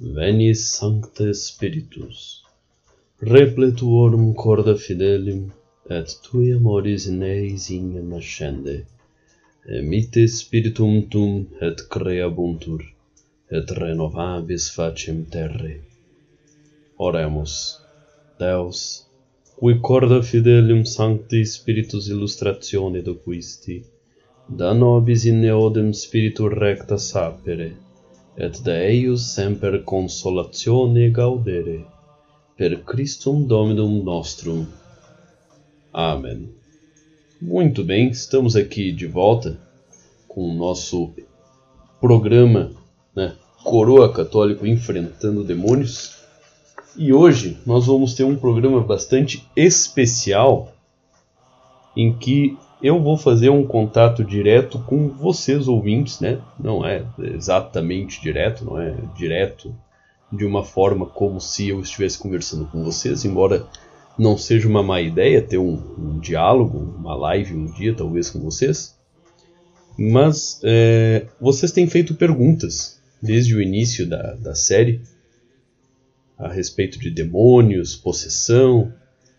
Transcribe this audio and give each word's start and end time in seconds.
veni 0.00 0.54
sancte 0.54 1.34
spiritus. 1.34 2.42
Repletuorum 3.20 4.26
corda 4.34 4.74
fidelium 4.76 5.50
et 5.90 6.12
tui 6.22 6.52
amoris 6.56 7.06
in 7.12 7.22
eis 7.28 7.64
ingem 7.76 8.12
ascende 8.18 8.76
emite 9.78 10.22
spiritum 10.34 10.92
tum 11.10 11.32
et 11.68 11.82
creabuntur 11.94 12.84
et 13.50 13.74
renovabis 13.80 14.68
facem 14.76 15.18
terre. 15.32 15.74
Oremus. 17.06 17.56
Deus 18.38 18.84
cui 19.58 19.80
corda 19.90 20.20
fidelium 20.30 20.84
sancti 20.84 21.44
spiritus 21.56 22.06
illustratione 22.14 23.02
docuisti 23.10 23.82
da 24.58 24.72
nobis 24.72 25.24
in 25.24 25.44
eodem 25.44 25.92
spiritu 26.04 26.48
recta 26.48 26.96
sapere 27.10 27.70
et 28.38 28.62
de 28.62 28.70
eius 28.70 29.34
semper 29.34 29.82
consolatione 29.82 31.10
gaudere, 31.10 31.84
per 32.56 32.84
Christum 32.84 33.42
Dominum 33.42 34.00
nostrum. 34.04 34.64
Amém. 35.92 36.48
Muito 37.42 37.82
bem, 37.82 38.10
estamos 38.10 38.54
aqui 38.54 38.92
de 38.92 39.08
volta 39.08 39.58
com 40.28 40.48
o 40.48 40.54
nosso 40.54 41.10
programa 42.00 42.70
né, 43.14 43.34
Coroa 43.64 44.12
Católico 44.12 44.64
Enfrentando 44.64 45.42
Demônios. 45.42 46.16
E 46.96 47.12
hoje 47.12 47.58
nós 47.66 47.86
vamos 47.86 48.14
ter 48.14 48.22
um 48.22 48.36
programa 48.36 48.80
bastante 48.80 49.44
especial 49.56 50.72
em 51.96 52.16
que 52.16 52.56
eu 52.82 53.02
vou 53.02 53.16
fazer 53.16 53.50
um 53.50 53.66
contato 53.66 54.24
direto 54.24 54.78
com 54.80 55.08
vocês 55.08 55.66
ouvintes, 55.66 56.20
né? 56.20 56.40
Não 56.58 56.86
é 56.86 57.04
exatamente 57.18 58.20
direto, 58.20 58.64
não 58.64 58.80
é 58.80 58.96
direto 59.16 59.74
de 60.32 60.44
uma 60.44 60.62
forma 60.62 61.06
como 61.06 61.40
se 61.40 61.68
eu 61.68 61.80
estivesse 61.80 62.18
conversando 62.18 62.66
com 62.66 62.84
vocês, 62.84 63.24
embora 63.24 63.66
não 64.18 64.36
seja 64.36 64.68
uma 64.68 64.82
má 64.82 65.00
ideia 65.00 65.40
ter 65.40 65.58
um, 65.58 65.80
um 65.98 66.18
diálogo, 66.18 66.78
uma 66.98 67.14
live 67.14 67.54
um 67.54 67.66
dia 67.66 67.94
talvez 67.94 68.30
com 68.30 68.40
vocês. 68.40 68.96
Mas 69.98 70.60
é, 70.62 71.26
vocês 71.40 71.72
têm 71.72 71.88
feito 71.88 72.14
perguntas 72.14 73.00
desde 73.20 73.54
o 73.54 73.62
início 73.62 74.08
da, 74.08 74.34
da 74.34 74.54
série 74.54 75.00
a 76.36 76.48
respeito 76.48 77.00
de 77.00 77.10
demônios, 77.10 77.96
possessão 77.96 78.92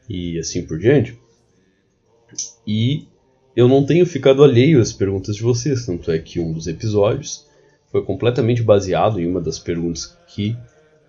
e 0.10 0.38
assim 0.38 0.66
por 0.66 0.78
diante. 0.78 1.18
E 2.68 3.08
eu 3.60 3.68
não 3.68 3.86
tenho 3.86 4.06
ficado 4.06 4.42
alheio 4.42 4.80
às 4.80 4.94
perguntas 4.94 5.36
de 5.36 5.42
vocês, 5.42 5.86
tanto 5.86 6.10
é 6.12 6.18
que 6.18 6.40
um 6.40 6.54
dos 6.54 6.66
episódios 6.66 7.46
foi 7.92 8.02
completamente 8.06 8.64
baseado 8.64 9.20
em 9.20 9.28
uma 9.28 9.42
das 9.42 9.60
perguntas 9.60 10.18
que, 10.30 10.56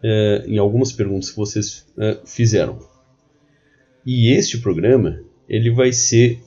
é, 0.02 0.42
em 0.48 0.58
algumas 0.58 0.90
perguntas 0.90 1.30
que 1.30 1.36
vocês 1.36 1.86
é, 1.96 2.18
fizeram. 2.24 2.80
E 4.04 4.32
este 4.32 4.58
programa 4.58 5.20
ele 5.48 5.70
vai 5.70 5.92
ser 5.92 6.42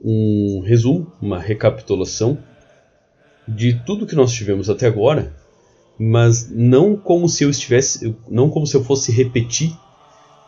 um 0.00 0.62
resumo, 0.64 1.12
uma 1.20 1.40
recapitulação 1.40 2.38
de 3.48 3.74
tudo 3.84 4.06
que 4.06 4.14
nós 4.14 4.30
tivemos 4.30 4.70
até 4.70 4.86
agora, 4.86 5.34
mas 5.98 6.48
não 6.52 6.96
como 6.96 7.28
se 7.28 7.42
eu 7.42 7.50
estivesse, 7.50 8.14
não 8.28 8.48
como 8.48 8.64
se 8.64 8.76
eu 8.76 8.84
fosse 8.84 9.10
repetir 9.10 9.76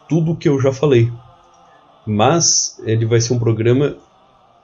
tudo 0.09 0.31
o 0.31 0.37
que 0.37 0.49
eu 0.49 0.61
já 0.61 0.73
falei. 0.73 1.11
Mas 2.07 2.81
ele 2.85 3.05
vai 3.07 3.21
ser 3.21 3.33
um 3.33 3.41
programa 3.41 3.97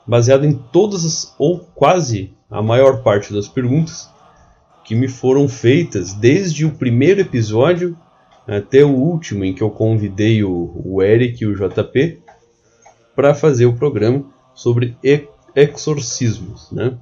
baseado 0.06 0.44
em 0.44 0.52
todas 0.52 1.04
as, 1.04 1.34
ou 1.38 1.58
quase 1.58 2.32
a 2.50 2.62
maior 2.62 3.02
parte 3.02 3.32
das 3.32 3.48
perguntas 3.48 4.08
que 4.84 4.94
me 4.94 5.08
foram 5.08 5.48
feitas 5.48 6.14
desde 6.14 6.64
o 6.64 6.70
primeiro 6.70 7.20
episódio 7.20 7.96
até 8.46 8.84
o 8.84 8.94
último 8.94 9.44
em 9.44 9.52
que 9.52 9.62
eu 9.62 9.70
convidei 9.70 10.44
o, 10.44 10.80
o 10.84 11.02
Eric 11.02 11.42
e 11.42 11.46
o 11.46 11.54
JP 11.54 12.20
para 13.14 13.34
fazer 13.34 13.66
o 13.66 13.74
programa 13.74 14.24
sobre 14.54 14.96
exorcismos, 15.54 16.70
né? 16.70 16.96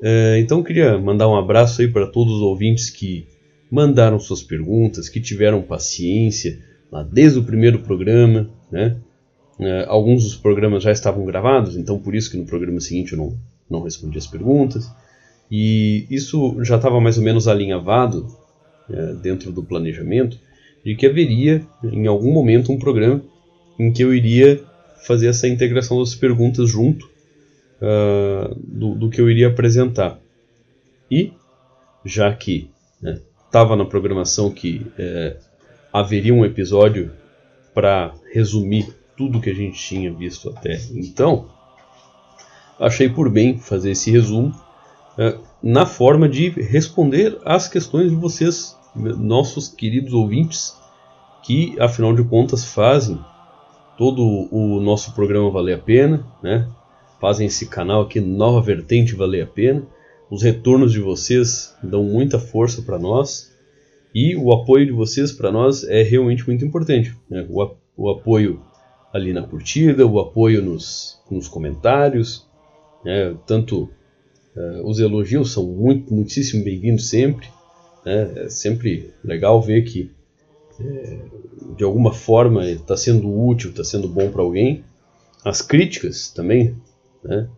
É, 0.00 0.38
então 0.40 0.62
queria 0.62 0.98
mandar 0.98 1.28
um 1.28 1.36
abraço 1.36 1.80
aí 1.80 1.88
para 1.88 2.06
todos 2.06 2.34
os 2.34 2.42
ouvintes 2.42 2.90
que 2.90 3.26
mandaram 3.70 4.18
suas 4.18 4.42
perguntas, 4.42 5.08
que 5.08 5.20
tiveram 5.20 5.62
paciência 5.62 6.58
lá 6.90 7.02
desde 7.02 7.38
o 7.38 7.44
primeiro 7.44 7.80
programa, 7.80 8.50
né? 8.70 8.98
Uh, 9.58 9.84
alguns 9.86 10.24
dos 10.24 10.36
programas 10.36 10.82
já 10.82 10.90
estavam 10.90 11.24
gravados, 11.24 11.76
então 11.76 11.98
por 11.98 12.14
isso 12.14 12.30
que 12.30 12.36
no 12.36 12.46
programa 12.46 12.80
seguinte 12.80 13.12
eu 13.12 13.18
não, 13.18 13.36
não 13.68 13.82
respondi 13.82 14.18
as 14.18 14.26
perguntas. 14.26 14.90
E 15.50 16.06
isso 16.10 16.56
já 16.64 16.76
estava 16.76 17.00
mais 17.00 17.18
ou 17.18 17.24
menos 17.24 17.46
alinhavado 17.46 18.26
uh, 18.88 19.14
dentro 19.16 19.52
do 19.52 19.62
planejamento 19.62 20.38
de 20.84 20.96
que 20.96 21.06
haveria 21.06 21.64
em 21.84 22.06
algum 22.06 22.32
momento 22.32 22.72
um 22.72 22.78
programa 22.78 23.22
em 23.78 23.92
que 23.92 24.02
eu 24.02 24.14
iria 24.14 24.62
fazer 25.06 25.28
essa 25.28 25.46
integração 25.46 25.98
das 25.98 26.14
perguntas 26.14 26.68
junto 26.68 27.06
uh, 27.80 28.54
do, 28.56 28.94
do, 28.94 29.10
que 29.10 29.20
eu 29.20 29.30
iria 29.30 29.48
apresentar. 29.48 30.18
E, 31.10 31.32
já 32.04 32.32
que 32.34 32.70
estava 33.46 33.76
né, 33.76 33.82
na 33.82 33.88
programação 33.88 34.50
que 34.50 34.86
haveria 35.92 36.32
um 36.32 36.44
episódio 36.44 37.12
para 37.74 38.14
resumir 38.32 38.86
tudo 39.16 39.40
que 39.40 39.50
a 39.50 39.54
gente 39.54 39.78
tinha 39.78 40.12
visto 40.12 40.50
até 40.50 40.80
então, 40.94 41.46
achei 42.78 43.08
por 43.08 43.30
bem 43.30 43.58
fazer 43.58 43.92
esse 43.92 44.10
resumo 44.10 44.54
uh, 45.18 45.40
na 45.62 45.86
forma 45.86 46.28
de 46.28 46.48
responder 46.48 47.38
às 47.44 47.68
questões 47.68 48.10
de 48.10 48.16
vocês, 48.16 48.76
nossos 48.94 49.68
queridos 49.68 50.12
ouvintes, 50.12 50.76
que 51.42 51.76
afinal 51.80 52.14
de 52.14 52.24
contas 52.24 52.64
fazem 52.64 53.18
todo 53.96 54.22
o 54.50 54.80
nosso 54.80 55.14
programa 55.14 55.50
valer 55.50 55.74
a 55.74 55.78
pena, 55.78 56.26
né? 56.42 56.68
fazem 57.20 57.46
esse 57.46 57.66
canal 57.66 58.02
aqui, 58.02 58.20
Nova 58.20 58.60
Vertente, 58.60 59.14
valer 59.14 59.44
a 59.44 59.46
pena. 59.46 59.86
Os 60.28 60.42
retornos 60.42 60.92
de 60.92 60.98
vocês 60.98 61.76
dão 61.82 62.02
muita 62.02 62.38
força 62.38 62.82
para 62.82 62.98
nós 62.98 63.52
e 64.14 64.34
o 64.36 64.52
apoio 64.52 64.86
de 64.86 64.92
vocês 64.92 65.30
para 65.30 65.52
nós 65.52 65.84
é 65.84 66.02
realmente 66.02 66.44
muito 66.46 66.64
importante. 66.64 67.16
Né? 67.30 67.46
O, 67.48 67.76
o 67.96 68.10
apoio 68.10 68.60
ali 69.12 69.32
na 69.32 69.42
curtida, 69.42 70.06
o 70.06 70.18
apoio 70.18 70.62
nos, 70.62 71.20
nos 71.30 71.46
comentários, 71.48 72.46
né? 73.04 73.36
tanto 73.46 73.90
uh, 74.56 74.88
os 74.88 74.98
elogios 74.98 75.52
são 75.52 75.66
muito, 75.66 76.12
muitíssimo 76.12 76.64
bem-vindos 76.64 77.08
sempre, 77.08 77.46
né? 78.04 78.32
é 78.36 78.48
sempre 78.48 79.12
legal 79.22 79.60
ver 79.60 79.82
que 79.82 80.10
é, 80.80 81.18
de 81.76 81.84
alguma 81.84 82.12
forma 82.12 82.68
está 82.68 82.96
sendo 82.96 83.28
útil, 83.28 83.70
está 83.70 83.84
sendo 83.84 84.08
bom 84.08 84.30
para 84.30 84.42
alguém. 84.42 84.82
As 85.44 85.60
críticas 85.60 86.30
também, 86.30 86.74
né? 87.22 87.48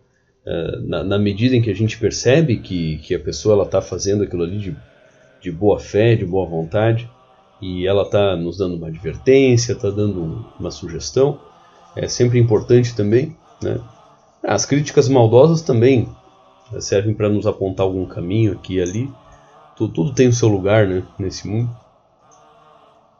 É, 0.46 0.78
na, 0.80 1.02
na, 1.02 1.18
medida 1.18 1.56
em 1.56 1.62
que 1.62 1.70
a 1.70 1.74
gente 1.74 1.98
percebe 1.98 2.58
que, 2.58 2.98
que 2.98 3.14
a 3.14 3.18
pessoa 3.18 3.62
está 3.62 3.80
fazendo 3.80 4.24
aquilo 4.24 4.42
ali 4.42 4.58
de, 4.58 4.76
de 5.40 5.50
boa 5.50 5.80
fé, 5.80 6.14
de 6.14 6.26
boa 6.26 6.44
vontade, 6.44 7.08
e 7.60 7.86
ela 7.86 8.02
está 8.02 8.36
nos 8.36 8.58
dando 8.58 8.76
uma 8.76 8.88
advertência, 8.88 9.72
está 9.72 9.90
dando 9.90 10.44
uma 10.58 10.70
sugestão. 10.70 11.38
É 11.96 12.08
sempre 12.08 12.38
importante 12.38 12.94
também. 12.94 13.36
Né? 13.62 13.80
As 14.42 14.66
críticas 14.66 15.08
maldosas 15.08 15.62
também 15.62 16.08
né, 16.70 16.80
servem 16.80 17.14
para 17.14 17.28
nos 17.28 17.46
apontar 17.46 17.86
algum 17.86 18.06
caminho 18.06 18.52
aqui 18.52 18.74
e 18.74 18.82
ali. 18.82 19.10
Tudo, 19.76 19.92
tudo 19.92 20.14
tem 20.14 20.28
o 20.28 20.32
seu 20.32 20.48
lugar 20.48 20.86
né, 20.86 21.02
nesse 21.18 21.48
mundo. 21.48 21.70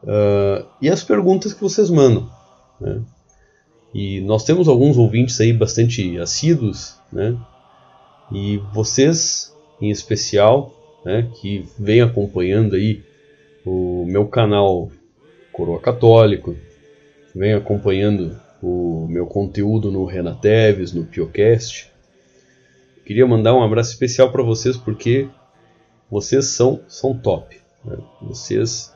Uh, 0.03 0.65
e 0.81 0.89
as 0.89 1.03
perguntas 1.03 1.53
que 1.53 1.61
vocês 1.61 1.89
mandam. 1.89 2.29
Né? 2.79 3.01
E 3.93 4.19
nós 4.21 4.43
temos 4.43 4.67
alguns 4.67 4.97
ouvintes 4.97 5.39
aí 5.39 5.53
bastante 5.53 6.19
assíduos, 6.19 6.99
né? 7.11 7.37
E 8.29 8.57
vocês, 8.73 9.55
em 9.79 9.89
especial, 9.89 10.73
né, 11.05 11.29
que 11.39 11.65
vêm 11.79 12.01
acompanhando 12.01 12.75
aí 12.75 13.01
o 13.65 14.05
meu 14.05 14.27
canal 14.27 14.91
Coroa 15.51 15.79
Católico, 15.79 16.55
vem 17.33 17.53
acompanhando 17.53 18.39
o 18.61 19.07
meu 19.09 19.25
conteúdo 19.25 19.91
no 19.91 20.05
Renateves, 20.05 20.93
no 20.93 21.05
Piocast. 21.05 21.91
Queria 23.05 23.25
mandar 23.25 23.55
um 23.55 23.63
abraço 23.63 23.91
especial 23.91 24.31
para 24.31 24.43
vocês 24.43 24.77
porque 24.77 25.27
vocês 26.09 26.45
são, 26.45 26.81
são 26.87 27.17
top. 27.17 27.57
Né? 27.83 27.97
Vocês 28.21 28.93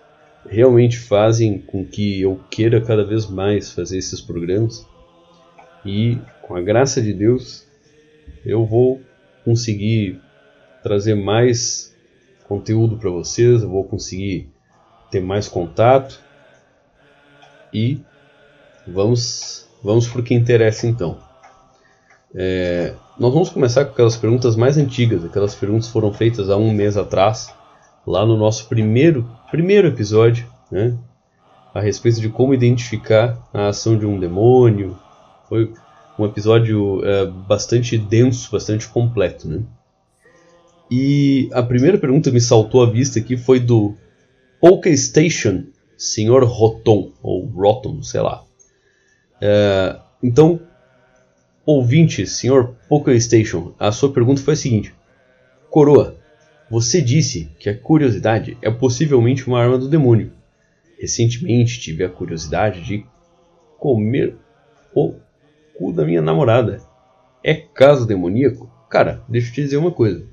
realmente 0.47 0.97
fazem 0.97 1.59
com 1.59 1.85
que 1.85 2.21
eu 2.21 2.39
queira 2.49 2.79
cada 2.79 3.03
vez 3.03 3.27
mais 3.27 3.71
fazer 3.71 3.97
esses 3.97 4.21
programas 4.21 4.85
e 5.85 6.17
com 6.41 6.55
a 6.55 6.61
graça 6.61 7.01
de 7.01 7.13
Deus 7.13 7.67
eu 8.45 8.65
vou 8.65 9.01
conseguir 9.43 10.19
trazer 10.81 11.15
mais 11.15 11.95
conteúdo 12.47 12.97
para 12.97 13.09
vocês, 13.09 13.61
eu 13.61 13.69
vou 13.69 13.83
conseguir 13.83 14.49
ter 15.09 15.21
mais 15.21 15.47
contato 15.47 16.19
e 17.73 17.99
vamos 18.87 19.67
vamos 19.83 20.07
para 20.07 20.21
o 20.21 20.23
que 20.23 20.33
interessa 20.33 20.87
então. 20.87 21.17
É, 22.33 22.93
nós 23.17 23.33
vamos 23.33 23.49
começar 23.49 23.85
com 23.85 23.91
aquelas 23.91 24.15
perguntas 24.15 24.55
mais 24.55 24.77
antigas, 24.77 25.25
aquelas 25.25 25.55
perguntas 25.55 25.87
foram 25.87 26.13
feitas 26.13 26.49
há 26.49 26.57
um 26.57 26.71
mês 26.71 26.95
atrás, 26.95 27.53
lá 28.05 28.25
no 28.25 28.37
nosso 28.37 28.67
primeiro, 28.67 29.29
primeiro 29.49 29.87
episódio, 29.87 30.45
né? 30.71 30.97
A 31.73 31.79
respeito 31.79 32.19
de 32.19 32.29
como 32.29 32.53
identificar 32.53 33.37
a 33.53 33.67
ação 33.67 33.97
de 33.97 34.05
um 34.05 34.19
demônio. 34.19 34.97
Foi 35.47 35.71
um 36.17 36.25
episódio 36.25 37.03
é, 37.05 37.25
bastante 37.25 37.97
denso, 37.97 38.51
bastante 38.51 38.87
completo, 38.87 39.47
né? 39.47 39.61
E 40.91 41.49
a 41.53 41.61
primeira 41.61 41.97
pergunta 41.97 42.29
que 42.29 42.33
me 42.33 42.41
saltou 42.41 42.81
à 42.81 42.89
vista 42.89 43.19
aqui 43.19 43.37
foi 43.37 43.59
do 43.59 43.95
Poké 44.59 44.95
Station, 44.95 45.63
Sr. 45.97 46.43
Roton, 46.43 47.13
ou 47.23 47.45
Roton, 47.45 48.01
sei 48.03 48.21
lá. 48.21 48.43
É, 49.41 49.97
então, 50.21 50.59
ouvinte, 51.65 52.25
Sr. 52.27 52.73
Poké 52.89 53.17
Station, 53.19 53.73
a 53.79 53.91
sua 53.91 54.11
pergunta 54.11 54.41
foi 54.41 54.53
a 54.53 54.57
seguinte: 54.57 54.93
Coroa, 55.69 56.17
você 56.69 57.01
disse 57.01 57.49
que 57.57 57.69
a 57.69 57.77
curiosidade 57.77 58.57
é 58.61 58.69
possivelmente 58.69 59.47
uma 59.47 59.61
arma 59.61 59.77
do 59.77 59.89
demônio. 59.89 60.31
Recentemente 60.99 61.79
tive 61.79 62.03
a 62.03 62.09
curiosidade 62.09 62.81
de 62.81 63.05
comer 63.77 64.35
o 64.93 65.15
cu 65.77 65.93
da 65.93 66.05
minha 66.05 66.21
namorada. 66.21 66.81
É 67.41 67.53
caso 67.53 68.05
demoníaco? 68.05 68.69
Cara, 68.89 69.23
deixa 69.29 69.49
eu 69.49 69.53
te 69.53 69.61
dizer 69.63 69.77
uma 69.77 69.91
coisa. 69.91 70.27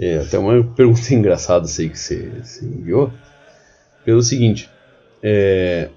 É 0.00 0.18
até 0.18 0.38
uma 0.38 0.62
pergunta 0.62 1.02
engraçada 1.14 1.66
sei 1.66 1.88
que 1.88 1.98
você, 1.98 2.30
você 2.42 2.64
enviou. 2.64 3.12
Pelo 4.04 4.22
seguinte, 4.22 4.70
é, 5.22 5.90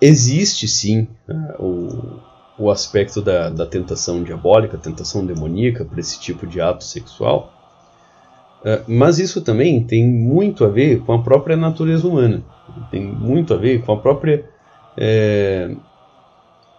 existe 0.00 0.66
sim 0.66 1.08
uh, 1.28 1.62
o, 1.62 2.64
o 2.64 2.70
aspecto 2.70 3.22
da, 3.22 3.48
da 3.48 3.66
tentação 3.66 4.22
diabólica, 4.22 4.76
tentação 4.76 5.24
demoníaca 5.24 5.84
para 5.84 6.00
esse 6.00 6.20
tipo 6.20 6.46
de 6.46 6.60
ato 6.60 6.84
sexual, 6.84 7.52
uh, 8.60 8.84
mas 8.86 9.18
isso 9.18 9.40
também 9.40 9.82
tem 9.84 10.06
muito 10.06 10.64
a 10.64 10.68
ver 10.68 11.00
com 11.00 11.12
a 11.12 11.22
própria 11.22 11.56
natureza 11.56 12.06
humana, 12.06 12.42
tem 12.90 13.02
muito 13.02 13.54
a 13.54 13.56
ver 13.56 13.82
com 13.82 13.92
a 13.92 13.96
própria 13.96 14.44
é, 14.96 15.74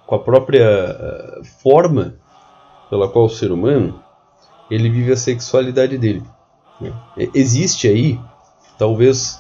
com 0.06 0.16
a 0.16 0.20
própria 0.20 0.68
uh, 1.40 1.46
forma 1.62 2.16
pela 2.90 3.08
qual 3.08 3.26
o 3.26 3.30
ser 3.30 3.52
humano 3.52 4.04
ele 4.70 4.90
vive 4.90 5.12
a 5.12 5.18
sexualidade 5.18 5.98
dele. 5.98 6.24
Né? 6.80 6.94
Existe 7.34 7.88
aí, 7.88 8.20
talvez 8.78 9.40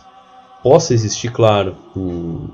possa 0.63 0.93
existir, 0.93 1.31
claro, 1.31 1.75
um, 1.95 2.49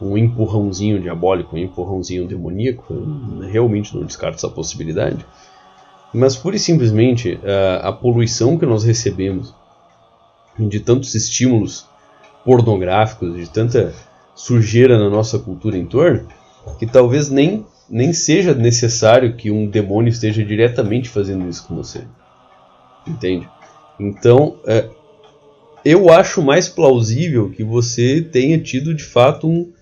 um 0.00 0.16
empurrãozinho 0.16 1.00
diabólico, 1.00 1.56
um 1.56 1.58
empurrãozinho 1.58 2.26
demoníaco, 2.26 2.94
realmente 3.50 3.96
não 3.96 4.04
descarto 4.04 4.36
essa 4.36 4.48
possibilidade, 4.48 5.24
mas 6.12 6.36
pura 6.36 6.56
e 6.56 6.58
simplesmente 6.58 7.38
a, 7.44 7.88
a 7.88 7.92
poluição 7.92 8.56
que 8.58 8.66
nós 8.66 8.84
recebemos 8.84 9.54
de 10.58 10.80
tantos 10.80 11.14
estímulos 11.14 11.86
pornográficos, 12.44 13.34
de 13.34 13.50
tanta 13.50 13.92
sujeira 14.34 14.98
na 14.98 15.10
nossa 15.10 15.38
cultura 15.38 15.76
em 15.76 15.84
torno, 15.84 16.28
que 16.78 16.86
talvez 16.86 17.28
nem 17.28 17.66
nem 17.88 18.12
seja 18.12 18.54
necessário 18.54 19.34
que 19.34 19.50
um 19.50 19.68
demônio 19.68 20.10
esteja 20.10 20.44
diretamente 20.44 21.08
fazendo 21.08 21.48
isso 21.48 21.66
com 21.66 21.76
você. 21.76 22.02
Entende? 23.06 23.48
Então, 23.98 24.56
é, 24.66 24.88
eu 25.84 26.10
acho 26.10 26.42
mais 26.42 26.68
plausível 26.68 27.50
que 27.50 27.62
você 27.62 28.20
tenha 28.20 28.58
tido 28.58 28.92
de 28.92 29.04
fato 29.04 29.48
um, 29.48 29.72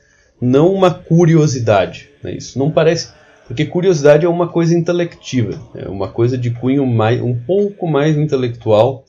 não 0.40 0.72
uma 0.72 0.92
curiosidade. 0.92 2.10
Né? 2.22 2.36
Isso 2.36 2.58
não 2.58 2.70
parece. 2.70 3.12
Porque 3.46 3.64
curiosidade 3.64 4.24
é 4.24 4.28
uma 4.28 4.48
coisa 4.48 4.76
intelectiva, 4.76 5.60
é 5.74 5.88
uma 5.88 6.08
coisa 6.08 6.38
de 6.38 6.50
cunho 6.50 6.86
mais, 6.86 7.20
um 7.20 7.34
pouco 7.34 7.86
mais 7.86 8.16
intelectual 8.16 9.04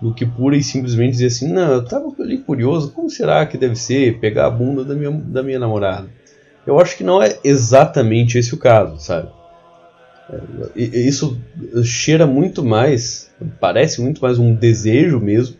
do 0.00 0.14
que 0.14 0.24
pura 0.24 0.56
e 0.56 0.62
simplesmente 0.62 1.12
dizer 1.12 1.26
assim: 1.26 1.52
não, 1.52 1.72
eu 1.72 1.82
estava 1.82 2.12
ali 2.20 2.38
curioso, 2.38 2.92
como 2.92 3.10
será 3.10 3.44
que 3.44 3.58
deve 3.58 3.74
ser 3.74 4.20
pegar 4.20 4.46
a 4.46 4.50
bunda 4.50 4.84
da 4.84 4.94
minha, 4.94 5.10
da 5.10 5.42
minha 5.42 5.58
namorada? 5.58 6.08
Eu 6.66 6.80
acho 6.80 6.96
que 6.96 7.04
não 7.04 7.22
é 7.22 7.38
exatamente 7.44 8.38
esse 8.38 8.54
o 8.54 8.58
caso, 8.58 8.98
sabe? 8.98 9.28
É, 10.74 10.80
isso 10.82 11.40
cheira 11.84 12.26
muito 12.26 12.64
mais, 12.64 13.30
parece 13.60 14.00
muito 14.00 14.20
mais 14.20 14.38
um 14.38 14.54
desejo 14.54 15.20
mesmo, 15.20 15.56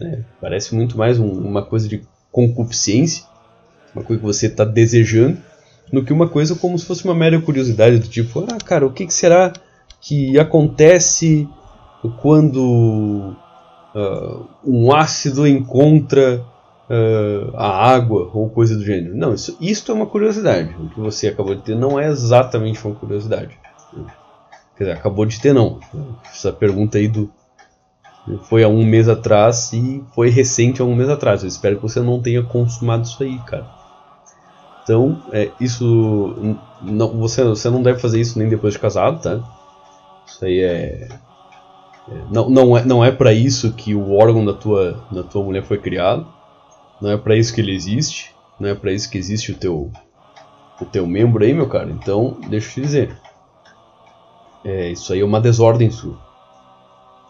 né? 0.00 0.24
parece 0.40 0.74
muito 0.74 0.96
mais 0.96 1.18
um, 1.18 1.30
uma 1.30 1.62
coisa 1.62 1.86
de 1.88 2.02
concupiscência, 2.30 3.24
uma 3.94 4.02
coisa 4.02 4.20
que 4.20 4.26
você 4.26 4.46
está 4.46 4.64
desejando, 4.64 5.36
do 5.92 6.02
que 6.02 6.12
uma 6.12 6.26
coisa 6.26 6.54
como 6.54 6.78
se 6.78 6.86
fosse 6.86 7.04
uma 7.04 7.14
mera 7.14 7.38
curiosidade 7.40 7.98
do 7.98 8.08
tipo, 8.08 8.46
ah, 8.48 8.56
cara, 8.64 8.86
o 8.86 8.92
que, 8.92 9.06
que 9.06 9.12
será 9.12 9.52
que 10.00 10.38
acontece 10.38 11.46
quando 12.20 13.36
uh, 13.94 14.46
um 14.64 14.92
ácido 14.92 15.46
encontra 15.46 16.42
uh, 16.88 17.56
a 17.56 17.92
água 17.92 18.30
ou 18.32 18.48
coisa 18.48 18.76
do 18.76 18.84
gênero. 18.84 19.16
Não, 19.16 19.34
isso, 19.34 19.56
isso 19.60 19.90
é 19.90 19.94
uma 19.94 20.06
curiosidade. 20.06 20.74
O 20.78 20.88
que 20.88 21.00
você 21.00 21.28
acabou 21.28 21.54
de 21.54 21.62
ter 21.62 21.76
não 21.76 21.98
é 21.98 22.08
exatamente 22.08 22.84
uma 22.86 22.94
curiosidade. 22.94 23.58
Quer 24.76 24.84
dizer, 24.84 24.92
acabou 24.92 25.26
de 25.26 25.40
ter 25.40 25.52
não. 25.52 25.80
Essa 26.24 26.52
pergunta 26.52 26.98
aí 26.98 27.08
do 27.08 27.30
foi 28.44 28.62
há 28.62 28.68
um 28.68 28.84
mês 28.84 29.08
atrás 29.08 29.72
e 29.72 30.02
foi 30.14 30.30
recente 30.30 30.80
há 30.80 30.84
um 30.84 30.94
mês 30.94 31.08
atrás. 31.08 31.42
Eu 31.42 31.48
espero 31.48 31.76
que 31.76 31.82
você 31.82 32.00
não 32.00 32.20
tenha 32.20 32.42
consumado 32.42 33.02
isso 33.02 33.22
aí, 33.22 33.38
cara. 33.40 33.66
Então, 34.82 35.22
é, 35.32 35.50
isso 35.60 36.66
não, 36.82 37.08
você, 37.18 37.44
você 37.44 37.70
não 37.70 37.82
deve 37.82 38.00
fazer 38.00 38.20
isso 38.20 38.38
nem 38.38 38.48
depois 38.48 38.74
de 38.74 38.80
casado, 38.80 39.20
tá? 39.20 39.40
Isso 40.26 40.44
aí 40.44 40.60
é, 40.60 41.08
é 42.08 42.14
não, 42.30 42.48
não 42.48 42.76
é 42.76 42.84
não 42.84 43.04
é 43.04 43.10
para 43.10 43.32
isso 43.32 43.72
que 43.72 43.94
o 43.94 44.12
órgão 44.14 44.44
da 44.44 44.52
tua 44.52 45.04
da 45.10 45.22
tua 45.22 45.42
mulher 45.42 45.62
foi 45.62 45.78
criado. 45.78 46.26
Não 47.02 47.10
é 47.10 47.16
para 47.16 47.36
isso 47.36 47.52
que 47.52 47.60
ele 47.60 47.74
existe. 47.74 48.32
Não 48.60 48.68
é 48.68 48.76
para 48.76 48.92
isso 48.92 49.10
que 49.10 49.18
existe 49.18 49.50
o 49.50 49.56
teu 49.56 49.90
o 50.80 50.84
teu 50.84 51.04
membro 51.04 51.42
aí, 51.42 51.52
meu 51.52 51.68
cara. 51.68 51.90
Então, 51.90 52.40
deixa 52.48 52.68
eu 52.68 52.74
te 52.74 52.80
dizer. 52.80 53.16
É, 54.64 54.90
isso 54.90 55.12
aí 55.12 55.18
é 55.18 55.24
uma 55.24 55.40
desordem 55.40 55.90
sua. 55.90 56.16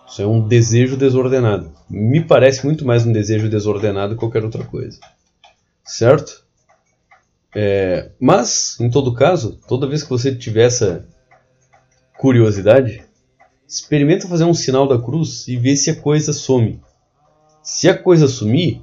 Isso 0.06 0.20
é 0.20 0.26
um 0.26 0.46
desejo 0.46 0.94
desordenado. 0.94 1.72
Me 1.88 2.22
parece 2.22 2.66
muito 2.66 2.84
mais 2.84 3.06
um 3.06 3.12
desejo 3.12 3.48
desordenado 3.48 4.12
que 4.12 4.20
qualquer 4.20 4.44
outra 4.44 4.62
coisa. 4.62 5.00
Certo? 5.82 6.44
É, 7.54 8.10
mas, 8.20 8.78
em 8.78 8.90
todo 8.90 9.14
caso, 9.14 9.58
toda 9.66 9.88
vez 9.88 10.02
que 10.02 10.10
você 10.10 10.34
tiver 10.34 10.64
essa 10.64 11.06
curiosidade, 12.18 13.02
experimenta 13.66 14.28
fazer 14.28 14.44
um 14.44 14.54
sinal 14.54 14.86
da 14.86 15.00
cruz 15.00 15.48
e 15.48 15.56
ver 15.56 15.76
se 15.76 15.90
a 15.90 15.96
coisa 15.96 16.34
some. 16.34 16.78
Se 17.62 17.88
a 17.88 17.96
coisa 17.96 18.28
sumir, 18.28 18.82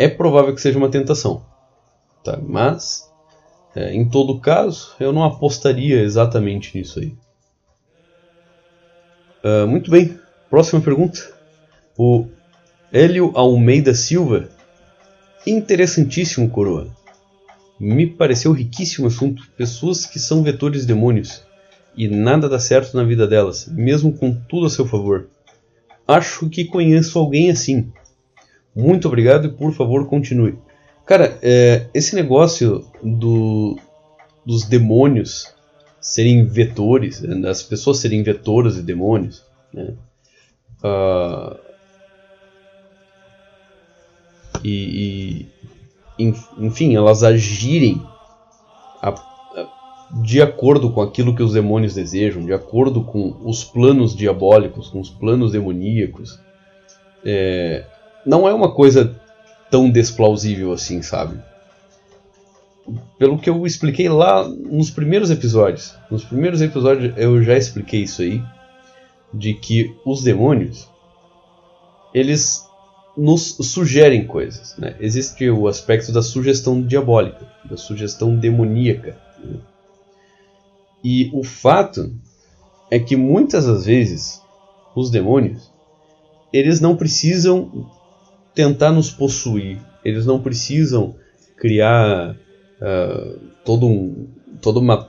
é 0.00 0.08
provável 0.08 0.54
que 0.54 0.62
seja 0.62 0.78
uma 0.78 0.88
tentação. 0.88 1.44
Tá? 2.24 2.38
Mas, 2.42 3.06
é, 3.76 3.92
em 3.94 4.08
todo 4.08 4.40
caso, 4.40 4.94
eu 4.98 5.12
não 5.12 5.22
apostaria 5.22 6.00
exatamente 6.00 6.76
nisso 6.76 7.00
aí. 7.00 7.14
Uh, 9.44 9.66
muito 9.66 9.90
bem, 9.90 10.18
próxima 10.48 10.80
pergunta. 10.80 11.20
O 11.98 12.26
Hélio 12.90 13.32
Almeida 13.34 13.94
Silva. 13.94 14.48
Interessantíssimo, 15.46 16.48
coroa. 16.48 16.88
Me 17.78 18.06
pareceu 18.06 18.52
riquíssimo 18.52 19.06
assunto. 19.06 19.50
Pessoas 19.54 20.06
que 20.06 20.18
são 20.18 20.42
vetores 20.42 20.86
demônios 20.86 21.42
e 21.94 22.08
nada 22.08 22.48
dá 22.48 22.58
certo 22.58 22.96
na 22.96 23.04
vida 23.04 23.26
delas, 23.26 23.66
mesmo 23.66 24.14
com 24.14 24.34
tudo 24.34 24.64
a 24.64 24.70
seu 24.70 24.86
favor. 24.86 25.28
Acho 26.08 26.48
que 26.48 26.64
conheço 26.64 27.18
alguém 27.18 27.50
assim. 27.50 27.92
Muito 28.74 29.08
obrigado 29.08 29.46
e 29.46 29.52
por 29.52 29.72
favor 29.72 30.06
continue. 30.06 30.58
Cara, 31.04 31.38
é, 31.42 31.88
esse 31.92 32.14
negócio 32.14 32.84
do, 33.02 33.76
dos 34.46 34.64
demônios 34.64 35.52
serem 36.00 36.46
vetores, 36.46 37.20
das 37.20 37.62
pessoas 37.62 37.98
serem 37.98 38.22
vetoras 38.22 38.76
de 38.76 38.82
demônios, 38.82 39.44
né? 39.72 39.94
Uh, 40.82 41.58
e, 44.64 45.48
e, 46.18 46.26
enfim, 46.58 46.96
elas 46.96 47.22
agirem 47.22 48.00
a, 49.02 49.10
a, 49.10 50.20
de 50.22 50.40
acordo 50.40 50.90
com 50.90 51.02
aquilo 51.02 51.34
que 51.34 51.42
os 51.42 51.52
demônios 51.52 51.94
desejam, 51.94 52.44
de 52.44 52.52
acordo 52.52 53.02
com 53.02 53.36
os 53.44 53.62
planos 53.62 54.14
diabólicos, 54.16 54.88
com 54.88 55.00
os 55.00 55.10
planos 55.10 55.52
demoníacos. 55.52 56.38
É, 57.24 57.84
não 58.24 58.48
é 58.48 58.54
uma 58.54 58.72
coisa 58.72 59.14
tão 59.70 59.90
desplausível 59.90 60.72
assim, 60.72 61.02
sabe? 61.02 61.38
Pelo 63.18 63.38
que 63.38 63.48
eu 63.48 63.66
expliquei 63.66 64.08
lá 64.08 64.46
nos 64.48 64.90
primeiros 64.90 65.30
episódios. 65.30 65.94
Nos 66.10 66.24
primeiros 66.24 66.60
episódios 66.60 67.14
eu 67.16 67.42
já 67.42 67.56
expliquei 67.56 68.02
isso 68.02 68.22
aí. 68.22 68.42
De 69.32 69.54
que 69.54 69.94
os 70.04 70.24
demônios 70.24 70.88
eles 72.12 72.68
nos 73.16 73.56
sugerem 73.60 74.26
coisas. 74.26 74.76
Né? 74.76 74.96
Existe 74.98 75.48
o 75.48 75.68
aspecto 75.68 76.10
da 76.10 76.22
sugestão 76.22 76.82
diabólica, 76.82 77.46
da 77.64 77.76
sugestão 77.76 78.34
demoníaca. 78.34 79.16
Né? 79.38 79.58
E 81.04 81.30
o 81.32 81.44
fato 81.44 82.12
é 82.90 82.98
que 82.98 83.16
muitas 83.16 83.66
das 83.66 83.84
vezes 83.86 84.42
os 84.94 85.10
demônios 85.10 85.70
eles 86.52 86.80
não 86.80 86.96
precisam 86.96 87.88
tentar 88.54 88.90
nos 88.90 89.10
possuir, 89.10 89.78
eles 90.04 90.26
não 90.26 90.40
precisam 90.40 91.14
criar 91.56 92.34
uh, 92.80 93.38
todo 93.64 93.86
um, 93.86 94.26
toda 94.60 94.78
uma 94.78 95.08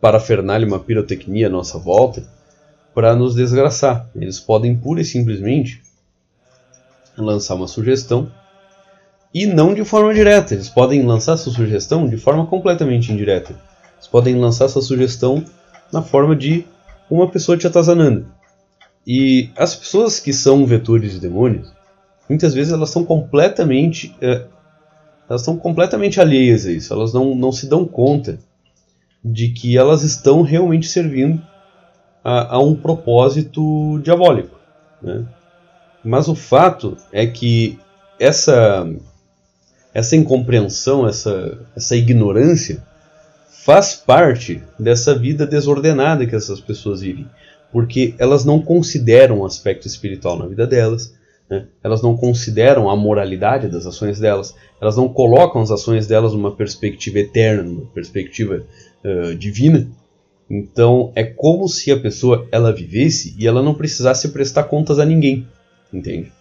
parafernália, 0.00 0.66
uma 0.66 0.80
pirotecnia 0.80 1.46
à 1.46 1.50
nossa 1.50 1.78
volta 1.78 2.24
para 2.94 3.14
nos 3.14 3.34
desgraçar. 3.34 4.08
Eles 4.14 4.40
podem 4.40 4.76
pura 4.76 5.00
e 5.00 5.04
simplesmente 5.04 5.82
lançar 7.16 7.54
uma 7.54 7.68
sugestão 7.68 8.30
e 9.32 9.46
não 9.46 9.74
de 9.74 9.84
forma 9.84 10.12
direta. 10.12 10.54
Eles 10.54 10.68
podem 10.68 11.02
lançar 11.02 11.36
sua 11.36 11.52
sugestão 11.52 12.08
de 12.08 12.16
forma 12.16 12.46
completamente 12.46 13.12
indireta. 13.12 13.54
Eles 13.96 14.08
podem 14.08 14.36
lançar 14.38 14.68
sua 14.68 14.82
sugestão 14.82 15.44
na 15.92 16.02
forma 16.02 16.34
de 16.34 16.66
uma 17.10 17.28
pessoa 17.28 17.56
te 17.56 17.66
atazanando. 17.66 18.26
E 19.06 19.50
as 19.56 19.74
pessoas 19.74 20.20
que 20.20 20.32
são 20.32 20.66
vetores 20.66 21.12
de 21.12 21.20
demônios, 21.20 21.72
muitas 22.28 22.54
vezes 22.54 22.72
elas 22.72 22.88
estão 22.88 23.04
completamente 23.04 24.16
é, 24.20 24.46
elas 25.32 25.40
estão 25.40 25.56
completamente 25.56 26.20
alheias 26.20 26.66
a 26.66 26.72
isso. 26.72 26.92
Elas 26.92 27.12
não, 27.12 27.34
não 27.34 27.52
se 27.52 27.66
dão 27.66 27.86
conta 27.86 28.38
de 29.24 29.48
que 29.48 29.78
elas 29.78 30.02
estão 30.02 30.42
realmente 30.42 30.86
servindo 30.86 31.40
a, 32.22 32.56
a 32.56 32.58
um 32.58 32.74
propósito 32.74 33.98
diabólico. 34.02 34.58
Né? 35.00 35.24
Mas 36.04 36.28
o 36.28 36.34
fato 36.34 36.98
é 37.12 37.26
que 37.26 37.78
essa, 38.18 38.86
essa 39.94 40.16
incompreensão, 40.16 41.08
essa, 41.08 41.58
essa 41.74 41.96
ignorância, 41.96 42.82
faz 43.48 43.94
parte 43.94 44.62
dessa 44.78 45.16
vida 45.16 45.46
desordenada 45.46 46.26
que 46.26 46.34
essas 46.34 46.60
pessoas 46.60 47.00
vivem. 47.00 47.26
Porque 47.72 48.14
elas 48.18 48.44
não 48.44 48.60
consideram 48.60 49.38
o 49.38 49.46
aspecto 49.46 49.86
espiritual 49.86 50.38
na 50.38 50.46
vida 50.46 50.66
delas, 50.66 51.14
né? 51.52 51.66
elas 51.84 52.00
não 52.00 52.16
consideram 52.16 52.88
a 52.88 52.96
moralidade 52.96 53.68
das 53.68 53.84
ações 53.84 54.18
delas, 54.18 54.54
elas 54.80 54.96
não 54.96 55.06
colocam 55.06 55.60
as 55.60 55.70
ações 55.70 56.06
delas 56.06 56.32
numa 56.32 56.56
perspectiva 56.56 57.18
eterna, 57.18 57.62
numa 57.62 57.86
perspectiva 57.88 58.64
uh, 59.04 59.34
divina. 59.34 59.86
Então 60.48 61.12
é 61.14 61.22
como 61.22 61.68
se 61.68 61.92
a 61.92 62.00
pessoa 62.00 62.48
ela 62.50 62.72
vivesse 62.72 63.36
e 63.38 63.46
ela 63.46 63.62
não 63.62 63.74
precisasse 63.74 64.30
prestar 64.30 64.64
contas 64.64 64.98
a 64.98 65.04
ninguém, 65.04 65.46
entende? 65.92 66.32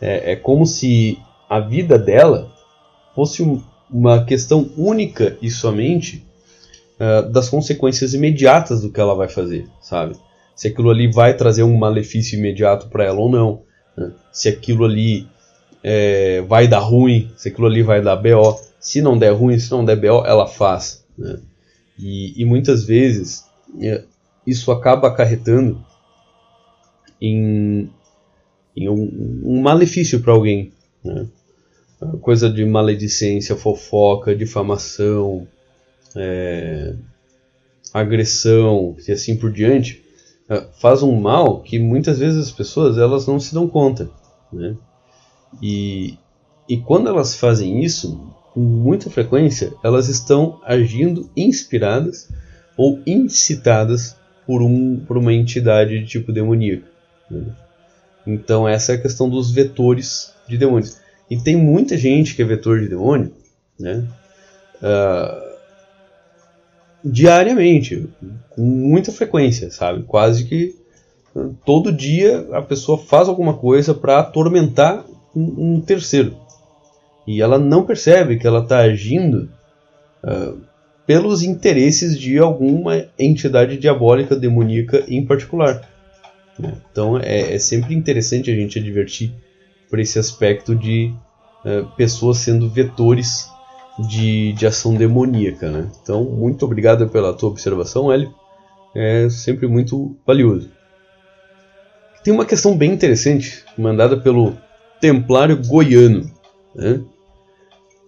É, 0.00 0.32
é 0.32 0.36
como 0.36 0.64
se 0.64 1.18
a 1.48 1.60
vida 1.60 1.98
dela 1.98 2.50
fosse 3.14 3.42
um, 3.42 3.60
uma 3.90 4.24
questão 4.24 4.70
única 4.78 5.36
e 5.42 5.50
somente 5.50 6.26
uh, 6.98 7.30
das 7.30 7.50
consequências 7.50 8.14
imediatas 8.14 8.80
do 8.80 8.90
que 8.90 8.98
ela 8.98 9.14
vai 9.14 9.28
fazer, 9.28 9.68
sabe? 9.82 10.16
Se 10.56 10.68
aquilo 10.68 10.88
ali 10.88 11.06
vai 11.06 11.36
trazer 11.36 11.64
um 11.64 11.76
malefício 11.76 12.38
imediato 12.38 12.88
para 12.88 13.04
ela 13.04 13.20
ou 13.20 13.30
não, 13.30 13.62
se 14.32 14.48
aquilo 14.48 14.84
ali 14.84 15.26
é, 15.82 16.40
vai 16.42 16.66
dar 16.66 16.80
ruim, 16.80 17.30
se 17.36 17.48
aquilo 17.48 17.66
ali 17.66 17.82
vai 17.82 18.02
dar 18.02 18.16
BO. 18.16 18.58
Se 18.80 19.00
não 19.00 19.18
der 19.18 19.32
ruim, 19.32 19.58
se 19.58 19.70
não 19.70 19.84
der 19.84 19.96
BO, 19.96 20.24
ela 20.26 20.46
faz. 20.46 21.04
Né? 21.16 21.38
E, 21.98 22.40
e, 22.40 22.44
muitas 22.44 22.84
vezes 22.84 23.44
é, 23.80 24.02
isso 24.46 24.72
acaba 24.72 25.08
acarretando 25.08 25.84
em, 27.20 27.88
em 28.76 28.88
um, 28.88 29.42
um, 29.44 29.60
malefício 29.60 30.20
para 30.20 30.32
alguém. 30.32 30.72
Né? 31.04 31.26
Coisa 32.20 32.50
de 32.50 32.64
maledicência, 32.64 33.56
fofoca, 33.56 34.34
difamação, 34.34 35.46
é, 36.16 36.94
agressão 37.92 38.96
e 39.06 39.12
assim 39.12 39.36
por 39.36 39.50
diante, 39.52 40.03
faz 40.80 41.02
um 41.02 41.18
mal 41.18 41.60
que 41.60 41.78
muitas 41.78 42.18
vezes 42.18 42.46
as 42.46 42.52
pessoas 42.52 42.98
elas 42.98 43.26
não 43.26 43.40
se 43.40 43.54
dão 43.54 43.68
conta. 43.68 44.10
Né? 44.52 44.76
E, 45.62 46.18
e 46.68 46.76
quando 46.76 47.08
elas 47.08 47.34
fazem 47.34 47.82
isso, 47.82 48.32
com 48.52 48.60
muita 48.60 49.10
frequência, 49.10 49.72
elas 49.82 50.08
estão 50.08 50.60
agindo 50.64 51.30
inspiradas 51.36 52.28
ou 52.76 53.00
incitadas 53.06 54.16
por, 54.46 54.62
um, 54.62 55.00
por 55.00 55.16
uma 55.16 55.32
entidade 55.32 55.98
de 56.00 56.06
tipo 56.06 56.32
demoníaco. 56.32 56.86
Né? 57.30 57.46
Então, 58.26 58.68
essa 58.68 58.92
é 58.92 58.94
a 58.96 59.00
questão 59.00 59.28
dos 59.28 59.50
vetores 59.50 60.32
de 60.48 60.58
demônios. 60.58 60.98
E 61.30 61.38
tem 61.38 61.56
muita 61.56 61.96
gente 61.96 62.34
que 62.34 62.42
é 62.42 62.44
vetor 62.44 62.80
de 62.80 62.88
demônio 62.88 63.32
né? 63.78 64.04
Uh, 64.76 65.53
diariamente, 67.04 68.08
com 68.50 68.62
muita 68.62 69.12
frequência, 69.12 69.70
sabe? 69.70 70.04
Quase 70.04 70.44
que 70.44 70.74
todo 71.64 71.92
dia 71.92 72.46
a 72.52 72.62
pessoa 72.62 72.96
faz 72.96 73.28
alguma 73.28 73.54
coisa 73.54 73.92
para 73.92 74.20
atormentar 74.20 75.04
um, 75.34 75.74
um 75.74 75.80
terceiro. 75.80 76.36
E 77.26 77.42
ela 77.42 77.58
não 77.58 77.84
percebe 77.84 78.38
que 78.38 78.46
ela 78.46 78.60
está 78.60 78.78
agindo 78.78 79.50
uh, 80.22 80.58
pelos 81.06 81.42
interesses 81.42 82.18
de 82.18 82.38
alguma 82.38 83.06
entidade 83.18 83.76
diabólica, 83.76 84.36
demoníaca 84.36 85.04
em 85.08 85.24
particular. 85.24 85.88
Né? 86.58 86.74
Então 86.90 87.18
é, 87.18 87.54
é, 87.54 87.58
sempre 87.58 87.94
interessante 87.94 88.50
a 88.50 88.54
gente 88.54 88.78
advertir 88.78 89.32
por 89.90 89.98
esse 89.98 90.18
aspecto 90.18 90.74
de 90.74 91.12
uh, 91.64 91.86
pessoas 91.96 92.38
sendo 92.38 92.68
vetores 92.68 93.48
de, 93.98 94.52
de 94.52 94.66
ação 94.66 94.94
demoníaca. 94.94 95.70
Né? 95.70 95.90
Então, 96.02 96.24
muito 96.24 96.64
obrigado 96.64 97.08
pela 97.08 97.32
tua 97.32 97.50
observação, 97.50 98.12
Hélio. 98.12 98.34
É 98.94 99.28
sempre 99.28 99.66
muito 99.66 100.16
valioso. 100.26 100.70
Tem 102.22 102.32
uma 102.32 102.46
questão 102.46 102.76
bem 102.76 102.92
interessante 102.92 103.64
mandada 103.76 104.16
pelo 104.16 104.56
Templário 105.00 105.60
Goiano. 105.66 106.30
Né? 106.74 107.00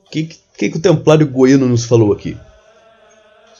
O 0.06 0.10
que, 0.10 0.30
que, 0.56 0.70
que 0.70 0.78
o 0.78 0.80
Templário 0.80 1.26
Goiano 1.26 1.68
nos 1.68 1.84
falou 1.84 2.12
aqui? 2.12 2.36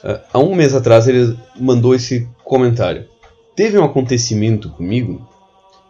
Uh, 0.03 0.21
há 0.33 0.39
um 0.39 0.55
mês 0.55 0.75
atrás 0.75 1.09
ele 1.09 1.37
mandou 1.59 1.95
esse 1.95 2.29
comentário. 2.45 3.09
Teve 3.55 3.79
um 3.79 3.85
acontecimento 3.85 4.71
comigo 4.71 5.29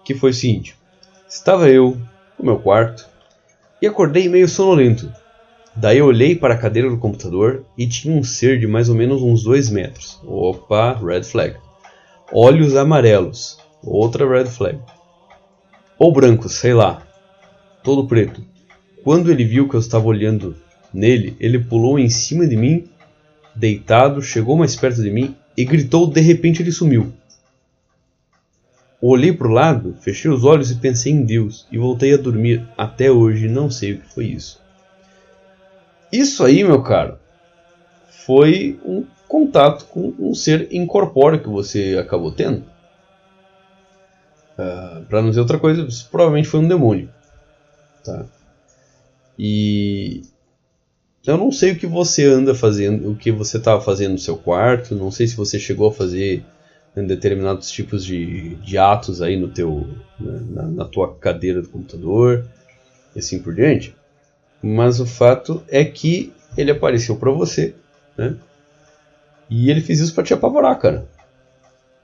que 0.05 0.15
foi 0.15 0.31
o 0.31 0.35
seguinte: 0.35 0.77
estava 1.29 1.69
eu 1.69 1.97
no 2.39 2.45
meu 2.45 2.59
quarto 2.59 3.07
e 3.83 3.87
acordei 3.87 4.29
meio 4.29 4.49
sonolento. 4.49 5.13
Daí 5.77 5.99
eu 5.99 6.07
olhei 6.07 6.35
para 6.35 6.55
a 6.55 6.59
cadeira 6.59 6.89
do 6.89 6.99
computador 6.99 7.65
e 7.77 7.87
tinha 7.87 8.15
um 8.15 8.25
ser 8.25 8.59
de 8.59 8.67
mais 8.67 8.89
ou 8.89 8.95
menos 8.95 9.23
uns 9.23 9.43
2 9.43 9.71
metros. 9.71 10.21
Opa, 10.25 10.95
red 10.95 11.23
flag. 11.23 11.57
Olhos 12.33 12.75
amarelos. 12.75 13.59
Outra 13.83 14.29
red 14.29 14.47
flag. 14.47 14.79
Ou 15.99 16.13
brancos, 16.13 16.53
sei 16.55 16.75
lá 16.75 17.07
todo 17.87 18.09
preto. 18.09 18.43
Quando 19.05 19.31
ele 19.31 19.45
viu 19.45 19.69
que 19.69 19.77
eu 19.77 19.81
estava 19.81 20.05
olhando 20.07 20.57
nele, 20.93 21.37
ele 21.39 21.61
pulou 21.61 22.01
em 22.01 22.09
cima 22.09 22.45
de 22.45 22.57
mim, 22.57 22.89
deitado, 23.55 24.21
chegou 24.21 24.57
mais 24.57 24.75
perto 24.75 25.01
de 25.01 25.09
mim 25.09 25.37
e 25.57 25.65
gritou. 25.65 26.09
De 26.09 26.21
repente 26.21 26.61
ele 26.61 26.73
sumiu. 26.73 27.13
Olhei 29.01 29.33
para 29.33 29.47
o 29.47 29.53
lado, 29.53 29.95
fechei 30.01 30.29
os 30.29 30.43
olhos 30.43 30.73
e 30.73 30.75
pensei 30.75 31.13
em 31.13 31.23
Deus 31.23 31.69
e 31.71 31.79
voltei 31.79 32.13
a 32.13 32.17
dormir. 32.17 32.67
Até 32.77 33.09
hoje 33.09 33.47
não 33.47 33.71
sei 33.71 33.93
o 33.93 34.01
que 34.01 34.13
foi 34.13 34.25
isso. 34.27 34.61
Isso 36.19 36.43
aí, 36.45 36.65
meu 36.65 36.83
caro, 36.83 37.19
foi 38.09 38.81
um 38.85 39.05
contato 39.29 39.85
com 39.87 40.15
um 40.19 40.35
ser 40.35 40.69
incorpóreo 40.73 41.43
que 41.43 41.49
você 41.49 41.97
acabou 42.01 42.33
tendo. 42.33 42.61
Uh, 44.59 44.63
ah, 44.63 45.03
para 45.09 45.21
não 45.21 45.29
dizer 45.29 45.41
outra 45.41 45.59
coisa, 45.59 45.87
provavelmente 46.11 46.49
foi 46.49 46.61
um 46.61 46.69
demônio. 46.69 47.11
Tá? 48.03 48.25
E 49.39 50.23
eu 51.27 51.37
não 51.37 51.53
sei 51.53 51.73
o 51.73 51.79
que 51.79 51.87
você 51.87 52.25
anda 52.25 52.55
fazendo, 52.55 53.11
o 53.11 53.17
que 53.17 53.31
você 53.31 53.59
estava 53.59 53.83
fazendo 53.83 54.13
no 54.13 54.19
seu 54.19 54.39
quarto, 54.39 54.95
não 54.95 55.11
sei 55.11 55.27
se 55.27 55.37
você 55.37 55.59
chegou 55.59 55.89
a 55.89 55.93
fazer 55.93 56.43
né, 56.95 57.03
determinados 57.03 57.71
tipos 57.71 58.03
de, 58.03 58.55
de 58.55 58.79
atos 58.79 59.21
aí 59.21 59.37
no 59.37 59.49
teu, 59.49 59.87
né, 60.19 60.41
na, 60.51 60.63
na 60.63 60.85
tua 60.87 61.15
cadeira 61.15 61.61
do 61.61 61.69
computador 61.69 62.47
e 63.15 63.19
assim 63.19 63.39
por 63.39 63.55
diante. 63.55 63.95
Mas 64.63 65.01
o 65.01 65.07
fato 65.07 65.63
é 65.69 65.85
que 65.85 66.33
ele 66.57 66.71
apareceu 66.71 67.17
para 67.17 67.31
você, 67.31 67.75
né? 68.17 68.37
E 69.49 69.71
ele 69.71 69.81
fez 69.81 70.01
isso 70.01 70.15
para 70.15 70.25
te 70.25 70.35
apavorar, 70.35 70.79
cara. 70.79 71.09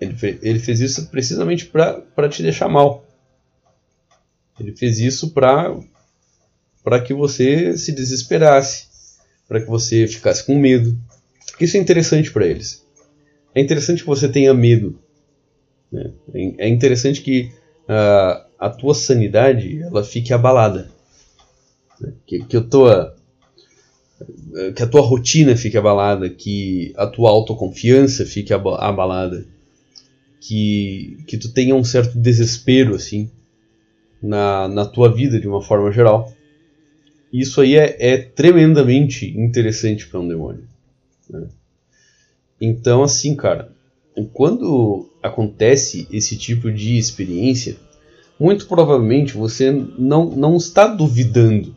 Ele, 0.01 0.15
ele 0.43 0.59
fez 0.59 0.81
isso 0.81 1.09
precisamente 1.09 1.67
para 1.67 2.29
te 2.29 2.43
deixar 2.43 2.69
mal. 2.69 3.05
Ele 4.59 4.73
fez 4.77 4.99
isso 4.99 5.31
para 5.31 5.75
para 6.85 7.01
que 7.01 7.15
você 7.15 7.77
se 7.77 7.93
desesperasse, 7.93 8.89
para 9.47 9.61
que 9.61 9.67
você 9.69 10.07
ficasse 10.09 10.45
com 10.45 10.59
medo. 10.59 10.99
Isso 11.61 11.77
é 11.77 11.81
interessante 11.81 12.33
para 12.33 12.45
eles. 12.45 12.85
É 13.55 13.61
interessante 13.61 14.01
que 14.03 14.09
você 14.09 14.29
tenha 14.29 14.53
medo. 14.53 14.99
Né? 15.93 16.11
É 16.59 16.69
interessante 16.69 17.21
que 17.21 17.53
a, 17.87 18.47
a 18.59 18.71
tua 18.71 18.95
sanidade 18.95 19.81
ela 19.83 20.03
fique 20.03 20.33
abalada. 20.33 20.91
Que, 22.27 22.45
que, 22.45 22.57
a 22.57 22.61
tua, 22.61 23.17
que 24.75 24.83
a 24.83 24.87
tua 24.87 25.01
rotina 25.01 25.57
fique 25.57 25.77
abalada, 25.77 26.29
que 26.29 26.93
a 26.97 27.07
tua 27.07 27.31
autoconfiança 27.31 28.25
fique 28.25 28.53
abalada, 28.53 29.47
que, 30.41 31.19
que 31.27 31.37
tu 31.37 31.53
tenha 31.53 31.75
um 31.75 31.85
certo 31.85 32.19
desespero 32.19 32.95
assim 32.95 33.31
na, 34.23 34.69
na 34.69 34.85
tua 34.85 35.13
vida 35.13 35.41
de 35.41 35.49
uma 35.49 35.63
forma 35.63 35.91
geral. 35.93 36.33
Isso 37.33 37.61
aí 37.61 37.77
é, 37.77 37.97
é 37.99 38.19
tremendamente 38.19 39.27
interessante 39.27 40.07
para 40.07 40.21
um 40.21 40.29
demônio. 40.29 40.65
Né? 41.29 41.47
Então, 42.61 43.03
assim, 43.03 43.35
cara, 43.35 43.73
quando 44.33 45.09
acontece 45.23 46.07
esse 46.13 46.37
tipo 46.37 46.71
de 46.71 46.99
experiência, 46.99 47.77
muito 48.39 48.67
provavelmente 48.67 49.35
você 49.35 49.71
não, 49.71 50.31
não 50.31 50.57
está 50.57 50.87
duvidando 50.87 51.75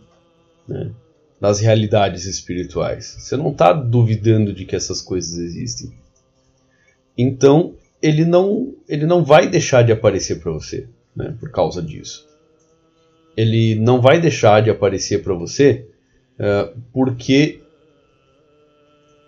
né, 0.67 0.91
das 1.39 1.59
realidades 1.59 2.25
espirituais. 2.25 3.15
Você 3.19 3.35
não 3.37 3.51
está 3.51 3.73
duvidando 3.73 4.53
de 4.53 4.65
que 4.65 4.75
essas 4.75 5.01
coisas 5.01 5.37
existem. 5.37 5.93
Então, 7.17 7.75
ele 8.01 8.25
não, 8.25 8.73
ele 8.87 9.05
não 9.05 9.23
vai 9.23 9.49
deixar 9.49 9.83
de 9.83 9.91
aparecer 9.91 10.39
para 10.39 10.51
você 10.51 10.87
né, 11.15 11.35
por 11.39 11.49
causa 11.51 11.81
disso. 11.81 12.27
Ele 13.35 13.75
não 13.75 14.01
vai 14.01 14.19
deixar 14.19 14.61
de 14.61 14.69
aparecer 14.69 15.23
para 15.23 15.33
você 15.33 15.87
uh, 16.39 16.77
porque, 16.93 17.61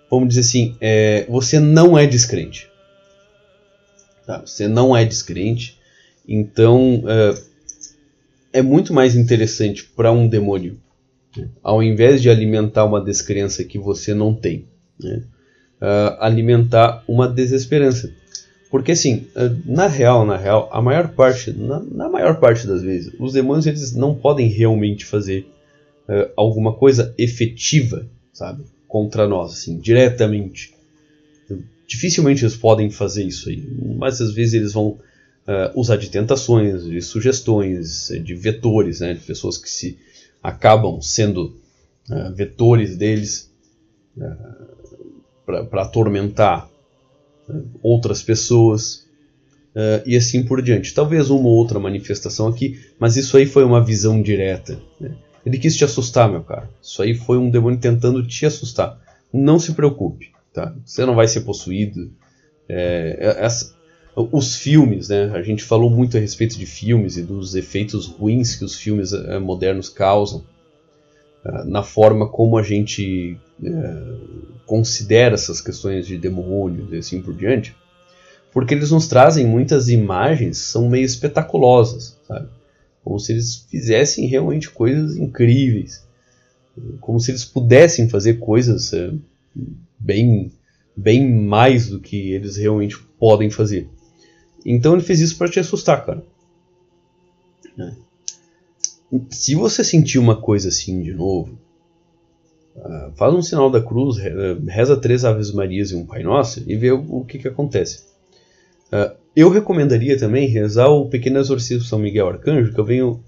vamos 0.10 0.30
dizer 0.30 0.42
assim, 0.42 0.78
é, 0.80 1.26
você 1.28 1.60
não 1.60 1.98
é 1.98 2.06
descrente. 2.06 2.70
Tá? 4.26 4.42
Você 4.42 4.68
não 4.68 4.96
é 4.96 5.06
descrente, 5.06 5.80
então 6.28 7.00
uh, 7.00 7.42
é 8.52 8.62
muito 8.62 8.94
mais 8.94 9.16
interessante 9.16 9.84
para 9.84 10.12
um 10.12 10.28
demônio, 10.28 10.80
né? 11.38 11.50
ao 11.62 11.82
invés 11.82 12.22
de 12.22 12.30
alimentar 12.30 12.86
uma 12.86 13.04
descrença 13.04 13.64
que 13.64 13.78
você 13.78 14.14
não 14.14 14.34
tem, 14.34 14.66
né? 15.00 15.24
uh, 15.82 16.18
alimentar 16.20 17.04
uma 17.08 17.28
desesperança. 17.28 18.14
Porque 18.70 18.92
assim, 18.92 19.28
na 19.66 19.88
real, 19.88 20.26
na 20.26 20.36
real, 20.36 20.70
a 20.74 20.82
maior 20.82 21.10
parte, 21.10 21.52
na, 21.52 21.80
na, 21.80 22.10
maior 22.10 22.38
parte 22.38 22.68
das 22.68 22.82
vezes, 22.82 23.14
os 23.18 23.34
demônios 23.34 23.66
eles 23.66 23.94
não 23.94 24.14
podem 24.14 24.50
realmente 24.50 25.06
fazer 25.06 25.48
uh, 26.08 26.30
alguma 26.36 26.74
coisa 26.74 27.14
efetiva, 27.18 28.06
sabe, 28.34 28.66
contra 28.88 29.28
nós, 29.28 29.54
assim, 29.54 29.80
diretamente. 29.80 30.74
Dificilmente 31.88 32.44
eles 32.44 32.58
podem 32.58 32.90
fazer 32.90 33.24
isso 33.24 33.48
aí, 33.48 33.64
mas 33.98 34.20
às 34.20 34.34
vezes 34.34 34.56
eles 34.56 34.74
vão 34.74 34.88
uh, 35.48 35.72
usar 35.74 35.96
de 35.96 36.10
tentações, 36.10 36.84
de 36.84 37.02
sugestões, 37.02 38.10
de 38.22 38.36
vetores, 38.36 39.00
né, 39.00 39.14
de 39.14 39.22
pessoas 39.22 39.58
que 39.58 39.70
se 39.70 39.98
acabam 40.42 41.02
sendo 41.02 41.58
uh, 42.10 42.34
vetores 42.34 42.96
deles 42.96 43.52
para 45.46 45.84
atormentar 45.84 46.70
outras 47.82 48.22
pessoas 48.22 49.08
uh, 49.76 50.04
e 50.06 50.16
assim 50.16 50.44
por 50.44 50.62
diante. 50.62 50.94
Talvez 50.94 51.30
uma 51.30 51.48
ou 51.48 51.56
outra 51.56 51.80
manifestação 51.80 52.48
aqui, 52.48 52.80
mas 53.00 53.16
isso 53.16 53.38
aí 53.38 53.46
foi 53.46 53.64
uma 53.64 53.84
visão 53.84 54.22
direta. 54.22 54.80
Né? 55.00 55.16
Ele 55.46 55.58
quis 55.58 55.76
te 55.76 55.86
assustar, 55.86 56.30
meu 56.30 56.44
cara. 56.44 56.70
Isso 56.82 57.02
aí 57.02 57.14
foi 57.14 57.38
um 57.38 57.50
demônio 57.50 57.80
tentando 57.80 58.26
te 58.26 58.46
assustar. 58.46 59.00
Não 59.32 59.60
se 59.60 59.74
preocupe, 59.74 60.32
tá? 60.54 60.76
Você 60.86 61.06
não 61.06 61.16
vai 61.16 61.28
ser 61.28 61.42
possuído. 61.42 62.12
É 62.68 63.36
essa, 63.40 63.77
os 64.18 64.56
filmes, 64.56 65.10
né? 65.10 65.32
A 65.34 65.44
gente 65.44 65.64
falou 65.64 65.92
muito 65.92 66.18
a 66.18 66.20
respeito 66.20 66.58
de 66.58 66.66
filmes 66.66 67.18
e 67.18 67.22
dos 67.22 67.54
efeitos 67.54 68.08
ruins 68.08 68.56
que 68.56 68.66
os 68.66 68.76
filmes 68.76 69.14
é, 69.14 69.38
modernos 69.38 69.90
causam 69.90 70.44
uh, 71.46 71.64
na 71.66 71.84
forma 71.84 72.28
como 72.28 72.58
a 72.58 72.64
gente 72.64 73.38
uh, 73.62 74.48
considera 74.66 75.36
essas 75.36 75.62
questões 75.62 76.08
de 76.08 76.18
demônios 76.18 76.92
e 76.92 76.98
assim 76.98 77.22
por 77.22 77.36
diante, 77.36 77.76
porque 78.52 78.74
eles 78.74 78.90
nos 78.90 79.08
trazem 79.08 79.46
muitas 79.46 79.88
imagens 79.88 80.58
são 80.58 80.90
meio 80.90 81.06
espetaculosas, 81.06 82.18
sabe? 82.28 82.50
Como 83.04 83.20
se 83.20 83.34
eles 83.34 83.68
fizessem 83.70 84.26
realmente 84.26 84.72
coisas 84.72 85.16
incríveis, 85.16 86.04
como 87.00 87.20
se 87.20 87.30
eles 87.30 87.46
pudessem 87.46 88.10
fazer 88.10 88.40
coisas 88.40 88.92
é, 88.94 89.14
bem, 90.00 90.52
bem 90.96 91.32
mais 91.32 91.88
do 91.88 92.00
que 92.00 92.32
eles 92.32 92.58
realmente 92.58 92.98
podem 93.20 93.52
fazer. 93.52 93.88
Então 94.68 94.94
ele 94.94 95.02
fez 95.02 95.20
isso 95.22 95.38
para 95.38 95.50
te 95.50 95.60
assustar, 95.60 96.06
cara. 96.06 96.24
Né? 97.76 97.96
Se 99.30 99.56
você 99.56 99.84
sentir 99.84 100.20
uma 100.20 100.36
coisa 100.36 100.70
assim 100.70 101.02
de 101.02 101.14
novo, 101.14 101.58
Uh, 102.78 103.12
faz 103.16 103.34
um 103.34 103.42
sinal 103.42 103.72
da 103.72 103.82
cruz, 103.82 104.18
reza 104.68 104.96
três 104.96 105.26
Aves 105.26 105.52
Marias 105.52 105.90
e 105.90 105.96
um 105.96 106.06
Pai 106.06 106.22
Nosso 106.22 106.64
e 106.68 106.76
vê 106.76 106.92
o, 106.92 107.04
o 107.10 107.26
que, 107.26 107.40
que 107.40 107.48
acontece. 107.48 108.04
Uh, 108.92 109.18
eu 109.36 109.50
recomendaria 109.50 110.18
também 110.18 110.48
rezar 110.48 110.88
o 110.88 111.10
Pequeno 111.10 111.40
Exorcismo 111.40 111.84
São 111.84 111.98
Miguel 111.98 112.28
Arcanjo, 112.28 112.72
que 112.72 112.80
eu 112.80 112.86
venho 112.86 113.24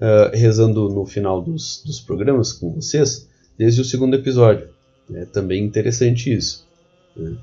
uh, 0.00 0.30
rezando 0.32 0.88
no 0.88 1.04
final 1.04 1.42
dos, 1.42 1.82
dos 1.84 2.00
programas 2.00 2.52
com 2.54 2.72
vocês, 2.72 3.28
desde 3.58 3.82
o 3.82 3.84
segundo 3.84 4.16
episódio. 4.16 4.68
É 5.12 5.26
também 5.26 5.62
interessante 5.62 6.34
isso. 6.34 6.66
Né? 7.14 7.36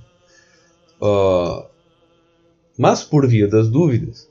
Mas 2.81 3.03
por 3.03 3.27
via 3.27 3.47
das 3.47 3.69
dúvidas, 3.69 4.27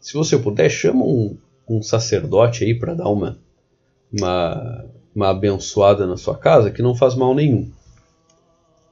se 0.00 0.14
você 0.14 0.36
puder, 0.36 0.68
chama 0.68 1.04
um, 1.04 1.36
um 1.68 1.80
sacerdote 1.80 2.64
aí 2.64 2.74
para 2.74 2.94
dar 2.94 3.08
uma, 3.08 3.38
uma 4.12 4.84
uma 5.16 5.30
abençoada 5.30 6.06
na 6.06 6.18
sua 6.18 6.36
casa 6.36 6.70
que 6.70 6.82
não 6.82 6.94
faz 6.94 7.14
mal 7.14 7.34
nenhum. 7.34 7.70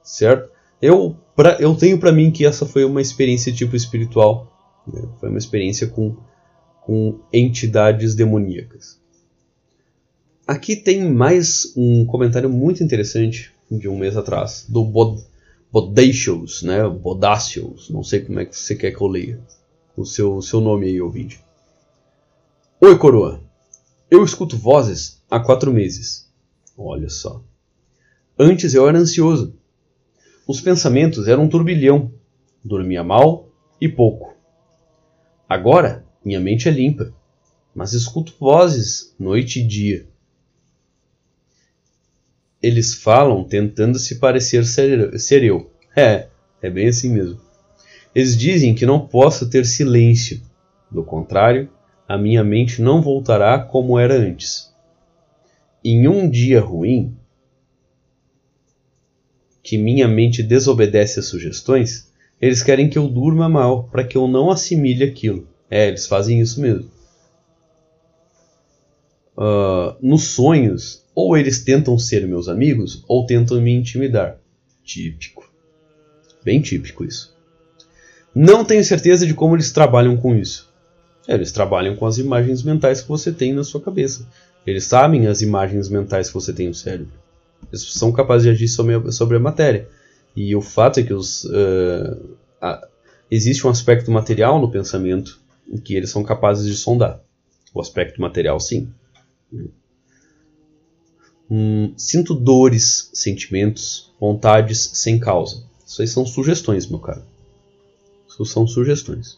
Certo? 0.03 0.51
Eu, 0.81 1.15
pra, 1.35 1.55
eu 1.59 1.75
tenho 1.75 1.99
para 1.99 2.11
mim 2.11 2.31
que 2.31 2.43
essa 2.43 2.65
foi 2.65 2.83
uma 2.83 2.99
experiência 2.99 3.53
tipo 3.53 3.75
espiritual. 3.75 4.51
Né? 4.91 5.07
Foi 5.19 5.29
uma 5.29 5.37
experiência 5.37 5.85
com, 5.85 6.17
com 6.81 7.19
entidades 7.31 8.15
demoníacas. 8.15 8.99
Aqui 10.47 10.75
tem 10.75 11.07
mais 11.07 11.71
um 11.77 12.05
comentário 12.05 12.49
muito 12.49 12.83
interessante 12.83 13.53
de 13.69 13.87
um 13.87 13.97
mês 13.97 14.17
atrás, 14.17 14.65
do 14.67 14.83
Bod 14.83 15.21
Bodacious, 15.71 16.61
né? 16.63 16.87
Bodacious, 16.87 17.89
não 17.89 18.03
sei 18.03 18.21
como 18.21 18.39
é 18.39 18.45
que 18.45 18.55
você 18.55 18.75
quer 18.75 18.91
que 18.91 19.01
eu 19.01 19.07
leia. 19.07 19.39
O 19.95 20.05
seu, 20.05 20.41
seu 20.41 20.61
nome 20.61 20.87
aí, 20.87 21.01
ouvinte. 21.01 21.43
Oi, 22.81 22.97
coroa. 22.97 23.41
Eu 24.09 24.23
escuto 24.23 24.57
vozes 24.57 25.21
há 25.29 25.39
quatro 25.39 25.73
meses. 25.73 26.29
Olha 26.77 27.09
só. 27.09 27.43
Antes 28.37 28.73
eu 28.73 28.87
era 28.87 28.97
ansioso. 28.97 29.55
Os 30.47 30.61
pensamentos 30.61 31.27
eram 31.27 31.43
um 31.43 31.49
turbilhão. 31.49 32.11
Dormia 32.63 33.03
mal 33.03 33.49
e 33.79 33.87
pouco. 33.87 34.33
Agora 35.47 36.05
minha 36.23 36.39
mente 36.39 36.67
é 36.67 36.71
limpa, 36.71 37.13
mas 37.73 37.93
escuto 37.93 38.33
vozes 38.39 39.15
noite 39.19 39.59
e 39.59 39.67
dia. 39.67 40.07
Eles 42.65 42.95
falam 42.95 43.43
tentando 43.43 43.99
se 43.99 44.15
parecer 44.15 44.65
ser, 44.65 45.19
ser 45.19 45.43
eu. 45.43 45.69
É, 45.97 46.27
é 46.61 46.69
bem 46.69 46.89
assim 46.89 47.09
mesmo. 47.09 47.39
Eles 48.13 48.35
dizem 48.35 48.75
que 48.75 48.85
não 48.85 49.07
posso 49.07 49.49
ter 49.49 49.65
silêncio. 49.65 50.41
Do 50.91 51.05
contrário, 51.05 51.69
a 52.05 52.17
minha 52.17 52.43
mente 52.43 52.81
não 52.81 53.01
voltará 53.01 53.59
como 53.59 53.97
era 53.97 54.13
antes. 54.13 54.73
Em 55.81 56.05
um 56.09 56.29
dia 56.29 56.59
ruim, 56.59 57.15
que 59.63 59.77
minha 59.77 60.05
mente 60.05 60.43
desobedece 60.43 61.19
às 61.19 61.27
sugestões, 61.27 62.11
eles 62.41 62.61
querem 62.61 62.89
que 62.89 62.97
eu 62.97 63.07
durma 63.07 63.47
mal 63.47 63.85
para 63.85 64.03
que 64.03 64.17
eu 64.17 64.27
não 64.27 64.51
assimile 64.51 65.05
aquilo. 65.05 65.47
É, 65.71 65.87
eles 65.87 66.07
fazem 66.07 66.41
isso 66.41 66.59
mesmo. 66.59 66.91
Uh, 69.37 69.95
nos 70.01 70.23
sonhos, 70.23 71.04
ou 71.15 71.37
eles 71.37 71.63
tentam 71.63 71.97
ser 71.97 72.27
meus 72.27 72.49
amigos, 72.49 73.03
ou 73.07 73.25
tentam 73.25 73.61
me 73.61 73.71
intimidar. 73.71 74.37
Típico. 74.83 75.49
Bem 76.43 76.61
típico 76.61 77.05
isso. 77.05 77.33
Não 78.35 78.65
tenho 78.65 78.83
certeza 78.83 79.25
de 79.25 79.33
como 79.33 79.55
eles 79.55 79.71
trabalham 79.71 80.17
com 80.17 80.35
isso. 80.35 80.69
Eles 81.25 81.53
trabalham 81.53 81.95
com 81.95 82.05
as 82.05 82.17
imagens 82.17 82.61
mentais 82.61 83.01
que 83.01 83.07
você 83.07 83.31
tem 83.31 83.53
na 83.53 83.63
sua 83.63 83.81
cabeça. 83.81 84.27
Eles 84.67 84.83
sabem 84.83 85.25
as 85.27 85.41
imagens 85.41 85.87
mentais 85.89 86.27
que 86.27 86.33
você 86.33 86.51
tem 86.51 86.67
no 86.67 86.73
cérebro. 86.73 87.13
Eles 87.71 87.93
são 87.93 88.11
capazes 88.11 88.43
de 88.43 88.49
agir 88.49 88.67
sobre 88.67 89.37
a, 89.37 89.39
matéria. 89.39 89.87
E 90.35 90.53
o 90.55 90.61
fato 90.61 90.99
é 90.99 91.03
que 91.03 91.13
os, 91.13 91.45
uh, 91.45 92.35
a, 92.61 92.87
existe 93.31 93.65
um 93.65 93.69
aspecto 93.69 94.11
material 94.11 94.59
no 94.59 94.69
pensamento 94.69 95.39
que 95.83 95.95
eles 95.95 96.09
são 96.09 96.23
capazes 96.23 96.67
de 96.67 96.75
sondar. 96.75 97.21
O 97.73 97.81
aspecto 97.81 98.21
material, 98.21 98.59
sim. 98.59 98.89
Hum, 101.49 101.93
sinto 101.95 102.33
dores, 102.33 103.09
sentimentos, 103.13 104.11
vontades 104.19 104.91
sem 104.93 105.19
causa. 105.19 105.63
Isso 105.85 106.01
aí 106.01 106.07
são 106.07 106.25
sugestões, 106.25 106.87
meu 106.87 106.99
caro. 106.99 107.23
Isso 108.27 108.45
são 108.45 108.65
sugestões. 108.67 109.37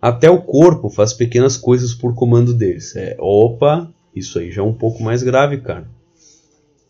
Até 0.00 0.30
o 0.30 0.42
corpo 0.42 0.88
faz 0.88 1.12
pequenas 1.12 1.56
coisas 1.56 1.94
por 1.94 2.14
comando 2.14 2.54
deles. 2.54 2.94
É, 2.94 3.16
opa, 3.18 3.92
isso 4.14 4.38
aí 4.38 4.52
já 4.52 4.62
é 4.62 4.64
um 4.64 4.72
pouco 4.72 5.02
mais 5.02 5.22
grave, 5.22 5.60
cara. 5.60 5.88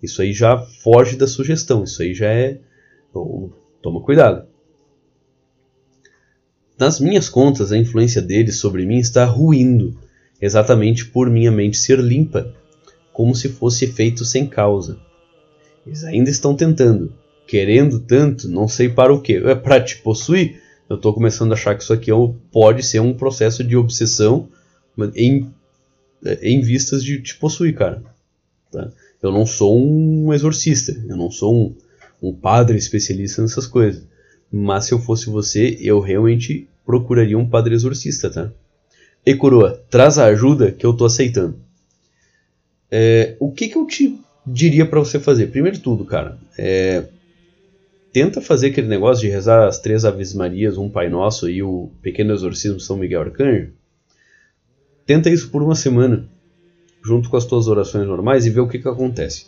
Isso 0.02 0.20
aí 0.20 0.32
já 0.32 0.58
foge 0.58 1.16
da 1.16 1.26
sugestão. 1.26 1.84
Isso 1.84 2.02
aí 2.02 2.14
já 2.14 2.28
é. 2.28 2.60
Toma 3.80 4.02
cuidado. 4.02 4.46
Nas 6.78 7.00
minhas 7.00 7.28
contas, 7.28 7.72
a 7.72 7.78
influência 7.78 8.20
deles 8.20 8.58
sobre 8.58 8.84
mim 8.84 8.98
está 8.98 9.24
ruindo 9.24 9.98
exatamente 10.40 11.06
por 11.06 11.30
minha 11.30 11.50
mente 11.50 11.78
ser 11.78 11.98
limpa, 11.98 12.54
como 13.16 13.34
se 13.34 13.48
fosse 13.48 13.86
feito 13.86 14.26
sem 14.26 14.46
causa. 14.46 14.98
Eles 15.86 16.04
ainda 16.04 16.28
estão 16.28 16.54
tentando, 16.54 17.14
querendo 17.46 17.98
tanto, 17.98 18.46
não 18.46 18.68
sei 18.68 18.90
para 18.90 19.10
o 19.10 19.22
que. 19.22 19.36
É 19.36 19.54
para 19.54 19.80
te 19.80 19.96
possuir? 20.02 20.60
Eu 20.86 20.96
estou 20.96 21.14
começando 21.14 21.50
a 21.50 21.54
achar 21.54 21.74
que 21.74 21.82
isso 21.82 21.94
aqui 21.94 22.10
é 22.10 22.14
pode 22.52 22.82
ser 22.82 23.00
um 23.00 23.14
processo 23.14 23.64
de 23.64 23.74
obsessão 23.74 24.50
em, 25.14 25.50
em 26.42 26.60
vistas 26.60 27.02
de 27.02 27.22
te 27.22 27.34
possuir, 27.36 27.74
cara. 27.74 28.02
Tá? 28.70 28.92
Eu 29.22 29.32
não 29.32 29.46
sou 29.46 29.80
um 29.82 30.34
exorcista, 30.34 30.92
eu 31.08 31.16
não 31.16 31.30
sou 31.30 31.56
um, 31.56 31.74
um 32.28 32.34
padre 32.34 32.76
especialista 32.76 33.40
nessas 33.40 33.66
coisas. 33.66 34.06
Mas 34.52 34.84
se 34.84 34.92
eu 34.92 34.98
fosse 34.98 35.30
você, 35.30 35.78
eu 35.80 36.00
realmente 36.00 36.68
procuraria 36.84 37.38
um 37.38 37.48
padre 37.48 37.74
exorcista, 37.74 38.28
tá? 38.28 38.52
E 39.24 39.34
coroa, 39.34 39.82
traz 39.88 40.18
a 40.18 40.26
ajuda 40.26 40.70
que 40.70 40.84
eu 40.84 40.92
tô 40.92 41.06
aceitando. 41.06 41.64
É, 42.90 43.36
o 43.40 43.50
que, 43.50 43.68
que 43.68 43.76
eu 43.76 43.86
te 43.86 44.18
diria 44.46 44.86
para 44.86 45.00
você 45.00 45.18
fazer? 45.18 45.48
Primeiro 45.48 45.76
de 45.76 45.82
tudo, 45.82 46.04
cara, 46.04 46.38
é, 46.58 47.04
tenta 48.12 48.40
fazer 48.40 48.68
aquele 48.68 48.86
negócio 48.86 49.22
de 49.22 49.28
rezar 49.28 49.66
as 49.66 49.78
três 49.78 50.04
Aves 50.04 50.32
Marias, 50.32 50.78
um 50.78 50.88
Pai 50.88 51.08
Nosso 51.08 51.48
e 51.50 51.62
o 51.62 51.90
Pequeno 52.00 52.32
Exorcismo 52.32 52.80
São 52.80 52.96
Miguel 52.96 53.22
Arcanjo. 53.22 53.72
Tenta 55.04 55.30
isso 55.30 55.50
por 55.50 55.62
uma 55.62 55.74
semana, 55.74 56.28
junto 57.04 57.28
com 57.28 57.36
as 57.36 57.44
tuas 57.44 57.68
orações 57.68 58.06
normais 58.06 58.46
e 58.46 58.50
vê 58.50 58.60
o 58.60 58.68
que, 58.68 58.78
que 58.78 58.88
acontece. 58.88 59.46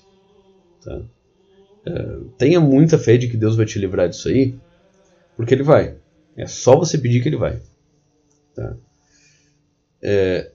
Tá? 0.85 1.01
É, 1.87 2.19
tenha 2.37 2.61
muita 2.61 2.99
fé 2.99 3.17
de 3.17 3.29
que 3.29 3.37
Deus 3.37 3.57
vai 3.57 3.67
te 3.67 3.79
livrar 3.79 4.09
disso 4.09 4.29
aí, 4.29 4.55
porque 5.37 5.55
Ele 5.55 5.63
vai. 5.63 5.97
É 6.37 6.47
só 6.47 6.77
você 6.77 6.99
pedir 6.99 7.23
que 7.23 7.29
Ele 7.29 7.37
vai. 7.37 7.61
Tá? 8.55 8.77
É, 10.03 10.53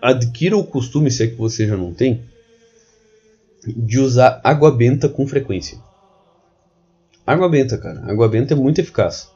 adquira 0.00 0.56
o 0.56 0.64
costume, 0.64 1.10
se 1.10 1.24
é 1.24 1.26
que 1.26 1.34
você 1.34 1.66
já 1.66 1.76
não 1.76 1.92
tem, 1.92 2.22
de 3.66 3.98
usar 3.98 4.40
água 4.44 4.70
benta 4.70 5.08
com 5.08 5.26
frequência. 5.26 5.78
Água 7.26 7.48
benta, 7.48 7.76
cara. 7.76 8.10
Água 8.10 8.28
benta 8.28 8.54
é 8.54 8.56
muito 8.56 8.80
eficaz. 8.80 9.30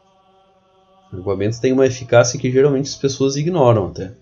Água 1.12 1.36
benta 1.36 1.60
tem 1.60 1.72
uma 1.72 1.86
eficácia 1.86 2.40
que 2.40 2.50
geralmente 2.50 2.86
as 2.86 2.96
pessoas 2.96 3.36
ignoram 3.36 3.88
até. 3.88 4.12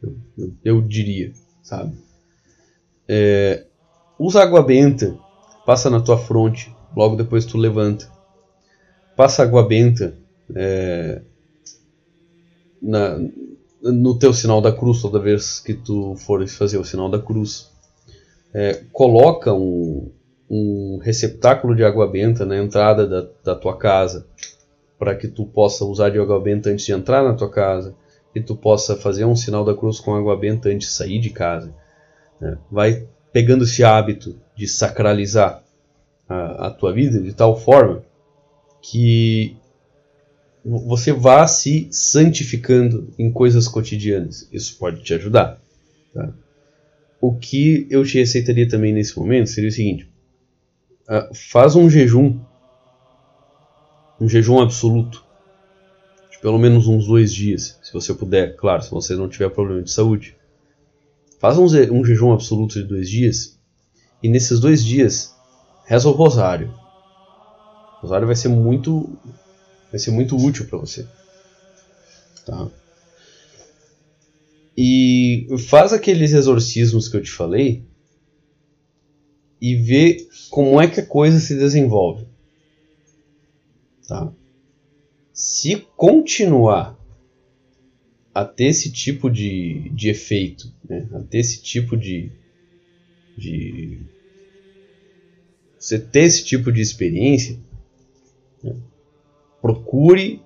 Eu, 0.00 0.16
eu, 0.38 0.54
eu 0.64 0.82
diria, 0.82 1.32
sabe? 1.62 1.96
É, 3.08 3.64
usa 4.18 4.42
água 4.42 4.62
benta, 4.62 5.18
passa 5.66 5.90
na 5.90 6.00
tua 6.00 6.16
fronte, 6.16 6.74
logo 6.94 7.16
depois 7.16 7.44
tu 7.44 7.58
levanta. 7.58 8.08
Passa 9.16 9.42
água 9.42 9.66
benta 9.66 10.16
é, 10.54 11.20
na, 12.80 13.18
no 13.92 14.18
teu 14.18 14.32
sinal 14.32 14.60
da 14.60 14.72
cruz, 14.72 15.02
toda 15.02 15.18
vez 15.18 15.60
que 15.60 15.74
tu 15.74 16.16
fores 16.16 16.56
fazer 16.56 16.78
o 16.78 16.84
sinal 16.84 17.10
da 17.10 17.18
cruz, 17.18 17.70
é, 18.52 18.82
coloca 18.92 19.52
um, 19.52 20.10
um, 20.50 20.98
receptáculo 21.02 21.74
de 21.74 21.84
água 21.84 22.06
benta 22.06 22.46
na 22.46 22.56
entrada 22.56 23.06
da, 23.06 23.28
da 23.44 23.54
tua 23.54 23.76
casa, 23.76 24.26
para 24.98 25.14
que 25.14 25.28
tu 25.28 25.44
possa 25.44 25.84
usar 25.84 26.10
de 26.10 26.18
água 26.18 26.40
benta 26.40 26.70
antes 26.70 26.86
de 26.86 26.92
entrar 26.92 27.22
na 27.22 27.34
tua 27.34 27.50
casa, 27.50 27.94
e 28.34 28.40
tu 28.40 28.56
possa 28.56 28.96
fazer 28.96 29.24
um 29.24 29.36
sinal 29.36 29.64
da 29.64 29.74
cruz 29.74 30.00
com 30.00 30.14
água 30.14 30.36
benta 30.36 30.68
antes 30.70 30.88
de 30.88 30.94
sair 30.94 31.18
de 31.18 31.30
casa. 31.30 31.74
Né? 32.40 32.56
Vai 32.70 33.06
pegando 33.32 33.64
esse 33.64 33.84
hábito 33.84 34.38
de 34.56 34.66
sacralizar 34.66 35.62
a, 36.28 36.68
a 36.68 36.70
tua 36.70 36.92
vida 36.92 37.20
de 37.20 37.32
tal 37.32 37.56
forma 37.56 38.02
que 38.80 39.56
você 40.64 41.12
vá 41.12 41.46
se 41.46 41.88
santificando 41.90 43.12
em 43.18 43.30
coisas 43.30 43.68
cotidianas. 43.68 44.48
Isso 44.50 44.78
pode 44.78 45.02
te 45.02 45.12
ajudar. 45.12 45.60
Tá? 46.12 46.32
O 47.20 47.34
que 47.34 47.86
eu 47.90 48.04
te 48.04 48.18
receitaria 48.18 48.66
também 48.66 48.92
nesse 48.92 49.18
momento 49.18 49.50
seria 49.50 49.68
o 49.68 49.72
seguinte: 49.72 50.08
uh, 51.02 51.34
faz 51.34 51.76
um 51.76 51.90
jejum, 51.90 52.40
um 54.18 54.28
jejum 54.28 54.60
absoluto, 54.60 55.22
de 56.30 56.38
pelo 56.38 56.58
menos 56.58 56.88
uns 56.88 57.06
dois 57.06 57.32
dias, 57.32 57.78
se 57.82 57.92
você 57.92 58.14
puder, 58.14 58.56
claro, 58.56 58.82
se 58.82 58.90
você 58.90 59.14
não 59.14 59.28
tiver 59.28 59.50
problema 59.50 59.82
de 59.82 59.90
saúde. 59.90 60.36
Faz 61.38 61.58
um, 61.58 61.66
um 61.92 62.04
jejum 62.04 62.32
absoluto 62.32 62.80
de 62.80 62.88
dois 62.88 63.08
dias 63.10 63.58
e 64.22 64.28
nesses 64.30 64.58
dois 64.58 64.82
dias 64.82 65.34
reza 65.84 66.08
o 66.08 66.12
rosário. 66.12 66.72
O 67.98 68.02
rosário 68.02 68.26
vai 68.26 68.34
ser 68.34 68.48
muito 68.48 69.10
vai 69.94 69.98
ser 70.00 70.10
muito 70.10 70.36
útil 70.36 70.66
para 70.66 70.76
você. 70.76 71.06
Tá? 72.44 72.68
E 74.76 75.46
faz 75.68 75.92
aqueles 75.92 76.32
exorcismos 76.32 77.06
que 77.06 77.16
eu 77.16 77.22
te 77.22 77.30
falei 77.30 77.84
e 79.60 79.76
vê 79.76 80.26
como 80.50 80.80
é 80.80 80.88
que 80.88 80.98
a 80.98 81.06
coisa 81.06 81.38
se 81.38 81.54
desenvolve. 81.54 82.26
Tá? 84.08 84.32
Se 85.32 85.76
continuar 85.96 86.98
a 88.34 88.44
ter 88.44 88.64
esse 88.64 88.90
tipo 88.90 89.30
de, 89.30 89.90
de 89.90 90.08
efeito, 90.08 90.74
né? 90.88 91.08
a 91.12 91.20
ter 91.20 91.38
esse 91.38 91.62
tipo 91.62 91.96
de, 91.96 92.32
de. 93.38 94.00
Você 95.78 96.00
ter 96.00 96.24
esse 96.24 96.44
tipo 96.44 96.72
de 96.72 96.80
experiência? 96.80 97.60
Procure 99.64 100.42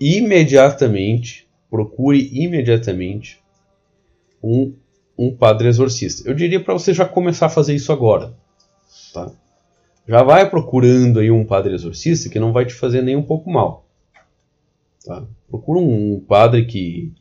imediatamente, 0.00 1.46
procure 1.70 2.28
imediatamente 2.32 3.40
um, 4.42 4.74
um 5.16 5.32
padre 5.32 5.68
exorcista. 5.68 6.28
Eu 6.28 6.34
diria 6.34 6.58
para 6.58 6.74
você 6.74 6.92
já 6.92 7.04
começar 7.04 7.46
a 7.46 7.48
fazer 7.48 7.76
isso 7.76 7.92
agora, 7.92 8.34
tá? 9.14 9.30
Já 10.08 10.24
vai 10.24 10.50
procurando 10.50 11.20
aí 11.20 11.30
um 11.30 11.44
padre 11.44 11.74
exorcista 11.74 12.28
que 12.28 12.40
não 12.40 12.52
vai 12.52 12.66
te 12.66 12.74
fazer 12.74 13.02
nem 13.02 13.14
um 13.14 13.22
pouco 13.22 13.48
mal, 13.48 13.86
tá? 15.04 15.24
Procura 15.48 15.78
um 15.78 16.18
padre 16.18 16.66
que 16.66 17.12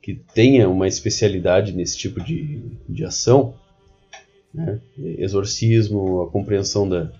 que 0.00 0.14
tenha 0.14 0.68
uma 0.68 0.88
especialidade 0.88 1.72
nesse 1.72 1.96
tipo 1.98 2.22
de, 2.22 2.62
de 2.88 3.04
ação, 3.04 3.54
né? 4.52 4.78
exorcismo, 4.98 6.22
a 6.22 6.30
compreensão 6.30 6.86
da, 6.86 7.10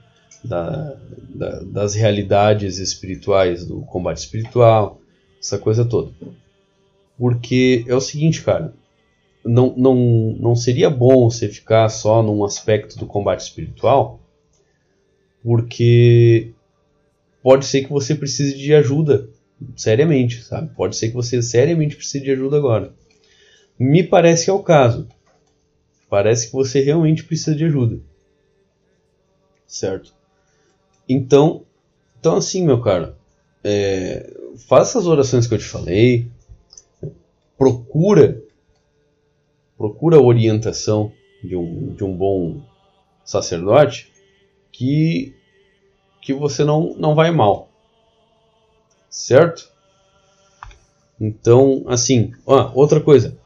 da, 0.45 0.97
da, 1.35 1.61
das 1.61 1.95
realidades 1.95 2.79
espirituais, 2.79 3.67
do 3.67 3.81
combate 3.81 4.19
espiritual, 4.19 5.01
essa 5.41 5.59
coisa 5.59 5.85
toda. 5.85 6.13
Porque 7.19 7.85
é 7.89 7.95
o 7.95 8.01
seguinte, 8.01 8.43
cara, 8.43 8.75
não, 9.45 9.75
não, 9.77 9.95
não 10.39 10.57
seria 10.57 10.91
bom 10.91 11.31
você 11.31 11.49
ficar 11.49 11.89
só 11.89 12.23
num 12.23 12.45
aspecto 12.45 12.99
do 12.99 13.07
combate 13.07 13.41
espiritual, 13.41 14.21
porque 15.43 16.53
pode 17.43 17.67
ser 17.67 17.85
que 17.85 17.91
você 17.91 18.15
precise 18.15 18.57
de 18.57 18.75
ajuda, 18.75 19.29
seriamente, 19.77 20.43
sabe? 20.43 20.75
Pode 20.75 20.97
ser 20.97 21.09
que 21.09 21.15
você 21.15 21.43
seriamente 21.43 21.97
precise 21.97 22.25
de 22.25 22.31
ajuda 22.31 22.57
agora. 22.57 22.93
Me 23.79 24.03
parece 24.03 24.45
que 24.45 24.51
é 24.51 24.55
o 24.55 24.63
caso. 24.63 25.09
Parece 26.09 26.47
que 26.47 26.53
você 26.53 26.81
realmente 26.81 27.25
precisa 27.25 27.57
de 27.57 27.65
ajuda. 27.65 28.01
Certo? 29.67 30.15
Então, 31.09 31.65
então 32.19 32.37
assim, 32.37 32.65
meu 32.65 32.81
caro, 32.81 33.15
é, 33.63 34.35
faça 34.69 34.99
as 34.99 35.07
orações 35.07 35.47
que 35.47 35.55
eu 35.55 35.59
te 35.59 35.65
falei, 35.65 36.31
procura, 37.57 38.43
procura 39.77 40.17
a 40.17 40.23
orientação 40.23 41.13
de 41.43 41.57
um, 41.57 41.95
de 41.95 42.05
um 42.05 42.17
bom 42.17 42.63
sacerdote 43.25 44.11
que, 44.73 45.35
que 46.21 46.33
você 46.33 46.65
não, 46.65 46.95
não 46.97 47.15
vai 47.15 47.31
mal, 47.31 47.69
certo? 49.09 49.71
Então, 51.21 51.85
assim, 51.87 52.33
ó, 52.45 52.73
outra 52.75 53.01
coisa, 53.01 53.37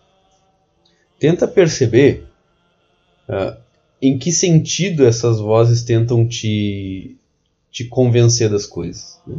tenta 1.19 1.47
perceber 1.47 2.27
uh, 3.29 3.57
em 4.01 4.19
que 4.19 4.33
sentido 4.33 5.07
essas 5.07 5.39
vozes 5.39 5.83
tentam 5.83 6.27
te 6.27 7.18
te 7.71 7.85
convencer 7.85 8.49
das 8.51 8.67
coisas. 8.67 9.21
Né? 9.27 9.37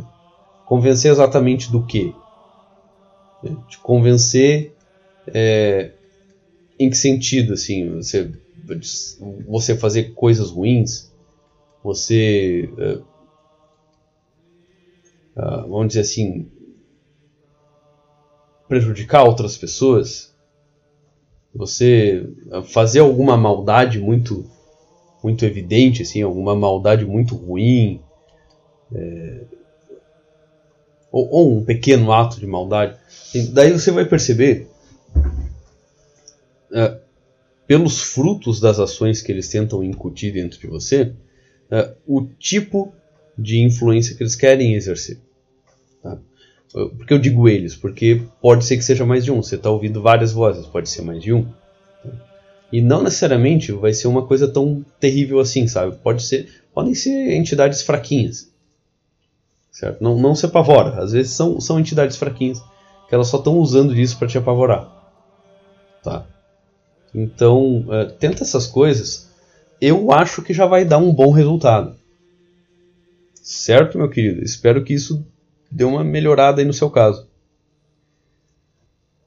Convencer 0.66 1.12
exatamente 1.12 1.72
do 1.72 1.86
quê? 1.86 2.14
Né? 3.44 3.56
Te 3.68 3.78
convencer 3.80 4.76
é, 5.28 5.92
em 6.80 6.90
que 6.90 6.98
sentido? 6.98 7.54
Assim, 7.54 7.96
você, 7.96 8.32
você 9.48 9.78
fazer 9.78 10.14
coisas 10.14 10.52
ruins? 10.52 11.12
Você. 11.84 12.70
É, 12.78 12.94
uh, 15.40 15.62
vamos 15.68 15.88
dizer 15.90 16.02
assim. 16.02 16.50
prejudicar 18.68 19.24
outras 19.24 19.58
pessoas? 19.58 20.36
Você 21.56 22.30
fazer 22.66 23.00
alguma 23.00 23.36
maldade 23.36 24.00
muito 24.00 24.46
muito 25.22 25.44
evidente, 25.44 26.02
assim, 26.02 26.22
alguma 26.22 26.56
maldade 26.56 27.06
muito 27.06 27.36
ruim, 27.36 28.02
é, 28.94 29.42
ou, 31.12 31.30
ou 31.30 31.58
um 31.58 31.66
pequeno 31.66 32.12
ato 32.12 32.40
de 32.40 32.48
maldade, 32.48 32.96
daí 33.52 33.72
você 33.72 33.92
vai 33.92 34.06
perceber 34.06 34.68
uh, 36.72 37.00
pelos 37.66 38.02
frutos 38.02 38.60
das 38.60 38.80
ações 38.80 39.22
que 39.22 39.32
eles 39.32 39.48
tentam 39.48 39.84
incutir 39.84 40.34
dentro 40.34 40.60
de 40.60 40.68
você, 40.68 41.14
uh, 41.72 41.96
o 42.06 42.26
tipo 42.26 42.94
de 43.38 43.62
influência 43.62 44.16
que 44.16 44.24
eles 44.24 44.36
querem 44.36 44.76
exercer. 44.76 45.20
Tá? 46.04 46.18
Por 46.72 47.06
que 47.06 47.14
eu 47.14 47.20
digo 47.20 47.48
eles? 47.48 47.76
Porque 47.76 48.22
pode 48.42 48.66
ser 48.66 48.78
que 48.78 48.84
seja 48.84 49.06
mais 49.06 49.24
de 49.24 49.32
um. 49.32 49.42
Você 49.42 49.56
está 49.56 49.70
ouvindo 49.70 50.02
várias 50.02 50.32
vozes, 50.32 50.66
pode 50.68 50.90
ser 50.90 51.02
mais 51.02 51.22
de 51.22 51.34
um. 51.34 51.46
Tá? 51.46 52.12
E 52.72 52.82
não 52.82 53.02
necessariamente 53.02 53.72
vai 53.72 53.94
ser 53.94 54.08
uma 54.08 54.28
coisa 54.28 54.48
tão 54.48 54.86
terrível 55.00 55.40
assim, 55.40 55.68
sabe? 55.68 55.96
Pode 55.98 56.22
ser, 56.24 56.48
podem 56.74 56.94
ser 56.94 57.34
entidades 57.34 57.82
fraquinhas. 57.82 58.52
Certo? 59.72 60.04
Não, 60.04 60.18
não 60.18 60.36
se 60.36 60.46
apavora. 60.46 61.02
Às 61.02 61.12
vezes 61.12 61.32
são, 61.32 61.60
são 61.62 61.80
entidades 61.80 62.18
fraquinhas 62.18 62.62
que 63.08 63.16
elas 63.16 63.28
só 63.28 63.38
estão 63.38 63.58
usando 63.58 63.94
disso 63.94 64.18
para 64.18 64.28
te 64.28 64.38
apavorar. 64.38 64.88
Tá? 66.04 66.26
Então, 67.14 67.86
uh, 67.88 68.12
tenta 68.20 68.44
essas 68.44 68.68
coisas. 68.68 69.30
Eu 69.82 70.12
acho 70.12 70.42
que 70.42 70.54
já 70.54 70.66
vai 70.66 70.86
dar 70.86 70.98
um 70.98 71.14
bom 71.14 71.32
resultado. 71.32 71.96
Certo, 73.34 73.98
meu 73.98 74.10
querido? 74.10 74.44
Espero 74.44 74.84
que 74.84 74.94
isso 74.94 75.26
dê 75.72 75.84
uma 75.84 76.04
melhorada 76.04 76.62
aí 76.62 76.66
no 76.66 76.74
seu 76.74 76.90
caso. 76.90 77.28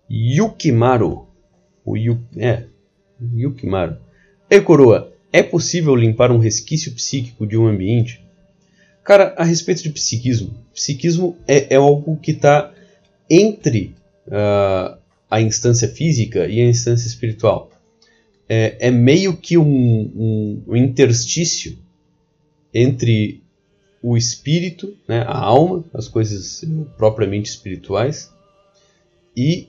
Yukimaru. 0.09 1.26
O 1.85 1.96
Yu, 1.96 2.20
é, 2.37 2.66
Yukimaru. 3.35 3.96
Ei, 4.48 4.61
coroa, 4.61 5.12
é 5.33 5.42
possível 5.42 5.96
limpar 5.96 6.31
um 6.31 6.38
resquício 6.38 6.92
psíquico 6.92 7.46
de 7.46 7.57
um 7.57 7.66
ambiente? 7.66 8.22
Cara, 9.05 9.35
a 9.37 9.45
respeito 9.45 9.83
de 9.83 9.91
psiquismo, 9.91 10.55
psiquismo 10.73 11.37
é, 11.47 11.75
é 11.75 11.77
algo 11.77 12.17
que 12.17 12.31
está 12.31 12.73
entre 13.29 13.95
uh, 14.29 14.97
a 15.29 15.41
instância 15.41 15.88
física 15.88 16.47
e 16.47 16.61
a 16.61 16.69
instância 16.69 17.07
espiritual. 17.07 17.71
É, 18.49 18.88
é 18.88 18.91
meio 18.91 19.37
que 19.37 19.57
um, 19.57 19.65
um, 19.65 20.62
um, 20.69 20.77
interstício 20.77 21.79
entre 22.73 23.43
o 24.03 24.17
espírito, 24.17 24.97
né, 25.09 25.23
a 25.23 25.38
alma, 25.38 25.85
as 25.95 26.07
coisas 26.07 26.62
propriamente 26.97 27.49
espirituais, 27.49 28.31
e, 29.37 29.69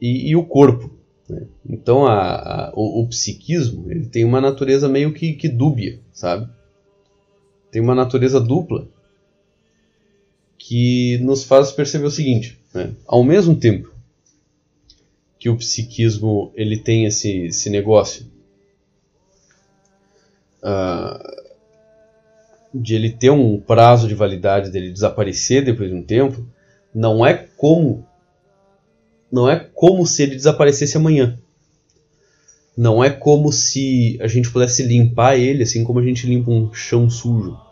e, 0.00 0.30
e 0.30 0.36
o 0.36 0.44
corpo. 0.44 0.90
Né? 1.28 1.46
Então 1.68 2.06
a, 2.06 2.68
a, 2.68 2.72
o, 2.74 3.02
o, 3.02 3.08
psiquismo 3.08 3.90
ele 3.90 4.06
tem 4.06 4.24
uma 4.24 4.40
natureza 4.40 4.88
meio 4.88 5.12
que, 5.12 5.32
que 5.32 5.48
dúbia, 5.48 5.98
sabe? 6.12 6.48
Tem 7.76 7.82
uma 7.82 7.94
natureza 7.94 8.40
dupla 8.40 8.88
que 10.56 11.18
nos 11.18 11.44
faz 11.44 11.70
perceber 11.70 12.06
o 12.06 12.10
seguinte: 12.10 12.58
né? 12.72 12.94
ao 13.06 13.22
mesmo 13.22 13.54
tempo 13.54 13.92
que 15.38 15.50
o 15.50 15.58
psiquismo 15.58 16.50
ele 16.54 16.78
tem 16.78 17.04
esse, 17.04 17.48
esse 17.48 17.68
negócio 17.68 18.24
uh, 20.62 21.20
de 22.72 22.94
ele 22.94 23.10
ter 23.10 23.28
um 23.28 23.60
prazo 23.60 24.08
de 24.08 24.14
validade 24.14 24.70
dele 24.70 24.90
desaparecer 24.90 25.62
depois 25.62 25.90
de 25.90 25.96
um 25.96 26.02
tempo, 26.02 26.48
não 26.94 27.26
é 27.26 27.34
como 27.58 28.06
não 29.30 29.50
é 29.50 29.68
como 29.74 30.06
se 30.06 30.22
ele 30.22 30.34
desaparecesse 30.34 30.96
amanhã. 30.96 31.38
Não 32.74 33.04
é 33.04 33.10
como 33.10 33.52
se 33.52 34.16
a 34.22 34.26
gente 34.26 34.50
pudesse 34.50 34.82
limpar 34.82 35.36
ele 35.38 35.62
assim 35.62 35.84
como 35.84 35.98
a 35.98 36.02
gente 36.02 36.26
limpa 36.26 36.50
um 36.50 36.72
chão 36.72 37.10
sujo. 37.10 37.65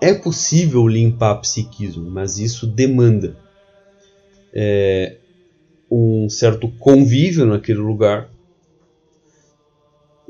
É 0.00 0.14
possível 0.14 0.86
limpar 0.86 1.36
psiquismo, 1.36 2.10
mas 2.10 2.38
isso 2.38 2.66
demanda 2.66 3.36
é, 4.52 5.16
um 5.90 6.28
certo 6.28 6.68
convívio 6.78 7.44
naquele 7.44 7.80
lugar. 7.80 8.30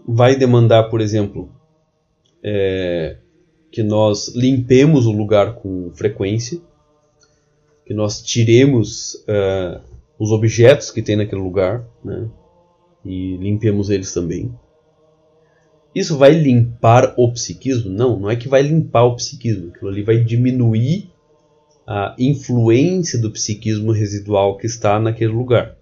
Vai 0.07 0.35
demandar, 0.35 0.85
por 0.85 1.01
exemplo, 1.01 1.51
é, 2.43 3.19
que 3.71 3.83
nós 3.83 4.35
limpemos 4.35 5.07
o 5.07 5.13
lugar 5.13 5.55
com 5.55 5.91
frequência, 5.95 6.61
que 7.87 7.95
nós 7.95 8.23
tiremos 8.23 9.15
uh, 9.15 9.81
os 10.19 10.31
objetos 10.31 10.91
que 10.91 11.03
tem 11.03 11.17
naquele 11.17 11.41
lugar 11.41 11.85
né, 12.05 12.29
e 13.05 13.37
limpemos 13.37 13.91
eles 13.91 14.13
também. 14.13 14.53
Isso 15.95 16.17
vai 16.17 16.33
limpar 16.33 17.15
o 17.17 17.33
psiquismo? 17.33 17.91
Não, 17.91 18.19
não 18.19 18.31
é 18.31 18.37
que 18.37 18.49
vai 18.49 18.63
limpar 18.63 19.05
o 19.05 19.17
psiquismo, 19.17 19.71
aquilo 19.71 19.91
ali 19.91 20.03
vai 20.03 20.23
diminuir 20.23 21.11
a 21.87 22.15
influência 22.19 23.19
do 23.19 23.31
psiquismo 23.33 23.91
residual 23.91 24.57
que 24.57 24.67
está 24.67 25.01
naquele 25.01 25.33
lugar. 25.33 25.77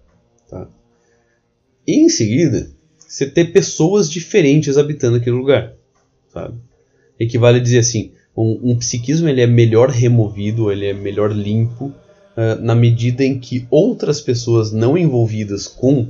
Tá? 0.49 0.67
E 1.85 2.03
em 2.03 2.09
seguida, 2.09 2.71
você 2.97 3.29
ter 3.29 3.51
pessoas 3.51 4.09
diferentes 4.09 4.77
habitando 4.77 5.17
aquele 5.17 5.35
lugar. 5.35 5.73
Sabe? 6.33 6.55
Equivale 7.19 7.59
a 7.59 7.61
dizer 7.61 7.79
assim, 7.79 8.11
um, 8.35 8.71
um 8.71 8.77
psiquismo 8.77 9.27
ele 9.27 9.41
é 9.41 9.47
melhor 9.47 9.89
removido, 9.89 10.71
ele 10.71 10.87
é 10.87 10.93
melhor 10.93 11.31
limpo, 11.31 11.85
uh, 11.85 12.61
na 12.61 12.73
medida 12.73 13.23
em 13.23 13.39
que 13.39 13.67
outras 13.69 14.21
pessoas 14.21 14.71
não 14.71 14.97
envolvidas 14.97 15.67
com 15.67 16.07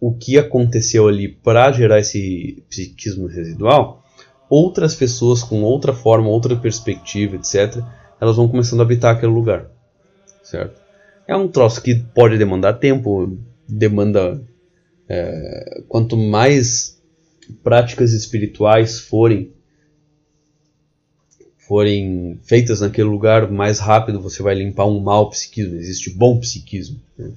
o 0.00 0.14
que 0.14 0.38
aconteceu 0.38 1.06
ali 1.06 1.28
para 1.28 1.70
gerar 1.72 1.98
esse 1.98 2.64
psiquismo 2.68 3.26
residual, 3.26 4.02
outras 4.48 4.94
pessoas 4.94 5.42
com 5.42 5.62
outra 5.62 5.92
forma, 5.92 6.28
outra 6.28 6.56
perspectiva, 6.56 7.36
etc., 7.36 7.82
elas 8.20 8.36
vão 8.36 8.48
começando 8.48 8.80
a 8.80 8.82
habitar 8.82 9.14
aquele 9.14 9.32
lugar, 9.32 9.66
certo? 10.42 10.80
É 11.28 11.36
um 11.36 11.48
troço 11.48 11.82
que 11.82 11.94
pode 11.94 12.36
demandar 12.38 12.74
tempo, 12.74 13.38
demanda 13.68 14.42
é, 15.08 15.82
quanto 15.86 16.16
mais 16.16 17.00
práticas 17.62 18.12
espirituais 18.12 19.00
forem 19.00 19.52
forem 21.66 22.40
feitas 22.42 22.80
naquele 22.80 23.08
lugar, 23.08 23.48
mais 23.48 23.78
rápido 23.78 24.20
você 24.20 24.42
vai 24.42 24.56
limpar 24.56 24.86
um 24.86 24.98
mau 24.98 25.30
psiquismo. 25.30 25.76
Existe 25.76 26.10
bom 26.10 26.40
psiquismo. 26.40 27.00
Né? 27.16 27.30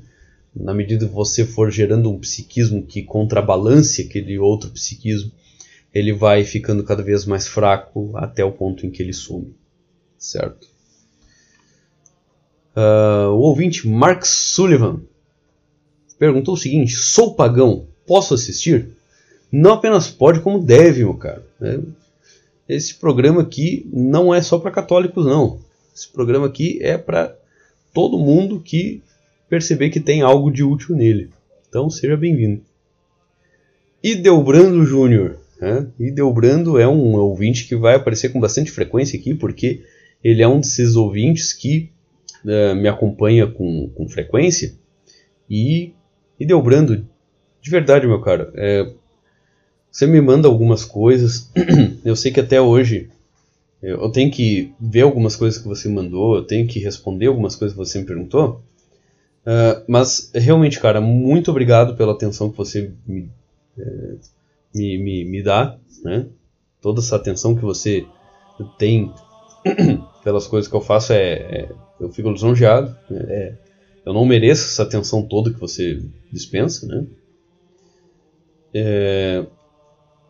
Na 0.56 0.74
medida 0.74 1.08
que 1.08 1.14
você 1.14 1.46
for 1.46 1.72
gerando 1.72 2.12
um 2.12 2.20
psiquismo 2.20 2.86
que 2.86 3.02
contrabalance 3.02 4.02
aquele 4.02 4.38
outro 4.38 4.70
psiquismo, 4.70 5.32
ele 5.94 6.14
vai 6.14 6.44
ficando 6.44 6.84
cada 6.84 7.02
vez 7.02 7.26
mais 7.26 7.48
fraco 7.48 8.12
até 8.16 8.44
o 8.44 8.52
ponto 8.52 8.86
em 8.86 8.92
que 8.92 9.02
ele 9.02 9.14
some. 9.14 9.54
Certo? 10.18 10.68
Uh, 12.76 13.30
o 13.30 13.40
ouvinte 13.40 13.88
Mark 13.88 14.26
Sullivan 14.26 15.02
perguntou 16.18 16.54
o 16.54 16.58
seguinte: 16.58 16.96
Sou 16.96 17.36
pagão, 17.36 17.88
posso 18.06 18.34
assistir? 18.34 18.90
Não 19.52 19.74
apenas 19.74 20.10
pode, 20.10 20.40
como 20.40 20.64
deve, 20.64 21.04
meu 21.04 21.14
cara. 21.14 21.46
Né? 21.60 21.80
Esse 22.68 22.96
programa 22.96 23.42
aqui 23.42 23.88
não 23.94 24.34
é 24.34 24.42
só 24.42 24.58
para 24.58 24.72
católicos, 24.72 25.26
não. 25.26 25.60
Esse 25.96 26.08
programa 26.08 26.48
aqui 26.48 26.80
é 26.82 26.98
para 26.98 27.36
todo 27.94 28.18
mundo 28.18 28.60
que 28.60 29.04
perceber 29.54 29.92
que 29.92 30.00
tem 30.00 30.24
algo 30.24 30.50
de 30.50 30.64
útil 30.64 30.96
nele. 30.96 31.30
Então 31.70 31.88
seja 31.88 32.18
bem-vindo. 32.18 32.64
Idelbrando 34.04 34.84
Júnior. 34.84 35.38
Né? 35.62 35.86
Idelbrando 36.00 36.80
é 36.80 36.88
um 36.88 37.14
ouvinte 37.18 37.68
que 37.68 37.76
vai 37.76 37.94
aparecer 37.94 38.30
com 38.30 38.40
bastante 38.40 38.72
frequência 38.72 39.20
aqui, 39.20 39.36
porque 39.36 39.84
ele 40.24 40.42
é 40.42 40.48
um 40.48 40.60
desses 40.60 40.96
ouvintes 40.96 41.54
que 41.54 41.92
uh, 42.44 42.76
me 42.76 42.88
acompanha 42.88 43.46
com, 43.46 43.90
com 43.90 44.10
frequência. 44.10 44.74
E, 45.48 45.94
Idelbrando, 46.40 47.08
de 47.62 47.70
verdade, 47.70 48.08
meu 48.08 48.22
cara, 48.22 48.52
é, 48.56 48.92
você 49.92 50.08
me 50.08 50.20
manda 50.20 50.48
algumas 50.48 50.84
coisas. 50.84 51.52
eu 52.04 52.16
sei 52.16 52.32
que 52.32 52.40
até 52.40 52.60
hoje 52.60 53.08
eu 53.84 54.10
tenho 54.10 54.32
que 54.32 54.74
ver 54.80 55.02
algumas 55.02 55.36
coisas 55.36 55.62
que 55.62 55.68
você 55.68 55.88
mandou, 55.88 56.38
eu 56.38 56.44
tenho 56.44 56.68
que 56.68 56.80
responder 56.80 57.28
algumas 57.28 57.56
coisas 57.56 57.78
que 57.78 57.86
você 57.86 58.00
me 58.00 58.06
perguntou. 58.06 58.64
Uh, 59.46 59.84
mas 59.88 60.32
realmente, 60.34 60.80
cara, 60.80 61.02
muito 61.02 61.52
obrigado 61.52 61.96
pela 61.96 62.14
atenção 62.14 62.50
que 62.50 62.58
você 62.58 62.94
me, 63.06 63.30
é, 63.78 64.16
me, 64.74 64.98
me, 64.98 65.26
me, 65.26 65.44
dá, 65.44 65.78
né? 66.04 66.28
Toda 66.82 67.02
essa 67.02 67.18
atenção 67.18 67.56
que 67.56 67.62
você 67.62 68.06
tem 68.78 69.14
pelas 70.24 70.48
coisas 70.48 70.70
que 70.70 70.76
eu 70.76 70.82
faço 70.82 71.12
é, 71.12 71.34
é 71.34 71.70
eu 72.00 72.10
fico 72.10 72.30
lisonjeado. 72.30 72.96
Né? 73.10 73.26
É, 73.28 73.58
eu 74.06 74.14
não 74.14 74.26
mereço 74.26 74.66
essa 74.66 74.84
atenção 74.84 75.24
toda 75.24 75.52
que 75.52 75.60
você 75.60 76.02
dispensa, 76.32 76.88
né? 76.88 77.06
É, 78.74 79.46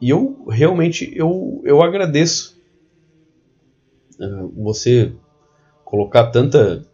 e 0.01 0.09
eu 0.09 0.45
realmente 0.49 1.11
eu, 1.15 1.61
eu 1.63 1.81
agradeço 1.81 2.61
uh, 4.19 4.63
você 4.63 5.13
colocar 5.85 6.27
tanta. 6.27 6.85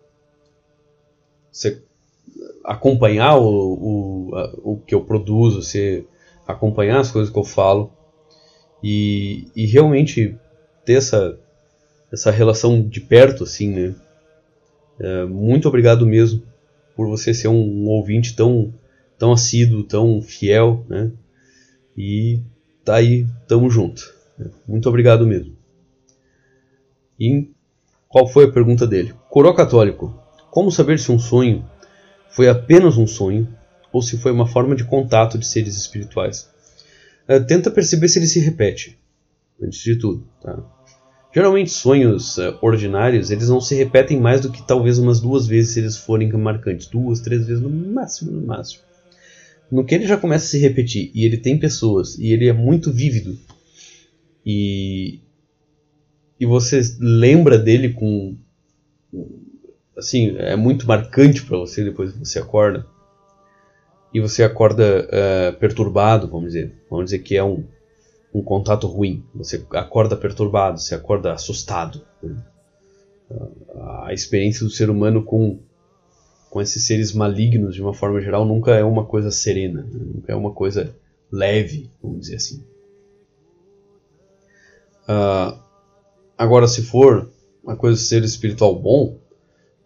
Você 1.52 1.84
acompanhar 2.70 3.36
o, 3.36 4.30
o, 4.30 4.36
a, 4.36 4.54
o 4.64 4.78
que 4.78 4.94
eu 4.94 5.02
produzo, 5.02 5.64
você 5.64 6.06
acompanhar 6.48 7.00
as 7.00 7.12
coisas 7.12 7.34
que 7.34 7.40
eu 7.40 7.44
falo 7.44 7.92
e, 8.84 9.48
e 9.56 9.66
realmente 9.66 10.38
ter 10.86 10.94
essa, 10.94 11.36
essa 12.12 12.30
relação 12.30 12.88
de 12.88 13.02
perto, 13.02 13.44
assim, 13.44 13.70
né? 13.70 13.96
É, 15.00 15.26
muito 15.26 15.68
obrigado 15.68 16.06
mesmo 16.06 16.44
por 16.96 17.08
você 17.08 17.34
ser 17.34 17.48
um, 17.48 17.60
um 17.60 17.88
ouvinte 17.88 18.36
tão, 18.36 18.72
tão 19.18 19.32
assíduo, 19.32 19.84
tão 19.84 20.22
fiel, 20.22 20.86
né? 20.88 21.12
E 21.98 22.40
tá 22.86 22.98
aí, 22.98 23.26
tamo 23.48 23.68
junto. 23.72 24.14
Muito 24.68 24.88
obrigado 24.88 25.26
mesmo. 25.26 25.56
E 27.20 27.50
qual 28.08 28.28
foi 28.28 28.46
a 28.46 28.52
pergunta 28.52 28.86
dele? 28.86 29.16
Coroa 29.28 29.56
católico. 29.56 30.16
Como 30.52 30.72
saber 30.72 31.00
se 31.00 31.12
um 31.12 31.18
sonho 31.18 31.68
foi 32.30 32.48
apenas 32.48 32.98
um 32.98 33.08
sonho 33.08 33.48
ou 33.92 34.02
se 34.02 34.18
foi 34.18 34.32
uma 34.32 34.48
forma 34.48 34.76
de 34.76 34.84
contato 34.84 35.38
de 35.38 35.46
seres 35.46 35.76
espirituais? 35.76 36.50
Uh, 37.28 37.44
tenta 37.46 37.70
perceber 37.70 38.08
se 38.08 38.20
ele 38.20 38.28
se 38.28 38.40
repete, 38.40 38.98
antes 39.62 39.82
de 39.82 39.96
tudo. 39.98 40.28
Tá? 40.42 40.64
Geralmente 41.34 41.70
sonhos 41.70 42.38
uh, 42.38 42.58
ordinários 42.62 43.30
eles 43.30 43.50
não 43.50 43.62
se 43.62 43.76
repetem 43.76 44.20
mais 44.20 44.42
do 44.42 44.52
que 44.52 44.66
talvez 44.66 44.98
umas 44.98 45.20
duas 45.20 45.46
vezes 45.46 45.74
se 45.74 45.80
eles 45.80 45.98
forem 45.98 46.32
marcantes, 46.34 46.88
duas, 46.88 47.20
três 47.20 47.46
vezes 47.46 47.62
no 47.62 47.70
máximo, 47.70 48.32
no 48.32 48.46
máximo. 48.46 48.84
No 49.72 49.86
que 49.86 49.94
ele 49.94 50.08
já 50.08 50.18
começa 50.18 50.46
a 50.46 50.50
se 50.50 50.58
repetir 50.58 51.12
e 51.14 51.24
ele 51.26 51.38
tem 51.38 51.60
pessoas 51.60 52.18
e 52.18 52.34
ele 52.34 52.48
é 52.48 52.54
muito 52.54 52.92
vívido 52.92 53.38
e 54.46 55.20
e 56.40 56.46
você 56.46 56.82
lembra 57.00 57.58
dele 57.58 57.90
com 57.90 58.38
assim 60.00 60.36
é 60.38 60.56
muito 60.56 60.88
marcante 60.88 61.46
para 61.46 61.58
você 61.58 61.84
depois 61.84 62.12
que 62.12 62.20
você 62.20 62.40
acorda 62.40 62.86
e 64.14 64.20
você 64.20 64.44
acorda 64.44 65.08
uh, 65.08 65.60
perturbado 65.60 66.28
vamos 66.28 66.54
dizer 66.54 66.74
vamos 66.90 67.06
dizer 67.06 67.20
que 67.20 67.38
é 67.38 67.44
um, 67.44 67.64
um 68.34 68.42
contato 68.42 68.88
ruim 68.88 69.24
você 69.34 69.64
acorda 69.72 70.16
perturbado 70.16 70.80
você 70.80 70.96
acorda 70.96 71.34
assustado 71.34 72.02
né? 72.24 72.44
a 74.04 74.14
experiência 74.14 74.66
do 74.66 74.72
ser 74.72 74.90
humano 74.90 75.24
com 75.24 75.60
com 76.50 76.60
esses 76.60 76.84
seres 76.88 77.14
malignos 77.14 77.76
de 77.76 77.82
uma 77.82 77.94
forma 77.94 78.20
geral 78.20 78.44
nunca 78.44 78.72
é 78.72 78.84
uma 78.84 79.06
coisa 79.06 79.30
serena 79.30 79.84
né? 79.84 80.00
nunca 80.16 80.34
é 80.34 80.36
uma 80.36 80.52
coisa 80.52 80.96
leve 81.32 81.92
vamos 82.02 82.22
dizer 82.22 82.38
assim 82.38 82.64
uh, 85.08 85.70
Agora, 86.40 86.70
se 86.70 86.82
for 86.84 87.30
uma 87.62 87.76
coisa 87.76 87.98
de 87.98 88.04
ser 88.06 88.24
espiritual 88.24 88.74
bom, 88.74 89.19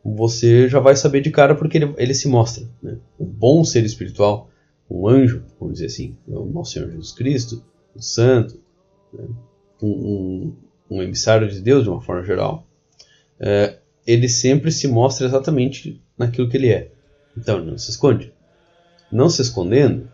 você 0.04 0.68
já 0.68 0.80
vai 0.80 0.96
saber 0.96 1.22
de 1.22 1.32
cara 1.32 1.56
porque 1.56 1.78
ele, 1.78 1.94
ele 1.98 2.14
se 2.14 2.28
mostra. 2.28 2.68
Né? 2.82 2.98
O 3.18 3.26
bom 3.26 3.64
ser 3.64 3.84
espiritual, 3.86 4.50
um 4.90 5.08
anjo, 5.08 5.44
vamos 5.60 5.76
dizer 5.76 5.88
assim, 5.88 6.18
é 6.30 6.36
o 6.36 6.46
nosso 6.46 6.74
Senhor 6.74 6.90
Jesus 6.90 7.12
Cristo, 7.12 7.64
um 7.96 8.02
santo, 8.02 8.60
né? 9.14 9.26
um, 9.82 9.88
um, 9.88 10.56
um, 10.90 11.02
emissário 11.02 11.50
de 11.50 11.62
Deus 11.62 11.84
de 11.84 11.90
uma 11.90 12.02
forma 12.02 12.24
geral, 12.24 12.68
é, 13.40 13.78
ele 14.06 14.28
sempre 14.28 14.72
se 14.72 14.88
mostra 14.88 15.26
exatamente 15.26 16.02
naquilo 16.18 16.50
que 16.50 16.58
ele 16.58 16.70
é. 16.70 16.92
Então, 17.38 17.64
não 17.64 17.78
se 17.78 17.92
esconde. 17.92 18.34
Não 19.12 19.30
se 19.30 19.42
escondendo, 19.42 20.10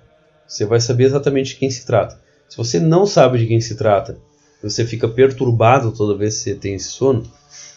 você 0.47 0.65
vai 0.65 0.80
saber 0.80 1.06
exatamente 1.06 1.54
de 1.54 1.56
quem 1.56 1.69
se 1.69 1.86
trata. 1.86 2.19
Se 2.47 2.58
você 2.58 2.80
não 2.80 3.06
sabe 3.06 3.38
de 3.39 3.47
quem 3.47 3.62
se 3.62 3.75
trata 3.75 4.17
você 4.62 4.86
fica 4.86 5.08
perturbado 5.08 5.91
toda 5.91 6.17
vez 6.17 6.38
que 6.38 6.43
você 6.43 6.56
tem 6.56 6.73
esse 6.75 6.89
sono, 6.89 7.23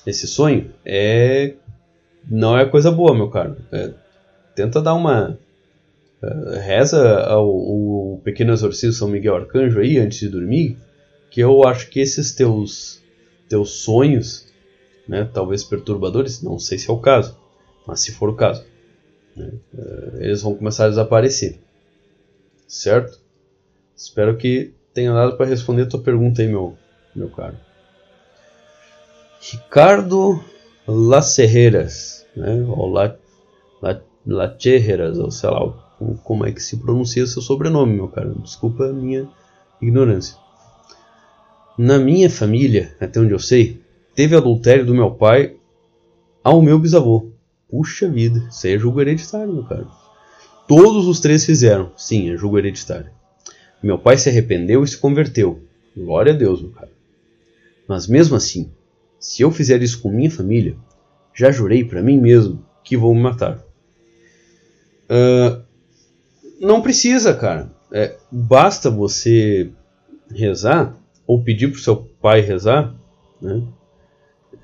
esse 0.07 0.27
sonho, 0.27 0.73
é 0.85 1.55
não 2.29 2.59
é 2.59 2.65
coisa 2.65 2.91
boa, 2.91 3.15
meu 3.15 3.29
caro. 3.29 3.57
É, 3.71 3.93
tenta 4.55 4.81
dar 4.81 4.95
uma 4.95 5.39
uh, 6.23 6.51
reza 6.61 7.21
ao, 7.21 8.21
pequeno 8.23 8.53
exorcismo 8.53 8.93
São 8.93 9.09
Miguel 9.09 9.37
Arcanjo 9.37 9.81
aí 9.81 9.99
antes 9.99 10.19
de 10.19 10.29
dormir, 10.29 10.79
que 11.31 11.41
eu 11.41 11.67
acho 11.67 11.89
que 11.89 12.01
esses 12.01 12.33
teus 12.33 13.01
teus 13.49 13.71
sonhos, 13.83 14.47
né, 15.07 15.29
talvez 15.31 15.63
perturbadores, 15.63 16.43
não 16.43 16.59
sei 16.59 16.79
se 16.79 16.89
é 16.89 16.93
o 16.93 16.99
caso, 16.99 17.39
mas 17.87 18.01
se 18.01 18.13
for 18.13 18.31
o 18.31 18.35
caso, 18.35 18.65
né, 19.37 19.53
uh, 19.75 20.17
eles 20.21 20.41
vão 20.41 20.55
começar 20.55 20.87
a 20.87 20.89
desaparecer, 20.89 21.59
certo? 22.67 23.21
Espero 23.95 24.37
que 24.39 24.73
tenha 24.95 25.13
dado 25.13 25.37
para 25.37 25.47
responder 25.47 25.83
a 25.83 25.87
tua 25.87 26.01
pergunta 26.01 26.41
aí, 26.41 26.49
meu, 26.49 26.79
meu 27.15 27.29
caro. 27.29 27.57
Ricardo 29.41 30.43
Lacerreiras, 30.87 32.27
né? 32.37 32.65
ou 32.69 32.89
La, 32.91 33.17
La, 33.81 34.01
Lacerreiras, 34.27 35.19
ou 35.19 35.31
sei 35.31 35.51
lá 35.51 35.73
como 36.25 36.45
é 36.45 36.53
que 36.53 36.63
se 36.63 36.77
pronuncia 36.79 37.27
seu 37.27 37.41
sobrenome, 37.41 37.95
meu 37.95 38.09
caro. 38.09 38.35
Desculpa 38.41 38.87
a 38.87 38.93
minha 38.93 39.29
ignorância. 39.81 40.37
Na 41.79 41.99
minha 41.99 42.29
família, 42.29 42.95
até 43.01 43.21
onde 43.21 43.33
eu 43.33 43.39
sei, 43.39 43.81
teve 44.15 44.37
adultério 44.37 44.85
do 44.85 44.95
meu 44.95 45.13
pai 45.13 45.57
ao 46.43 46.61
meu 46.61 46.79
bisavô. 46.79 47.31
Puxa 47.71 48.09
vida, 48.09 48.47
isso 48.51 48.67
aí 48.67 48.75
é 48.75 48.79
julgo 48.79 49.01
hereditário, 49.01 49.53
meu 49.53 49.65
caro. 49.65 49.89
Todos 50.69 51.07
os 51.07 51.21
três 51.21 51.45
fizeram. 51.45 51.91
Sim, 51.97 52.31
é 52.31 52.37
julgo 52.37 52.59
hereditário. 52.59 53.11
Meu 53.83 53.99
pai 53.99 54.17
se 54.17 54.29
arrependeu 54.29 54.85
e 54.85 54.89
se 54.89 54.99
converteu. 54.99 55.61
Glória 55.97 56.33
a 56.33 56.37
Deus, 56.37 56.61
meu 56.61 56.71
cara. 56.71 56.91
Mas 57.89 58.07
mesmo 58.07 58.37
assim, 58.37 58.71
se 59.23 59.43
eu 59.43 59.51
fizer 59.51 59.81
isso 59.83 60.03
com 60.03 60.11
minha 60.11 60.31
família, 60.31 60.77
já 61.33 61.51
jurei 61.51 61.85
para 61.85 62.03
mim 62.03 62.21
mesmo 62.21 62.63
que 62.85 62.97
vou 62.97 63.15
me 63.15 63.23
matar. 63.23 63.59
Uh, 65.09 65.63
não 66.61 66.83
precisa, 66.83 67.33
cara. 67.33 67.71
É, 67.93 68.17
basta 68.31 68.91
você 68.91 69.71
rezar 70.31 70.97
ou 71.27 71.43
pedir 71.43 71.71
para 71.71 71.81
seu 71.81 71.97
pai 71.97 72.41
rezar, 72.41 72.95
né? 73.41 73.63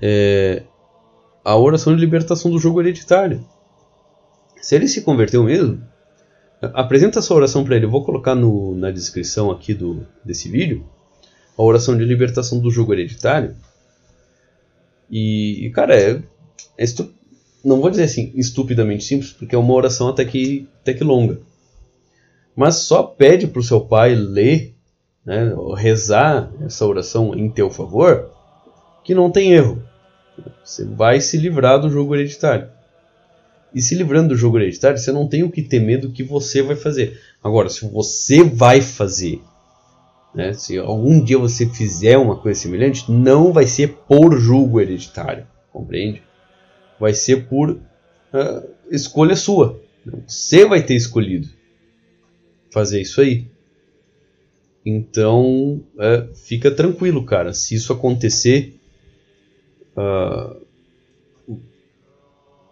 É, 0.01 0.63
a 1.43 1.55
oração 1.55 1.95
de 1.95 1.99
libertação 1.99 2.51
do 2.51 2.59
jogo 2.59 2.81
hereditário. 2.81 3.43
Se 4.61 4.75
ele 4.75 4.87
se 4.87 5.01
converteu 5.01 5.43
mesmo, 5.43 5.81
Apresenta 6.61 7.19
essa 7.19 7.33
oração 7.33 7.63
para 7.63 7.75
ele. 7.75 7.85
Eu 7.85 7.89
vou 7.89 8.03
colocar 8.03 8.35
no, 8.35 8.75
na 8.75 8.91
descrição 8.91 9.49
aqui 9.49 9.73
do, 9.73 10.05
desse 10.23 10.49
vídeo 10.49 10.85
a 11.57 11.63
oração 11.63 11.97
de 11.97 12.03
libertação 12.03 12.59
do 12.59 12.69
jogo 12.69 12.93
hereditário. 12.93 13.55
E, 15.09 15.71
cara, 15.73 15.95
é, 15.95 16.21
é 16.77 16.83
estu... 16.83 17.11
não 17.63 17.81
vou 17.81 17.89
dizer 17.89 18.03
assim 18.03 18.31
estupidamente 18.35 19.03
simples, 19.03 19.31
porque 19.31 19.55
é 19.55 19.57
uma 19.57 19.73
oração 19.73 20.09
até 20.09 20.23
que, 20.25 20.67
até 20.81 20.93
que 20.93 21.03
longa. 21.03 21.39
Mas 22.55 22.75
só 22.75 23.03
pede 23.03 23.47
para 23.47 23.59
o 23.59 23.63
seu 23.63 23.81
pai 23.81 24.15
ler, 24.15 24.75
né, 25.25 25.53
rezar 25.75 26.51
essa 26.65 26.85
oração 26.85 27.33
em 27.33 27.49
teu 27.49 27.69
favor, 27.69 28.31
que 29.03 29.15
não 29.15 29.31
tem 29.31 29.53
erro. 29.53 29.81
Você 30.63 30.85
vai 30.85 31.19
se 31.21 31.37
livrar 31.37 31.79
do 31.79 31.89
jogo 31.89 32.15
hereditário. 32.15 32.69
E 33.73 33.81
se 33.81 33.95
livrando 33.95 34.29
do 34.29 34.35
jogo 34.35 34.57
hereditário, 34.57 34.97
você 34.97 35.11
não 35.11 35.27
tem 35.27 35.43
o 35.43 35.51
que 35.51 35.61
temer 35.61 36.01
do 36.01 36.11
que 36.11 36.23
você 36.23 36.61
vai 36.61 36.75
fazer. 36.75 37.19
Agora, 37.43 37.69
se 37.69 37.87
você 37.87 38.43
vai 38.43 38.81
fazer, 38.81 39.41
né, 40.33 40.53
se 40.53 40.77
algum 40.77 41.23
dia 41.23 41.37
você 41.37 41.67
fizer 41.67 42.17
uma 42.17 42.37
coisa 42.37 42.59
semelhante, 42.59 43.11
não 43.11 43.51
vai 43.51 43.65
ser 43.65 43.95
por 44.07 44.37
jogo 44.37 44.79
hereditário, 44.79 45.47
compreende? 45.71 46.21
Vai 46.99 47.13
ser 47.13 47.47
por 47.47 47.71
uh, 47.71 48.69
escolha 48.91 49.35
sua. 49.35 49.81
Você 50.27 50.65
vai 50.65 50.83
ter 50.83 50.95
escolhido 50.95 51.49
fazer 52.71 53.01
isso 53.01 53.21
aí. 53.21 53.47
Então, 54.85 55.83
uh, 55.95 56.35
fica 56.35 56.71
tranquilo, 56.71 57.25
cara. 57.25 57.53
Se 57.53 57.75
isso 57.75 57.91
acontecer, 57.91 58.79
uh, 59.95 60.65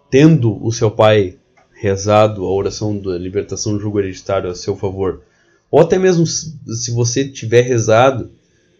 tendo 0.09 0.63
o 0.63 0.71
seu 0.71 0.89
pai 0.89 1.37
rezado 1.73 2.43
a 2.45 2.51
oração 2.51 2.97
da 2.97 3.17
libertação 3.17 3.73
do 3.73 3.79
jugo 3.79 3.99
hereditário 3.99 4.49
a 4.49 4.55
seu 4.55 4.75
favor, 4.75 5.21
ou 5.69 5.81
até 5.81 5.97
mesmo 5.97 6.25
se 6.25 6.91
você 6.91 7.27
tiver 7.27 7.61
rezado 7.61 8.31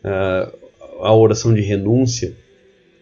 uh, 0.04 1.04
a 1.04 1.13
oração 1.13 1.54
de 1.54 1.62
renúncia 1.62 2.36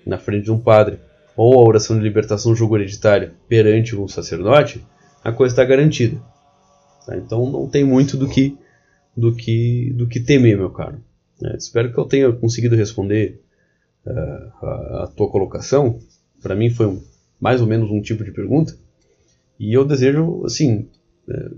na 0.06 0.18
frente 0.18 0.46
de 0.46 0.52
um 0.52 0.60
padre, 0.60 1.00
ou 1.36 1.60
a 1.60 1.68
oração 1.68 1.98
de 1.98 2.04
libertação 2.04 2.52
do 2.52 2.58
jugo 2.58 2.78
hereditário 2.78 3.34
perante 3.48 3.96
um 3.96 4.08
sacerdote, 4.08 4.86
a 5.24 5.32
coisa 5.32 5.54
está 5.54 5.66
garantida. 5.66 6.22
Tá? 7.06 7.18
Então 7.18 7.50
não 7.50 7.68
tem 7.68 7.84
muito 7.84 8.16
do 8.18 8.28
que 8.28 8.58
do 9.16 9.34
que 9.36 9.94
do 9.94 10.08
que 10.08 10.20
temer, 10.20 10.58
meu 10.58 10.70
caro. 10.70 11.02
É, 11.44 11.58
espero 11.58 11.92
que 11.92 11.98
eu 11.98 12.06
tenha 12.06 12.32
conseguido 12.32 12.76
responder 12.76 13.42
uh, 14.06 14.66
a, 14.66 15.04
a 15.04 15.08
tua 15.16 15.30
colocação. 15.30 16.00
Para 16.42 16.56
mim 16.56 16.70
foi 16.70 16.88
um 16.88 17.02
mais 17.40 17.62
ou 17.62 17.68
menos 17.68 17.92
um 17.92 18.02
tipo 18.02 18.24
de 18.24 18.32
pergunta. 18.32 18.76
E 19.60 19.74
eu 19.74 19.86
desejo, 19.86 20.44
assim, 20.46 20.88
é, 21.30 21.50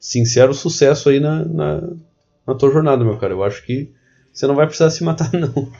sincero 0.00 0.54
sucesso 0.54 1.10
aí 1.10 1.20
na, 1.20 1.44
na, 1.44 1.90
na, 2.46 2.54
tua 2.54 2.72
jornada, 2.72 3.04
meu 3.04 3.18
cara. 3.18 3.34
Eu 3.34 3.44
acho 3.44 3.64
que 3.64 3.92
você 4.32 4.46
não 4.46 4.56
vai 4.56 4.66
precisar 4.66 4.90
se 4.90 5.04
matar, 5.04 5.30
não. 5.36 5.70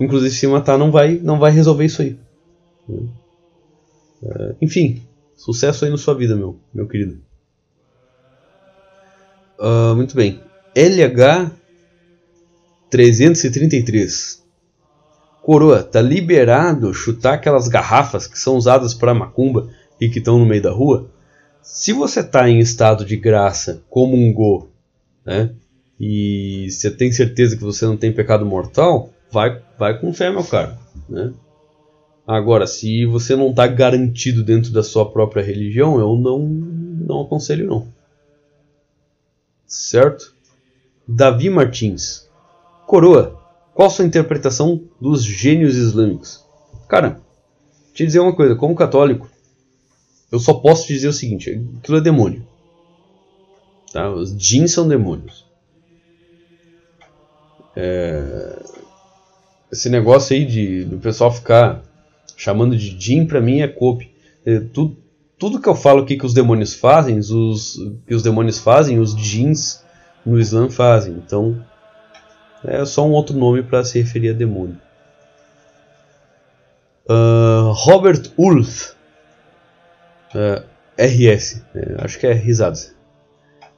Inclusive, 0.00 0.34
se 0.34 0.46
matar 0.48 0.76
não 0.76 0.90
vai, 0.90 1.14
não 1.22 1.38
vai 1.38 1.52
resolver 1.52 1.84
isso 1.84 2.02
aí. 2.02 2.18
É, 4.24 4.56
enfim, 4.60 5.06
sucesso 5.36 5.84
aí 5.84 5.90
na 5.90 5.96
sua 5.96 6.14
vida, 6.14 6.34
meu, 6.34 6.58
meu 6.74 6.88
querido. 6.88 7.22
Uh, 9.58 9.94
muito 9.94 10.16
bem. 10.16 10.40
LH 10.74 11.52
333. 12.90 14.42
coroa, 15.40 15.82
tá 15.82 16.00
liberado 16.00 16.92
chutar 16.92 17.34
aquelas 17.34 17.68
garrafas 17.68 18.26
que 18.26 18.38
são 18.38 18.56
usadas 18.56 18.92
para 18.92 19.14
macumba 19.14 19.70
e 20.00 20.08
que 20.08 20.18
estão 20.18 20.38
no 20.38 20.46
meio 20.46 20.62
da 20.62 20.72
rua? 20.72 21.11
Se 21.62 21.92
você 21.92 22.22
tá 22.22 22.48
em 22.48 22.58
estado 22.58 23.04
de 23.04 23.16
graça, 23.16 23.82
comungou, 23.88 24.70
né? 25.24 25.54
E 25.98 26.66
você 26.68 26.90
tem 26.90 27.12
certeza 27.12 27.56
que 27.56 27.62
você 27.62 27.86
não 27.86 27.96
tem 27.96 28.12
pecado 28.12 28.44
mortal, 28.44 29.10
vai, 29.30 29.62
vai 29.78 29.98
com 29.98 30.12
fé, 30.12 30.30
meu 30.30 30.42
cara, 30.42 30.76
né? 31.08 31.32
Agora, 32.26 32.66
se 32.66 33.06
você 33.06 33.36
não 33.36 33.50
está 33.50 33.66
garantido 33.66 34.44
dentro 34.44 34.72
da 34.72 34.82
sua 34.82 35.10
própria 35.10 35.42
religião, 35.42 35.98
eu 35.98 36.16
não, 36.16 36.40
não 36.40 37.22
aconselho 37.22 37.66
não. 37.66 37.86
Certo? 39.66 40.34
Davi 41.06 41.48
Martins. 41.50 42.28
Coroa, 42.86 43.40
qual 43.74 43.90
sua 43.90 44.04
interpretação 44.04 44.82
dos 45.00 45.24
gênios 45.24 45.76
islâmicos? 45.76 46.44
Cara, 46.88 47.20
te 47.94 48.04
dizer 48.04 48.20
uma 48.20 48.34
coisa, 48.34 48.54
como 48.54 48.74
católico, 48.74 49.28
eu 50.32 50.38
só 50.38 50.54
posso 50.54 50.86
te 50.86 50.94
dizer 50.94 51.08
o 51.08 51.12
seguinte, 51.12 51.62
aquilo 51.78 51.98
é 51.98 52.00
demônio. 52.00 52.46
Tá? 53.92 54.10
Os 54.10 54.34
jeans 54.34 54.72
são 54.72 54.88
demônios. 54.88 55.44
É... 57.76 58.58
Esse 59.70 59.88
negócio 59.88 60.34
aí 60.34 60.44
de 60.44 60.84
do 60.84 60.98
pessoal 60.98 61.32
ficar 61.32 61.82
chamando 62.36 62.76
de 62.76 62.98
Jin 62.98 63.26
para 63.26 63.40
mim 63.40 63.60
é 63.60 63.68
Cope. 63.68 64.10
É, 64.44 64.60
tudo, 64.60 64.98
tudo 65.38 65.60
que 65.60 65.68
eu 65.68 65.74
falo 65.74 66.02
aqui 66.02 66.16
que 66.16 66.26
os 66.26 66.34
demônios 66.34 66.74
fazem, 66.74 67.18
os 67.18 67.78
que 68.06 68.14
os 68.14 68.22
demônios 68.22 68.58
fazem, 68.58 68.98
os 68.98 69.12
Jins 69.12 69.82
no 70.26 70.38
Islã 70.38 70.68
fazem. 70.68 71.14
Então 71.14 71.64
é 72.64 72.84
só 72.84 73.06
um 73.06 73.12
outro 73.12 73.36
nome 73.36 73.62
para 73.62 73.84
se 73.84 73.98
referir 73.98 74.30
a 74.30 74.34
demônio. 74.34 74.78
Uh, 77.08 77.72
Robert 77.72 78.30
Ulf, 78.36 78.92
uh, 80.34 80.64
RS, 80.98 81.64
é, 81.74 81.96
acho 82.04 82.18
que 82.18 82.26
é 82.26 82.32
risadas. 82.32 82.94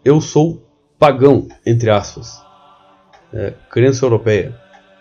Eu 0.04 0.20
sou 0.20 0.62
pagão, 0.98 1.48
entre 1.64 1.90
aspas, 1.90 2.42
é, 3.32 3.52
crença 3.70 4.04
europeia. 4.04 4.58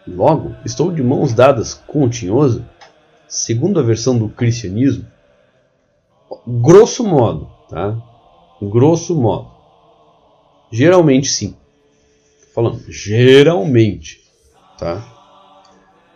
Logo, 0.07 0.55
estou 0.65 0.91
de 0.91 1.01
mãos 1.01 1.33
dadas 1.33 1.73
com 1.73 2.03
o 2.03 2.09
tinhoso 2.09 2.65
segundo 3.27 3.79
a 3.79 3.83
versão 3.83 4.17
do 4.17 4.29
cristianismo, 4.29 5.05
grosso 6.45 7.03
modo, 7.03 7.49
tá? 7.69 7.97
Grosso 8.61 9.15
modo. 9.15 9.51
Geralmente 10.71 11.27
sim. 11.27 11.55
Falando, 12.53 12.83
geralmente, 12.87 14.21
tá? 14.77 15.03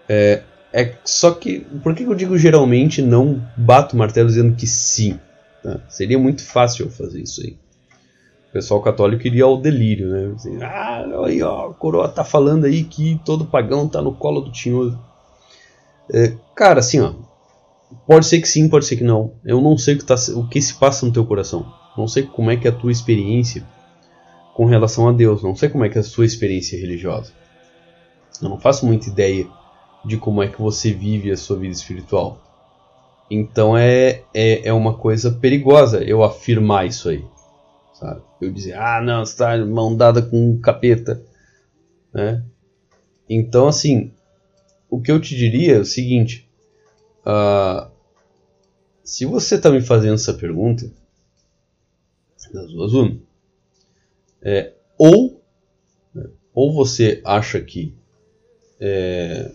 É, 0.07 0.43
é 0.71 0.95
só 1.03 1.31
que, 1.31 1.61
por 1.81 1.95
que 1.95 2.03
eu 2.03 2.13
digo 2.13 2.37
geralmente 2.37 3.01
não 3.01 3.43
bato 3.57 3.95
o 3.95 3.99
martelo 3.99 4.29
dizendo 4.29 4.55
que 4.55 4.67
sim? 4.67 5.19
Tá? 5.63 5.81
Seria 5.89 6.19
muito 6.19 6.43
fácil 6.43 6.85
eu 6.85 6.91
fazer 6.91 7.21
isso 7.21 7.41
aí. 7.41 7.57
O 8.49 8.53
pessoal 8.53 8.81
católico 8.81 9.27
iria 9.27 9.43
ao 9.43 9.59
delírio, 9.59 10.07
né? 10.07 10.33
Assim, 10.35 10.63
ah, 10.63 11.05
aí, 11.25 11.41
ó, 11.43 11.69
a 11.69 11.73
coroa 11.73 12.07
tá 12.07 12.23
falando 12.23 12.65
aí 12.65 12.83
que 12.83 13.19
todo 13.25 13.45
pagão 13.45 13.87
tá 13.87 14.01
no 14.01 14.13
colo 14.13 14.41
do 14.41 14.51
tinhoso. 14.51 14.97
É, 16.11 16.33
cara, 16.55 16.79
assim, 16.79 16.99
ó. 16.99 17.13
Pode 18.05 18.25
ser 18.25 18.41
que 18.41 18.47
sim, 18.47 18.67
pode 18.67 18.85
ser 18.85 18.97
que 18.97 19.03
não. 19.03 19.33
Eu 19.45 19.61
não 19.61 19.77
sei 19.77 19.95
o 19.95 19.97
que, 19.97 20.05
tá, 20.05 20.15
o 20.35 20.47
que 20.47 20.61
se 20.61 20.73
passa 20.73 21.05
no 21.05 21.11
teu 21.11 21.25
coração. 21.25 21.71
Não 21.97 22.07
sei 22.07 22.23
como 22.23 22.51
é 22.51 22.57
que 22.57 22.67
é 22.67 22.71
a 22.71 22.75
tua 22.75 22.91
experiência 22.91 23.65
com 24.53 24.65
relação 24.65 25.07
a 25.07 25.11
Deus. 25.11 25.43
Não 25.43 25.55
sei 25.55 25.69
como 25.69 25.85
é 25.85 25.89
que 25.89 25.97
é 25.97 26.01
a 26.01 26.03
sua 26.03 26.25
experiência 26.25 26.79
religiosa. 26.79 27.31
Eu 28.41 28.49
não 28.49 28.59
faço 28.59 28.85
muita 28.85 29.09
ideia 29.09 29.47
de 30.05 30.17
como 30.17 30.41
é 30.41 30.47
que 30.47 30.61
você 30.61 30.91
vive 30.91 31.31
a 31.31 31.37
sua 31.37 31.57
vida 31.57 31.73
espiritual. 31.73 32.41
Então 33.29 33.77
é, 33.77 34.23
é, 34.33 34.67
é 34.67 34.73
uma 34.73 34.97
coisa 34.97 35.31
perigosa 35.31 36.03
eu 36.03 36.23
afirmar 36.23 36.87
isso 36.87 37.09
aí. 37.09 37.25
Sabe? 37.93 38.21
Eu 38.39 38.51
dizer, 38.51 38.73
ah, 38.77 39.01
não, 39.01 39.25
você 39.25 39.33
está 39.33 39.57
mão 39.65 39.95
dada 39.95 40.21
com 40.21 40.51
um 40.51 40.59
capeta. 40.59 41.21
Né? 42.13 42.43
Então, 43.29 43.67
assim, 43.67 44.11
o 44.89 45.01
que 45.01 45.11
eu 45.11 45.19
te 45.19 45.35
diria 45.35 45.75
é 45.75 45.79
o 45.79 45.85
seguinte: 45.85 46.49
uh, 47.25 47.89
se 49.03 49.25
você 49.25 49.55
está 49.55 49.69
me 49.69 49.81
fazendo 49.81 50.13
essa 50.13 50.33
pergunta, 50.33 50.89
das 52.53 52.71
duas 52.71 52.93
uma, 52.93 53.19
é, 54.41 54.73
ou, 54.97 55.43
né, 56.13 56.29
ou 56.53 56.73
você 56.73 57.21
acha 57.25 57.59
que 57.59 57.93
é, 58.79 59.51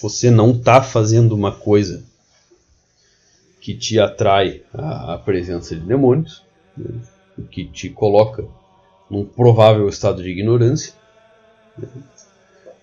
você 0.00 0.30
não 0.30 0.52
está 0.52 0.82
fazendo 0.82 1.34
uma 1.34 1.52
coisa 1.52 2.02
que 3.66 3.74
te 3.74 3.98
atrai 3.98 4.62
à, 4.72 5.18
presença 5.18 5.74
de 5.74 5.80
demônios, 5.80 6.44
né, 6.78 7.00
que 7.50 7.64
te 7.64 7.90
coloca 7.90 8.46
num 9.10 9.24
provável 9.24 9.88
estado 9.88 10.22
de 10.22 10.30
ignorância, 10.30 10.94
né, 11.76 11.88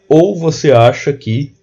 ou 0.09 0.37
você 0.37 0.73
acha 0.73 1.13
que 1.13 1.55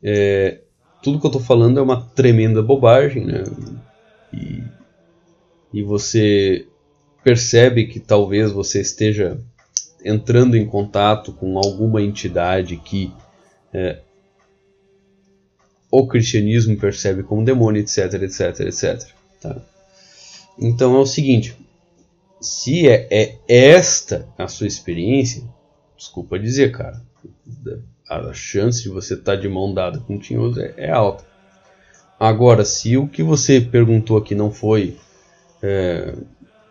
é, 0.00 0.60
tudo 1.02 1.18
que 1.18 1.26
eu 1.26 1.30
estou 1.30 1.42
falando 1.42 1.80
é 1.80 1.82
uma 1.82 2.00
tremenda 2.14 2.62
bobagem, 2.62 3.26
né? 3.26 3.42
E, 4.32 4.62
e 5.72 5.82
você 5.82 6.64
percebe 7.24 7.88
que 7.88 7.98
talvez 7.98 8.52
você 8.52 8.80
esteja 8.80 9.36
entrando 10.04 10.56
em 10.56 10.64
contato 10.64 11.32
com 11.32 11.58
alguma 11.58 12.00
entidade 12.00 12.76
que 12.76 13.12
é, 13.74 13.98
o 15.90 16.06
cristianismo 16.06 16.76
percebe 16.76 17.22
como 17.22 17.44
demônio, 17.44 17.80
etc, 17.80 18.14
etc, 18.14 18.60
etc. 18.60 19.08
Tá? 19.40 19.56
Então 20.58 20.94
é 20.96 20.98
o 20.98 21.06
seguinte: 21.06 21.56
se 22.40 22.88
é, 22.88 23.06
é 23.10 23.38
esta 23.48 24.28
a 24.36 24.48
sua 24.48 24.66
experiência, 24.66 25.42
desculpa 25.96 26.38
dizer, 26.38 26.72
cara, 26.72 27.02
a 28.08 28.32
chance 28.32 28.82
de 28.82 28.88
você 28.88 29.14
estar 29.14 29.34
tá 29.34 29.40
de 29.40 29.48
mão 29.48 29.72
dada 29.72 29.98
com 30.00 30.16
o 30.16 30.20
tinhoso 30.20 30.60
é, 30.60 30.74
é, 30.76 30.90
alta. 30.90 31.24
Agora, 32.18 32.64
se 32.64 32.96
o 32.96 33.06
que 33.06 33.22
você 33.22 33.60
perguntou 33.60 34.16
aqui 34.16 34.34
não 34.34 34.50
foi 34.50 34.96
é, 35.62 36.14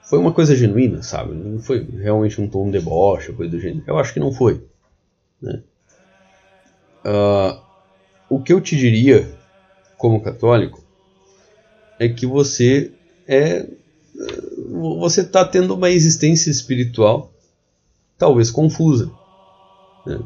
foi 0.09 0.20
uma 0.20 0.32
coisa 0.32 0.55
genuína, 0.55 1.03
sabe? 1.03 1.34
Não 1.34 1.59
foi 1.59 1.84
realmente 1.84 2.39
um 2.39 2.47
tom 2.47 2.65
de 2.65 2.80
deboche, 2.80 3.34
coisa 3.34 3.51
do 3.51 3.59
gênero. 3.59 3.84
Eu 3.86 3.97
acho 3.97 4.13
que 4.13 4.20
não 4.20 4.32
foi. 4.32 4.63
Né? 5.41 5.61
Uh, 7.05 7.66
o 8.30 8.41
que 8.41 8.53
eu 8.53 8.61
te 8.61 8.75
diria, 8.75 9.28
como 9.97 10.21
católico, 10.21 10.84
é 11.99 12.07
que 12.09 12.25
você 12.25 12.91
é 13.28 13.65
você 14.69 15.21
está 15.21 15.45
tendo 15.45 15.75
uma 15.75 15.89
existência 15.89 16.49
espiritual 16.49 17.32
talvez 18.17 18.49
confusa. 18.49 19.11
Né? 20.05 20.19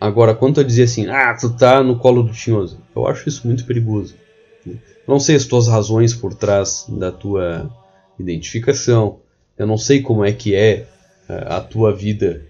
Agora, 0.00 0.34
quanto 0.34 0.60
a 0.60 0.64
dizer 0.64 0.84
assim, 0.84 1.06
ah, 1.08 1.36
tu 1.38 1.50
tá 1.50 1.82
no 1.82 1.98
colo 1.98 2.22
do 2.22 2.32
tinhoso, 2.32 2.80
eu 2.94 3.06
acho 3.06 3.28
isso 3.28 3.46
muito 3.46 3.64
perigoso. 3.64 4.14
Não 5.06 5.18
sei 5.18 5.36
as 5.36 5.44
tuas 5.44 5.68
razões 5.68 6.14
por 6.14 6.34
trás 6.34 6.86
da 6.88 7.10
tua 7.10 7.70
identificação, 8.18 9.20
eu 9.58 9.66
não 9.66 9.76
sei 9.76 10.00
como 10.02 10.24
é 10.24 10.32
que 10.32 10.54
é 10.54 10.86
eh, 11.28 11.44
a 11.46 11.60
tua 11.60 11.94
vida 11.94 12.46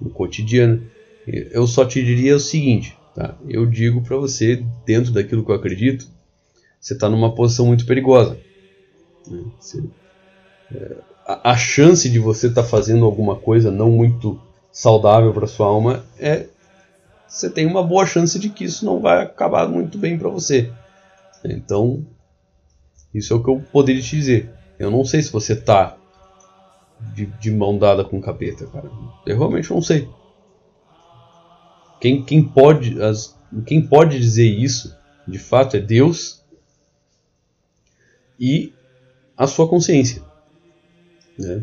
no 0.00 0.10
cotidiano. 0.10 0.82
Eu 1.26 1.66
só 1.66 1.84
te 1.84 2.04
diria 2.04 2.36
o 2.36 2.40
seguinte, 2.40 2.96
tá? 3.14 3.36
Eu 3.48 3.66
digo 3.66 4.02
para 4.02 4.16
você, 4.16 4.64
dentro 4.84 5.12
daquilo 5.12 5.44
que 5.44 5.50
eu 5.50 5.56
acredito, 5.56 6.06
você 6.80 6.94
está 6.94 7.08
numa 7.08 7.34
posição 7.34 7.66
muito 7.66 7.86
perigosa. 7.86 8.38
Né? 9.26 9.44
Você, 9.58 9.82
é, 10.74 10.96
a, 11.26 11.52
a, 11.52 11.56
chance 11.56 12.08
de 12.10 12.18
você 12.18 12.48
estar 12.48 12.62
tá 12.62 12.68
fazendo 12.68 13.04
alguma 13.04 13.36
coisa 13.36 13.70
não 13.70 13.90
muito 13.90 14.40
saudável 14.72 15.32
para 15.32 15.46
sua 15.46 15.66
alma 15.66 16.04
é 16.18 16.46
você 17.28 17.48
tem 17.48 17.66
uma 17.66 17.82
boa 17.82 18.04
chance 18.04 18.38
de 18.38 18.50
que 18.50 18.64
isso 18.64 18.84
não 18.84 19.00
vai 19.00 19.22
acabar 19.22 19.66
muito 19.66 19.96
bem 19.96 20.18
para 20.18 20.28
você. 20.28 20.70
Então, 21.42 22.04
isso 23.14 23.32
é 23.32 23.36
o 23.36 23.42
que 23.42 23.48
eu 23.48 23.62
poderia 23.72 24.02
te 24.02 24.16
dizer. 24.16 24.50
Eu 24.78 24.90
não 24.90 25.02
sei 25.02 25.22
se 25.22 25.32
você 25.32 25.56
tá 25.56 25.96
de, 27.14 27.26
de 27.26 27.50
mão 27.50 27.78
dada 27.78 28.04
com 28.04 28.18
o 28.18 28.20
capeta, 28.20 28.66
cara. 28.66 28.90
Eu 29.24 29.38
realmente 29.38 29.70
não 29.70 29.80
sei. 29.80 30.08
Quem, 32.02 32.20
quem, 32.20 32.42
pode, 32.42 33.00
as, 33.00 33.32
quem 33.64 33.80
pode 33.80 34.18
dizer 34.18 34.48
isso, 34.48 34.92
de 35.26 35.38
fato, 35.38 35.76
é 35.76 35.80
Deus 35.80 36.42
e 38.40 38.72
a 39.36 39.46
sua 39.46 39.68
consciência. 39.68 40.20
Né? 41.38 41.62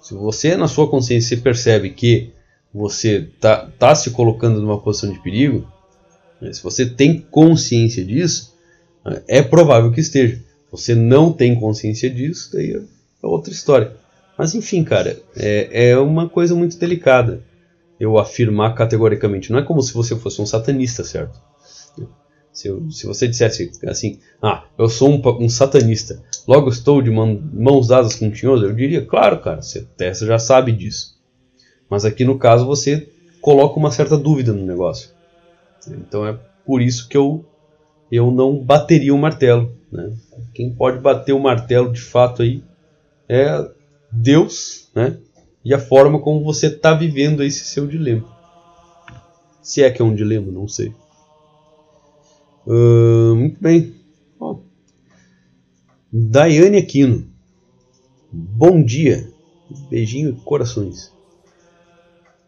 Se 0.00 0.14
você, 0.14 0.56
na 0.56 0.68
sua 0.68 0.88
consciência, 0.88 1.36
percebe 1.38 1.90
que 1.90 2.30
você 2.72 3.28
está 3.34 3.66
tá 3.66 3.96
se 3.96 4.12
colocando 4.12 4.60
numa 4.62 4.80
posição 4.80 5.12
de 5.12 5.20
perigo, 5.20 5.66
né, 6.40 6.52
se 6.52 6.62
você 6.62 6.86
tem 6.86 7.20
consciência 7.20 8.04
disso, 8.04 8.56
é 9.26 9.42
provável 9.42 9.90
que 9.90 10.00
esteja. 10.00 10.40
Você 10.70 10.94
não 10.94 11.32
tem 11.32 11.58
consciência 11.58 12.08
disso, 12.08 12.52
daí 12.52 12.74
é 12.74 13.26
outra 13.26 13.52
história. 13.52 13.96
Mas 14.38 14.54
enfim, 14.54 14.84
cara, 14.84 15.20
é, 15.34 15.88
é 15.90 15.98
uma 15.98 16.28
coisa 16.28 16.54
muito 16.54 16.78
delicada. 16.78 17.42
Eu 17.98 18.18
afirmar 18.18 18.74
categoricamente. 18.74 19.50
Não 19.50 19.58
é 19.58 19.62
como 19.62 19.82
se 19.82 19.92
você 19.92 20.16
fosse 20.16 20.40
um 20.40 20.46
satanista, 20.46 21.02
certo? 21.04 21.40
Se, 22.52 22.68
eu, 22.68 22.90
se 22.90 23.06
você 23.06 23.28
dissesse 23.28 23.70
assim, 23.86 24.18
ah, 24.42 24.64
eu 24.76 24.88
sou 24.88 25.10
um, 25.10 25.22
um 25.44 25.48
satanista, 25.48 26.20
logo 26.46 26.68
estou 26.68 27.00
de 27.00 27.10
mão, 27.10 27.40
mãos 27.52 27.86
dadas 27.86 28.16
com 28.16 28.26
o 28.26 28.32
tinhoso, 28.32 28.64
eu 28.64 28.74
diria, 28.74 29.04
claro, 29.04 29.40
cara, 29.40 29.62
você, 29.62 29.86
você 29.96 30.26
já 30.26 30.38
sabe 30.38 30.72
disso. 30.72 31.16
Mas 31.88 32.04
aqui 32.04 32.24
no 32.24 32.38
caso 32.38 32.66
você 32.66 33.08
coloca 33.40 33.78
uma 33.78 33.90
certa 33.90 34.16
dúvida 34.16 34.52
no 34.52 34.66
negócio. 34.66 35.10
Então 35.86 36.26
é 36.26 36.36
por 36.66 36.82
isso 36.82 37.08
que 37.08 37.16
eu, 37.16 37.44
eu 38.10 38.30
não 38.30 38.58
bateria 38.58 39.14
o 39.14 39.18
martelo. 39.18 39.72
Né? 39.92 40.12
Quem 40.52 40.74
pode 40.74 40.98
bater 40.98 41.32
o 41.32 41.38
martelo 41.38 41.92
de 41.92 42.00
fato 42.00 42.42
aí 42.42 42.62
é 43.28 43.70
Deus 44.10 44.88
né? 44.98 45.16
E 45.68 45.74
a 45.74 45.78
forma 45.78 46.18
como 46.18 46.42
você 46.42 46.68
está 46.68 46.94
vivendo 46.94 47.44
esse 47.44 47.62
seu 47.62 47.86
dilema. 47.86 48.26
Se 49.60 49.82
é 49.82 49.90
que 49.90 50.00
é 50.00 50.04
um 50.04 50.14
dilema, 50.14 50.50
não 50.50 50.66
sei. 50.66 50.94
Uh, 52.66 53.36
muito 53.36 53.60
bem. 53.60 53.94
Ó. 54.40 54.60
Daiane 56.10 56.78
Aquino. 56.78 57.30
Bom 58.32 58.82
dia. 58.82 59.30
Beijinho 59.90 60.30
e 60.30 60.40
corações. 60.40 61.12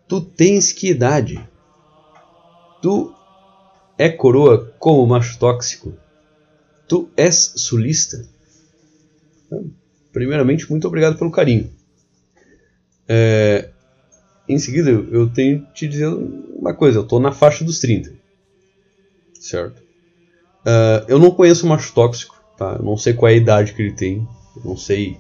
Tu 0.09 0.23
tens 0.23 0.73
que 0.73 0.89
idade? 0.89 1.47
Tu 2.81 3.15
é 3.99 4.09
coroa 4.09 4.75
como 4.79 5.07
macho 5.07 5.39
tóxico? 5.39 5.93
Tu 6.89 7.07
és 7.19 7.53
sulista? 7.57 8.27
Primeiramente, 10.11 10.71
muito 10.71 10.89
obrigado 10.89 11.19
pelo 11.19 11.31
carinho. 11.31 11.71
É, 13.13 13.71
em 14.49 14.57
seguida, 14.57 14.89
eu 14.89 15.29
tenho 15.29 15.67
te 15.75 15.89
dizer 15.89 16.07
uma 16.07 16.73
coisa: 16.73 16.99
eu 16.99 17.03
estou 17.03 17.19
na 17.19 17.33
faixa 17.33 17.65
dos 17.65 17.81
30. 17.81 18.13
Certo? 19.35 19.81
Uh, 20.61 21.03
eu 21.09 21.19
não 21.19 21.33
conheço 21.33 21.67
o 21.67 21.69
macho 21.69 21.93
tóxico, 21.93 22.41
tá? 22.57 22.77
Eu 22.79 22.85
não 22.85 22.97
sei 22.97 23.13
qual 23.13 23.29
é 23.29 23.33
a 23.33 23.37
idade 23.37 23.75
que 23.75 23.83
ele 23.83 23.95
tem. 23.95 24.29
Eu 24.57 24.63
não 24.65 24.77
sei 24.77 25.17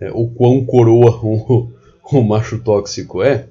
é, 0.00 0.10
o 0.10 0.26
quão 0.26 0.66
coroa 0.66 1.12
o, 1.24 1.70
o 2.02 2.22
macho 2.22 2.58
tóxico 2.58 3.22
é. 3.22 3.46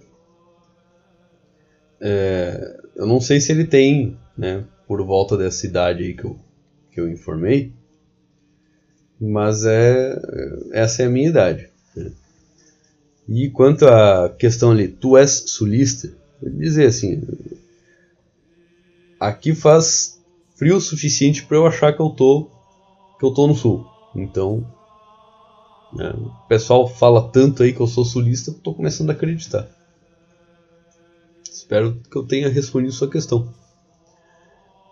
é. 2.01 2.77
Eu 2.97 3.07
não 3.07 3.21
sei 3.21 3.39
se 3.39 3.53
ele 3.53 3.63
tem, 3.63 4.17
né? 4.37 4.65
Por 4.85 5.01
volta 5.05 5.37
dessa 5.37 5.65
idade 5.65 6.03
aí 6.03 6.13
que 6.13 6.25
eu, 6.25 6.37
que 6.91 6.99
eu 6.99 7.07
informei. 7.07 7.71
Mas 9.21 9.63
é. 9.63 10.19
Essa 10.73 11.03
é 11.03 11.05
a 11.05 11.09
minha 11.09 11.29
idade. 11.29 11.69
Né? 11.95 12.11
E 13.31 13.47
quanto 13.51 13.87
à 13.87 14.27
questão 14.27 14.71
ali, 14.71 14.87
tu 14.87 15.15
és 15.15 15.43
sulista, 15.45 16.11
vou 16.41 16.51
dizer 16.51 16.87
assim. 16.87 17.21
Aqui 19.19 19.53
faz 19.53 20.19
frio 20.55 20.77
o 20.77 20.81
suficiente 20.81 21.45
para 21.45 21.57
eu 21.57 21.67
achar 21.67 21.93
que 21.93 22.01
eu 22.01 22.09
tô 22.09 22.49
que 23.19 23.25
eu 23.25 23.31
tô 23.31 23.45
no 23.45 23.55
sul. 23.55 23.85
Então, 24.15 24.65
né, 25.93 26.09
o 26.09 26.47
pessoal 26.47 26.87
fala 26.87 27.29
tanto 27.29 27.61
aí 27.61 27.71
que 27.71 27.79
eu 27.79 27.85
sou 27.85 28.03
sulista, 28.03 28.49
eu 28.49 28.55
tô 28.55 28.73
começando 28.73 29.11
a 29.11 29.13
acreditar. 29.13 29.67
Espero 31.43 32.01
que 32.09 32.15
eu 32.15 32.25
tenha 32.25 32.49
respondido 32.49 32.93
sua 32.93 33.11
questão. 33.11 33.53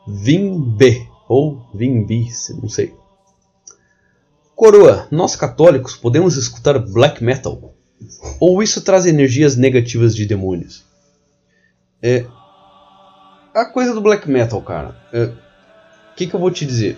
Vim 0.07 0.61
B 0.61 1.07
ou 1.27 1.65
Vim 1.73 2.05
B, 2.05 2.27
não 2.61 2.69
sei. 2.69 2.93
Coroa, 4.55 5.07
nós 5.09 5.35
católicos 5.35 5.95
podemos 5.95 6.35
escutar 6.35 6.77
black 6.77 7.23
metal? 7.23 7.76
Ou 8.39 8.61
isso 8.61 8.81
traz 8.81 9.05
energias 9.05 9.55
negativas 9.55 10.15
de 10.15 10.25
demônios? 10.25 10.85
É 12.01 12.25
a 13.53 13.65
coisa 13.65 13.93
do 13.93 14.01
black 14.01 14.29
metal, 14.29 14.61
cara. 14.61 14.95
É, 15.11 15.31
que, 16.17 16.25
que 16.25 16.33
eu 16.33 16.39
vou 16.39 16.51
te 16.51 16.65
dizer? 16.65 16.97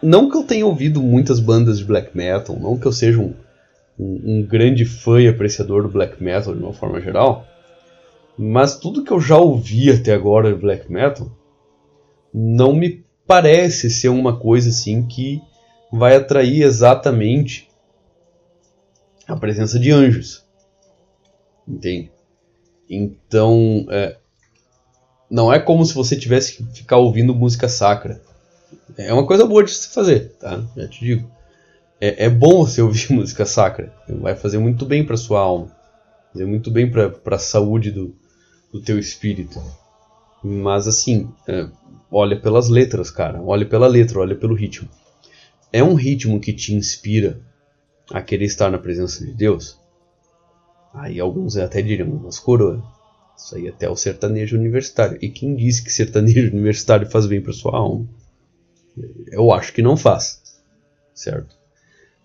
Não 0.00 0.30
que 0.30 0.36
eu 0.36 0.44
tenha 0.44 0.64
ouvido 0.64 1.02
muitas 1.02 1.40
bandas 1.40 1.78
de 1.78 1.84
black 1.84 2.16
metal, 2.16 2.56
não 2.58 2.78
que 2.78 2.86
eu 2.86 2.92
seja 2.92 3.18
um, 3.18 3.34
um, 3.98 4.20
um 4.24 4.46
grande 4.46 4.84
fã 4.84 5.20
e 5.20 5.28
apreciador 5.28 5.82
do 5.82 5.88
black 5.88 6.22
metal 6.22 6.54
de 6.54 6.62
uma 6.62 6.72
forma 6.72 7.00
geral, 7.00 7.46
mas 8.38 8.76
tudo 8.78 9.04
que 9.04 9.12
eu 9.12 9.20
já 9.20 9.36
ouvi 9.36 9.90
até 9.90 10.14
agora 10.14 10.52
de 10.52 10.60
black 10.60 10.90
metal 10.90 11.30
não 12.32 12.74
me 12.74 13.04
parece 13.26 13.90
ser 13.90 14.08
uma 14.08 14.38
coisa 14.38 14.70
assim 14.70 15.06
que 15.06 15.42
vai 15.92 16.16
atrair 16.16 16.62
exatamente 16.62 17.68
a 19.26 19.36
presença 19.36 19.78
de 19.78 19.90
anjos. 19.90 20.44
Entende? 21.66 22.10
Então, 22.88 23.86
é, 23.90 24.16
não 25.30 25.52
é 25.52 25.58
como 25.58 25.84
se 25.84 25.94
você 25.94 26.16
tivesse 26.16 26.56
que 26.56 26.64
ficar 26.74 26.98
ouvindo 26.98 27.34
música 27.34 27.68
sacra. 27.68 28.20
É 28.96 29.12
uma 29.12 29.26
coisa 29.26 29.46
boa 29.46 29.64
de 29.64 29.70
se 29.70 29.88
fazer, 29.88 30.32
tá? 30.38 30.62
Já 30.76 30.88
te 30.88 31.00
digo. 31.00 31.30
É, 32.00 32.26
é 32.26 32.28
bom 32.28 32.66
você 32.66 32.82
ouvir 32.82 33.10
música 33.14 33.46
sacra. 33.46 33.94
Vai 34.08 34.34
fazer 34.34 34.58
muito 34.58 34.84
bem 34.84 35.04
para 35.04 35.16
sua 35.16 35.40
alma. 35.40 35.74
Fazer 36.32 36.44
muito 36.44 36.70
bem 36.70 36.90
para 36.90 37.36
a 37.36 37.38
saúde 37.38 37.90
do, 37.90 38.14
do 38.72 38.80
teu 38.80 38.98
espírito. 38.98 39.62
Mas 40.42 40.88
assim, 40.88 41.30
é, 41.48 41.68
olha 42.10 42.38
pelas 42.38 42.68
letras, 42.68 43.10
cara. 43.10 43.40
Olha 43.40 43.64
pela 43.64 43.86
letra, 43.86 44.18
olha 44.18 44.34
pelo 44.34 44.54
ritmo. 44.54 44.88
É 45.72 45.82
um 45.82 45.94
ritmo 45.94 46.40
que 46.40 46.52
te 46.52 46.74
inspira 46.74 47.40
a 48.10 48.20
querer 48.22 48.44
estar 48.44 48.70
na 48.70 48.78
presença 48.78 49.24
de 49.24 49.32
Deus? 49.32 49.78
Aí 50.94 51.18
alguns 51.18 51.56
até 51.56 51.80
diriam, 51.80 52.20
mas 52.22 52.38
coroa. 52.38 52.82
Isso 53.36 53.56
aí 53.56 53.68
até 53.68 53.88
o 53.88 53.96
sertanejo 53.96 54.56
universitário. 54.56 55.18
E 55.20 55.28
quem 55.28 55.54
disse 55.54 55.82
que 55.82 55.92
sertanejo 55.92 56.50
universitário 56.52 57.10
faz 57.10 57.26
bem 57.26 57.40
para 57.40 57.52
sua 57.52 57.76
alma? 57.76 58.06
Eu 59.30 59.50
acho 59.52 59.72
que 59.72 59.80
não 59.80 59.96
faz, 59.96 60.42
certo? 61.14 61.56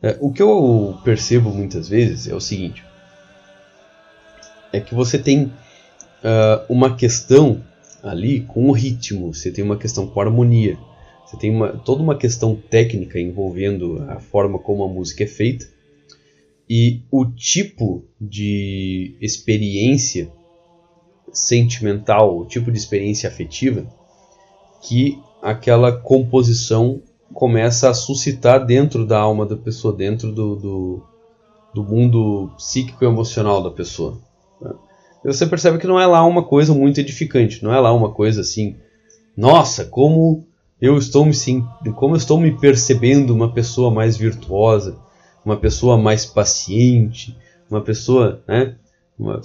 É, 0.01 0.17
o 0.19 0.31
que 0.31 0.41
eu 0.41 0.97
percebo 1.03 1.49
muitas 1.49 1.87
vezes 1.87 2.27
é 2.27 2.35
o 2.35 2.41
seguinte: 2.41 2.83
é 4.71 4.79
que 4.79 4.93
você 4.93 5.17
tem 5.17 5.45
uh, 5.45 6.65
uma 6.69 6.95
questão 6.95 7.63
ali 8.03 8.41
com 8.41 8.69
o 8.69 8.71
ritmo, 8.71 9.33
você 9.33 9.51
tem 9.51 9.63
uma 9.63 9.77
questão 9.77 10.07
com 10.07 10.19
a 10.19 10.25
harmonia, 10.25 10.77
você 11.27 11.35
tem 11.35 11.51
uma, 11.51 11.73
toda 11.73 12.01
uma 12.01 12.17
questão 12.17 12.55
técnica 12.55 13.19
envolvendo 13.19 14.01
a 14.07 14.17
forma 14.17 14.57
como 14.57 14.85
a 14.85 14.87
música 14.87 15.25
é 15.25 15.27
feita 15.27 15.67
e 16.69 17.01
o 17.11 17.25
tipo 17.25 18.05
de 18.19 19.13
experiência 19.19 20.31
sentimental, 21.33 22.37
o 22.37 22.45
tipo 22.45 22.71
de 22.71 22.77
experiência 22.77 23.27
afetiva 23.27 23.85
que 24.81 25.21
aquela 25.41 25.91
composição 25.91 27.01
começa 27.33 27.89
a 27.89 27.93
suscitar 27.93 28.65
dentro 28.65 29.05
da 29.05 29.19
alma 29.19 29.45
da 29.45 29.57
pessoa, 29.57 29.93
dentro 29.93 30.31
do, 30.31 30.55
do, 30.55 31.03
do 31.73 31.83
mundo 31.83 32.51
psíquico 32.55 33.03
e 33.03 33.07
emocional 33.07 33.61
da 33.61 33.69
pessoa. 33.69 34.17
Né? 34.61 34.71
Você 35.25 35.45
percebe 35.45 35.77
que 35.77 35.87
não 35.87 35.99
é 35.99 36.05
lá 36.05 36.23
uma 36.25 36.43
coisa 36.43 36.73
muito 36.73 37.01
edificante, 37.01 37.61
não 37.61 37.73
é 37.73 37.79
lá 37.81 37.93
uma 37.93 38.13
coisa 38.13 38.39
assim, 38.39 38.77
nossa, 39.35 39.83
como 39.83 40.46
eu 40.81 40.97
estou 40.97 41.25
me 41.25 41.33
como 41.95 42.13
eu 42.13 42.17
estou 42.17 42.39
me 42.39 42.51
percebendo 42.51 43.33
uma 43.33 43.51
pessoa 43.51 43.91
mais 43.91 44.15
virtuosa, 44.15 44.97
uma 45.43 45.57
pessoa 45.57 45.97
mais 45.97 46.25
paciente, 46.25 47.35
uma 47.69 47.81
pessoa, 47.81 48.41
né, 48.47 48.75
uma, 49.17 49.41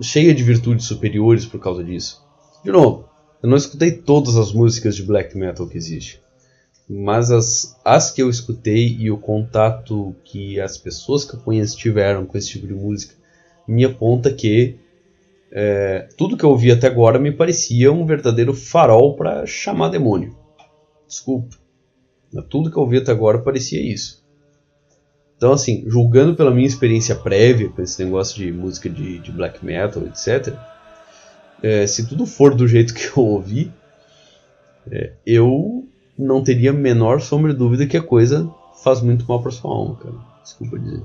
cheia 0.00 0.34
de 0.34 0.42
virtudes 0.42 0.86
superiores 0.86 1.46
por 1.46 1.60
causa 1.60 1.84
disso. 1.84 2.22
De 2.64 2.70
novo, 2.70 3.08
eu 3.42 3.48
não 3.48 3.56
escutei 3.56 3.92
todas 3.92 4.36
as 4.36 4.52
músicas 4.52 4.96
de 4.96 5.02
black 5.02 5.36
metal 5.36 5.66
que 5.66 5.76
existe, 5.76 6.20
mas 6.88 7.30
as, 7.30 7.78
as 7.84 8.10
que 8.10 8.22
eu 8.22 8.28
escutei 8.28 8.96
e 8.98 9.10
o 9.10 9.18
contato 9.18 10.14
que 10.24 10.60
as 10.60 10.76
pessoas 10.76 11.24
que 11.24 11.34
eu 11.34 11.40
conheço 11.40 11.76
tiveram 11.76 12.26
com 12.26 12.36
esse 12.36 12.48
tipo 12.48 12.66
de 12.66 12.74
música 12.74 13.14
me 13.66 13.84
aponta 13.84 14.32
que 14.32 14.76
é, 15.54 16.08
tudo 16.16 16.36
que 16.36 16.44
eu 16.44 16.50
ouvi 16.50 16.72
até 16.72 16.86
agora 16.86 17.18
me 17.18 17.30
parecia 17.30 17.92
um 17.92 18.06
verdadeiro 18.06 18.54
farol 18.54 19.14
para 19.14 19.44
chamar 19.44 19.90
demônio. 19.90 20.34
Desculpa. 21.06 21.56
Tudo 22.48 22.70
que 22.70 22.76
eu 22.78 22.82
ouvi 22.82 22.96
até 22.96 23.12
agora 23.12 23.38
parecia 23.38 23.80
isso. 23.80 24.24
Então, 25.36 25.52
assim, 25.52 25.84
julgando 25.86 26.34
pela 26.34 26.50
minha 26.50 26.66
experiência 26.66 27.14
prévia 27.14 27.68
com 27.68 27.82
esse 27.82 28.02
negócio 28.02 28.36
de 28.36 28.50
música 28.50 28.88
de, 28.88 29.18
de 29.18 29.30
black 29.30 29.62
metal, 29.62 30.04
etc., 30.04 30.56
é, 31.62 31.86
se 31.86 32.08
tudo 32.08 32.24
for 32.24 32.54
do 32.54 32.66
jeito 32.66 32.94
que 32.94 33.08
eu 33.14 33.22
ouvi, 33.22 33.70
é, 34.90 35.12
eu 35.26 35.86
não 36.18 36.42
teria 36.42 36.70
a 36.70 36.74
menor 36.74 37.20
sombra 37.20 37.52
de 37.52 37.58
dúvida 37.58 37.86
que 37.86 37.96
a 37.96 38.02
coisa 38.02 38.50
faz 38.82 39.02
muito 39.02 39.26
mal 39.28 39.42
para 39.42 39.50
sua 39.50 39.70
alma, 39.70 39.96
cara. 39.96 40.14
Desculpa 40.42 40.78
dizer. 40.78 41.02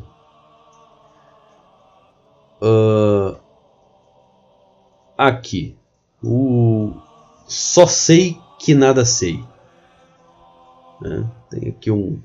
Uh, 2.62 3.47
aqui. 5.18 5.76
O 6.24 6.94
só 7.48 7.88
sei 7.88 8.38
que 8.60 8.76
nada 8.76 9.06
sei. 9.06 9.44
Né? 11.02 11.30
Tem 11.50 11.70
aqui 11.70 11.90
um, 11.90 12.20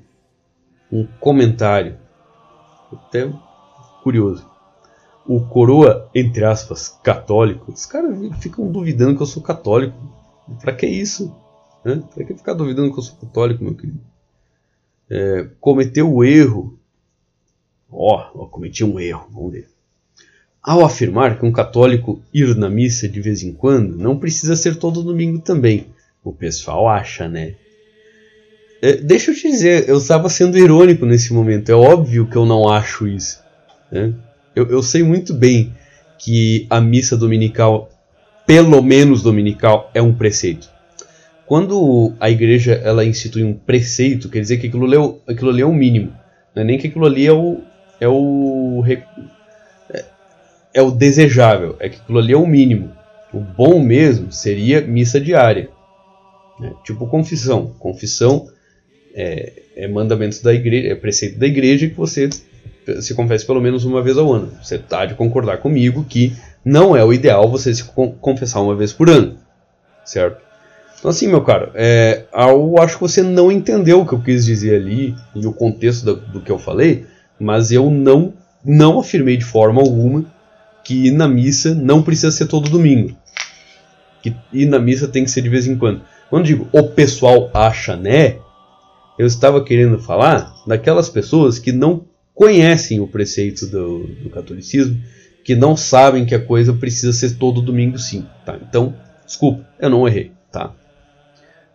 um 0.91 1.05
comentário 1.19 1.97
até 2.91 3.31
curioso. 4.03 4.49
o 5.25 5.39
coroa, 5.47 6.09
entre 6.13 6.43
aspas, 6.43 6.89
católico, 7.01 7.71
os 7.71 7.85
caras 7.85 8.17
ficam 8.39 8.69
duvidando 8.69 9.15
que 9.15 9.23
eu 9.23 9.27
sou 9.27 9.41
católico. 9.41 9.95
Pra 10.59 10.75
que 10.75 10.85
isso? 10.85 11.33
Né? 11.85 12.03
Pra 12.13 12.25
que 12.25 12.33
ficar 12.33 12.53
duvidando 12.53 12.91
que 12.91 12.99
eu 12.99 13.03
sou 13.03 13.17
católico, 13.17 13.63
meu 13.63 13.75
querido? 13.75 13.99
É, 15.09 15.47
cometeu 15.59 16.13
o 16.13 16.23
erro. 16.23 16.77
Ó, 17.89 18.31
oh, 18.33 18.47
cometi 18.47 18.83
um 18.83 18.99
erro, 18.99 19.27
vamos 19.31 19.51
ver. 19.53 19.69
Ao 20.63 20.85
afirmar 20.85 21.37
que 21.37 21.45
um 21.45 21.51
católico 21.51 22.21
ir 22.33 22.55
na 22.55 22.69
missa 22.69 23.09
de 23.09 23.19
vez 23.19 23.43
em 23.43 23.51
quando 23.51 23.97
não 23.97 24.17
precisa 24.17 24.55
ser 24.55 24.77
todo 24.77 25.03
domingo 25.03 25.39
também. 25.39 25.87
O 26.23 26.31
pessoal 26.31 26.87
acha, 26.87 27.27
né? 27.27 27.55
É, 28.81 28.93
deixa 28.97 29.31
eu 29.31 29.35
te 29.35 29.49
dizer, 29.49 29.89
eu 29.89 29.97
estava 29.97 30.29
sendo 30.29 30.57
irônico 30.57 31.05
nesse 31.05 31.33
momento. 31.33 31.69
É 31.69 31.75
óbvio 31.75 32.27
que 32.27 32.37
eu 32.37 32.45
não 32.45 32.69
acho 32.69 33.05
isso. 33.07 33.41
Né? 33.91 34.13
Eu, 34.55 34.69
eu 34.69 34.81
sei 34.81 35.03
muito 35.03 35.33
bem 35.33 35.73
que 36.17 36.65
a 36.69 36.79
missa 36.79 37.17
dominical, 37.17 37.89
pelo 38.47 38.81
menos 38.81 39.21
dominical, 39.21 39.91
é 39.93 40.01
um 40.01 40.13
preceito. 40.13 40.69
Quando 41.45 42.13
a 42.19 42.29
igreja 42.29 42.73
ela 42.73 43.03
institui 43.03 43.43
um 43.43 43.53
preceito, 43.53 44.29
quer 44.29 44.39
dizer 44.39 44.57
que 44.57 44.67
aquilo 44.67 44.85
ali 44.85 44.95
é, 44.95 45.31
aquilo 45.31 45.49
ali 45.49 45.61
é 45.61 45.65
o 45.65 45.73
mínimo. 45.73 46.13
Não 46.55 46.63
é 46.63 46.65
nem 46.65 46.77
que 46.77 46.87
aquilo 46.87 47.05
ali 47.05 47.27
é 47.27 47.33
o, 47.33 47.59
é 47.99 48.07
o, 48.07 48.81
é 50.73 50.81
o 50.81 50.91
desejável, 50.91 51.75
é 51.79 51.89
que 51.89 51.97
aquilo 51.97 52.19
ali 52.19 52.33
é 52.33 52.37
o 52.37 52.47
mínimo. 52.47 52.91
O 53.33 53.39
bom 53.39 53.79
mesmo 53.79 54.31
seria 54.31 54.81
missa 54.81 55.19
diária. 55.19 55.69
Né? 56.59 56.73
Tipo 56.83 57.07
confissão. 57.07 57.73
Confissão 57.79 58.47
é, 59.13 59.53
é 59.75 59.87
mandamento 59.87 60.43
da 60.43 60.53
igreja, 60.53 60.89
é 60.89 60.95
preceito 60.95 61.37
da 61.37 61.45
igreja 61.45 61.87
que 61.87 61.95
você 61.95 62.29
se 62.99 63.13
confesse 63.13 63.45
pelo 63.45 63.61
menos 63.61 63.85
uma 63.85 64.01
vez 64.01 64.17
ao 64.17 64.31
ano. 64.31 64.51
Você 64.61 64.75
está 64.75 65.05
de 65.05 65.15
concordar 65.15 65.57
comigo 65.57 66.05
que 66.07 66.33
não 66.65 66.95
é 66.95 67.03
o 67.03 67.13
ideal 67.13 67.49
você 67.49 67.73
se 67.73 67.83
confessar 68.19 68.61
uma 68.61 68.75
vez 68.75 68.91
por 68.93 69.09
ano, 69.09 69.37
certo? 70.05 70.41
Então 70.97 71.11
assim, 71.11 71.27
meu 71.27 71.41
caro, 71.41 71.71
é, 71.75 72.23
eu 72.33 72.75
acho 72.79 72.95
que 72.95 73.01
você 73.01 73.21
não 73.21 73.51
entendeu 73.51 74.01
o 74.01 74.07
que 74.07 74.13
eu 74.13 74.21
quis 74.21 74.45
dizer 74.45 74.75
ali 74.75 75.13
e 75.35 75.45
o 75.45 75.51
contexto 75.51 76.05
do, 76.05 76.15
do 76.15 76.41
que 76.41 76.51
eu 76.51 76.57
falei, 76.57 77.05
mas 77.39 77.71
eu 77.71 77.89
não 77.89 78.33
não 78.65 78.97
afirmei 78.97 79.35
de 79.35 79.43
forma 79.43 79.81
alguma 79.81 80.23
que 80.83 81.07
ir 81.07 81.11
na 81.11 81.27
missa 81.27 81.73
não 81.73 82.03
precisa 82.03 82.31
ser 82.31 82.47
todo 82.47 82.69
domingo. 82.69 83.15
Que 84.21 84.35
ir 84.51 84.65
na 84.65 84.79
missa 84.79 85.07
tem 85.07 85.23
que 85.23 85.31
ser 85.31 85.41
de 85.41 85.49
vez 85.49 85.67
em 85.67 85.77
quando. 85.77 86.01
Quando 86.29 86.45
digo 86.45 86.67
o 86.71 86.83
pessoal 86.83 87.49
acha, 87.53 87.95
né? 87.95 88.37
Eu 89.17 89.27
estava 89.27 89.63
querendo 89.63 89.99
falar 89.99 90.53
daquelas 90.65 91.09
pessoas 91.09 91.59
que 91.59 91.71
não 91.71 92.05
conhecem 92.33 92.99
o 92.99 93.07
preceito 93.07 93.67
do, 93.67 94.07
do 94.23 94.29
catolicismo, 94.29 94.99
que 95.43 95.55
não 95.55 95.77
sabem 95.77 96.25
que 96.25 96.33
a 96.33 96.43
coisa 96.43 96.73
precisa 96.73 97.13
ser 97.13 97.37
todo 97.37 97.61
domingo 97.61 97.99
sim, 97.99 98.25
tá? 98.45 98.57
Então, 98.67 98.95
desculpa, 99.25 99.67
eu 99.79 99.89
não 99.89 100.07
errei, 100.07 100.31
tá? 100.51 100.73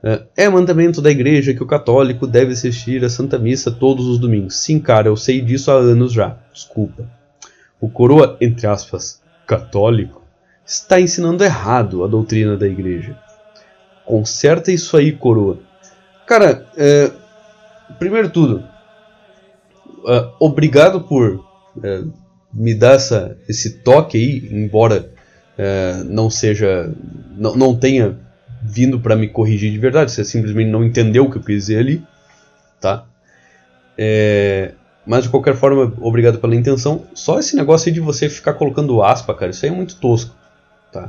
É, 0.03 0.23
é 0.37 0.49
mandamento 0.49 1.03
da 1.03 1.11
igreja 1.11 1.55
que 1.55 1.63
o 1.63 1.67
católico 1.67 2.27
deve 2.27 2.53
assistir 2.53 3.05
a 3.05 3.09
Santa 3.09 3.39
Missa 3.39 3.71
todos 3.71 4.07
os 4.07 4.19
domingos. 4.19 4.57
Sim, 4.57 4.79
cara, 4.79 5.09
eu 5.09 5.17
sei 5.17 5.41
disso 5.41 5.71
há 5.71 5.75
anos 5.75 6.13
já. 6.13 6.39
Desculpa. 6.53 7.18
O 7.81 7.89
coroa, 7.89 8.37
entre 8.41 8.67
aspas, 8.67 9.21
católico, 9.47 10.23
está 10.65 11.01
ensinando 11.01 11.45
errado 11.45 12.05
a 12.05 12.07
doutrina 12.07 12.57
da 12.57 12.67
igreja. 12.67 13.17
Conserta 14.05 14.73
isso 14.73 14.97
aí, 14.97 15.13
coroa. 15.13 15.59
Cara, 16.27 16.67
é, 16.77 17.11
primeiro 17.99 18.29
tudo, 18.31 18.65
uh, 19.99 20.35
obrigado 20.39 21.01
por 21.03 21.37
uh, 21.37 22.13
me 22.53 22.75
dar 22.75 22.95
essa, 22.95 23.37
esse 23.49 23.79
toque 23.79 24.17
aí, 24.19 24.49
embora 24.53 25.11
uh, 25.59 26.05
não 26.05 26.29
seja, 26.29 26.93
não, 27.37 27.57
não 27.57 27.77
tenha 27.77 28.19
vindo 28.63 29.01
para 29.01 29.17
me 29.17 29.29
corrigir 29.29 29.71
de 29.71 29.79
verdade, 29.79 30.11
você 30.13 30.25
simplesmente 30.25 30.71
não 30.71 30.85
entendeu 30.85 31.25
o 31.25 31.31
que 31.31 31.39
eu 31.39 31.43
quis 31.43 31.67
dizer 31.67 31.79
ali, 31.79 32.03
tá? 32.81 33.07
É, 33.97 34.75
mas 35.09 35.25
de 35.25 35.31
qualquer 35.31 35.57
forma, 35.57 35.91
obrigado 36.03 36.39
pela 36.39 36.55
intenção. 36.55 37.05
Só 37.15 37.39
esse 37.39 37.57
negócio 37.57 37.89
aí 37.89 37.95
de 37.95 37.99
você 37.99 38.29
ficar 38.29 38.53
colocando 38.53 39.03
aspa, 39.03 39.35
cara, 39.35 39.51
isso 39.51 39.65
aí 39.65 39.73
é 39.73 39.75
muito 39.75 39.97
tosco, 39.97 40.35
tá? 40.93 41.09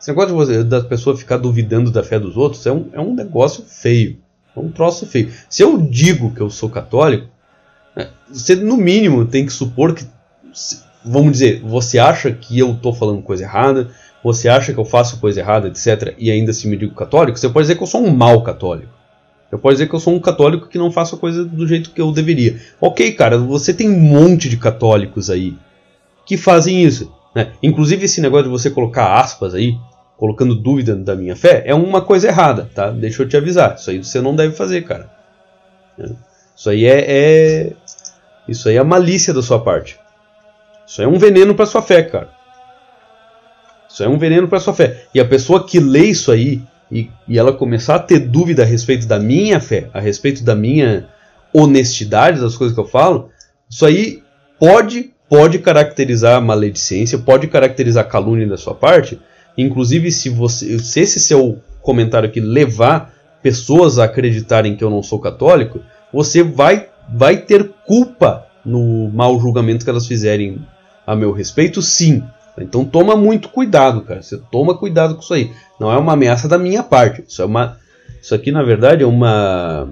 Esse 0.00 0.08
negócio 0.10 0.30
de 0.30 0.34
você, 0.34 0.64
da 0.64 0.80
pessoa 0.80 1.16
ficar 1.16 1.38
duvidando 1.38 1.90
da 1.90 2.04
fé 2.04 2.20
dos 2.20 2.36
outros 2.36 2.64
é 2.66 2.72
um, 2.72 2.88
é 2.92 3.00
um 3.00 3.14
negócio 3.14 3.64
feio. 3.64 4.18
É 4.56 4.60
um 4.60 4.70
troço 4.70 5.06
feio. 5.06 5.32
Se 5.48 5.62
eu 5.62 5.76
digo 5.76 6.32
que 6.32 6.40
eu 6.40 6.50
sou 6.50 6.70
católico, 6.70 7.26
né, 7.96 8.10
você 8.30 8.54
no 8.54 8.76
mínimo 8.76 9.26
tem 9.26 9.44
que 9.44 9.52
supor 9.52 9.92
que, 9.92 10.06
vamos 11.04 11.32
dizer, 11.32 11.60
você 11.62 11.98
acha 11.98 12.30
que 12.30 12.60
eu 12.60 12.72
estou 12.72 12.94
falando 12.94 13.22
coisa 13.22 13.42
errada, 13.42 13.90
você 14.22 14.48
acha 14.48 14.72
que 14.72 14.78
eu 14.78 14.84
faço 14.84 15.18
coisa 15.18 15.40
errada, 15.40 15.66
etc., 15.66 16.14
e 16.16 16.30
ainda 16.30 16.52
assim 16.52 16.68
me 16.68 16.76
digo 16.76 16.94
católico, 16.94 17.36
você 17.36 17.48
pode 17.48 17.64
dizer 17.64 17.76
que 17.76 17.82
eu 17.82 17.88
sou 17.88 18.04
um 18.04 18.14
mau 18.14 18.42
católico. 18.44 19.01
Eu 19.52 19.58
posso 19.58 19.74
dizer 19.74 19.86
que 19.86 19.94
eu 19.94 20.00
sou 20.00 20.14
um 20.14 20.18
católico 20.18 20.66
que 20.66 20.78
não 20.78 20.90
faço 20.90 21.14
a 21.14 21.18
coisa 21.18 21.44
do 21.44 21.68
jeito 21.68 21.90
que 21.90 22.00
eu 22.00 22.10
deveria. 22.10 22.58
Ok, 22.80 23.12
cara, 23.12 23.36
você 23.36 23.74
tem 23.74 23.90
um 23.90 24.00
monte 24.00 24.48
de 24.48 24.56
católicos 24.56 25.28
aí 25.28 25.54
que 26.24 26.38
fazem 26.38 26.82
isso. 26.82 27.12
Né? 27.34 27.52
Inclusive 27.62 28.06
esse 28.06 28.22
negócio 28.22 28.44
de 28.44 28.50
você 28.50 28.70
colocar 28.70 29.20
aspas 29.20 29.54
aí, 29.54 29.76
colocando 30.16 30.54
dúvida 30.54 30.96
da 30.96 31.14
minha 31.14 31.36
fé, 31.36 31.62
é 31.66 31.74
uma 31.74 32.00
coisa 32.00 32.28
errada, 32.28 32.70
tá? 32.74 32.90
Deixa 32.90 33.22
eu 33.22 33.28
te 33.28 33.36
avisar. 33.36 33.74
Isso 33.74 33.90
aí 33.90 34.02
você 34.02 34.22
não 34.22 34.34
deve 34.34 34.54
fazer, 34.54 34.82
cara. 34.82 35.10
Isso 36.56 36.70
aí 36.70 36.86
é, 36.86 37.04
é 37.06 37.72
isso 38.48 38.70
aí 38.70 38.76
é 38.76 38.82
malícia 38.82 39.34
da 39.34 39.42
sua 39.42 39.60
parte. 39.60 39.98
Isso 40.86 41.02
aí 41.02 41.06
é 41.06 41.10
um 41.10 41.18
veneno 41.18 41.54
para 41.54 41.66
sua 41.66 41.82
fé, 41.82 42.02
cara. 42.02 42.30
Isso 43.86 44.02
é 44.02 44.08
um 44.08 44.16
veneno 44.16 44.48
para 44.48 44.60
sua 44.60 44.72
fé. 44.72 45.04
E 45.14 45.20
a 45.20 45.24
pessoa 45.26 45.66
que 45.66 45.78
lê 45.78 46.06
isso 46.06 46.32
aí 46.32 46.62
e, 46.92 47.10
e 47.26 47.38
ela 47.38 47.52
começar 47.52 47.96
a 47.96 47.98
ter 47.98 48.20
dúvida 48.20 48.62
a 48.62 48.66
respeito 48.66 49.06
da 49.06 49.18
minha 49.18 49.58
fé, 49.58 49.88
a 49.94 50.00
respeito 50.00 50.44
da 50.44 50.54
minha 50.54 51.08
honestidade 51.52 52.40
das 52.40 52.54
coisas 52.54 52.74
que 52.74 52.80
eu 52.80 52.86
falo, 52.86 53.30
isso 53.68 53.84
aí 53.86 54.22
pode 54.58 55.10
pode 55.28 55.60
caracterizar 55.60 56.42
maledicência, 56.42 57.18
pode 57.18 57.46
caracterizar 57.46 58.06
calúnia 58.06 58.46
da 58.46 58.58
sua 58.58 58.74
parte, 58.74 59.18
Inclusive, 59.56 60.10
se, 60.10 60.28
você, 60.28 60.78
se 60.78 61.00
esse 61.00 61.20
seu 61.20 61.58
comentário 61.80 62.28
aqui 62.28 62.40
levar 62.40 63.12
pessoas 63.42 63.98
a 63.98 64.04
acreditarem 64.04 64.76
que 64.76 64.84
eu 64.84 64.90
não 64.90 65.02
sou 65.02 65.18
católico, 65.18 65.80
você 66.12 66.42
vai, 66.42 66.88
vai 67.12 67.36
ter 67.36 67.70
culpa 67.86 68.46
no 68.64 69.08
mau 69.08 69.38
julgamento 69.40 69.84
que 69.84 69.90
elas 69.90 70.06
fizerem 70.06 70.64
a 71.06 71.16
meu 71.16 71.32
respeito, 71.32 71.82
sim. 71.82 72.22
Então 72.58 72.84
toma 72.84 73.16
muito 73.16 73.48
cuidado, 73.48 74.02
cara. 74.02 74.22
Você 74.22 74.38
toma 74.50 74.76
cuidado 74.76 75.14
com 75.14 75.22
isso 75.22 75.34
aí. 75.34 75.52
Não 75.80 75.90
é 75.90 75.96
uma 75.96 76.12
ameaça 76.12 76.48
da 76.48 76.58
minha 76.58 76.82
parte. 76.82 77.24
Isso 77.26 77.40
é 77.40 77.44
uma, 77.44 77.78
isso 78.20 78.34
aqui 78.34 78.52
na 78.52 78.62
verdade 78.62 79.02
é 79.02 79.06
uma, 79.06 79.88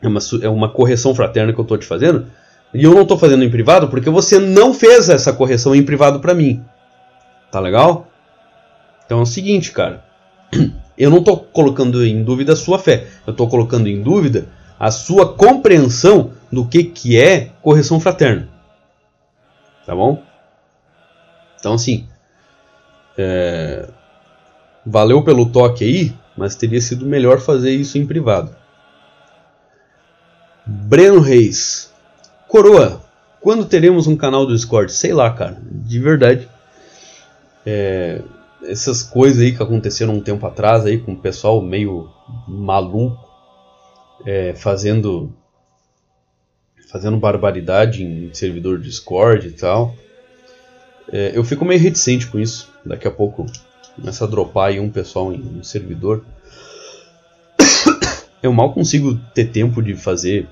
é 0.00 0.08
uma, 0.08 0.20
é 0.42 0.48
uma 0.48 0.68
correção 0.68 1.14
fraterna 1.14 1.52
que 1.52 1.58
eu 1.58 1.64
estou 1.64 1.78
te 1.78 1.86
fazendo. 1.86 2.26
E 2.72 2.82
eu 2.84 2.94
não 2.94 3.02
estou 3.02 3.18
fazendo 3.18 3.44
em 3.44 3.50
privado 3.50 3.88
porque 3.88 4.10
você 4.10 4.38
não 4.38 4.72
fez 4.72 5.08
essa 5.08 5.32
correção 5.32 5.74
em 5.74 5.82
privado 5.82 6.20
para 6.20 6.34
mim. 6.34 6.62
Tá 7.50 7.60
legal? 7.60 8.08
Então 9.04 9.18
é 9.18 9.22
o 9.22 9.26
seguinte, 9.26 9.72
cara. 9.72 10.04
Eu 10.96 11.10
não 11.10 11.18
estou 11.18 11.36
colocando 11.36 12.06
em 12.06 12.22
dúvida 12.22 12.52
a 12.52 12.56
sua 12.56 12.78
fé. 12.78 13.08
Eu 13.26 13.32
estou 13.32 13.48
colocando 13.48 13.88
em 13.88 14.00
dúvida 14.00 14.46
a 14.78 14.92
sua 14.92 15.34
compreensão 15.34 16.30
do 16.52 16.64
que, 16.64 16.84
que 16.84 17.18
é 17.18 17.50
correção 17.60 17.98
fraterna. 17.98 18.48
Tá 19.84 19.92
bom? 19.92 20.22
Então, 21.64 21.72
assim. 21.72 22.06
É... 23.16 23.88
Valeu 24.84 25.22
pelo 25.24 25.46
toque 25.46 25.82
aí, 25.82 26.12
mas 26.36 26.54
teria 26.54 26.78
sido 26.78 27.06
melhor 27.06 27.40
fazer 27.40 27.70
isso 27.70 27.96
em 27.96 28.06
privado. 28.06 28.54
Breno 30.66 31.20
Reis. 31.20 31.90
Coroa, 32.46 33.00
quando 33.40 33.64
teremos 33.64 34.06
um 34.06 34.14
canal 34.14 34.44
do 34.44 34.52
Discord? 34.52 34.92
Sei 34.92 35.14
lá, 35.14 35.32
cara. 35.32 35.56
De 35.70 35.98
verdade. 35.98 36.46
É, 37.64 38.20
essas 38.64 39.02
coisas 39.02 39.40
aí 39.40 39.56
que 39.56 39.62
aconteceram 39.62 40.12
um 40.12 40.20
tempo 40.20 40.46
atrás 40.46 40.84
aí 40.84 40.98
com 40.98 41.12
o 41.12 41.18
pessoal 41.18 41.62
meio 41.62 42.10
maluco 42.46 43.26
é, 44.26 44.52
fazendo 44.52 45.32
fazendo 46.90 47.16
barbaridade 47.16 48.04
em 48.04 48.34
servidor 48.34 48.78
Discord 48.78 49.48
e 49.48 49.52
tal. 49.52 49.96
É, 51.12 51.32
eu 51.34 51.44
fico 51.44 51.64
meio 51.64 51.80
reticente 51.80 52.26
com 52.26 52.38
isso. 52.38 52.70
Daqui 52.84 53.06
a 53.06 53.10
pouco 53.10 53.46
começa 53.96 54.24
a 54.24 54.28
dropar 54.28 54.68
aí 54.68 54.80
um 54.80 54.90
pessoal 54.90 55.32
em 55.32 55.40
um 55.58 55.62
servidor. 55.62 56.24
Eu 58.42 58.52
mal 58.52 58.74
consigo 58.74 59.18
ter 59.32 59.46
tempo 59.46 59.82
de 59.82 59.94
fazer 59.94 60.46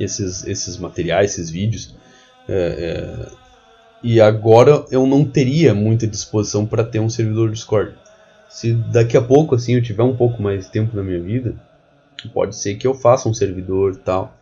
esses, 0.00 0.44
esses 0.44 0.76
materiais, 0.76 1.32
esses 1.32 1.48
vídeos. 1.48 1.94
É, 2.48 3.28
é 3.34 3.48
e 4.02 4.20
agora 4.20 4.84
eu 4.90 5.06
não 5.06 5.24
teria 5.24 5.74
muita 5.74 6.06
disposição 6.06 6.64
para 6.64 6.84
ter 6.84 7.00
um 7.00 7.10
servidor 7.10 7.50
Discord. 7.50 7.94
Se 8.48 8.72
daqui 8.72 9.16
a 9.16 9.22
pouco 9.22 9.54
assim 9.54 9.74
eu 9.74 9.82
tiver 9.82 10.04
um 10.04 10.16
pouco 10.16 10.40
mais 10.40 10.64
de 10.64 10.70
tempo 10.70 10.96
na 10.96 11.02
minha 11.02 11.20
vida, 11.20 11.54
pode 12.32 12.56
ser 12.56 12.76
que 12.76 12.86
eu 12.86 12.94
faça 12.94 13.28
um 13.28 13.34
servidor 13.34 13.96
tal, 13.96 14.36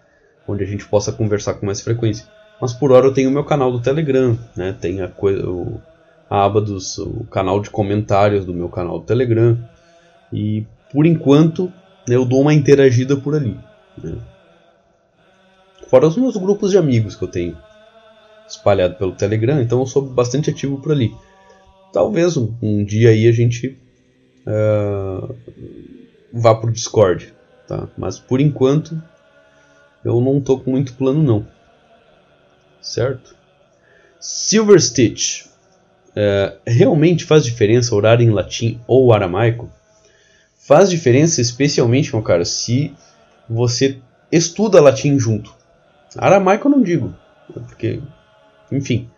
onde 0.47 0.63
a 0.63 0.67
gente 0.67 0.87
possa 0.87 1.11
conversar 1.11 1.55
com 1.55 1.67
mais 1.67 1.81
frequência. 1.81 2.27
Mas 2.61 2.73
por 2.73 2.93
hora 2.93 3.07
eu 3.07 3.13
tenho 3.13 3.29
o 3.29 3.33
meu 3.33 3.45
canal 3.45 3.71
do 3.71 3.81
Telegram, 3.81 4.39
né? 4.57 4.75
Tem 4.81 5.03
a, 5.03 5.09
coisa, 5.09 5.49
o, 5.49 5.81
a 6.29 6.45
aba 6.45 6.61
dos 6.61 6.99
o 6.99 7.25
canal 7.31 7.61
de 7.61 7.71
comentários 7.71 8.45
do 8.45 8.55
meu 8.55 8.69
canal 8.69 8.99
do 8.99 9.05
Telegram. 9.05 9.59
E 10.33 10.65
por 10.93 11.05
enquanto 11.07 11.73
eu 12.09 12.25
dou 12.25 12.41
uma 12.41 12.55
interagida 12.55 13.17
por 13.17 13.35
ali. 13.35 13.59
Né? 14.03 14.17
Fora 15.89 16.07
os 16.07 16.17
meus 16.17 16.37
grupos 16.37 16.71
de 16.71 16.79
amigos 16.79 17.15
que 17.15 17.25
eu 17.25 17.29
tenho 17.29 17.57
espalhado 18.49 18.95
pelo 18.95 19.13
Telegram, 19.13 19.61
então 19.61 19.81
eu 19.81 19.87
sou 19.87 20.03
bastante 20.03 20.51
ativo 20.51 20.81
por 20.81 20.93
ali. 20.93 21.15
Talvez 21.93 22.37
um, 22.37 22.53
um 22.63 22.85
dia 22.85 23.11
aí 23.11 23.27
a 23.27 23.33
gente 23.33 23.77
uh, 24.47 25.35
vá 26.33 26.55
pro 26.55 26.71
Discord, 26.71 27.33
tá? 27.67 27.89
Mas 27.97 28.19
por 28.19 28.41
enquanto 28.41 29.01
eu 30.05 30.21
não 30.21 30.41
tô 30.41 30.59
com 30.59 30.71
muito 30.71 30.95
plano 30.95 31.23
não, 31.23 31.47
certo? 32.87 33.35
Silver 34.21 34.81
Stitch, 34.81 35.47
uh, 35.47 36.57
realmente 36.67 37.25
faz 37.25 37.45
diferença 37.45 37.95
orar 37.95 38.21
em 38.23 38.31
latim 38.31 38.81
ou 38.87 39.13
aramaico? 39.13 39.71
Faz 40.57 40.89
diferença 40.89 41.41
especialmente, 41.41 42.13
meu 42.13 42.23
cara, 42.23 42.45
se 42.45 42.95
você 43.49 43.99
estuda 44.31 44.81
latim 44.81 45.19
junto. 45.19 45.55
Aramaico 46.17 46.67
eu 46.67 46.73
não 46.73 46.83
digo, 46.83 47.15
porque, 47.53 48.01
enfim. 48.73 49.09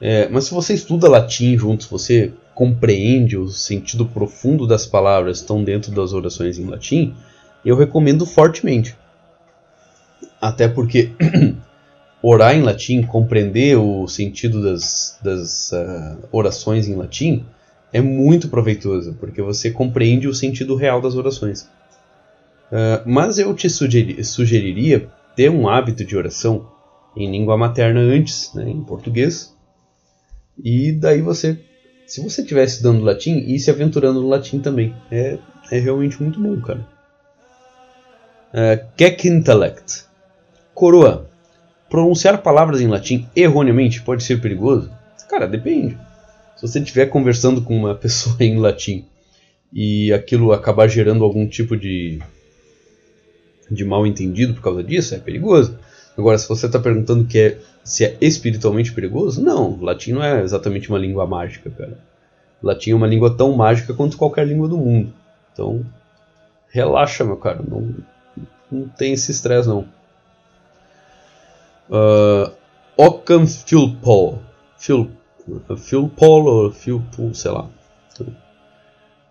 É, 0.00 0.28
mas 0.28 0.44
se 0.44 0.54
você 0.54 0.74
estuda 0.74 1.08
latim 1.08 1.56
juntos, 1.56 1.86
você 1.86 2.32
compreende 2.54 3.36
o 3.36 3.48
sentido 3.48 4.06
profundo 4.06 4.66
das 4.66 4.86
palavras 4.86 5.38
que 5.38 5.44
estão 5.44 5.64
dentro 5.64 5.90
das 5.92 6.12
orações 6.12 6.58
em 6.58 6.66
latim, 6.66 7.14
eu 7.64 7.76
recomendo 7.76 8.26
fortemente. 8.26 8.96
Até 10.40 10.68
porque 10.68 11.12
orar 12.26 12.56
em 12.56 12.62
latim, 12.62 13.02
compreender 13.02 13.76
o 13.76 14.08
sentido 14.08 14.62
das, 14.62 15.18
das 15.22 15.72
uh, 15.72 16.26
orações 16.32 16.88
em 16.88 16.94
latim, 16.94 17.44
é 17.92 18.00
muito 18.00 18.48
proveitoso, 18.48 19.14
porque 19.20 19.42
você 19.42 19.70
compreende 19.70 20.26
o 20.26 20.32
sentido 20.32 20.74
real 20.74 21.02
das 21.02 21.14
orações. 21.16 21.68
Uh, 22.72 23.04
mas 23.04 23.38
eu 23.38 23.54
te 23.54 23.68
sugeriria 23.68 25.06
ter 25.36 25.50
um 25.50 25.68
hábito 25.68 26.02
de 26.02 26.16
oração 26.16 26.66
em 27.14 27.30
língua 27.30 27.58
materna 27.58 28.00
antes, 28.00 28.54
né, 28.54 28.70
em 28.70 28.82
português, 28.82 29.54
e 30.62 30.92
daí 30.92 31.20
você, 31.20 31.60
se 32.06 32.22
você 32.22 32.40
estiver 32.40 32.64
estudando 32.64 33.04
latim, 33.04 33.36
ir 33.36 33.58
se 33.58 33.70
aventurando 33.70 34.22
no 34.22 34.28
latim 34.28 34.60
também. 34.60 34.96
É, 35.10 35.38
é 35.70 35.78
realmente 35.78 36.22
muito 36.22 36.40
bom, 36.40 36.58
cara. 36.62 36.88
Uh, 38.50 38.86
Keck 38.96 39.28
Intellect. 39.28 40.04
Coroa. 40.72 41.33
Pronunciar 41.94 42.42
palavras 42.42 42.80
em 42.80 42.88
latim 42.88 43.24
erroneamente 43.36 44.02
pode 44.02 44.24
ser 44.24 44.40
perigoso? 44.40 44.90
Cara, 45.30 45.46
depende. 45.46 45.96
Se 46.56 46.62
você 46.66 46.80
estiver 46.80 47.06
conversando 47.06 47.62
com 47.62 47.72
uma 47.76 47.94
pessoa 47.94 48.34
em 48.40 48.58
latim 48.58 49.04
e 49.72 50.12
aquilo 50.12 50.52
acabar 50.52 50.88
gerando 50.88 51.22
algum 51.22 51.46
tipo 51.46 51.76
de 51.76 52.20
de 53.70 53.84
mal 53.84 54.04
entendido 54.04 54.54
por 54.54 54.62
causa 54.62 54.82
disso, 54.82 55.14
é 55.14 55.18
perigoso. 55.18 55.78
Agora, 56.18 56.36
se 56.36 56.48
você 56.48 56.66
está 56.66 56.80
perguntando 56.80 57.26
que 57.26 57.38
é, 57.38 57.58
se 57.84 58.04
é 58.04 58.16
espiritualmente 58.20 58.92
perigoso, 58.92 59.40
não. 59.40 59.78
Latim 59.80 60.14
não 60.14 60.24
é 60.24 60.42
exatamente 60.42 60.88
uma 60.88 60.98
língua 60.98 61.24
mágica, 61.28 61.70
cara. 61.70 61.96
Latim 62.60 62.90
é 62.90 62.94
uma 62.96 63.06
língua 63.06 63.36
tão 63.36 63.54
mágica 63.54 63.94
quanto 63.94 64.16
qualquer 64.16 64.48
língua 64.48 64.66
do 64.66 64.78
mundo. 64.78 65.14
Então, 65.52 65.86
relaxa, 66.70 67.24
meu 67.24 67.36
cara. 67.36 67.62
Não, 67.62 67.94
não 68.68 68.88
tem 68.88 69.12
esse 69.12 69.30
estresse, 69.30 69.68
não. 69.68 69.93
Uh, 71.88 72.52
Ockham 72.96 73.46
Philpol. 73.46 74.40
Phil, 74.78 75.10
Philpol 75.76 76.44
ou 76.44 76.72
Philpol, 76.72 77.34
sei 77.34 77.50
lá. 77.50 77.68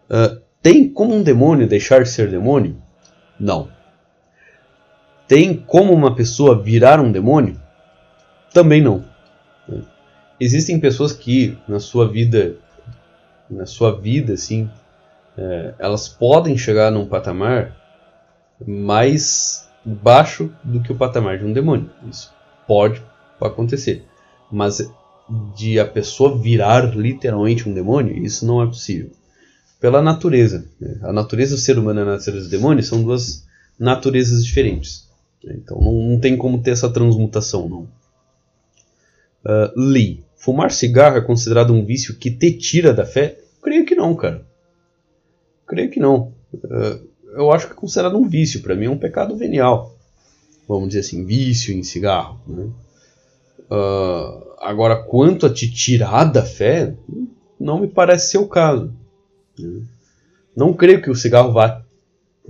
Uh, 0.09 0.41
tem 0.61 0.87
como 0.89 1.15
um 1.15 1.23
demônio 1.23 1.67
deixar 1.67 2.03
de 2.03 2.09
ser 2.09 2.29
demônio? 2.29 2.77
Não. 3.39 3.69
Tem 5.27 5.55
como 5.55 5.93
uma 5.93 6.15
pessoa 6.15 6.61
virar 6.61 6.99
um 6.99 7.11
demônio? 7.11 7.59
Também 8.53 8.81
não. 8.81 9.03
Existem 10.39 10.79
pessoas 10.79 11.13
que 11.13 11.57
na 11.67 11.79
sua 11.79 12.07
vida, 12.07 12.55
na 13.49 13.65
sua 13.65 13.99
vida, 13.99 14.33
assim, 14.33 14.69
é, 15.37 15.73
elas 15.79 16.07
podem 16.07 16.57
chegar 16.57 16.91
num 16.91 17.05
patamar 17.05 17.75
mais 18.65 19.69
baixo 19.83 20.53
do 20.63 20.81
que 20.81 20.91
o 20.91 20.95
patamar 20.95 21.37
de 21.37 21.45
um 21.45 21.53
demônio. 21.53 21.89
Isso 22.09 22.33
pode 22.67 23.01
acontecer, 23.41 24.05
mas 24.51 24.89
de 25.55 25.79
a 25.79 25.85
pessoa 25.85 26.37
virar 26.37 26.95
literalmente 26.95 27.67
um 27.67 27.73
demônio, 27.73 28.17
isso 28.17 28.45
não 28.45 28.61
é 28.61 28.65
possível. 28.65 29.11
Pela 29.79 30.01
natureza, 30.01 30.65
né? 30.79 30.99
a 31.01 31.11
natureza 31.11 31.55
do 31.55 31.61
ser 31.61 31.77
humano 31.77 31.99
e 31.99 32.03
a 32.03 32.05
natureza 32.05 32.45
do 32.45 32.51
demônio 32.51 32.83
são 32.83 33.03
duas 33.03 33.45
naturezas 33.77 34.45
diferentes. 34.45 35.09
Então 35.43 35.79
não, 35.81 35.93
não 35.93 36.19
tem 36.19 36.37
como 36.37 36.61
ter 36.61 36.71
essa 36.71 36.89
transmutação, 36.89 37.67
não. 37.67 37.81
Uh, 39.43 39.71
Lee. 39.75 40.23
Fumar 40.37 40.71
cigarro 40.71 41.17
é 41.17 41.21
considerado 41.21 41.73
um 41.73 41.85
vício 41.85 42.17
que 42.17 42.29
te 42.29 42.51
tira 42.51 42.93
da 42.93 43.05
fé? 43.05 43.39
Creio 43.61 43.85
que 43.85 43.95
não, 43.95 44.13
cara. 44.15 44.45
Creio 45.65 45.89
que 45.89 45.99
não. 45.99 46.33
Uh, 46.53 47.07
eu 47.35 47.51
acho 47.51 47.67
que 47.67 47.73
é 47.73 47.75
considerado 47.75 48.17
um 48.17 48.27
vício. 48.27 48.61
Para 48.61 48.75
mim 48.75 48.85
é 48.85 48.89
um 48.89 48.97
pecado 48.97 49.35
venial. 49.35 49.92
Vamos 50.67 50.89
dizer 50.89 51.01
assim, 51.01 51.25
vício 51.25 51.73
em 51.73 51.83
cigarro. 51.83 52.39
Né? 52.47 52.69
Uh, 53.69 54.53
agora, 54.59 54.95
quanto 55.03 55.45
a 55.45 55.53
te 55.53 55.71
tirar 55.71 56.25
da 56.25 56.43
fé, 56.43 56.95
não 57.59 57.79
me 57.79 57.87
parece 57.87 58.31
ser 58.31 58.37
o 58.37 58.47
caso. 58.47 58.93
Né? 59.57 59.81
Não 60.55 60.73
creio 60.73 61.01
que 61.01 61.09
o 61.09 61.15
cigarro 61.15 61.51
vá 61.51 61.83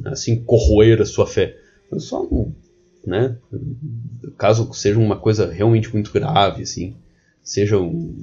assim 0.05 0.43
corroer 0.43 1.01
a 1.01 1.05
sua 1.05 1.28
fé. 1.28 1.57
Só 1.97 2.28
né? 3.05 3.38
Caso 4.38 4.72
seja 4.74 4.99
uma 4.99 5.18
coisa 5.18 5.51
realmente 5.51 5.91
muito 5.91 6.11
grave, 6.11 6.64
assim, 6.64 6.95
seja 7.43 7.78
um, 7.78 8.16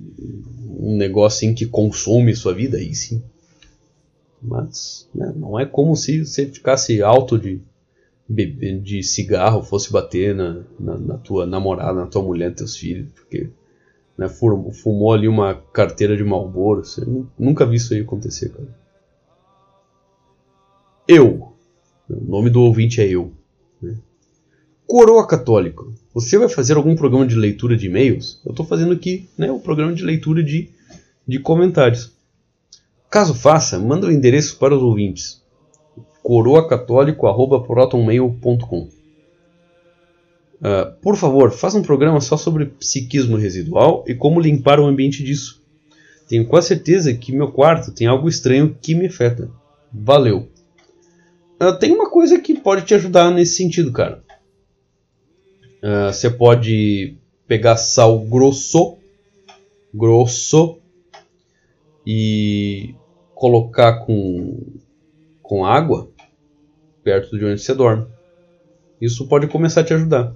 um 0.78 0.96
negócio 0.96 1.36
assim, 1.36 1.54
que 1.54 1.66
consome 1.66 2.34
sua 2.34 2.54
vida, 2.54 2.78
aí 2.78 2.94
sim. 2.94 3.22
Mas 4.42 5.08
né, 5.14 5.32
não 5.36 5.60
é 5.60 5.66
como 5.66 5.94
se 5.94 6.24
você 6.24 6.46
ficasse 6.46 7.02
alto 7.02 7.38
de, 7.38 7.60
de 8.30 9.02
cigarro, 9.02 9.62
fosse 9.62 9.92
bater 9.92 10.34
na, 10.34 10.62
na, 10.78 10.98
na, 10.98 11.18
tua 11.18 11.46
namorada, 11.46 12.00
na 12.00 12.06
tua 12.06 12.22
mulher, 12.22 12.54
teus 12.54 12.76
filhos, 12.76 13.08
porque 13.12 13.50
né, 14.16 14.28
fumou 14.28 15.12
ali 15.12 15.26
uma 15.26 15.54
carteira 15.72 16.16
de 16.16 16.22
Marlboro. 16.22 16.84
Você 16.84 17.04
nunca 17.36 17.66
vi 17.66 17.76
isso 17.76 17.92
aí 17.92 18.00
acontecer, 18.00 18.50
cara. 18.50 18.68
Eu. 21.08 21.52
O 22.08 22.24
nome 22.24 22.50
do 22.50 22.60
ouvinte 22.60 23.00
é 23.00 23.08
eu. 23.08 23.32
Né? 23.82 23.96
Coroa 24.86 25.26
Católico, 25.26 25.92
você 26.14 26.38
vai 26.38 26.48
fazer 26.48 26.76
algum 26.76 26.94
programa 26.94 27.26
de 27.26 27.34
leitura 27.34 27.76
de 27.76 27.86
e-mails? 27.86 28.40
Eu 28.44 28.50
estou 28.50 28.64
fazendo 28.64 28.92
aqui 28.92 29.28
né, 29.36 29.50
o 29.50 29.58
programa 29.58 29.92
de 29.92 30.04
leitura 30.04 30.42
de, 30.42 30.70
de 31.26 31.40
comentários. 31.40 32.12
Caso 33.10 33.34
faça, 33.34 33.76
manda 33.78 34.06
o 34.06 34.12
endereço 34.12 34.56
para 34.56 34.76
os 34.76 34.82
ouvintes. 34.82 35.39
coroacatólico.protonmail.com 36.22 38.82
uh, 38.82 38.90
ah, 40.62 40.94
Por 41.02 41.16
favor, 41.16 41.50
faça 41.50 41.78
um 41.78 41.82
programa 41.82 42.20
só 42.20 42.36
sobre 42.36 42.66
psiquismo 42.66 43.36
residual 43.36 44.04
e 44.06 44.14
como 44.14 44.40
limpar 44.40 44.78
o 44.80 44.86
ambiente 44.86 45.24
disso. 45.24 45.60
Tenho 46.28 46.46
quase 46.46 46.68
certeza 46.68 47.12
que 47.12 47.32
meu 47.32 47.50
quarto 47.50 47.92
tem 47.92 48.06
algo 48.06 48.28
estranho 48.28 48.76
que 48.80 48.94
me 48.94 49.06
afeta. 49.06 49.50
Valeu. 49.92 50.48
Uh, 51.60 51.76
tem 51.78 51.92
uma 51.92 52.08
coisa 52.08 52.38
que 52.38 52.58
pode 52.58 52.84
te 52.84 52.94
ajudar 52.94 53.30
nesse 53.30 53.56
sentido, 53.56 53.92
cara. 53.92 54.22
Uh, 55.82 56.12
você 56.12 56.30
pode 56.30 57.16
pegar 57.46 57.76
sal 57.76 58.20
grosso, 58.20 58.96
grosso 59.92 60.78
e 62.06 62.94
colocar 63.34 64.04
com, 64.04 64.58
com 65.42 65.64
água 65.64 66.09
perto 67.10 67.36
de 67.36 67.44
onde 67.44 67.60
você 67.60 67.74
dorme. 67.74 68.06
Isso 69.00 69.26
pode 69.26 69.48
começar 69.48 69.80
a 69.80 69.84
te 69.84 69.92
ajudar. 69.92 70.32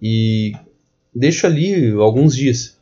E 0.00 0.52
deixa 1.14 1.46
ali 1.46 1.90
alguns 1.90 2.34
dias. 2.34 2.80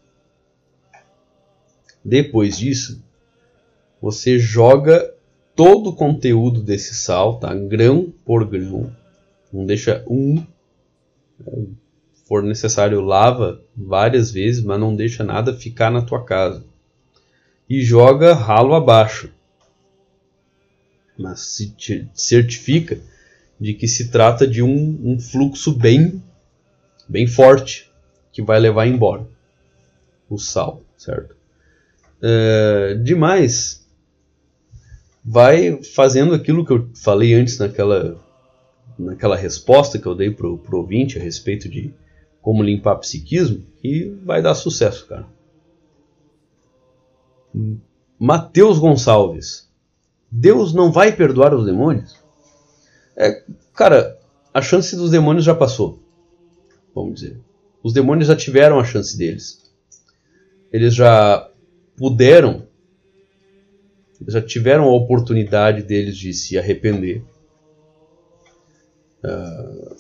Depois 2.05 2.57
disso, 2.57 3.03
você 4.01 4.39
joga 4.39 5.13
todo 5.57 5.91
o 5.91 5.97
conteúdo 5.97 6.63
desse 6.63 6.95
sal, 6.95 7.41
tá? 7.41 7.53
grão 7.53 8.15
por 8.25 8.47
grão. 8.47 8.95
Não 9.53 9.67
deixa 9.67 10.05
um 10.07 10.47
for 12.27 12.45
necessário, 12.45 13.01
lava 13.01 13.61
várias 13.77 14.31
vezes, 14.31 14.63
mas 14.63 14.79
não 14.79 14.95
deixa 14.95 15.25
nada 15.25 15.53
ficar 15.53 15.91
na 15.91 16.03
tua 16.03 16.25
casa. 16.25 16.65
E 17.69 17.81
joga 17.81 18.35
ralo 18.35 18.75
abaixo. 18.75 19.33
Mas 21.19 21.41
se 21.41 21.75
certifica 22.15 22.99
de 23.61 23.75
que 23.75 23.89
se 23.89 24.09
trata 24.11 24.47
de 24.47 24.63
um, 24.63 25.01
um 25.03 25.19
fluxo 25.19 25.75
bem 25.75 26.23
bem 27.09 27.27
forte 27.27 27.91
que 28.31 28.43
vai 28.43 28.61
levar 28.61 28.87
embora 28.87 29.27
o 30.29 30.39
sal, 30.39 30.83
certo? 30.97 31.35
É, 32.21 32.95
demais, 33.03 33.87
vai 35.25 35.83
fazendo 35.83 36.35
aquilo 36.35 36.65
que 36.65 36.73
eu 36.73 36.91
falei 36.95 37.35
antes 37.35 37.59
naquela, 37.59 38.21
naquela 38.99 39.37
resposta 39.37 39.99
que 39.99 40.07
eu 40.07 40.15
dei 40.15 40.31
pro, 40.31 40.59
pro 40.59 40.79
ouvinte 40.79 41.19
a 41.19 41.23
respeito 41.23 41.69
de 41.69 41.93
como 42.43 42.63
limpar 42.63 42.97
psiquismo 42.97 43.65
e 43.83 44.05
vai 44.25 44.43
dar 44.43 44.55
sucesso, 44.55 45.07
cara. 45.07 45.27
Mateus 48.19 48.79
Gonçalves. 48.79 49.68
Deus 50.31 50.75
não 50.75 50.93
vai 50.93 51.15
perdoar 51.15 51.55
os 51.55 51.65
demônios? 51.65 52.17
É, 53.17 53.43
cara, 53.75 54.19
a 54.53 54.61
chance 54.61 54.95
dos 54.95 55.11
demônios 55.11 55.45
já 55.45 55.55
passou. 55.55 56.03
Vamos 56.95 57.21
dizer. 57.21 57.41
Os 57.83 57.93
demônios 57.93 58.29
já 58.29 58.37
tiveram 58.37 58.79
a 58.79 58.85
chance 58.85 59.17
deles. 59.17 59.71
Eles 60.73 60.95
já 60.95 61.51
puderam, 61.97 62.67
já 64.27 64.43
tiveram 64.43 64.85
a 64.85 64.95
oportunidade 64.95 65.83
deles 65.83 66.17
de 66.17 66.33
se 66.35 66.59
arrepender. 66.59 67.23
Uh, 69.25 69.97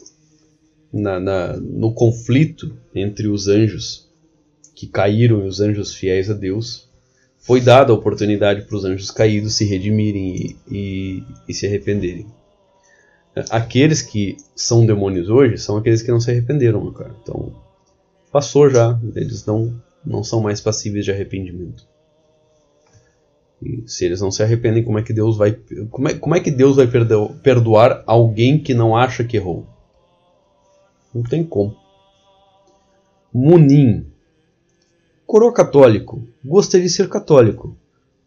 na, 0.93 1.18
na, 1.20 1.57
no 1.57 1.93
conflito 1.93 2.76
entre 2.95 3.29
os 3.29 3.49
anjos 3.49 4.09
que 4.74 4.87
caíram 4.87 5.45
e 5.45 5.49
os 5.49 5.61
anjos 5.61 5.95
fiéis 5.95 6.31
a 6.31 6.35
Deus, 6.35 6.88
foi 7.49 7.62
dada 7.62 7.90
a 7.90 7.94
oportunidade 7.94 8.61
para 8.61 8.76
os 8.76 8.84
anjos 8.84 9.11
caídos 9.11 9.55
se 9.55 9.64
redimirem 9.64 10.36
e, 10.36 10.57
e, 10.70 11.24
e, 11.49 11.55
se 11.55 11.66
arrependerem. 11.66 12.26
Aqueles 13.49 14.03
que 14.03 14.36
são 14.55 14.84
demônios 14.84 15.30
hoje 15.30 15.57
são 15.57 15.78
aqueles 15.78 16.03
que 16.03 16.11
não 16.11 16.20
se 16.20 16.30
arrependeram, 16.30 16.92
cara. 16.92 17.16
Então, 17.22 17.55
passou 18.30 18.68
já, 18.68 19.01
eles 19.16 19.46
não, 19.46 19.74
não 20.05 20.22
são 20.22 20.42
mais 20.42 20.61
passíveis 20.61 21.07
de 21.07 21.11
arrependimento. 21.11 21.88
E 23.62 23.82
se 23.86 24.05
eles 24.05 24.20
não 24.20 24.30
se 24.30 24.42
arrependem, 24.42 24.84
como 24.84 24.99
é 24.99 25.03
que 25.03 25.14
Deus 25.14 25.38
vai, 25.38 25.59
como 25.90 26.07
é, 26.07 26.14
como 26.14 26.34
é 26.34 26.40
que 26.40 26.51
Deus 26.51 26.76
vai 26.76 26.86
perdoar 27.42 28.03
alguém 28.07 28.59
que 28.59 28.74
não 28.74 28.94
acha 28.94 29.24
que 29.24 29.38
errou? 29.38 29.66
Não 31.14 31.22
tem 31.22 31.42
como. 31.42 31.74
Munim. 33.32 34.05
Coroa 35.29 35.53
católico. 35.53 36.26
Gostaria 36.43 36.87
de 36.87 36.93
ser 36.93 37.07
católico. 37.07 37.76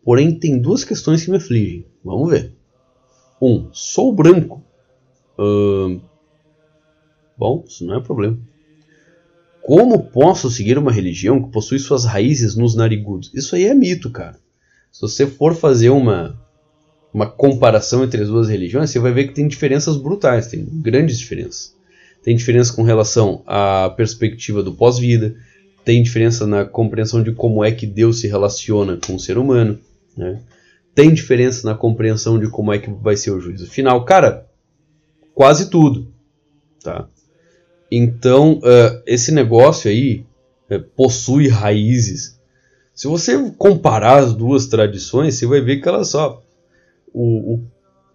Porém, 0.03 0.37
tem 0.37 0.59
duas 0.59 0.83
questões 0.83 1.25
que 1.25 1.31
me 1.31 1.37
afligem. 1.37 1.83
Vamos 2.05 2.29
ver. 2.29 2.53
Um, 3.41 3.69
sou 3.73 4.13
branco. 4.13 4.63
Uh, 5.35 5.99
bom, 7.35 7.63
isso 7.67 7.83
não 7.87 7.97
é 7.97 8.01
problema. 8.03 8.37
Como 9.63 10.11
posso 10.11 10.47
seguir 10.51 10.77
uma 10.77 10.91
religião 10.91 11.41
que 11.41 11.51
possui 11.51 11.79
suas 11.79 12.05
raízes 12.05 12.55
nos 12.55 12.75
narigudos? 12.75 13.31
Isso 13.33 13.55
aí 13.55 13.65
é 13.65 13.73
mito, 13.73 14.11
cara. 14.11 14.37
Se 14.91 15.01
você 15.01 15.25
for 15.25 15.55
fazer 15.55 15.89
uma, 15.89 16.39
uma 17.11 17.25
comparação 17.25 18.03
entre 18.03 18.21
as 18.21 18.27
duas 18.27 18.47
religiões, 18.47 18.91
você 18.91 18.99
vai 18.99 19.11
ver 19.11 19.27
que 19.27 19.33
tem 19.33 19.47
diferenças 19.47 19.97
brutais, 19.97 20.45
tem 20.45 20.63
grandes 20.65 21.17
diferenças. 21.17 21.75
Tem 22.21 22.35
diferença 22.35 22.71
com 22.71 22.83
relação 22.83 23.41
à 23.47 23.89
perspectiva 23.89 24.61
do 24.61 24.71
pós-vida, 24.71 25.35
tem 25.83 26.01
diferença 26.03 26.45
na 26.45 26.65
compreensão 26.65 27.23
de 27.23 27.31
como 27.31 27.63
é 27.63 27.71
que 27.71 27.85
Deus 27.85 28.19
se 28.19 28.27
relaciona 28.27 28.97
com 28.97 29.15
o 29.15 29.19
ser 29.19 29.37
humano, 29.37 29.79
né? 30.15 30.41
tem 30.93 31.13
diferença 31.13 31.67
na 31.67 31.75
compreensão 31.75 32.39
de 32.39 32.49
como 32.49 32.71
é 32.71 32.79
que 32.79 32.89
vai 32.89 33.15
ser 33.15 33.31
o 33.31 33.39
juízo 33.39 33.69
final. 33.69 34.03
Cara, 34.05 34.47
quase 35.33 35.69
tudo. 35.69 36.11
Tá? 36.83 37.07
Então, 37.91 38.59
uh, 38.59 39.01
esse 39.05 39.31
negócio 39.31 39.89
aí 39.89 40.25
uh, 40.69 40.81
possui 40.95 41.47
raízes. 41.47 42.39
Se 42.93 43.07
você 43.07 43.51
comparar 43.57 44.19
as 44.19 44.33
duas 44.33 44.67
tradições, 44.67 45.35
você 45.35 45.45
vai 45.45 45.61
ver 45.61 45.81
que 45.81 45.87
elas 45.87 46.09
só. 46.09 46.41
O, 47.13 47.53
o, 47.53 47.65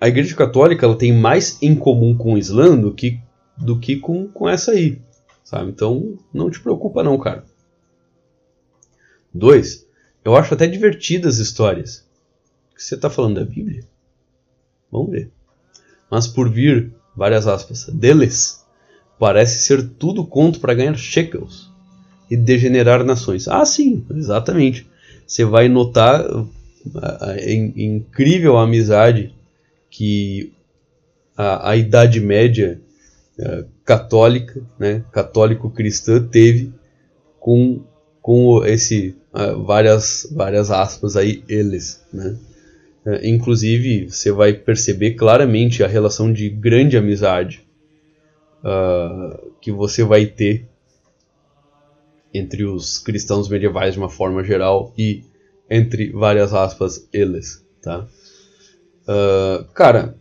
a 0.01 0.09
Igreja 0.09 0.35
Católica 0.35 0.85
ela 0.85 0.97
tem 0.97 1.13
mais 1.13 1.59
em 1.63 1.75
comum 1.75 2.17
com 2.17 2.35
o 2.35 2.39
Islã 2.39 2.77
do 2.77 2.93
que 2.93 3.21
do 3.57 3.79
que 3.79 3.97
com, 3.97 4.29
com 4.29 4.47
essa 4.47 4.73
aí, 4.73 5.01
sabe? 5.43 5.71
Então 5.71 6.19
não 6.33 6.51
te 6.51 6.61
preocupa 6.61 7.03
não, 7.03 7.17
cara. 7.19 7.43
Dois, 9.37 9.87
eu 10.25 10.35
acho 10.35 10.55
até 10.55 10.67
divertidas 10.67 11.35
as 11.35 11.47
histórias. 11.47 12.05
Você 12.77 12.95
está 12.95 13.09
falando 13.09 13.37
da 13.37 13.45
Bíblia? 13.45 13.85
Vamos 14.91 15.11
ver. 15.11 15.31
Mas 16.11 16.27
por 16.27 16.51
vir, 16.51 16.93
várias 17.15 17.47
aspas, 17.47 17.87
deles, 17.87 18.65
parece 19.19 19.61
ser 19.61 19.89
tudo 19.91 20.27
conto 20.27 20.61
para 20.61 20.75
ganhar 20.75 20.97
shekels 20.97 21.71
e 22.31 22.37
degenerar 22.37 23.05
nações. 23.05 23.49
Ah, 23.49 23.65
sim, 23.65 24.05
exatamente. 24.11 24.87
Você 25.27 25.45
vai 25.45 25.69
notar 25.69 26.25
a, 26.25 26.47
a, 26.99 27.31
a 27.33 27.53
incrível 27.53 28.57
amizade 28.57 29.35
que 29.91 30.53
a, 31.37 31.71
a 31.71 31.77
Idade 31.77 32.21
Média 32.21 32.81
uh, 33.39 33.67
católica, 33.85 34.63
né, 34.79 35.05
católico-cristã, 35.13 36.23
teve 36.27 36.73
com, 37.39 37.85
com 38.21 38.65
esse 38.65 39.15
uh, 39.37 39.63
várias 39.63 40.27
várias 40.33 40.71
aspas 40.71 41.17
aí 41.17 41.45
eles, 41.49 42.05
né? 42.13 42.37
Uh, 43.05 43.25
inclusive 43.25 44.11
você 44.11 44.33
vai 44.33 44.53
perceber 44.53 45.13
claramente 45.13 45.85
a 45.85 45.87
relação 45.87 46.33
de 46.33 46.49
grande 46.49 46.97
amizade 46.97 47.65
que 49.61 49.71
você 49.71 50.03
vai 50.03 50.27
ter 50.27 50.67
entre 52.35 52.65
os 52.65 52.99
cristãos 52.99 53.49
medievais 53.49 53.93
de 53.93 54.01
uma 54.01 54.09
forma 54.09 54.43
geral 54.43 54.93
e 54.99 55.23
entre 55.71 56.11
várias 56.11 56.53
aspas 56.53 57.07
eles, 57.13 57.65
tá? 57.81 58.09
cara, 59.73 60.17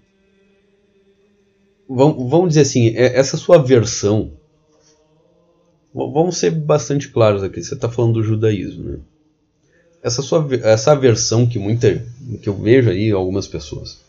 vamos 1.87 2.49
dizer 2.49 2.61
assim, 2.61 2.89
é, 2.89 3.17
essa 3.17 3.37
sua 3.37 3.57
versão. 3.57 4.31
Vamos 5.95 6.37
ser 6.37 6.51
bastante 6.51 7.07
claros 7.07 7.41
aqui. 7.41 7.63
Você 7.63 7.73
está 7.73 7.89
falando 7.89 8.15
do 8.15 8.23
judaísmo, 8.23 8.83
né? 8.83 8.99
Essa 10.03 10.21
sua 10.21 10.45
essa 10.61 10.93
versão 10.93 11.47
que 11.47 11.57
muita 11.57 12.05
que 12.41 12.49
eu 12.49 12.53
vejo 12.53 12.89
aí 12.89 13.09
algumas 13.11 13.47
pessoas 13.47 14.05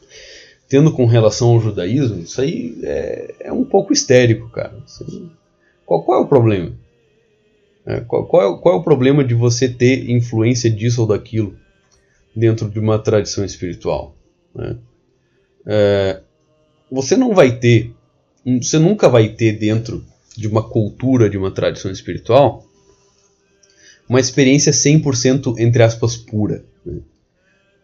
tendo 0.68 0.92
com 0.92 1.06
relação 1.06 1.50
ao 1.50 1.60
judaísmo, 1.60 2.20
isso 2.20 2.40
aí 2.40 2.76
é, 2.82 3.34
é 3.40 3.52
um 3.52 3.64
pouco 3.64 3.92
histérico, 3.92 4.48
cara. 4.48 4.76
Qual, 5.84 6.02
qual, 6.02 6.20
é 6.20 6.24
o 6.24 6.26
problema? 6.26 6.72
É, 7.86 8.00
qual, 8.00 8.26
qual, 8.26 8.42
é, 8.42 8.60
qual 8.60 8.74
é 8.74 8.78
o 8.78 8.82
problema 8.82 9.24
de 9.24 9.34
você 9.34 9.68
ter 9.68 10.10
influência 10.10 10.68
disso 10.68 11.02
ou 11.02 11.06
daquilo 11.06 11.56
dentro 12.34 12.68
de 12.68 12.80
uma 12.80 12.98
tradição 12.98 13.44
espiritual? 13.44 14.14
Né? 14.54 14.76
É, 15.64 16.20
você 16.90 17.16
não 17.16 17.32
vai 17.32 17.58
ter, 17.58 17.94
você 18.60 18.78
nunca 18.78 19.08
vai 19.08 19.28
ter 19.28 19.52
dentro 19.52 20.04
de 20.36 20.46
uma 20.46 20.62
cultura, 20.62 21.30
de 21.30 21.38
uma 21.38 21.50
tradição 21.50 21.90
espiritual, 21.90 22.66
uma 24.08 24.20
experiência 24.20 24.72
100% 24.72 25.58
entre 25.58 25.82
aspas 25.82 26.16
pura. 26.16 26.64
Né? 26.84 27.00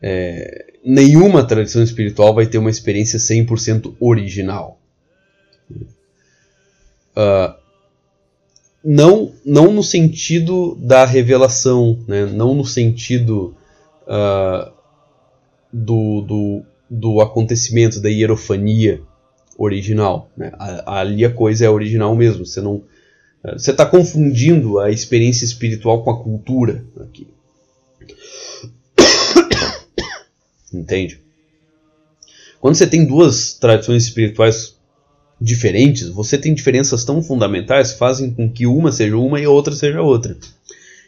É, 0.01 0.73
nenhuma 0.85 1.45
tradição 1.45 1.83
espiritual 1.83 2.35
vai 2.35 2.47
ter 2.47 2.59
uma 2.59 2.71
experiência 2.71 3.19
100% 3.19 3.95
original. 4.01 4.79
Uh, 7.17 7.55
não, 8.85 9.33
não 9.45 9.73
no 9.73 9.83
sentido 9.83 10.75
da 10.81 11.05
revelação, 11.05 11.99
né? 12.07 12.27
não 12.27 12.55
no 12.55 12.65
sentido 12.65 13.55
uh, 14.03 14.73
do, 15.73 16.21
do, 16.23 16.63
do 16.91 17.21
acontecimento 17.21 18.01
da 18.01 18.09
hierofania 18.09 19.03
original. 19.59 20.31
Né? 20.37 20.53
Ali 20.87 21.25
a 21.25 21.33
coisa 21.33 21.65
é 21.65 21.71
original 21.71 22.15
mesmo. 22.15 22.45
Você 22.47 22.61
não 22.61 22.83
você 23.57 23.73
está 23.73 23.85
confundindo 23.85 24.79
a 24.79 24.91
experiência 24.91 25.45
espiritual 25.45 26.05
com 26.05 26.11
a 26.11 26.23
cultura 26.23 26.85
aqui. 27.01 27.27
Entende? 30.73 31.21
Quando 32.61 32.77
você 32.77 32.87
tem 32.87 33.05
duas 33.05 33.55
tradições 33.55 34.05
espirituais 34.05 34.77
diferentes, 35.41 36.09
você 36.09 36.39
tem 36.39 36.55
diferenças 36.55 37.05
tão 37.05 37.21
fundamentais 37.21 37.93
que 37.93 37.99
fazem 37.99 38.33
com 38.33 38.49
que 38.49 38.65
uma 38.65 38.93
seja 38.93 39.17
uma 39.17 39.41
e 39.41 39.45
a 39.45 39.51
outra 39.51 39.75
seja 39.75 40.01
outra. 40.01 40.37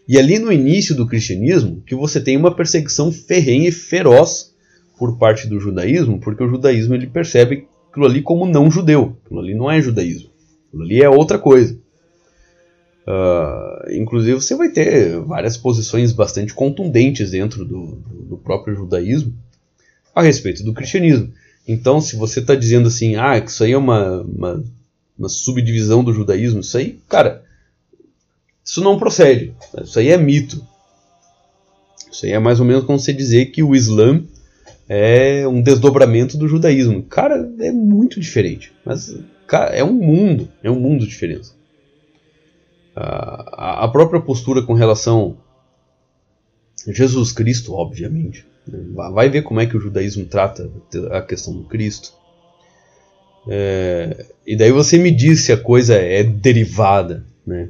E 0.09 0.19
ali 0.19 0.41
no 0.41 0.53
início 0.53 0.93
do 0.95 1.07
cristianismo, 1.07 1.83
que 1.87 1.95
você 1.95 2.21
tem 2.21 2.37
uma 2.37 2.55
perseguição 2.55 3.13
ferrenha 3.13 3.69
e 3.69 3.73
feroz 3.73 4.53
por 4.99 5.17
parte 5.17 5.47
do 5.47 5.61
judaísmo, 5.61 6.19
porque 6.19 6.43
o 6.43 6.49
judaísmo 6.49 6.95
ele 6.95 7.07
percebe 7.07 7.69
aquilo 7.95 8.07
ali 8.07 8.21
como 8.21 8.45
não 8.45 8.69
judeu. 8.69 9.17
Aquilo 9.25 9.41
ali 9.41 9.55
não 9.55 9.71
é 9.71 9.81
judaísmo. 9.81 10.29
Aquilo 10.67 10.83
ali 10.83 11.01
é 11.01 11.09
outra 11.09 11.39
coisa. 11.39 11.79
Uh, 13.07 13.93
inclusive 13.93 14.35
você 14.35 14.57
vai 14.57 14.71
ter 14.71 15.21
várias 15.21 15.57
posições 15.57 16.11
bastante 16.11 16.53
contundentes 16.53 17.31
dentro 17.31 17.65
do, 17.65 17.99
do 18.29 18.37
próprio 18.39 18.75
judaísmo 18.75 19.33
a 20.13 20.23
respeito 20.23 20.65
do 20.65 20.73
cristianismo. 20.73 21.33
Então, 21.69 22.01
se 22.01 22.17
você 22.17 22.41
está 22.41 22.55
dizendo 22.55 22.89
assim, 22.89 23.15
ah, 23.15 23.41
que 23.41 23.51
isso 23.51 23.63
aí 23.63 23.73
é 23.73 23.79
uma, 23.79 24.23
uma, 24.23 24.65
uma 25.17 25.29
subdivisão 25.29 26.03
do 26.03 26.13
judaísmo. 26.13 26.61
Isso 26.61 26.77
aí, 26.77 26.99
cara, 27.09 27.45
isso 28.65 28.83
não 28.83 28.99
procede. 28.99 29.55
Isso 29.83 29.99
aí 29.99 30.09
é 30.09 30.17
mito. 30.17 30.67
Isso 32.11 32.27
aí 32.27 32.33
é 32.33 32.39
mais 32.39 32.59
ou 32.59 32.67
menos 32.67 32.85
como 32.85 32.99
você 32.99 33.13
dizer 33.13 33.47
que 33.47 33.63
o 33.63 33.75
Islã 33.75 34.25
é 34.89 35.47
um 35.47 35.63
desdobramento 35.63 36.37
do 36.37 36.49
judaísmo. 36.49 37.03
Cara, 37.05 37.51
é 37.61 37.73
muito 37.73 38.21
diferente. 38.21 38.73
Mas, 38.85 39.17
cara, 39.47 39.75
é 39.75 39.83
um 39.83 39.93
mundo. 39.93 40.49
É 40.63 40.71
um 40.71 40.79
mundo 40.79 41.01
de 41.01 41.09
diferença. 41.09 41.55
A, 42.95 43.85
a 43.85 43.89
própria 43.89 44.21
postura 44.21 44.63
com 44.63 44.75
relação 44.75 45.39
a 46.87 46.93
Jesus 46.93 47.33
Cristo, 47.33 47.73
obviamente. 47.73 48.47
Vai 48.93 49.29
ver 49.29 49.43
como 49.43 49.61
é 49.61 49.67
que 49.67 49.77
o 49.77 49.81
judaísmo 49.81 50.25
trata 50.25 50.71
a 51.11 51.21
questão 51.23 51.55
do 51.55 51.65
Cristo. 51.65 52.13
É, 53.47 54.27
e 54.47 54.57
daí 54.57 54.73
você 54.73 54.97
me 54.97 55.11
diz 55.11 55.41
se 55.41 55.53
a 55.53 55.57
coisa 55.57 55.95
é 55.97 56.23
derivada, 56.23 57.27
né? 57.47 57.69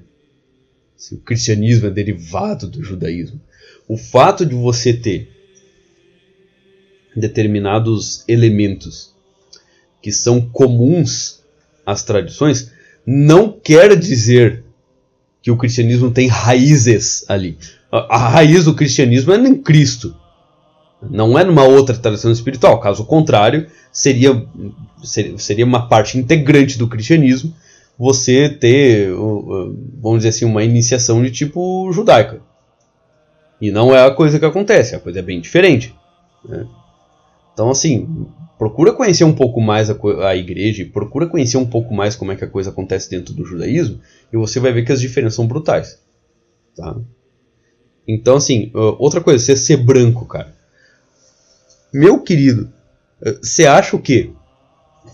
Se 0.97 1.17
o 1.17 1.19
cristianismo 1.19 1.89
é 1.89 1.91
derivado 1.91 2.69
do 2.69 2.83
judaísmo. 2.83 3.41
O 3.89 3.97
fato 3.97 4.47
de 4.47 4.55
você 4.55 4.93
ter 4.93 5.34
determinados 7.17 8.25
elementos 8.29 9.15
que 10.03 10.13
são 10.13 10.41
comuns 10.41 11.43
às 11.87 12.03
tradições 12.03 12.71
não 13.07 13.51
quer 13.51 13.97
dizer 13.97 14.65
que 15.43 15.51
o 15.51 15.57
cristianismo 15.57 16.11
tem 16.11 16.27
raízes 16.27 17.25
ali. 17.29 17.59
A, 17.91 18.19
raiz 18.19 18.65
do 18.65 18.75
cristianismo 18.75 19.33
é 19.33 19.37
em 19.37 19.55
Cristo, 19.55 20.17
não 21.11 21.39
é 21.39 21.45
numa 21.45 21.65
outra 21.65 21.97
tradição 21.97 22.33
espiritual. 22.33 22.81
Caso 22.81 23.05
contrário, 23.05 23.67
seria, 23.93 24.47
seria 25.03 25.65
uma 25.65 25.89
parte 25.89 26.19
integrante 26.19 26.79
do 26.79 26.89
cristianismo 26.89 27.55
você 27.99 28.49
ter, 28.49 29.11
vamos 29.13 30.19
dizer 30.19 30.31
assim, 30.31 30.45
uma 30.45 30.65
iniciação 30.65 31.23
de 31.23 31.31
tipo 31.31 31.91
judaica. 31.93 32.41
E 33.61 33.71
não 33.71 33.95
é 33.95 34.05
a 34.05 34.11
coisa 34.11 34.39
que 34.39 34.45
acontece, 34.45 34.95
a 34.95 35.01
coisa 35.01 35.21
é 35.21 35.23
bem 35.23 35.41
diferente. 35.41 35.95
Né? 36.45 36.67
Então, 37.55 37.71
assim, 37.71 38.29
procura 38.59 38.93
conhecer 38.93 39.25
um 39.25 39.33
pouco 39.33 39.61
mais 39.61 39.89
a, 39.89 39.97
a 40.29 40.37
igreja, 40.37 40.87
procura 40.93 41.27
conhecer 41.27 41.57
um 41.57 41.65
pouco 41.65 41.95
mais 41.95 42.17
como 42.17 42.33
é 42.33 42.37
que 42.37 42.45
a 42.45 42.51
coisa 42.51 42.71
acontece 42.71 43.09
dentro 43.09 43.33
do 43.33 43.47
judaísmo, 43.47 44.01
e 44.33 44.37
você 44.37 44.61
vai 44.61 44.73
ver 44.73 44.85
que 44.85 44.93
as 44.93 45.01
diferenças 45.01 45.37
são 45.37 45.47
brutais. 45.47 45.99
Tá? 46.77 46.97
Então, 48.07 48.37
assim, 48.37 48.71
outra 48.75 49.21
coisa, 49.21 49.43
você 49.43 49.57
ser 49.57 49.79
branco, 49.79 50.27
cara. 50.27 50.55
Meu 51.93 52.21
querido, 52.21 52.71
eh, 53.23 53.39
você 53.41 53.67
acha 53.67 53.97
o 53.97 54.03
quê? 54.03 54.33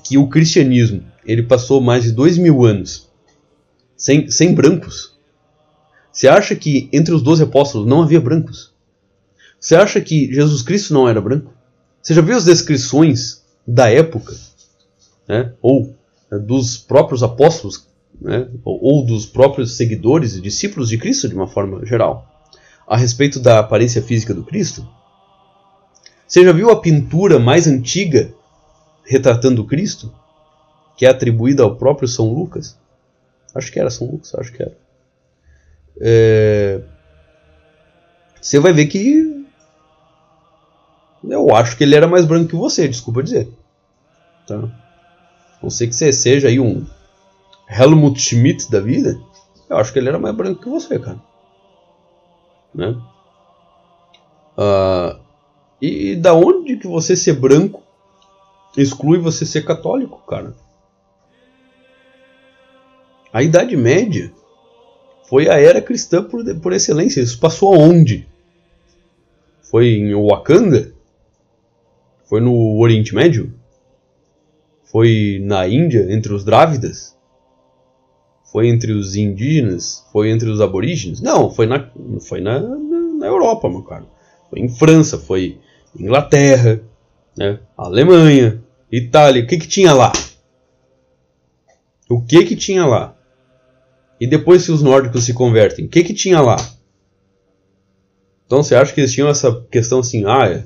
Que 0.02 0.16
o 0.16 0.28
cristianismo 0.28 1.04
ele 1.24 1.42
passou 1.42 1.80
mais 1.80 2.02
de 2.02 2.10
dois 2.10 2.38
mil 2.38 2.64
anos 2.64 3.08
sem, 3.96 4.30
sem 4.30 4.54
brancos? 4.54 5.14
Você 6.10 6.26
acha 6.26 6.56
que 6.56 6.88
entre 6.92 7.14
os 7.14 7.22
doze 7.22 7.42
apóstolos 7.42 7.86
não 7.86 8.02
havia 8.02 8.20
brancos? 8.20 8.72
Você 9.60 9.76
acha 9.76 10.00
que 10.00 10.32
Jesus 10.32 10.62
Cristo 10.62 10.94
não 10.94 11.06
era 11.06 11.20
branco? 11.20 11.52
Você 12.02 12.14
já 12.14 12.22
viu 12.22 12.36
as 12.36 12.44
descrições 12.44 13.42
da 13.66 13.90
época? 13.90 14.34
Né? 15.28 15.52
Ou 15.60 15.94
né, 16.30 16.38
dos 16.38 16.78
próprios 16.78 17.22
apóstolos? 17.22 17.86
Né? 18.20 18.48
Ou, 18.64 18.82
ou 18.82 19.06
dos 19.06 19.26
próprios 19.26 19.76
seguidores 19.76 20.34
e 20.34 20.40
discípulos 20.40 20.88
de 20.88 20.98
Cristo 20.98 21.28
de 21.28 21.34
uma 21.34 21.46
forma 21.46 21.84
geral? 21.84 22.26
A 22.86 22.96
respeito 22.96 23.38
da 23.38 23.58
aparência 23.58 24.02
física 24.02 24.34
do 24.34 24.44
Cristo? 24.44 24.86
Você 26.26 26.44
já 26.44 26.52
viu 26.52 26.70
a 26.70 26.80
pintura 26.80 27.38
mais 27.38 27.66
antiga 27.66 28.32
retratando 29.04 29.64
Cristo? 29.64 30.12
Que 30.96 31.06
é 31.06 31.08
atribuída 31.08 31.62
ao 31.62 31.76
próprio 31.76 32.08
São 32.08 32.32
Lucas? 32.32 32.78
Acho 33.54 33.72
que 33.72 33.80
era 33.80 33.90
São 33.90 34.08
Lucas, 34.08 34.34
acho 34.34 34.52
que 34.52 34.62
era. 34.62 34.76
É... 36.00 36.80
Você 38.40 38.58
vai 38.58 38.72
ver 38.72 38.86
que. 38.86 39.39
Eu 41.50 41.56
acho 41.56 41.76
que 41.76 41.82
ele 41.82 41.96
era 41.96 42.06
mais 42.06 42.24
branco 42.24 42.50
que 42.50 42.54
você, 42.54 42.86
desculpa 42.86 43.24
dizer. 43.24 43.52
Tá? 44.46 44.70
Não 45.60 45.68
sei 45.68 45.88
que 45.88 45.96
você 45.96 46.12
seja 46.12 46.46
aí 46.46 46.60
um 46.60 46.86
Helmut 47.68 48.20
Schmidt 48.20 48.70
da 48.70 48.78
vida. 48.78 49.20
Eu 49.68 49.76
acho 49.76 49.92
que 49.92 49.98
ele 49.98 50.08
era 50.08 50.18
mais 50.18 50.34
branco 50.34 50.62
que 50.62 50.68
você, 50.68 50.96
cara. 50.96 51.20
Né? 52.72 52.96
Uh, 54.56 55.18
e, 55.82 56.12
e 56.12 56.16
da 56.16 56.34
onde 56.34 56.76
que 56.76 56.86
você 56.86 57.16
ser 57.16 57.32
branco 57.32 57.82
exclui 58.76 59.18
você 59.18 59.44
ser 59.44 59.62
católico, 59.62 60.24
cara? 60.28 60.54
A 63.32 63.42
Idade 63.42 63.76
Média 63.76 64.32
foi 65.28 65.48
a 65.48 65.58
era 65.58 65.82
cristã 65.82 66.22
por, 66.22 66.44
por 66.60 66.72
excelência. 66.72 67.20
Isso 67.20 67.40
passou 67.40 67.74
aonde? 67.74 68.28
Foi 69.62 69.88
em 69.88 70.14
Wakanda? 70.14 70.89
Foi 72.30 72.40
no 72.40 72.78
Oriente 72.78 73.12
Médio? 73.12 73.52
Foi 74.84 75.40
na 75.42 75.66
Índia, 75.66 76.06
entre 76.14 76.32
os 76.32 76.44
Drávidas? 76.44 77.18
Foi 78.52 78.68
entre 78.68 78.92
os 78.92 79.16
indígenas? 79.16 80.06
Foi 80.12 80.30
entre 80.30 80.48
os 80.48 80.60
aborígenes? 80.60 81.20
Não, 81.20 81.50
foi 81.50 81.66
na, 81.66 81.90
foi 82.20 82.40
na, 82.40 82.60
na, 82.60 83.00
na 83.18 83.26
Europa, 83.26 83.68
meu 83.68 83.82
cara. 83.82 84.06
Foi 84.48 84.60
em 84.60 84.68
França, 84.68 85.18
foi 85.18 85.58
Inglaterra, 85.98 86.80
né? 87.36 87.58
Alemanha, 87.76 88.62
Itália. 88.92 89.42
O 89.42 89.46
que, 89.48 89.58
que 89.58 89.66
tinha 89.66 89.92
lá? 89.92 90.12
O 92.08 92.22
que 92.22 92.44
que 92.44 92.54
tinha 92.54 92.86
lá? 92.86 93.16
E 94.20 94.26
depois 94.26 94.62
se 94.62 94.70
os 94.70 94.82
nórdicos 94.82 95.24
se 95.24 95.34
convertem, 95.34 95.86
o 95.86 95.88
que 95.88 96.04
que 96.04 96.14
tinha 96.14 96.40
lá? 96.40 96.56
Então 98.46 98.62
você 98.62 98.76
acha 98.76 98.92
que 98.92 99.00
eles 99.00 99.12
tinham 99.12 99.28
essa 99.28 99.66
questão 99.68 99.98
assim, 99.98 100.24
ah, 100.26 100.64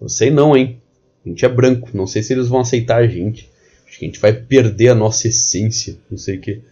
eu 0.00 0.08
sei 0.08 0.30
não, 0.30 0.56
hein? 0.56 0.80
A 1.24 1.28
gente 1.28 1.44
é 1.44 1.48
branco, 1.48 1.90
não 1.94 2.06
sei 2.06 2.22
se 2.22 2.32
eles 2.32 2.48
vão 2.48 2.60
aceitar 2.60 2.98
a 2.98 3.06
gente. 3.06 3.50
Acho 3.86 3.98
que 3.98 4.04
a 4.04 4.08
gente 4.08 4.20
vai 4.20 4.32
perder 4.32 4.88
a 4.88 4.94
nossa 4.94 5.28
essência, 5.28 5.98
não 6.10 6.18
sei 6.18 6.36
o 6.36 6.40
que. 6.40 6.62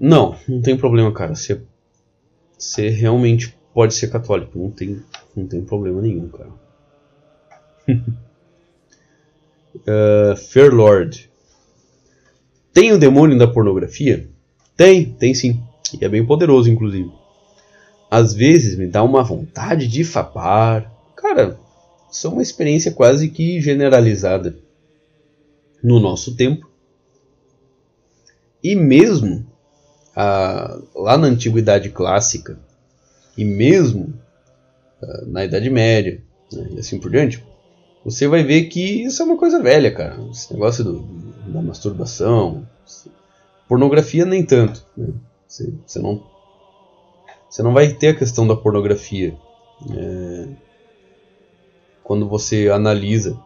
Não, 0.00 0.36
não 0.48 0.60
tem 0.60 0.76
problema, 0.76 1.12
cara. 1.12 1.34
Você, 1.34 1.62
você 2.56 2.88
realmente 2.90 3.56
pode 3.72 3.94
ser 3.94 4.08
católico, 4.08 4.58
não 4.58 4.70
tem, 4.70 5.02
não 5.34 5.46
tem 5.46 5.64
problema 5.64 6.02
nenhum, 6.02 6.28
cara. 6.28 6.50
uh, 9.74 10.36
Fair 10.50 10.74
Lord. 10.74 11.30
Tem 12.72 12.92
o 12.92 12.98
demônio 12.98 13.38
da 13.38 13.46
pornografia? 13.46 14.28
Tem, 14.76 15.04
tem 15.04 15.34
sim. 15.34 15.62
E 15.98 16.04
é 16.04 16.08
bem 16.08 16.24
poderoso, 16.24 16.70
inclusive. 16.70 17.10
Às 18.10 18.34
vezes 18.34 18.76
me 18.76 18.86
dá 18.86 19.02
uma 19.02 19.22
vontade 19.22 19.88
de 19.88 20.04
fapar. 20.04 20.92
Cara, 21.38 21.56
isso 22.10 22.26
é 22.26 22.30
uma 22.30 22.42
experiência 22.42 22.90
quase 22.90 23.28
que 23.28 23.60
generalizada 23.60 24.58
no 25.80 26.00
nosso 26.00 26.34
tempo. 26.34 26.68
E 28.60 28.74
mesmo 28.74 29.46
ah, 30.16 30.80
lá 30.96 31.16
na 31.16 31.28
antiguidade 31.28 31.90
clássica, 31.90 32.58
e 33.36 33.44
mesmo 33.44 34.12
uh, 35.00 35.26
na 35.28 35.44
Idade 35.44 35.70
Média 35.70 36.20
né, 36.52 36.70
e 36.72 36.78
assim 36.80 36.98
por 36.98 37.08
diante, 37.08 37.46
você 38.04 38.26
vai 38.26 38.42
ver 38.42 38.64
que 38.64 39.04
isso 39.04 39.22
é 39.22 39.24
uma 39.24 39.36
coisa 39.36 39.62
velha, 39.62 39.94
cara. 39.94 40.20
Esse 40.32 40.52
negócio 40.52 40.82
do, 40.82 41.02
da 41.52 41.62
masturbação, 41.62 42.66
pornografia 43.68 44.24
nem 44.24 44.44
tanto. 44.44 44.84
Né? 44.96 45.14
Você, 45.46 45.72
você, 45.86 46.00
não, 46.00 46.20
você 47.48 47.62
não 47.62 47.72
vai 47.72 47.92
ter 47.94 48.08
a 48.08 48.18
questão 48.18 48.44
da 48.44 48.56
pornografia 48.56 49.36
é, 49.88 50.67
quando 52.08 52.26
você 52.26 52.70
analisa 52.70 53.38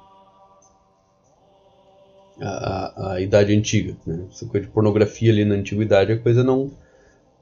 a, 2.41 2.47
a, 2.47 3.13
a 3.15 3.21
idade 3.21 3.53
antiga. 3.53 3.97
Né? 4.07 4.25
Essa 4.31 4.47
coisa 4.47 4.65
de 4.65 4.73
pornografia 4.73 5.33
ali 5.33 5.45
na 5.45 5.57
antiguidade, 5.57 6.13
a 6.13 6.19
coisa 6.19 6.45
não 6.45 6.71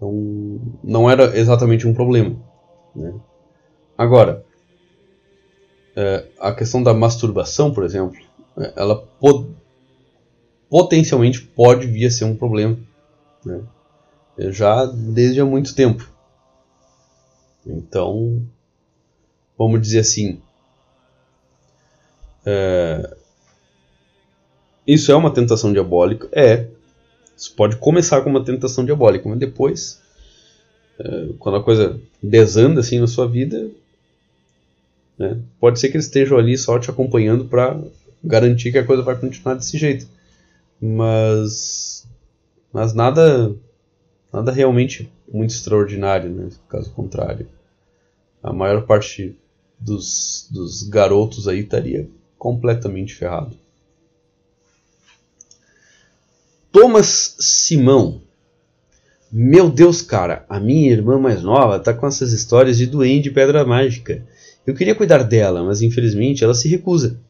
não, 0.00 0.58
não 0.82 1.10
era 1.10 1.38
exatamente 1.38 1.86
um 1.86 1.92
problema. 1.92 2.34
Né? 2.96 3.12
Agora, 3.98 4.42
é, 5.94 6.26
a 6.40 6.54
questão 6.54 6.82
da 6.82 6.94
masturbação, 6.94 7.70
por 7.70 7.84
exemplo, 7.84 8.18
é, 8.56 8.72
ela 8.74 8.96
po 9.20 9.50
potencialmente 10.70 11.42
pode 11.42 11.86
vir 11.86 12.06
a 12.06 12.10
ser 12.10 12.24
um 12.24 12.34
problema. 12.34 12.78
Né? 13.44 13.60
É, 14.38 14.50
já 14.50 14.86
desde 14.86 15.38
há 15.38 15.44
muito 15.44 15.74
tempo. 15.74 16.10
Então, 17.66 18.42
vamos 19.58 19.82
dizer 19.82 19.98
assim, 19.98 20.40
é, 22.44 23.16
isso 24.86 25.12
é 25.12 25.14
uma 25.14 25.32
tentação 25.32 25.72
diabólica? 25.72 26.28
É. 26.32 26.66
Isso 27.36 27.54
pode 27.54 27.76
começar 27.76 28.20
com 28.22 28.30
uma 28.30 28.44
tentação 28.44 28.84
diabólica, 28.84 29.28
mas 29.28 29.38
depois, 29.38 30.00
é, 30.98 31.28
quando 31.38 31.56
a 31.56 31.62
coisa 31.62 32.00
desanda 32.22 32.80
assim 32.80 32.98
na 32.98 33.06
sua 33.06 33.26
vida, 33.26 33.70
né, 35.18 35.38
pode 35.58 35.78
ser 35.78 35.88
que 35.88 35.96
eles 35.96 36.06
estejam 36.06 36.36
ali 36.38 36.56
só 36.58 36.78
te 36.78 36.90
acompanhando 36.90 37.44
para 37.44 37.80
garantir 38.22 38.72
que 38.72 38.78
a 38.78 38.84
coisa 38.84 39.02
vai 39.02 39.16
continuar 39.16 39.54
desse 39.54 39.78
jeito. 39.78 40.06
Mas 40.80 42.06
mas 42.72 42.94
nada 42.94 43.54
nada 44.32 44.52
realmente 44.52 45.10
muito 45.32 45.50
extraordinário, 45.50 46.30
né? 46.30 46.48
Caso 46.68 46.90
contrário, 46.92 47.46
a 48.42 48.52
maior 48.52 48.86
parte 48.86 49.36
dos, 49.78 50.48
dos 50.50 50.82
garotos 50.82 51.48
aí 51.48 51.60
estaria 51.60 52.08
completamente 52.40 53.14
ferrado. 53.14 53.54
Thomas 56.72 57.36
Simão. 57.38 58.22
Meu 59.30 59.68
Deus, 59.68 60.00
cara, 60.00 60.46
a 60.48 60.58
minha 60.58 60.90
irmã 60.90 61.18
mais 61.18 61.42
nova 61.42 61.78
tá 61.78 61.92
com 61.92 62.06
essas 62.06 62.32
histórias 62.32 62.78
de 62.78 62.86
duende 62.86 63.28
e 63.28 63.32
pedra 63.32 63.64
mágica. 63.64 64.26
Eu 64.66 64.74
queria 64.74 64.94
cuidar 64.94 65.22
dela, 65.22 65.62
mas 65.62 65.82
infelizmente 65.82 66.42
ela 66.42 66.54
se 66.54 66.66
recusa. 66.66 67.20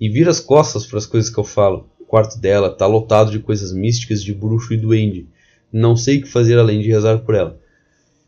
E 0.00 0.08
vira 0.08 0.30
as 0.30 0.38
costas 0.38 0.86
para 0.86 0.98
as 0.98 1.06
coisas 1.06 1.28
que 1.28 1.38
eu 1.38 1.44
falo. 1.44 1.88
O 1.98 2.04
quarto 2.04 2.38
dela 2.38 2.70
tá 2.70 2.86
lotado 2.86 3.32
de 3.32 3.40
coisas 3.40 3.72
místicas 3.72 4.22
de 4.22 4.32
bruxo 4.32 4.72
e 4.72 4.76
duende. 4.76 5.26
Não 5.72 5.96
sei 5.96 6.18
o 6.18 6.22
que 6.22 6.28
fazer 6.28 6.56
além 6.58 6.80
de 6.80 6.88
rezar 6.88 7.18
por 7.18 7.34
ela. 7.34 7.58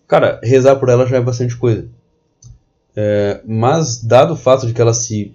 Cara, 0.08 0.40
rezar 0.42 0.74
por 0.76 0.88
ela 0.88 1.06
já 1.06 1.18
é 1.18 1.20
bastante 1.20 1.56
coisa. 1.56 1.88
É, 2.96 3.40
mas, 3.46 4.02
dado 4.02 4.34
o 4.34 4.36
fato 4.36 4.66
de 4.66 4.74
que 4.74 4.80
ela 4.80 4.92
se. 4.92 5.32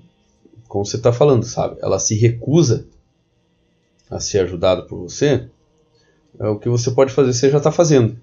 Como 0.68 0.86
você 0.86 0.98
está 0.98 1.14
falando, 1.14 1.44
sabe? 1.44 1.78
Ela 1.82 2.00
se 2.00 2.16
recusa 2.16 2.88
a 4.10 4.20
ser 4.20 4.40
ajudada 4.40 4.84
por 4.84 5.00
você. 5.00 5.50
É, 6.40 6.48
o 6.48 6.60
que 6.60 6.70
você 6.70 6.92
pode 6.92 7.14
fazer, 7.14 7.34
você 7.34 7.50
já 7.50 7.58
está 7.58 7.72
fazendo. 7.72 8.20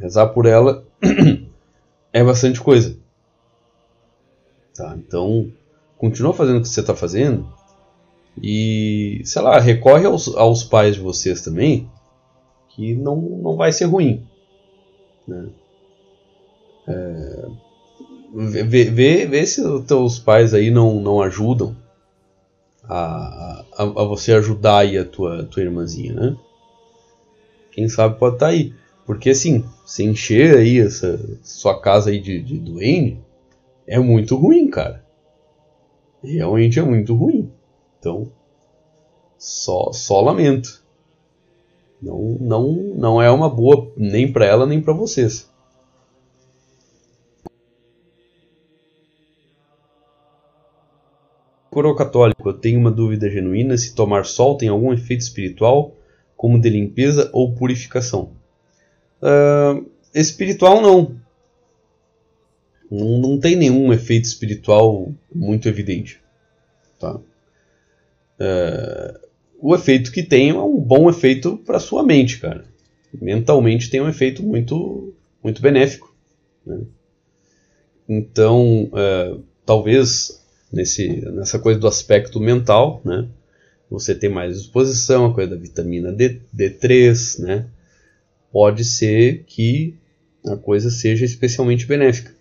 Rezar 0.00 0.28
por 0.28 0.46
ela 0.46 0.84
é 2.12 2.24
bastante 2.24 2.60
coisa. 2.60 2.96
Tá? 4.74 4.96
Então, 4.96 5.50
continua 5.96 6.32
fazendo 6.32 6.58
o 6.58 6.62
que 6.62 6.68
você 6.68 6.80
está 6.80 6.94
fazendo. 6.94 7.46
E, 8.42 9.22
sei 9.24 9.42
lá, 9.42 9.58
recorre 9.58 10.06
aos, 10.06 10.28
aos 10.34 10.64
pais 10.64 10.96
de 10.96 11.00
vocês 11.00 11.40
também. 11.40 11.90
Que 12.68 12.94
não, 12.94 13.16
não 13.16 13.56
vai 13.56 13.72
ser 13.72 13.86
ruim. 13.86 14.26
Né? 15.26 15.48
É, 16.88 17.48
vê, 18.36 18.84
vê, 18.84 19.26
vê 19.26 19.46
se 19.46 19.62
os 19.62 19.84
teus 19.86 20.18
pais 20.18 20.52
aí 20.52 20.70
não, 20.70 21.00
não 21.00 21.22
ajudam 21.22 21.74
a, 22.84 23.64
a, 23.72 23.82
a 23.82 24.04
você 24.04 24.32
ajudar 24.34 24.78
aí 24.78 24.98
a 24.98 25.04
tua, 25.04 25.44
tua 25.44 25.62
irmãzinha, 25.62 26.12
né? 26.12 26.36
Quem 27.72 27.88
sabe 27.88 28.18
pode 28.18 28.36
estar 28.36 28.46
tá 28.46 28.52
aí. 28.52 28.74
Porque 29.04 29.30
assim, 29.30 29.64
se 29.84 30.04
encher 30.04 30.58
aí 30.58 30.80
essa 30.80 31.18
sua 31.42 31.80
casa 31.80 32.10
aí 32.10 32.20
de, 32.20 32.42
de 32.42 32.58
duende, 32.58 33.20
é 33.86 33.98
muito 33.98 34.36
ruim, 34.36 34.68
cara. 34.68 35.04
Realmente 36.22 36.78
é 36.78 36.82
muito 36.82 37.14
ruim. 37.14 37.50
Então, 37.98 38.30
só, 39.38 39.92
só 39.92 40.20
lamento. 40.20 40.82
Não, 42.02 42.36
não, 42.40 42.72
não 42.72 43.22
é 43.22 43.30
uma 43.30 43.48
boa 43.48 43.90
nem 43.96 44.30
para 44.30 44.44
ela 44.44 44.66
nem 44.66 44.80
para 44.80 44.92
vocês. 44.92 45.48
Coro 51.76 51.94
católico, 51.94 52.48
eu 52.48 52.54
tenho 52.54 52.80
uma 52.80 52.90
dúvida 52.90 53.28
genuína 53.28 53.76
se 53.76 53.94
tomar 53.94 54.24
sol 54.24 54.56
tem 54.56 54.66
algum 54.66 54.94
efeito 54.94 55.20
espiritual, 55.20 55.94
como 56.34 56.58
de 56.58 56.70
limpeza 56.70 57.28
ou 57.34 57.54
purificação. 57.54 58.32
Uh, 59.20 59.86
espiritual 60.14 60.80
não. 60.80 61.20
não. 62.90 63.18
Não 63.18 63.38
tem 63.38 63.56
nenhum 63.56 63.92
efeito 63.92 64.24
espiritual 64.24 65.12
muito 65.30 65.68
evidente. 65.68 66.18
Tá? 66.98 67.16
Uh, 68.40 69.20
o 69.60 69.74
efeito 69.74 70.10
que 70.10 70.22
tem 70.22 70.48
é 70.48 70.54
um 70.54 70.80
bom 70.80 71.10
efeito 71.10 71.58
para 71.58 71.78
sua 71.78 72.02
mente, 72.02 72.40
cara. 72.40 72.64
Mentalmente 73.12 73.90
tem 73.90 74.00
um 74.00 74.08
efeito 74.08 74.42
muito, 74.42 75.12
muito 75.44 75.60
benéfico. 75.60 76.16
Né? 76.64 76.80
Então, 78.08 78.84
uh, 78.84 79.44
talvez 79.66 80.45
nesse, 80.72 81.08
nessa 81.30 81.58
coisa 81.58 81.78
do 81.78 81.86
aspecto 81.86 82.40
mental, 82.40 83.00
né? 83.04 83.26
Você 83.90 84.14
tem 84.14 84.28
mais 84.28 84.58
disposição, 84.58 85.26
a 85.26 85.34
coisa 85.34 85.50
da 85.50 85.56
vitamina 85.56 86.12
D, 86.12 86.40
D3, 86.54 87.40
né? 87.40 87.66
Pode 88.50 88.84
ser 88.84 89.44
que 89.46 89.94
a 90.46 90.56
coisa 90.56 90.90
seja 90.90 91.24
especialmente 91.24 91.86
benéfica. 91.86 92.34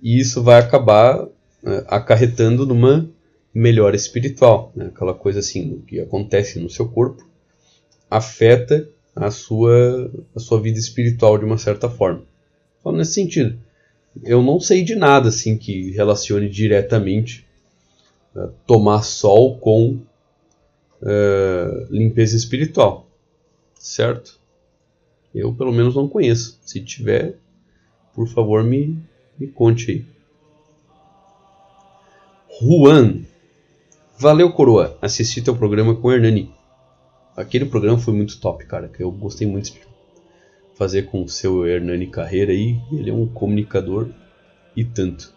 E 0.00 0.20
isso 0.20 0.42
vai 0.42 0.60
acabar 0.60 1.26
né, 1.62 1.84
acarretando 1.86 2.66
numa 2.66 3.08
melhora 3.54 3.96
espiritual. 3.96 4.72
Né? 4.74 4.86
Aquela 4.86 5.14
coisa 5.14 5.38
assim, 5.38 5.82
que 5.86 6.00
acontece 6.00 6.58
no 6.58 6.68
seu 6.68 6.88
corpo 6.88 7.24
afeta 8.10 8.88
a 9.16 9.30
sua, 9.30 10.10
a 10.34 10.40
sua 10.40 10.60
vida 10.60 10.78
espiritual 10.78 11.38
de 11.38 11.44
uma 11.44 11.58
certa 11.58 11.88
forma. 11.88 12.22
Só 12.82 12.92
nesse 12.92 13.14
sentido. 13.14 13.58
Eu 14.22 14.42
não 14.42 14.60
sei 14.60 14.84
de 14.84 14.94
nada 14.94 15.28
assim 15.28 15.56
que 15.56 15.90
relacione 15.90 16.48
diretamente 16.48 17.44
uh, 18.34 18.52
tomar 18.66 19.02
sol 19.02 19.58
com 19.58 20.00
uh, 21.02 21.86
limpeza 21.90 22.36
espiritual, 22.36 23.06
certo? 23.74 24.40
Eu 25.34 25.52
pelo 25.52 25.72
menos 25.72 25.94
não 25.96 26.08
conheço. 26.08 26.58
Se 26.62 26.80
tiver, 26.80 27.36
por 28.14 28.28
favor 28.28 28.62
me, 28.62 28.98
me 29.38 29.48
conte 29.48 29.90
aí. 29.90 30.06
Juan 32.60 33.24
Valeu, 34.16 34.52
coroa. 34.52 34.96
Assisti 35.02 35.42
teu 35.42 35.56
programa 35.56 35.94
com 35.94 36.06
o 36.06 36.12
Hernani. 36.12 36.50
Aquele 37.36 37.64
programa 37.64 37.98
foi 37.98 38.14
muito 38.14 38.40
top, 38.40 38.64
cara. 38.64 38.88
Que 38.88 39.02
eu 39.02 39.10
gostei 39.10 39.46
muito 39.46 39.72
de 39.72 39.80
fazer 40.76 41.02
com 41.02 41.24
o 41.24 41.28
seu 41.28 41.66
Hernani 41.66 42.06
Carreira 42.06 42.52
aí. 42.52 42.80
Ele 42.92 43.10
é 43.10 43.12
um 43.12 43.26
comunicador 43.26 44.08
e 44.76 44.84
tanto. 44.84 45.34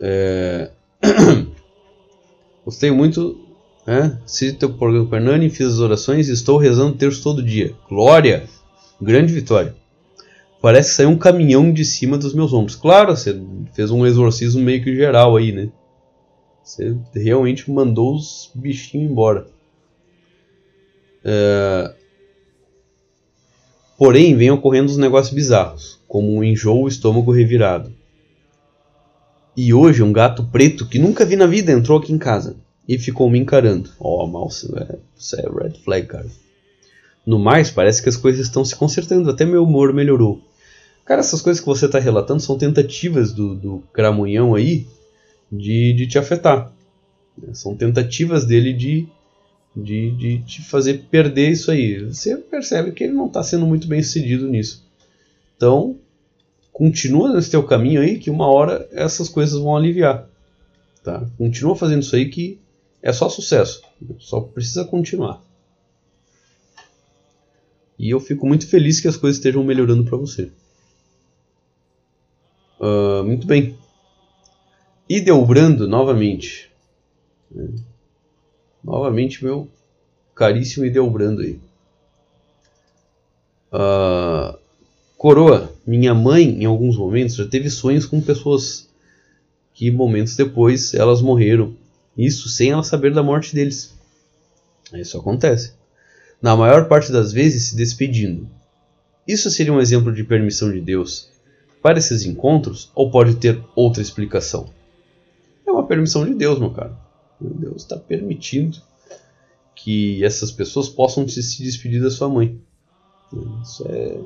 É... 0.00 0.72
gostei 2.68 2.90
muito. 2.90 3.40
Né? 3.86 4.20
Assisti 4.22 4.58
teu 4.58 4.70
programa 4.74 5.06
com 5.06 5.14
o 5.14 5.16
Hernani, 5.16 5.48
fiz 5.48 5.68
as 5.68 5.78
orações 5.78 6.28
e 6.28 6.32
estou 6.32 6.58
rezando 6.58 6.98
terço 6.98 7.22
todo 7.22 7.42
dia. 7.42 7.74
Glória! 7.88 8.44
Grande 9.00 9.32
vitória. 9.32 9.74
Parece 10.60 10.90
que 10.90 10.96
saiu 10.96 11.08
um 11.08 11.16
caminhão 11.16 11.72
de 11.72 11.84
cima 11.84 12.18
dos 12.18 12.34
meus 12.34 12.52
ombros. 12.52 12.76
Claro, 12.76 13.16
você 13.16 13.40
fez 13.72 13.90
um 13.90 14.04
exorcismo 14.04 14.60
meio 14.60 14.82
que 14.84 14.94
geral 14.94 15.36
aí, 15.36 15.52
né? 15.52 15.70
Você 16.62 16.94
realmente 17.14 17.70
mandou 17.70 18.14
os 18.16 18.50
bichinhos 18.54 19.10
embora. 19.10 19.46
É... 21.24 21.94
Porém, 23.96 24.36
vem 24.36 24.50
ocorrendo 24.50 24.90
uns 24.90 24.98
negócios 24.98 25.34
bizarros, 25.34 26.00
como 26.06 26.30
um 26.30 26.44
enjoo 26.44 26.82
o 26.82 26.88
estômago 26.88 27.32
revirado. 27.32 27.94
E 29.56 29.72
hoje 29.72 30.02
um 30.02 30.12
gato 30.12 30.44
preto 30.44 30.86
que 30.86 30.98
nunca 30.98 31.24
vi 31.24 31.34
na 31.34 31.46
vida 31.46 31.72
entrou 31.72 31.98
aqui 31.98 32.12
em 32.12 32.18
casa 32.18 32.67
e 32.88 32.98
ficou 32.98 33.28
me 33.28 33.38
encarando. 33.38 33.90
Ó, 34.00 34.24
oh, 34.24 34.26
mal, 34.26 34.48
é, 34.48 34.98
isso 35.16 35.36
é 35.36 35.42
red 35.42 35.74
flag, 35.84 36.06
cara. 36.06 36.26
No 37.26 37.38
mais, 37.38 37.70
parece 37.70 38.02
que 38.02 38.08
as 38.08 38.16
coisas 38.16 38.46
estão 38.46 38.64
se 38.64 38.74
consertando, 38.74 39.28
até 39.28 39.44
meu 39.44 39.62
humor 39.62 39.92
melhorou. 39.92 40.40
Cara, 41.04 41.20
essas 41.20 41.42
coisas 41.42 41.60
que 41.60 41.66
você 41.66 41.84
está 41.84 41.98
relatando 41.98 42.40
são 42.40 42.56
tentativas 42.56 43.32
do, 43.32 43.54
do 43.54 43.82
cramunhão 43.92 44.54
aí 44.54 44.86
de, 45.52 45.92
de 45.92 46.06
te 46.06 46.18
afetar. 46.18 46.72
São 47.52 47.76
tentativas 47.76 48.46
dele 48.46 48.72
de, 48.72 49.06
de, 49.76 50.10
de 50.12 50.38
te 50.38 50.62
fazer 50.62 51.04
perder 51.10 51.50
isso 51.50 51.70
aí. 51.70 52.04
Você 52.06 52.36
percebe 52.36 52.92
que 52.92 53.04
ele 53.04 53.12
não 53.12 53.26
está 53.26 53.42
sendo 53.42 53.66
muito 53.66 53.86
bem 53.86 54.02
sucedido 54.02 54.48
nisso. 54.48 54.84
Então, 55.56 55.96
continua 56.72 57.34
nesse 57.34 57.50
teu 57.50 57.62
caminho 57.62 58.00
aí 58.00 58.18
que 58.18 58.30
uma 58.30 58.46
hora 58.46 58.88
essas 58.92 59.28
coisas 59.28 59.58
vão 59.58 59.76
aliviar. 59.76 60.26
Tá? 61.02 61.26
Continua 61.36 61.76
fazendo 61.76 62.02
isso 62.02 62.16
aí 62.16 62.28
que 62.28 62.58
é 63.02 63.12
só 63.12 63.28
sucesso. 63.28 63.82
Só 64.18 64.40
precisa 64.40 64.84
continuar. 64.84 65.42
E 67.98 68.10
eu 68.10 68.20
fico 68.20 68.46
muito 68.46 68.68
feliz 68.68 69.00
que 69.00 69.08
as 69.08 69.16
coisas 69.16 69.38
estejam 69.38 69.64
melhorando 69.64 70.04
para 70.04 70.16
você. 70.16 70.52
Uh, 72.78 73.24
muito 73.24 73.46
bem. 73.46 73.76
Delbrando 75.08 75.88
novamente. 75.88 76.70
Né? 77.50 77.68
Novamente, 78.84 79.44
meu 79.44 79.68
caríssimo 80.38 80.86
Idelbrando 80.86 81.42
aí. 81.42 81.58
Uh, 83.72 84.56
coroa, 85.16 85.74
minha 85.84 86.14
mãe, 86.14 86.62
em 86.62 86.64
alguns 86.64 86.96
momentos, 86.96 87.34
já 87.34 87.46
teve 87.46 87.68
sonhos 87.68 88.06
com 88.06 88.20
pessoas 88.20 88.88
que, 89.74 89.90
momentos 89.90 90.36
depois, 90.36 90.94
elas 90.94 91.20
morreram. 91.20 91.74
Isso 92.18 92.48
sem 92.48 92.72
ela 92.72 92.82
saber 92.82 93.14
da 93.14 93.22
morte 93.22 93.54
deles. 93.54 93.96
Isso 94.92 95.16
acontece. 95.16 95.74
Na 96.42 96.56
maior 96.56 96.88
parte 96.88 97.12
das 97.12 97.32
vezes, 97.32 97.68
se 97.68 97.76
despedindo. 97.76 98.48
Isso 99.26 99.50
seria 99.50 99.72
um 99.72 99.80
exemplo 99.80 100.12
de 100.12 100.24
permissão 100.24 100.72
de 100.72 100.80
Deus 100.80 101.30
para 101.80 101.98
esses 101.98 102.24
encontros 102.24 102.90
ou 102.94 103.10
pode 103.10 103.36
ter 103.36 103.62
outra 103.76 104.02
explicação? 104.02 104.68
É 105.66 105.70
uma 105.70 105.86
permissão 105.86 106.24
de 106.24 106.34
Deus, 106.34 106.58
meu 106.58 106.70
cara. 106.70 106.96
Deus 107.40 107.82
está 107.82 107.96
permitindo 107.96 108.78
que 109.74 110.24
essas 110.24 110.50
pessoas 110.50 110.88
possam 110.88 111.28
se 111.28 111.62
despedir 111.62 112.02
da 112.02 112.10
sua 112.10 112.28
mãe. 112.28 112.60
Isso 113.62 113.86
é 113.88 114.18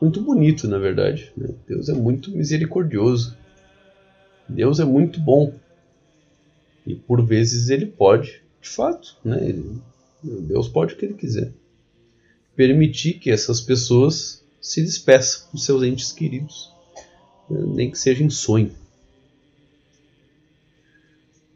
muito 0.00 0.20
bonito, 0.20 0.68
na 0.68 0.78
verdade. 0.78 1.32
Né? 1.36 1.48
Deus 1.66 1.88
é 1.88 1.92
muito 1.92 2.30
misericordioso. 2.30 3.36
Deus 4.48 4.78
é 4.78 4.84
muito 4.84 5.20
bom. 5.20 5.52
E 6.86 6.94
por 6.94 7.24
vezes 7.24 7.68
ele 7.68 7.86
pode, 7.86 8.42
de 8.62 8.68
fato, 8.68 9.16
né? 9.24 9.54
Deus 10.22 10.68
pode 10.68 10.94
o 10.94 10.96
que 10.96 11.04
ele 11.04 11.14
quiser. 11.14 11.52
Permitir 12.54 13.14
que 13.14 13.30
essas 13.30 13.60
pessoas 13.60 14.42
se 14.60 14.82
despeçam 14.82 15.48
dos 15.52 15.64
seus 15.64 15.82
entes 15.82 16.12
queridos, 16.12 16.72
né? 17.50 17.60
nem 17.66 17.90
que 17.90 17.98
seja 17.98 18.22
em 18.22 18.30
sonho. 18.30 18.72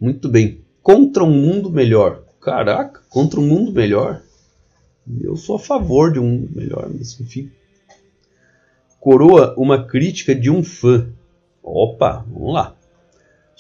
Muito 0.01 0.29
bem. 0.29 0.61
Contra 0.83 1.25
um 1.25 1.31
mundo 1.31 1.71
melhor. 1.71 2.25
Caraca, 2.41 3.03
contra 3.09 3.39
um 3.39 3.47
mundo 3.47 3.73
melhor? 3.73 4.23
Eu 5.21 5.37
sou 5.37 5.57
a 5.57 5.59
favor 5.59 6.13
de 6.13 6.19
um 6.19 6.27
mundo 6.27 6.51
melhor, 6.55 6.89
mas 6.93 7.19
enfim. 7.21 7.51
Coroa 8.99 9.55
uma 9.57 9.87
crítica 9.87 10.35
de 10.35 10.51
um 10.51 10.63
fã. 10.63 11.11
Opa, 11.63 12.25
vamos 12.29 12.55
lá. 12.55 12.77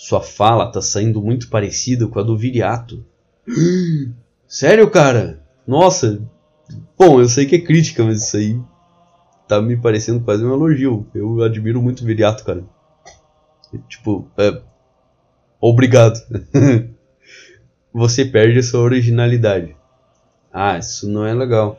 Sua 0.00 0.22
fala 0.22 0.66
está 0.66 0.80
saindo 0.80 1.20
muito 1.20 1.50
parecida 1.50 2.06
com 2.06 2.18
a 2.18 2.22
do 2.22 2.34
Viriato. 2.34 3.04
Sério, 4.48 4.90
cara? 4.90 5.44
Nossa. 5.66 6.26
Bom, 6.98 7.20
eu 7.20 7.28
sei 7.28 7.44
que 7.44 7.56
é 7.56 7.60
crítica, 7.60 8.02
mas 8.02 8.24
isso 8.24 8.38
aí 8.38 8.58
tá 9.46 9.60
me 9.60 9.76
parecendo 9.76 10.24
quase 10.24 10.42
um 10.42 10.54
elogio. 10.54 11.06
Eu 11.14 11.42
admiro 11.42 11.82
muito 11.82 12.00
o 12.00 12.06
Viriato, 12.06 12.46
cara. 12.46 12.64
Tipo, 13.90 14.26
é... 14.38 14.62
obrigado. 15.60 16.18
Você 17.92 18.24
perde 18.24 18.60
a 18.60 18.62
sua 18.62 18.80
originalidade. 18.80 19.76
Ah, 20.50 20.78
isso 20.78 21.10
não 21.10 21.26
é 21.26 21.34
legal. 21.34 21.78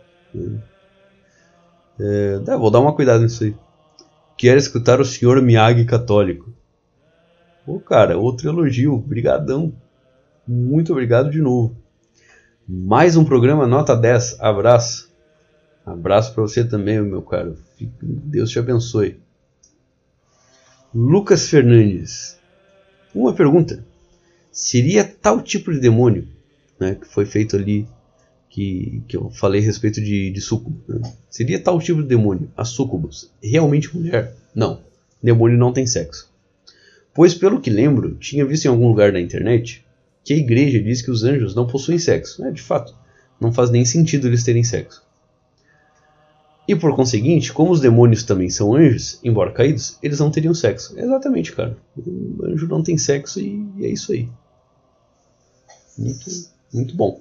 É, 1.99 2.39
vou 2.55 2.69
dar 2.69 2.81
uma 2.81 2.93
cuidado 2.93 3.23
nisso 3.23 3.45
aí. 3.45 3.55
Quero 4.37 4.59
escutar 4.59 5.01
o 5.01 5.05
senhor 5.05 5.41
Miyagi 5.41 5.85
católico. 5.85 6.60
Pô, 7.65 7.79
cara, 7.79 8.17
outro 8.17 8.49
elogio. 8.49 8.97
Brigadão. 8.97 9.73
Muito 10.47 10.91
obrigado 10.91 11.29
de 11.29 11.39
novo. 11.39 11.75
Mais 12.67 13.15
um 13.15 13.23
programa 13.23 13.67
nota 13.67 13.95
10. 13.95 14.39
Abraço. 14.39 15.11
Abraço 15.85 16.33
para 16.33 16.43
você 16.43 16.63
também, 16.63 17.01
meu 17.01 17.21
caro. 17.21 17.57
Deus 18.01 18.49
te 18.49 18.59
abençoe. 18.59 19.19
Lucas 20.93 21.47
Fernandes. 21.47 22.37
Uma 23.13 23.33
pergunta. 23.33 23.85
Seria 24.51 25.03
tal 25.03 25.41
tipo 25.41 25.71
de 25.71 25.79
demônio 25.79 26.27
né, 26.81 26.95
que 26.95 27.07
foi 27.07 27.25
feito 27.25 27.55
ali 27.55 27.87
que, 28.49 29.03
que 29.07 29.15
eu 29.15 29.29
falei 29.29 29.61
a 29.61 29.63
respeito 29.63 30.01
de, 30.01 30.31
de. 30.31 30.41
Né? 30.89 31.13
Seria 31.29 31.61
tal 31.61 31.79
tipo 31.79 32.01
de 32.01 32.09
demônio, 32.09 32.51
a 32.57 32.65
sucubus, 32.65 33.31
realmente 33.41 33.95
mulher? 33.95 34.35
Não, 34.53 34.81
demônio 35.21 35.57
não 35.57 35.71
tem 35.71 35.85
sexo. 35.85 36.30
Pois, 37.13 37.33
pelo 37.33 37.59
que 37.59 37.69
lembro, 37.69 38.15
tinha 38.15 38.45
visto 38.45 38.65
em 38.65 38.69
algum 38.69 38.87
lugar 38.87 39.11
na 39.11 39.19
internet 39.19 39.85
que 40.23 40.33
a 40.33 40.37
igreja 40.37 40.81
diz 40.81 41.01
que 41.01 41.11
os 41.11 41.23
anjos 41.23 41.55
não 41.55 41.67
possuem 41.67 41.99
sexo. 41.99 42.43
É, 42.45 42.51
de 42.51 42.61
fato, 42.61 42.95
não 43.39 43.51
faz 43.51 43.69
nem 43.69 43.83
sentido 43.83 44.27
eles 44.27 44.43
terem 44.43 44.63
sexo. 44.63 45.03
E 46.67 46.75
por 46.75 46.95
conseguinte, 46.95 47.51
como 47.51 47.71
os 47.71 47.81
demônios 47.81 48.23
também 48.23 48.49
são 48.49 48.75
anjos, 48.75 49.19
embora 49.23 49.51
caídos, 49.51 49.97
eles 50.01 50.19
não 50.19 50.31
teriam 50.31 50.53
sexo. 50.53 50.97
Exatamente, 50.97 51.51
cara. 51.51 51.75
O 51.97 52.45
anjo 52.45 52.67
não 52.67 52.83
tem 52.83 52.97
sexo 52.97 53.39
e 53.41 53.67
é 53.81 53.89
isso 53.89 54.13
aí. 54.13 54.29
Muito, 55.97 56.25
muito 56.73 56.95
bom. 56.95 57.19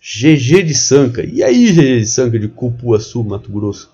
GG 0.00 0.62
de 0.62 0.74
Sanca. 0.74 1.24
E 1.24 1.42
aí, 1.42 1.72
GG 1.72 2.00
de 2.00 2.06
Sanca 2.06 2.38
de 2.38 2.48
Cupuaçu, 2.48 3.24
Mato 3.24 3.50
Grosso? 3.50 3.90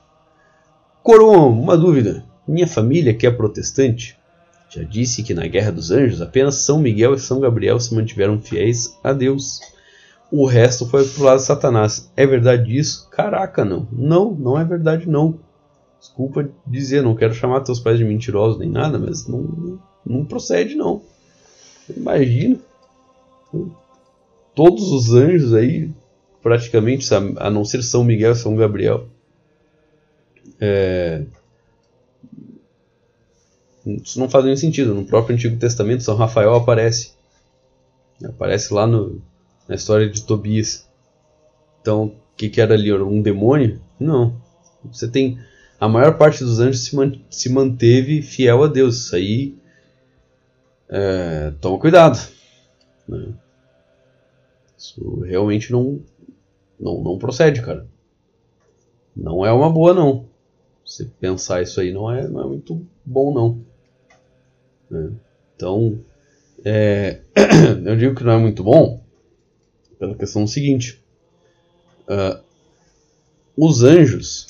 Coroa, 1.02 1.47
uma 1.47 1.76
dúvida. 1.76 2.24
Minha 2.51 2.66
família, 2.66 3.14
que 3.14 3.27
é 3.27 3.31
protestante, 3.31 4.16
já 4.68 4.82
disse 4.82 5.22
que 5.22 5.35
na 5.35 5.47
Guerra 5.47 5.72
dos 5.72 5.90
Anjos 5.90 6.20
apenas 6.20 6.56
São 6.56 6.78
Miguel 6.78 7.14
e 7.14 7.18
São 7.18 7.40
Gabriel 7.40 7.78
se 7.78 7.94
mantiveram 7.94 8.40
fiéis 8.40 8.98
a 9.02 9.12
Deus. 9.12 9.60
O 10.31 10.47
resto 10.47 10.86
foi 10.86 11.06
pro 11.06 11.24
lado 11.24 11.39
de 11.39 11.44
Satanás. 11.44 12.10
É 12.16 12.27
verdade 12.27 12.77
isso? 12.77 13.09
Caraca, 13.10 13.64
não. 13.64 13.86
Não, 13.93 14.32
não 14.32 14.59
é 14.59 14.64
verdade 14.64 15.09
não. 15.09 15.39
Desculpa 15.98 16.48
dizer, 16.66 17.02
não 17.02 17.14
quero 17.14 17.35
chamar 17.35 17.60
teus 17.60 17.81
pais 17.81 17.98
de 17.98 18.05
mentirosos 18.05 18.59
nem 18.59 18.70
nada, 18.70 18.98
mas 18.98 19.27
não, 19.27 19.78
não 20.05 20.24
procede 20.24 20.74
não. 20.74 21.02
Imagina. 21.94 22.59
Todos 24.55 24.90
os 24.93 25.12
anjos 25.12 25.52
aí 25.52 25.90
praticamente, 26.43 27.06
a 27.14 27.51
não 27.51 27.64
ser 27.64 27.82
São 27.82 28.02
Miguel 28.02 28.32
e 28.32 28.36
São 28.36 28.56
Gabriel. 28.56 29.06
É... 30.60 31.24
Isso 33.86 34.19
não 34.19 34.28
faz 34.28 34.44
nenhum 34.44 34.57
sentido. 34.57 34.94
No 34.94 35.05
próprio 35.05 35.35
Antigo 35.35 35.57
Testamento, 35.57 36.02
São 36.02 36.16
Rafael 36.16 36.55
aparece. 36.55 37.12
Aparece 38.24 38.73
lá 38.74 38.86
no, 38.86 39.20
na 39.66 39.74
história 39.74 40.09
de 40.09 40.23
Tobias. 40.23 40.89
Então, 41.81 42.07
o 42.07 42.15
que, 42.36 42.48
que 42.48 42.61
era 42.61 42.74
ali? 42.74 42.93
Um 42.93 43.23
demônio? 43.23 43.81
Não. 43.98 44.35
Você 44.85 45.09
tem. 45.09 45.39
A 45.78 45.89
maior 45.89 46.19
parte 46.19 46.44
dos 46.44 46.61
anjos 46.61 46.85
se, 46.85 46.94
man, 46.94 47.12
se 47.31 47.48
manteve 47.48 48.20
fiel 48.20 48.62
a 48.62 48.66
Deus. 48.66 49.07
Isso 49.07 49.16
aí. 49.16 49.57
É, 50.89 51.52
toma 51.61 51.78
cuidado. 51.78 52.19
Né? 53.09 53.32
Isso 54.77 55.20
realmente 55.20 55.73
não, 55.73 56.01
não, 56.78 57.02
não 57.02 57.19
procede, 57.19 57.62
cara. 57.62 57.86
Não 59.16 59.44
é 59.44 59.52
uma 59.52 59.70
boa, 59.70 59.94
não. 59.94 60.27
Você 60.85 61.05
pensar 61.20 61.62
isso 61.62 61.81
aí 61.81 61.93
não 61.93 62.11
é, 62.11 62.27
não 62.27 62.43
é 62.43 62.47
muito 62.47 62.85
bom, 63.05 63.32
não. 63.32 63.69
É. 64.92 65.08
Então, 65.56 66.00
é, 66.64 67.20
eu 67.84 67.96
digo 67.96 68.14
que 68.14 68.24
não 68.24 68.32
é 68.32 68.38
muito 68.38 68.62
bom 68.62 69.02
pela 69.98 70.14
questão 70.14 70.46
seguinte. 70.46 71.00
Uh, 72.08 72.42
os 73.56 73.82
anjos, 73.82 74.48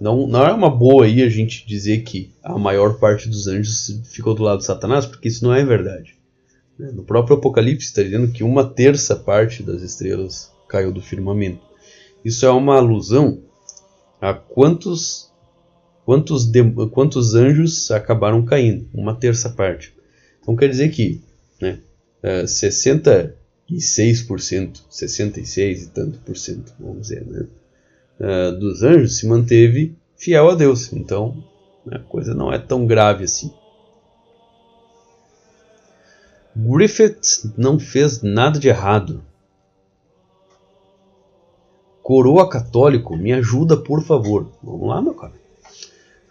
não, 0.00 0.26
não 0.26 0.44
é 0.44 0.52
uma 0.52 0.70
boa 0.70 1.04
aí 1.04 1.22
a 1.22 1.28
gente 1.28 1.66
dizer 1.66 2.02
que 2.02 2.32
a 2.42 2.58
maior 2.58 2.98
parte 2.98 3.28
dos 3.28 3.46
anjos 3.46 4.00
ficou 4.04 4.34
do 4.34 4.42
lado 4.42 4.58
de 4.58 4.64
Satanás, 4.64 5.06
porque 5.06 5.28
isso 5.28 5.44
não 5.44 5.54
é 5.54 5.64
verdade. 5.64 6.16
No 6.78 7.04
próprio 7.04 7.36
Apocalipse 7.36 7.86
está 7.86 8.02
dizendo 8.02 8.32
que 8.32 8.42
uma 8.42 8.64
terça 8.68 9.14
parte 9.14 9.62
das 9.62 9.82
estrelas 9.82 10.50
caiu 10.68 10.90
do 10.90 11.00
firmamento. 11.00 11.62
Isso 12.24 12.44
é 12.44 12.50
uma 12.50 12.76
alusão 12.76 13.42
a 14.20 14.34
quantos 14.34 15.30
quantos, 16.04 16.46
de, 16.46 16.62
quantos 16.90 17.34
anjos 17.34 17.90
acabaram 17.90 18.44
caindo, 18.44 18.86
uma 18.92 19.14
terça 19.14 19.50
parte. 19.50 19.94
Então 20.40 20.54
quer 20.54 20.68
dizer 20.68 20.90
que 20.90 21.22
né, 21.60 21.80
66%, 22.22 23.34
é, 23.68 24.80
66 24.90 25.82
e 25.82 25.88
tanto 25.88 26.18
por 26.20 26.36
cento, 26.36 26.74
vamos 26.78 27.02
dizer, 27.02 27.26
né, 27.26 27.46
é, 28.20 28.52
dos 28.52 28.82
anjos 28.82 29.18
se 29.18 29.26
manteve 29.26 29.96
fiel 30.16 30.50
a 30.50 30.54
Deus. 30.54 30.92
Então 30.92 31.42
né, 31.84 31.96
a 31.96 32.00
coisa 32.00 32.34
não 32.34 32.52
é 32.52 32.58
tão 32.58 32.86
grave 32.86 33.24
assim. 33.24 33.52
Griffith 36.56 37.52
não 37.56 37.80
fez 37.80 38.22
nada 38.22 38.60
de 38.60 38.68
errado. 38.68 39.24
Coroa 42.00 42.48
católico, 42.48 43.16
me 43.16 43.32
ajuda 43.32 43.76
por 43.76 44.04
favor. 44.04 44.52
Vamos 44.62 44.88
lá, 44.88 45.02
meu 45.02 45.14
cara. 45.14 45.43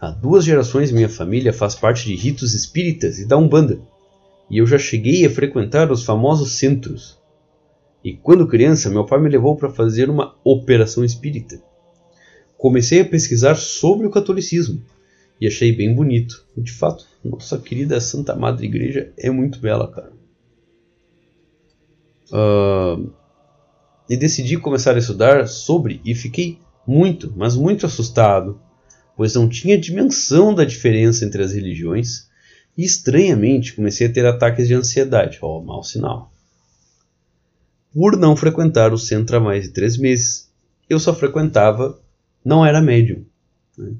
Há 0.04 0.10
duas 0.12 0.44
gerações 0.44 0.92
minha 0.92 1.08
família 1.08 1.54
faz 1.54 1.76
parte 1.76 2.06
de 2.08 2.14
ritos 2.14 2.54
espíritas 2.54 3.20
e 3.20 3.26
da 3.26 3.38
Umbanda. 3.38 3.80
E 4.50 4.58
eu 4.58 4.68
já 4.68 4.78
cheguei 4.78 5.26
a 5.26 5.30
frequentar 5.30 5.90
os 5.94 6.04
famosos 6.04 6.58
centros. 6.58 7.18
E 8.04 8.12
quando 8.12 8.46
criança, 8.46 8.90
meu 8.90 9.06
pai 9.06 9.22
me 9.22 9.30
levou 9.30 9.56
para 9.56 9.70
fazer 9.70 10.10
uma 10.10 10.36
operação 10.44 11.06
espírita. 11.06 11.64
Comecei 12.58 13.00
a 13.00 13.06
pesquisar 13.06 13.56
sobre 13.56 14.06
o 14.06 14.10
catolicismo 14.10 14.84
e 15.40 15.48
achei 15.48 15.72
bem 15.72 15.96
bonito. 15.96 16.46
De 16.58 16.74
fato, 16.74 17.08
nossa 17.24 17.58
querida 17.58 18.02
Santa 18.02 18.36
Madre 18.36 18.66
Igreja 18.66 19.14
é 19.18 19.32
muito 19.32 19.58
bela, 19.58 19.90
cara. 19.90 20.12
Uh, 22.30 23.10
e 24.10 24.18
decidi 24.18 24.58
começar 24.58 24.96
a 24.96 25.00
estudar 25.00 25.48
sobre 25.48 26.02
e 26.04 26.14
fiquei 26.14 26.60
muito, 26.86 27.32
mas 27.38 27.56
muito 27.56 27.86
assustado, 27.86 28.60
pois 29.16 29.36
não 29.36 29.48
tinha 29.48 29.78
dimensão 29.78 30.54
da 30.54 30.66
diferença 30.66 31.26
entre 31.26 31.44
as 31.44 31.54
religiões 31.54 32.30
e 32.78 32.84
estranhamente 32.84 33.74
comecei 33.74 34.08
a 34.08 34.12
ter 34.12 34.26
ataques 34.26 34.68
de 34.68 34.74
ansiedade. 34.74 35.38
Oh, 35.42 35.62
mau 35.62 35.84
sinal. 35.84 36.32
Por 37.94 38.18
não 38.18 38.36
frequentar 38.36 38.92
o 38.92 38.98
centro 38.98 39.38
há 39.38 39.40
mais 39.40 39.66
de 39.66 39.70
três 39.70 39.98
meses, 39.98 40.52
eu 40.90 41.00
só 41.00 41.14
frequentava, 41.14 42.02
não 42.44 42.66
era 42.66 42.82
médium. 42.82 43.24
Né? 43.78 43.94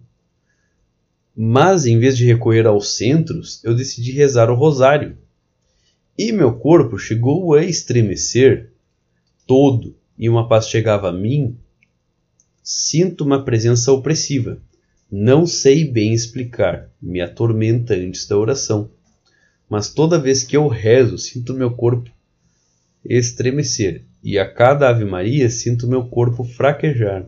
Mas 1.36 1.86
em 1.86 2.00
vez 2.00 2.18
de 2.18 2.26
recorrer 2.26 2.66
aos 2.66 2.96
centros, 2.96 3.64
eu 3.64 3.76
decidi 3.76 4.12
rezar 4.12 4.50
o 4.50 4.56
rosário. 4.56 5.18
E 6.18 6.32
meu 6.32 6.54
corpo 6.54 6.98
chegou 6.98 7.54
a 7.54 7.64
estremecer 7.64 8.72
todo 9.48 9.96
e 10.18 10.30
uma 10.30 10.48
paz 10.48 10.68
chegava 10.68 11.10
a 11.10 11.14
mim, 11.14 11.58
sinto 12.62 13.24
uma 13.24 13.44
presença 13.44 13.92
opressiva. 13.92 14.62
Não 15.16 15.46
sei 15.46 15.86
bem 15.86 16.12
explicar, 16.12 16.90
me 17.00 17.22
atormenta 17.22 17.94
antes 17.94 18.26
da 18.26 18.36
oração. 18.36 18.90
Mas 19.70 19.94
toda 19.94 20.18
vez 20.18 20.42
que 20.42 20.58
eu 20.58 20.68
rezo, 20.68 21.20
sinto 21.20 21.54
meu 21.54 21.70
corpo 21.70 22.10
estremecer, 23.06 24.02
e 24.24 24.40
a 24.40 24.52
cada 24.52 24.90
Ave 24.90 25.06
Maria 25.06 25.52
sinto 25.52 25.86
meu 25.86 26.04
corpo 26.08 26.44
fraquejar. 26.44 27.28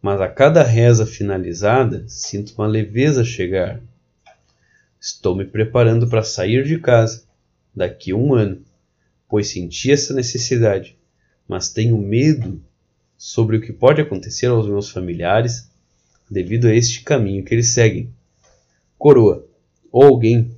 Mas 0.00 0.20
a 0.20 0.28
cada 0.28 0.62
reza 0.62 1.04
finalizada, 1.04 2.04
sinto 2.06 2.54
uma 2.56 2.68
leveza 2.68 3.24
chegar. 3.24 3.82
Estou 5.00 5.34
me 5.34 5.44
preparando 5.44 6.08
para 6.08 6.22
sair 6.22 6.62
de 6.62 6.78
casa 6.78 7.24
daqui 7.74 8.12
a 8.12 8.16
um 8.16 8.34
ano, 8.34 8.62
pois 9.28 9.48
senti 9.48 9.90
essa 9.90 10.14
necessidade, 10.14 10.96
mas 11.48 11.70
tenho 11.70 11.98
medo 11.98 12.62
sobre 13.18 13.56
o 13.56 13.60
que 13.60 13.72
pode 13.72 14.00
acontecer 14.00 14.46
aos 14.46 14.68
meus 14.68 14.90
familiares 14.90 15.69
devido 16.30 16.66
a 16.66 16.74
este 16.74 17.02
caminho 17.02 17.44
que 17.44 17.52
eles 17.52 17.68
seguem. 17.68 18.12
Coroa, 18.96 19.44
ou 19.90 20.04
alguém, 20.04 20.54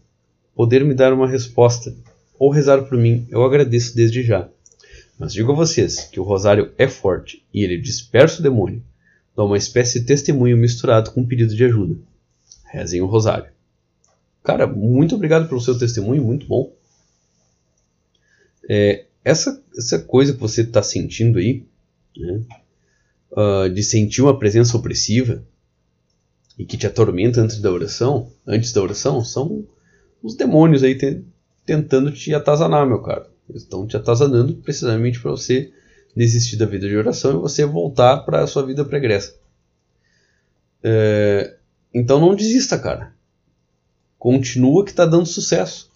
poder 0.55 0.85
me 0.85 0.95
dar 0.95 1.13
uma 1.13 1.27
resposta 1.27 1.97
ou 2.39 2.51
rezar 2.51 2.83
por 2.83 2.99
mim, 2.99 3.27
eu 3.31 3.45
agradeço 3.45 3.97
desde 3.97 4.23
já. 4.23 4.49
Mas 5.19 5.33
digo 5.33 5.53
a 5.53 5.55
vocês 5.55 6.05
que 6.05 6.19
o 6.19 6.25
rosário 6.25 6.73
é 6.77 6.89
forte 6.89 7.45
e 7.55 7.63
ele 7.63 7.79
dispersa 7.79 8.41
o 8.41 8.43
demônio, 8.43 8.83
dá 9.37 9.45
uma 9.45 9.57
espécie 9.57 10.01
de 10.01 10.07
testemunho 10.07 10.57
misturado 10.57 11.13
com 11.13 11.21
um 11.21 11.27
pedido 11.27 11.55
de 11.55 11.65
ajuda. 11.65 11.97
Rezem 12.65 13.01
o 13.01 13.07
rosário. 13.07 13.51
Cara, 14.43 14.67
muito 14.67 15.15
obrigado 15.15 15.49
pelo 15.49 15.61
seu 15.61 15.79
testemunho, 15.79 16.25
muito 16.25 16.47
bom. 16.47 16.73
É, 18.69 19.05
essa, 19.25 19.63
essa 19.77 20.01
coisa 20.01 20.33
que 20.33 20.41
você 20.41 20.63
está 20.63 20.83
sentindo 20.83 21.39
aí, 21.39 21.65
né, 22.17 22.43
uh, 23.31 23.71
de 23.71 23.83
sentir 23.83 24.23
uma 24.23 24.37
presença 24.37 24.77
opressiva 24.77 25.45
e 26.63 26.65
que 26.65 26.77
te 26.77 26.87
atormenta 26.87 27.41
antes 27.41 27.59
da 27.59 27.73
oração, 27.73 28.31
antes 28.47 28.73
da 28.73 28.81
oração, 28.81 29.25
são 29.25 29.67
os 30.23 30.37
demônios 30.37 30.85
aí 30.85 30.97
te, 30.97 31.25
tentando 31.67 32.13
te 32.13 32.33
atazanar, 32.33 32.87
meu 32.87 33.03
cara. 33.03 33.29
Eles 33.51 33.63
estão 33.63 33.85
te 33.85 33.97
atazanando 33.97 34.55
precisamente 34.55 35.21
para 35.21 35.33
você 35.33 35.73
desistir 36.15 36.57
da 36.57 36.65
vida 36.65 36.89
de 36.89 36.97
oração 36.97 37.33
e 37.33 37.41
você 37.43 37.67
voltar 37.67 38.19
para 38.19 38.45
a 38.45 38.47
sua 38.47 38.65
vida 38.65 38.85
pregressa. 38.85 39.35
É, 40.85 41.57
então 41.93 42.21
não 42.21 42.37
desista, 42.37 42.79
cara. 42.79 43.13
Continua 44.17 44.85
que 44.85 44.91
está 44.91 45.05
dando 45.05 45.27
sucesso. 45.27 45.91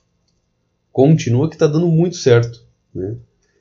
Continua 0.90 1.48
que 1.48 1.55
está 1.55 1.68
dando 1.68 1.86
muito 1.86 2.16
certo. 2.16 2.64
Né? 2.93 3.14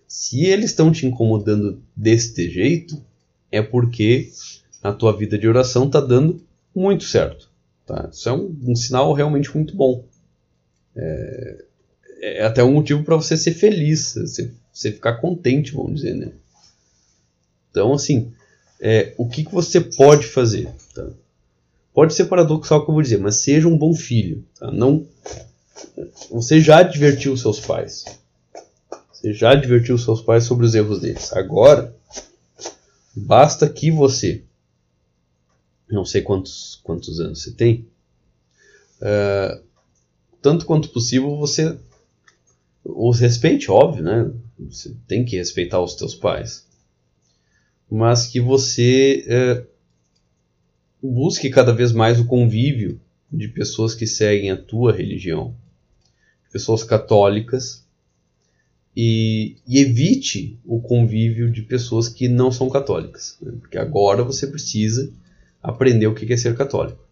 Se 0.08 0.44
eles 0.44 0.72
estão 0.72 0.92
te 0.92 1.06
incomodando 1.06 1.84
deste 1.96 2.50
jeito, 2.50 3.00
é 3.52 3.62
porque 3.62 4.32
a 4.82 4.92
tua 4.92 5.16
vida 5.16 5.38
de 5.38 5.48
oração 5.48 5.86
está 5.86 6.02
dando 6.02 6.44
muito 6.76 7.06
certo. 7.06 7.50
Tá? 7.86 8.10
Isso 8.12 8.28
é 8.28 8.34
um, 8.34 8.56
um 8.64 8.76
sinal 8.76 9.14
realmente 9.14 9.56
muito 9.56 9.76
bom. 9.76 10.04
É, 10.96 11.66
é 12.22 12.46
até 12.46 12.64
um 12.64 12.74
motivo 12.74 13.04
para 13.04 13.16
você 13.16 13.38
ser 13.38 13.54
feliz, 13.54 14.16
você, 14.16 14.52
você, 14.74 14.92
ficar 14.92 15.16
contente, 15.16 15.74
vamos 15.74 16.02
dizer, 16.02 16.16
né? 16.16 16.32
Então, 17.70 17.94
assim, 17.94 18.34
é, 18.80 19.14
o 19.18 19.28
que, 19.28 19.44
que 19.44 19.52
você 19.52 19.82
pode 19.82 20.26
fazer? 20.26 20.70
Tá? 20.94 21.08
Pode 21.94 22.14
ser 22.14 22.26
paradoxal, 22.26 22.82
como 22.82 22.92
eu 22.92 22.96
vou 22.96 23.02
dizer, 23.04 23.20
mas 23.20 23.38
seja 23.38 23.68
um 23.68 23.78
bom 23.78 23.94
filho. 23.94 24.44
Tá? 24.60 24.72
Não, 24.72 25.06
você 26.30 26.60
já 26.60 26.80
advertiu 26.80 27.36
seus 27.38 27.60
pais. 27.60 28.06
Você 29.12 29.34
já 29.34 29.52
advertiu 29.52 29.98
seus 29.98 30.22
pais 30.22 30.44
sobre 30.44 30.66
os 30.66 30.76
erros 30.76 31.02
deles. 31.02 31.32
Agora, 31.34 31.96
basta 33.16 33.68
que 33.70 33.92
você, 33.92 34.44
não 35.90 36.06
sei 36.06 36.22
quantos, 36.22 36.80
quantos 36.84 37.20
anos 37.20 37.42
você 37.42 37.52
tem, 37.52 37.88
uh, 39.02 39.64
tanto 40.42 40.66
quanto 40.66 40.90
possível 40.90 41.36
você 41.38 41.78
os 42.86 43.20
respeite, 43.20 43.72
óbvio, 43.72 44.04
né? 44.04 44.32
Você 44.60 44.96
tem 45.08 45.26
que 45.26 45.38
respeitar 45.38 45.82
os 45.82 45.96
teus 45.96 46.14
pais. 46.14 46.68
Mas 47.90 48.28
que 48.28 48.40
você 48.40 49.26
é, 49.28 49.66
busque 51.02 51.50
cada 51.50 51.74
vez 51.74 51.92
mais 51.92 52.20
o 52.20 52.26
convívio 52.26 53.02
de 53.32 53.48
pessoas 53.48 53.96
que 53.96 54.06
seguem 54.06 54.52
a 54.52 54.58
tua 54.58 54.94
religião, 54.94 55.56
pessoas 56.52 56.84
católicas, 56.84 57.84
e, 58.96 59.58
e 59.68 59.80
evite 59.80 60.58
o 60.64 60.80
convívio 60.80 61.52
de 61.52 61.62
pessoas 61.64 62.08
que 62.08 62.30
não 62.30 62.50
são 62.50 62.70
católicas, 62.70 63.38
né? 63.42 63.52
porque 63.60 63.78
agora 63.78 64.24
você 64.24 64.48
precisa 64.48 65.12
aprender 65.66 66.08
o 66.08 66.14
que 66.14 66.32
é 66.32 66.38
ser 66.38 66.56
católico. 66.56 67.04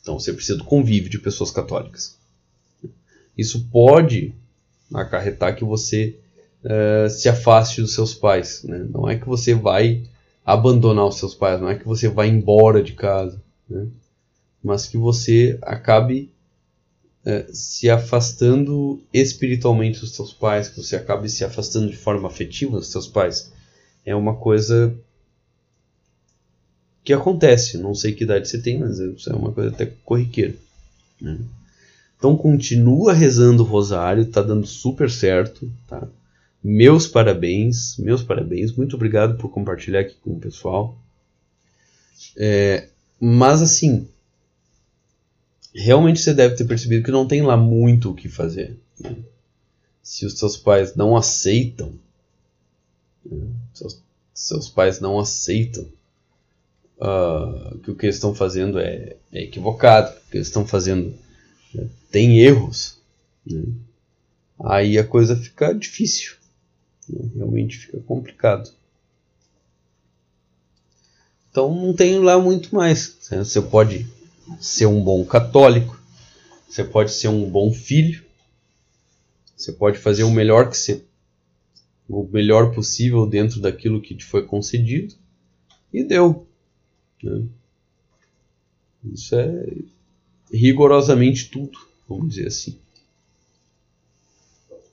Então 0.00 0.18
você 0.18 0.32
precisa 0.32 0.58
do 0.58 0.64
convívio 0.64 1.10
de 1.10 1.18
pessoas 1.18 1.50
católicas. 1.50 2.16
Isso 3.36 3.66
pode 3.70 4.34
acarretar 4.92 5.56
que 5.56 5.64
você 5.64 6.16
uh, 6.64 7.08
se 7.08 7.28
afaste 7.28 7.80
dos 7.80 7.94
seus 7.94 8.14
pais. 8.14 8.62
Né? 8.64 8.86
Não 8.90 9.08
é 9.08 9.16
que 9.16 9.26
você 9.26 9.54
vai 9.54 10.02
abandonar 10.44 11.06
os 11.06 11.16
seus 11.16 11.34
pais, 11.34 11.60
não 11.60 11.68
é 11.68 11.76
que 11.76 11.86
você 11.86 12.08
vai 12.08 12.28
embora 12.28 12.82
de 12.82 12.92
casa, 12.92 13.40
né? 13.68 13.86
mas 14.62 14.86
que 14.86 14.96
você 14.96 15.58
acabe 15.62 16.30
uh, 17.24 17.54
se 17.54 17.88
afastando 17.88 19.00
espiritualmente 19.12 20.00
dos 20.00 20.14
seus 20.14 20.32
pais, 20.32 20.68
que 20.68 20.82
você 20.82 20.96
acabe 20.96 21.28
se 21.28 21.44
afastando 21.44 21.90
de 21.90 21.96
forma 21.96 22.28
afetiva 22.28 22.78
dos 22.78 22.90
seus 22.90 23.06
pais. 23.06 23.52
É 24.04 24.14
uma 24.14 24.34
coisa 24.34 24.94
que 27.04 27.12
acontece. 27.12 27.78
Não 27.78 27.94
sei 27.94 28.12
que 28.12 28.24
idade 28.24 28.48
você 28.48 28.58
tem, 28.58 28.78
mas 28.78 28.98
isso 28.98 29.30
é 29.30 29.34
uma 29.34 29.52
coisa 29.52 29.70
até 29.70 29.86
corriqueira. 30.04 30.54
Né? 31.20 31.38
Então 32.18 32.36
continua 32.36 33.12
rezando 33.12 33.62
o 33.62 33.66
rosário, 33.66 34.26
tá 34.26 34.42
dando 34.42 34.66
super 34.66 35.10
certo, 35.10 35.70
tá? 35.88 36.06
Meus 36.62 37.08
parabéns, 37.08 37.96
meus 37.98 38.22
parabéns, 38.22 38.70
muito 38.76 38.94
obrigado 38.94 39.36
por 39.36 39.48
compartilhar 39.48 40.00
aqui 40.00 40.14
com 40.22 40.30
o 40.30 40.38
pessoal. 40.38 40.96
É, 42.36 42.88
mas 43.20 43.60
assim, 43.60 44.06
realmente 45.74 46.20
você 46.20 46.32
deve 46.32 46.54
ter 46.54 46.64
percebido 46.64 47.04
que 47.04 47.10
não 47.10 47.26
tem 47.26 47.42
lá 47.42 47.56
muito 47.56 48.10
o 48.10 48.14
que 48.14 48.28
fazer. 48.28 48.78
Né? 49.00 49.16
Se 50.00 50.24
os 50.24 50.38
seus 50.38 50.56
pais 50.56 50.94
não 50.94 51.16
aceitam, 51.16 51.92
né? 53.26 53.48
seus, 53.74 54.00
seus 54.32 54.68
pais 54.68 55.00
não 55.00 55.18
aceitam 55.18 55.88
uh, 57.02 57.78
que 57.78 57.90
o 57.90 57.96
que 57.96 58.06
eles 58.06 58.16
estão 58.16 58.34
fazendo 58.34 58.78
é, 58.78 59.16
é 59.32 59.42
equivocado, 59.42 60.14
que 60.30 60.36
eles 60.36 60.46
estão 60.46 60.66
fazendo 60.66 61.14
tem 62.10 62.40
erros, 62.40 62.98
né? 63.46 63.62
aí 64.62 64.98
a 64.98 65.06
coisa 65.06 65.34
fica 65.34 65.72
difícil, 65.72 66.34
né? 67.08 67.30
realmente 67.34 67.78
fica 67.78 67.98
complicado. 68.00 68.70
Então 71.50 71.74
não 71.74 71.94
tem 71.94 72.18
lá 72.18 72.38
muito 72.38 72.74
mais. 72.74 73.16
Né? 73.30 73.38
Você 73.38 73.60
pode 73.60 74.06
ser 74.60 74.86
um 74.86 75.02
bom 75.02 75.24
católico, 75.24 75.98
você 76.68 76.84
pode 76.84 77.12
ser 77.12 77.28
um 77.28 77.48
bom 77.48 77.72
filho, 77.72 78.22
você 79.56 79.72
pode 79.72 79.98
fazer 79.98 80.24
o 80.24 80.30
melhor 80.30 80.68
que 80.68 80.76
você, 80.76 81.02
o 82.08 82.24
melhor 82.24 82.74
possível 82.74 83.26
dentro 83.26 83.60
daquilo 83.60 84.02
que 84.02 84.14
te 84.14 84.24
foi 84.24 84.44
concedido 84.44 85.14
e 85.92 86.04
deu. 86.04 86.46
Né? 87.22 87.46
Isso 89.04 89.34
é 89.34 89.74
rigorosamente 90.52 91.50
tudo, 91.50 91.78
vamos 92.08 92.34
dizer 92.34 92.48
assim. 92.48 92.78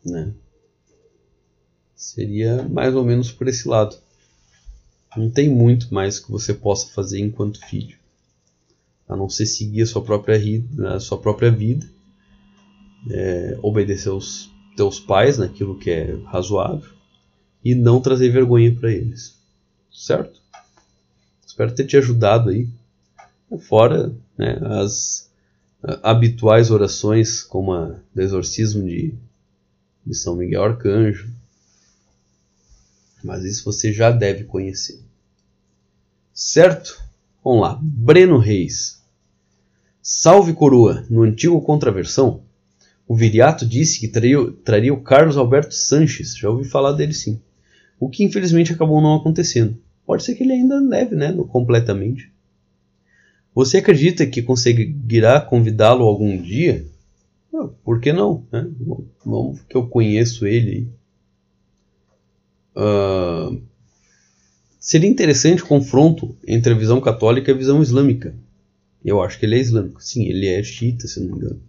Né? 0.06 0.34
Seria 1.96 2.64
mais 2.64 2.96
ou 2.96 3.04
menos 3.04 3.32
por 3.32 3.48
esse 3.48 3.68
lado. 3.68 3.98
Não 5.18 5.30
tem 5.30 5.50
muito 5.50 5.94
mais 5.94 6.20
que 6.20 6.32
você 6.32 6.54
possa 6.54 6.88
fazer 6.94 7.20
enquanto 7.20 7.66
filho, 7.68 7.98
a 9.08 9.16
não 9.16 9.28
ser 9.28 9.46
seguir 9.46 9.82
a 9.82 9.86
sua 9.86 10.04
própria, 10.04 10.40
a 10.96 11.00
sua 11.00 11.20
própria 11.20 11.52
vida, 11.52 11.90
é, 13.10 13.58
obedecer 13.62 14.10
aos 14.10 14.50
teus 14.76 15.00
pais 15.00 15.38
naquilo 15.38 15.78
que 15.78 15.90
é 15.90 16.16
razoável 16.26 16.90
e 17.64 17.76
não 17.76 18.00
trazer 18.00 18.30
vergonha 18.30 18.74
para 18.74 18.92
eles, 18.92 19.38
certo? 19.92 20.42
Espero 21.60 21.76
ter 21.76 21.88
te 21.88 21.98
ajudado 21.98 22.52
aí. 22.52 22.70
Fora 23.68 24.16
né, 24.38 24.58
as 24.62 25.30
habituais 26.02 26.72
orações, 26.72 27.44
como 27.44 27.74
a 27.74 28.00
do 28.16 28.22
exorcismo 28.22 28.88
de, 28.88 29.14
de 30.06 30.16
São 30.16 30.38
Miguel 30.38 30.64
Arcanjo. 30.64 31.30
Mas 33.22 33.44
isso 33.44 33.66
você 33.66 33.92
já 33.92 34.10
deve 34.10 34.46
conhecer. 34.46 35.02
Certo? 36.34 36.98
Vamos 37.44 37.60
lá. 37.60 37.78
Breno 37.82 38.38
Reis. 38.38 39.04
Salve 40.02 40.54
coroa! 40.54 41.06
No 41.10 41.24
antigo 41.24 41.62
Contraversão, 41.62 42.42
o 43.06 43.18
Viriato 43.18 43.66
disse 43.66 44.00
que 44.00 44.08
traria, 44.08 44.50
traria 44.64 44.94
o 44.94 45.02
Carlos 45.02 45.36
Alberto 45.36 45.76
Sanches. 45.76 46.38
Já 46.38 46.50
ouvi 46.50 46.64
falar 46.64 46.94
dele 46.94 47.14
sim. 47.14 47.42
O 48.00 48.10
que 48.10 48.24
infelizmente 48.24 48.72
acabou 48.72 49.02
não 49.02 49.16
acontecendo. 49.16 49.78
Pode 50.10 50.24
ser 50.24 50.34
que 50.34 50.42
ele 50.42 50.54
ainda 50.54 50.80
leve, 50.80 51.16
né? 51.16 51.32
Completamente. 51.50 52.32
Você 53.54 53.78
acredita 53.78 54.26
que 54.26 54.42
conseguirá 54.42 55.40
convidá-lo 55.40 56.04
algum 56.04 56.36
dia? 56.36 56.84
Ah, 57.54 57.70
por 57.84 58.02
que 58.02 58.12
não? 58.12 58.44
Né? 58.52 58.68
Vamos 59.24 59.62
que 59.70 59.78
eu 59.78 59.86
conheço 59.88 60.48
ele. 60.48 60.92
Uh, 62.76 63.62
seria 64.80 65.08
interessante 65.08 65.62
o 65.62 65.68
confronto 65.68 66.36
entre 66.48 66.74
a 66.74 66.76
visão 66.76 67.00
católica 67.00 67.52
e 67.52 67.54
a 67.54 67.58
visão 67.58 67.80
islâmica. 67.80 68.34
Eu 69.06 69.22
acho 69.22 69.38
que 69.38 69.46
ele 69.46 69.58
é 69.58 69.60
islâmico. 69.60 70.04
Sim, 70.04 70.24
ele 70.24 70.48
é 70.48 70.64
xiita, 70.64 71.08
se 71.08 71.20
não 71.20 71.28
me 71.28 71.38
engano. 71.38 71.62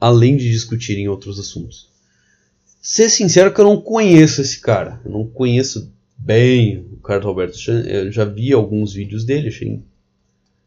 Além 0.00 0.34
de 0.38 0.50
discutirem 0.50 1.10
outros 1.10 1.38
assuntos. 1.38 1.90
Ser 2.80 3.10
sincero 3.10 3.52
que 3.52 3.60
eu 3.60 3.66
não 3.66 3.82
conheço 3.82 4.40
esse 4.40 4.58
cara. 4.58 4.98
Eu 5.04 5.10
não 5.10 5.26
conheço 5.26 5.92
bem 6.24 6.78
o 6.78 6.96
Carlos 6.96 7.26
Roberto 7.26 7.58
Chan. 7.58 7.82
Eu 7.82 8.10
já 8.10 8.24
vi 8.24 8.52
alguns 8.52 8.94
vídeos 8.94 9.24
dele, 9.24 9.48
achei, 9.48 9.82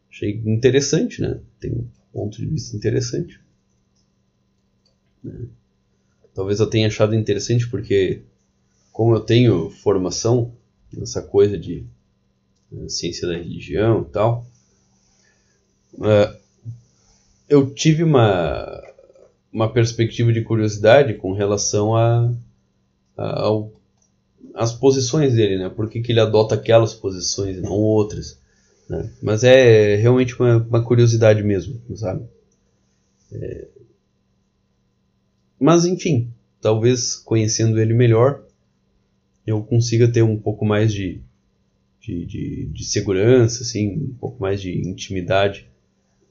achei 0.09 0.41
interessante, 0.45 1.19
né? 1.19 1.39
Tem 1.59 1.71
um 1.71 1.87
ponto 2.13 2.37
de 2.37 2.45
vista 2.45 2.77
interessante. 2.77 3.39
Né? 5.23 5.47
Talvez 6.33 6.59
eu 6.59 6.69
tenha 6.69 6.87
achado 6.87 7.15
interessante 7.15 7.67
porque, 7.67 8.21
como 8.91 9.15
eu 9.15 9.19
tenho 9.19 9.71
formação 9.71 10.53
nessa 10.93 11.21
coisa 11.21 11.57
de 11.57 11.83
uh, 12.71 12.87
ciência 12.87 13.27
da 13.27 13.35
religião 13.35 14.03
e 14.03 14.11
tal, 14.11 14.45
uh, 15.95 16.37
eu 17.49 17.73
tive 17.73 18.03
uma, 18.03 18.83
uma 19.51 19.73
perspectiva 19.73 20.31
de 20.31 20.43
curiosidade 20.43 21.15
com 21.15 21.33
relação 21.33 21.95
a, 21.95 22.31
a 23.17 23.41
ao, 23.41 23.73
as 24.57 24.73
posições 24.73 25.35
dele, 25.35 25.57
né? 25.57 25.69
Por 25.69 25.89
que, 25.89 26.01
que 26.01 26.11
ele 26.11 26.19
adota 26.19 26.55
aquelas 26.55 26.93
posições 26.93 27.57
e 27.57 27.61
não 27.61 27.73
outras? 27.73 28.39
Né? 28.89 29.09
Mas 29.21 29.43
é 29.43 29.95
realmente 29.95 30.39
uma, 30.39 30.57
uma 30.57 30.83
curiosidade 30.83 31.43
mesmo, 31.43 31.79
sabe? 31.95 32.25
É, 33.31 33.67
mas 35.59 35.85
enfim, 35.85 36.31
talvez 36.61 37.15
conhecendo 37.15 37.79
ele 37.79 37.93
melhor, 37.93 38.43
eu 39.45 39.61
consiga 39.63 40.07
ter 40.07 40.21
um 40.21 40.37
pouco 40.37 40.65
mais 40.65 40.93
de, 40.93 41.21
de, 42.01 42.25
de, 42.25 42.65
de 42.65 42.85
segurança, 42.85 43.63
assim, 43.63 43.89
um 43.95 44.15
pouco 44.19 44.41
mais 44.41 44.61
de 44.61 44.77
intimidade 44.77 45.67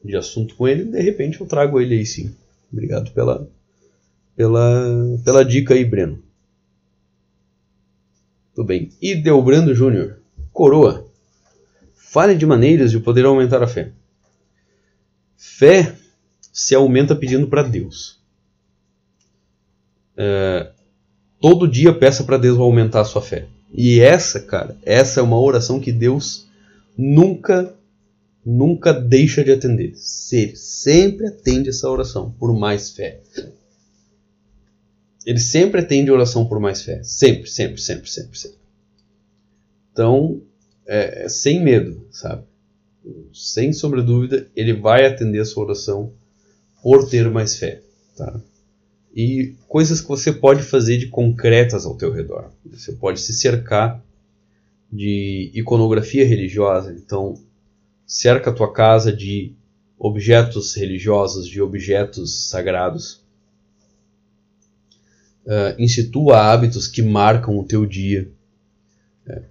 de 0.05 0.17
assunto 0.17 0.55
com 0.57 0.67
ele. 0.67 0.85
De 0.85 1.01
repente 1.01 1.41
eu 1.41 1.47
trago 1.47 1.81
ele 1.81 1.95
aí 1.95 2.07
sim. 2.07 2.35
Obrigado 2.73 3.13
pela, 3.13 3.49
pela, 4.37 5.19
pela 5.25 5.45
dica 5.45 5.75
aí, 5.75 5.85
Breno. 5.85 6.23
Tudo 8.57 8.69
bem. 8.69 8.91
E 9.03 9.15
Delbrando 9.15 9.75
Júnior. 9.75 10.19
Coroa. 10.51 11.07
Fale 11.95 12.35
de 12.35 12.47
maneiras 12.47 12.91
de 12.91 12.99
poder 12.99 13.27
aumentar 13.27 13.63
a 13.63 13.67
fé. 13.67 13.93
Fé 15.37 15.95
se 16.51 16.75
aumenta 16.75 17.15
pedindo 17.15 17.49
para 17.49 17.63
Deus. 17.63 18.19
É, 20.17 20.71
todo 21.39 21.69
dia 21.69 21.93
peça 21.93 22.25
para 22.25 22.39
Deus 22.39 22.59
aumentar 22.59 23.03
a 23.03 23.05
sua 23.05 23.21
fé. 23.21 23.47
E 23.71 24.01
essa, 24.01 24.41
cara, 24.41 24.75
essa 24.83 25.21
é 25.21 25.23
uma 25.23 25.39
oração 25.39 25.79
que 25.79 25.93
Deus 25.93 26.49
nunca, 26.97 27.75
nunca 28.43 28.95
deixa 28.95 29.45
de 29.45 29.53
atender. 29.53 29.93
Ele 30.33 30.57
sempre 30.57 31.27
atende 31.27 31.69
essa 31.69 31.91
oração 31.91 32.35
por 32.39 32.59
mais 32.59 32.91
fé. 32.91 33.21
Ele 35.27 35.41
sempre 35.41 35.81
atende 35.81 36.11
oração 36.11 36.47
por 36.47 36.59
mais 36.59 36.83
fé. 36.83 37.03
Sempre, 37.03 37.51
sempre, 37.51 37.81
sempre, 37.81 38.09
sempre, 38.09 38.39
sempre. 38.39 38.59
Então, 39.93 40.41
é, 40.87 41.25
é 41.25 41.29
sem 41.29 41.63
medo, 41.63 42.07
sabe? 42.11 42.45
Sem 43.35 43.73
sombra 43.73 44.01
de 44.01 44.07
dúvida, 44.07 44.49
ele 44.57 44.73
vai 44.73 45.05
atender 45.05 45.41
a 45.41 45.45
sua 45.45 45.65
oração 45.65 46.13
por 46.83 47.09
ter 47.09 47.29
mais 47.29 47.59
fé, 47.59 47.83
tá? 48.17 48.41
e 49.17 49.55
coisas 49.67 50.03
que 50.03 50.09
você 50.09 50.31
pode 50.31 50.63
fazer 50.63 50.99
de 50.99 51.07
concretas 51.07 51.87
ao 51.87 51.97
teu 51.97 52.13
redor. 52.13 52.53
Você 52.67 52.93
pode 52.93 53.19
se 53.19 53.33
cercar 53.33 54.05
de 54.93 55.51
iconografia 55.55 56.27
religiosa, 56.27 56.93
então 56.93 57.35
cerca 58.07 58.51
a 58.51 58.53
tua 58.53 58.71
casa 58.71 59.11
de 59.11 59.55
objetos 59.99 60.75
religiosos, 60.75 61.49
de 61.49 61.63
objetos 61.63 62.51
sagrados. 62.51 63.25
Uh, 65.47 65.81
institua 65.81 66.39
hábitos 66.39 66.89
que 66.89 67.03
marcam 67.03 67.57
o 67.57 67.65
teu 67.65 67.87
dia. 67.87 68.29
É. 69.27 69.43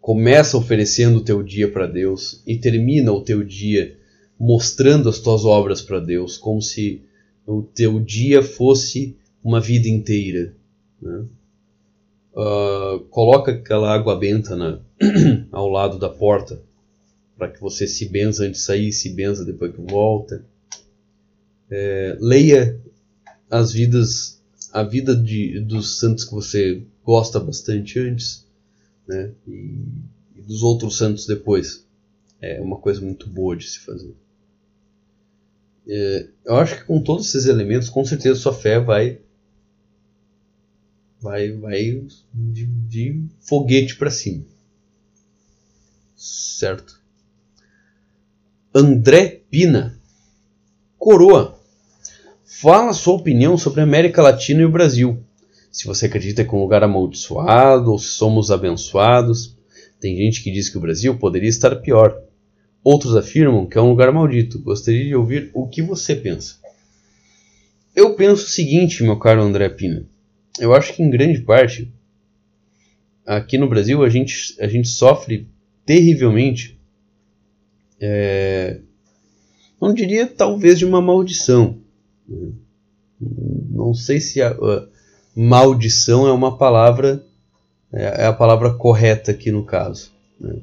Começa 0.00 0.56
oferecendo 0.56 1.18
o 1.18 1.24
teu 1.24 1.42
dia 1.42 1.70
para 1.70 1.86
Deus 1.86 2.42
e 2.46 2.56
termina 2.56 3.12
o 3.12 3.22
teu 3.22 3.42
dia 3.42 3.96
mostrando 4.38 5.08
as 5.08 5.18
tuas 5.18 5.44
obras 5.44 5.80
para 5.82 6.00
Deus, 6.00 6.38
como 6.38 6.62
se 6.62 7.02
o 7.46 7.62
teu 7.62 8.00
dia 8.00 8.42
fosse 8.42 9.16
uma 9.42 9.60
vida 9.60 9.88
inteira. 9.88 10.54
Né? 11.00 11.24
Uh, 12.34 13.00
coloca 13.10 13.52
aquela 13.52 13.92
água 13.92 14.16
benta 14.16 14.56
na, 14.56 14.80
ao 15.50 15.68
lado 15.68 15.98
da 15.98 16.08
porta 16.08 16.62
para 17.42 17.48
que 17.48 17.60
você 17.60 17.88
se 17.88 18.08
benza 18.08 18.44
antes 18.44 18.60
de 18.60 18.66
sair, 18.66 18.92
se 18.92 19.10
benza 19.10 19.44
depois 19.44 19.74
que 19.74 19.80
volta. 19.80 20.44
É, 21.68 22.16
leia 22.20 22.80
as 23.50 23.72
vidas, 23.72 24.40
a 24.72 24.82
vida 24.82 25.14
de, 25.14 25.60
dos 25.60 25.98
santos 25.98 26.24
que 26.24 26.32
você 26.32 26.86
gosta 27.04 27.38
bastante 27.38 27.98
antes, 27.98 28.46
né? 29.06 29.32
E, 29.46 29.84
e 30.36 30.42
dos 30.42 30.62
outros 30.62 30.96
santos 30.96 31.26
depois. 31.26 31.86
É 32.40 32.60
uma 32.60 32.78
coisa 32.78 33.00
muito 33.00 33.28
boa 33.28 33.56
de 33.56 33.68
se 33.68 33.78
fazer. 33.80 34.14
É, 35.86 36.28
eu 36.44 36.56
acho 36.56 36.76
que 36.76 36.84
com 36.84 37.02
todos 37.02 37.28
esses 37.28 37.46
elementos, 37.46 37.88
com 37.88 38.04
certeza 38.04 38.38
sua 38.38 38.54
fé 38.54 38.80
vai 38.80 39.20
vai 41.20 41.52
vai 41.52 42.04
de, 42.32 42.66
de 42.66 43.24
foguete 43.40 43.96
para 43.96 44.10
cima. 44.10 44.44
Certo? 46.16 47.00
André 48.74 49.42
Pina. 49.50 50.00
Coroa. 50.98 51.61
Fala 52.60 52.92
sua 52.92 53.14
opinião 53.14 53.56
sobre 53.56 53.80
a 53.80 53.84
América 53.84 54.20
Latina 54.20 54.60
e 54.60 54.64
o 54.66 54.70
Brasil. 54.70 55.24
Se 55.70 55.86
você 55.86 56.04
acredita 56.04 56.44
que 56.44 56.50
é 56.50 56.52
um 56.52 56.60
lugar 56.60 56.84
amaldiçoado 56.84 57.90
ou 57.90 57.98
se 57.98 58.08
somos 58.08 58.50
abençoados. 58.50 59.56
Tem 59.98 60.14
gente 60.18 60.42
que 60.42 60.50
diz 60.50 60.68
que 60.68 60.76
o 60.76 60.80
Brasil 60.80 61.16
poderia 61.18 61.48
estar 61.48 61.74
pior. 61.76 62.22
Outros 62.84 63.16
afirmam 63.16 63.66
que 63.66 63.78
é 63.78 63.80
um 63.80 63.88
lugar 63.88 64.12
maldito. 64.12 64.58
Gostaria 64.58 65.02
de 65.02 65.14
ouvir 65.16 65.50
o 65.54 65.66
que 65.66 65.80
você 65.80 66.14
pensa. 66.14 66.56
Eu 67.96 68.14
penso 68.14 68.44
o 68.44 68.50
seguinte, 68.50 69.02
meu 69.02 69.18
caro 69.18 69.42
André 69.42 69.70
Pina. 69.70 70.04
Eu 70.60 70.74
acho 70.74 70.92
que 70.92 71.02
em 71.02 71.08
grande 71.08 71.40
parte, 71.40 71.90
aqui 73.26 73.56
no 73.56 73.68
Brasil, 73.68 74.04
a 74.04 74.10
gente, 74.10 74.54
a 74.60 74.68
gente 74.68 74.88
sofre 74.88 75.48
terrivelmente. 75.86 76.78
É, 77.98 78.78
não 79.80 79.94
diria 79.94 80.26
talvez 80.26 80.78
de 80.78 80.84
uma 80.84 81.00
maldição. 81.00 81.81
Não 83.70 83.94
sei 83.94 84.20
se 84.20 84.42
a, 84.42 84.50
a 84.50 84.86
maldição 85.34 86.26
é 86.26 86.32
uma 86.32 86.56
palavra, 86.56 87.24
é, 87.92 88.22
é 88.22 88.26
a 88.26 88.32
palavra 88.32 88.74
correta 88.74 89.30
aqui 89.30 89.50
no 89.50 89.64
caso. 89.64 90.10
Né? 90.40 90.60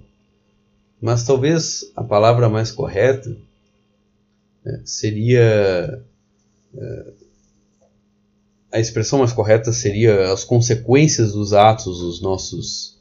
Mas 1.02 1.24
talvez 1.24 1.92
a 1.96 2.04
palavra 2.04 2.50
mais 2.50 2.72
correta 2.72 3.36
né, 4.64 4.82
seria. 4.84 6.04
É, 6.76 7.14
a 8.72 8.80
expressão 8.80 9.20
mais 9.20 9.34
correta 9.34 9.74
seria 9.74 10.32
as 10.32 10.44
consequências 10.44 11.32
dos 11.32 11.54
atos 11.54 12.00
dos 12.00 12.22
nossos 12.22 13.00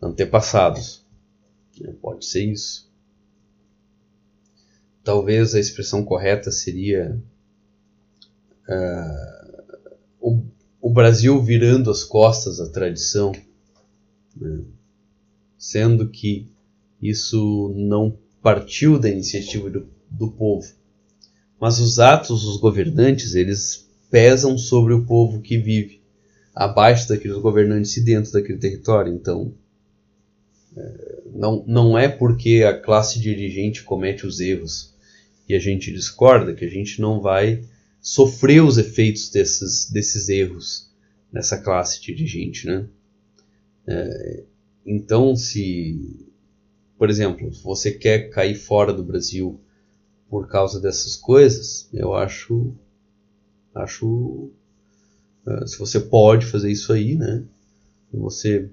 antepassados. 0.00 1.04
É, 1.82 1.90
pode 1.92 2.24
ser 2.24 2.44
isso. 2.44 2.90
Talvez 5.02 5.54
a 5.54 5.60
expressão 5.60 6.04
correta 6.04 6.52
seria 6.52 7.20
uh, 8.72 9.66
o, 10.20 10.42
o, 10.80 10.90
Brasil 10.90 11.40
virando 11.42 11.90
as 11.90 12.02
costas 12.04 12.60
à 12.60 12.68
tradição, 12.68 13.32
né? 14.36 14.60
sendo 15.58 16.08
que 16.08 16.48
isso 17.00 17.72
não 17.76 18.16
partiu 18.42 18.98
da 18.98 19.08
iniciativa 19.08 19.70
do, 19.70 19.86
do 20.10 20.30
povo. 20.30 20.66
Mas 21.60 21.78
os 21.78 21.98
atos 21.98 22.44
dos 22.44 22.56
governantes, 22.56 23.34
eles 23.34 23.88
pesam 24.10 24.58
sobre 24.58 24.92
o 24.92 25.04
povo 25.04 25.40
que 25.40 25.56
vive 25.56 26.02
abaixo 26.54 27.08
daqueles 27.08 27.38
governantes 27.38 27.96
e 27.96 28.04
dentro 28.04 28.32
daquele 28.32 28.58
território. 28.58 29.12
Então, 29.12 29.54
é, 30.76 31.22
não, 31.32 31.64
não 31.66 31.98
é 31.98 32.08
porque 32.08 32.64
a 32.66 32.78
classe 32.78 33.20
dirigente 33.20 33.82
comete 33.82 34.26
os 34.26 34.40
erros 34.40 34.92
e 35.48 35.54
a 35.54 35.58
gente 35.58 35.92
discorda 35.92 36.54
que 36.54 36.64
a 36.64 36.68
gente 36.68 37.00
não 37.00 37.20
vai 37.20 37.64
sofrer 38.02 38.60
os 38.62 38.78
efeitos 38.78 39.30
desses, 39.30 39.88
desses 39.88 40.28
erros 40.28 40.90
nessa 41.32 41.56
classe 41.56 42.02
dirigente, 42.02 42.66
né? 42.66 42.86
É, 43.86 44.44
então, 44.84 45.36
se, 45.36 46.28
por 46.98 47.08
exemplo, 47.08 47.50
você 47.62 47.92
quer 47.92 48.28
cair 48.30 48.56
fora 48.56 48.92
do 48.92 49.04
Brasil 49.04 49.60
por 50.28 50.48
causa 50.48 50.80
dessas 50.80 51.14
coisas, 51.14 51.88
eu 51.92 52.12
acho, 52.12 52.74
acho, 53.74 54.50
uh, 55.46 55.66
se 55.66 55.78
você 55.78 56.00
pode 56.00 56.46
fazer 56.46 56.72
isso 56.72 56.92
aí, 56.92 57.14
né? 57.14 57.44
Você 58.12 58.68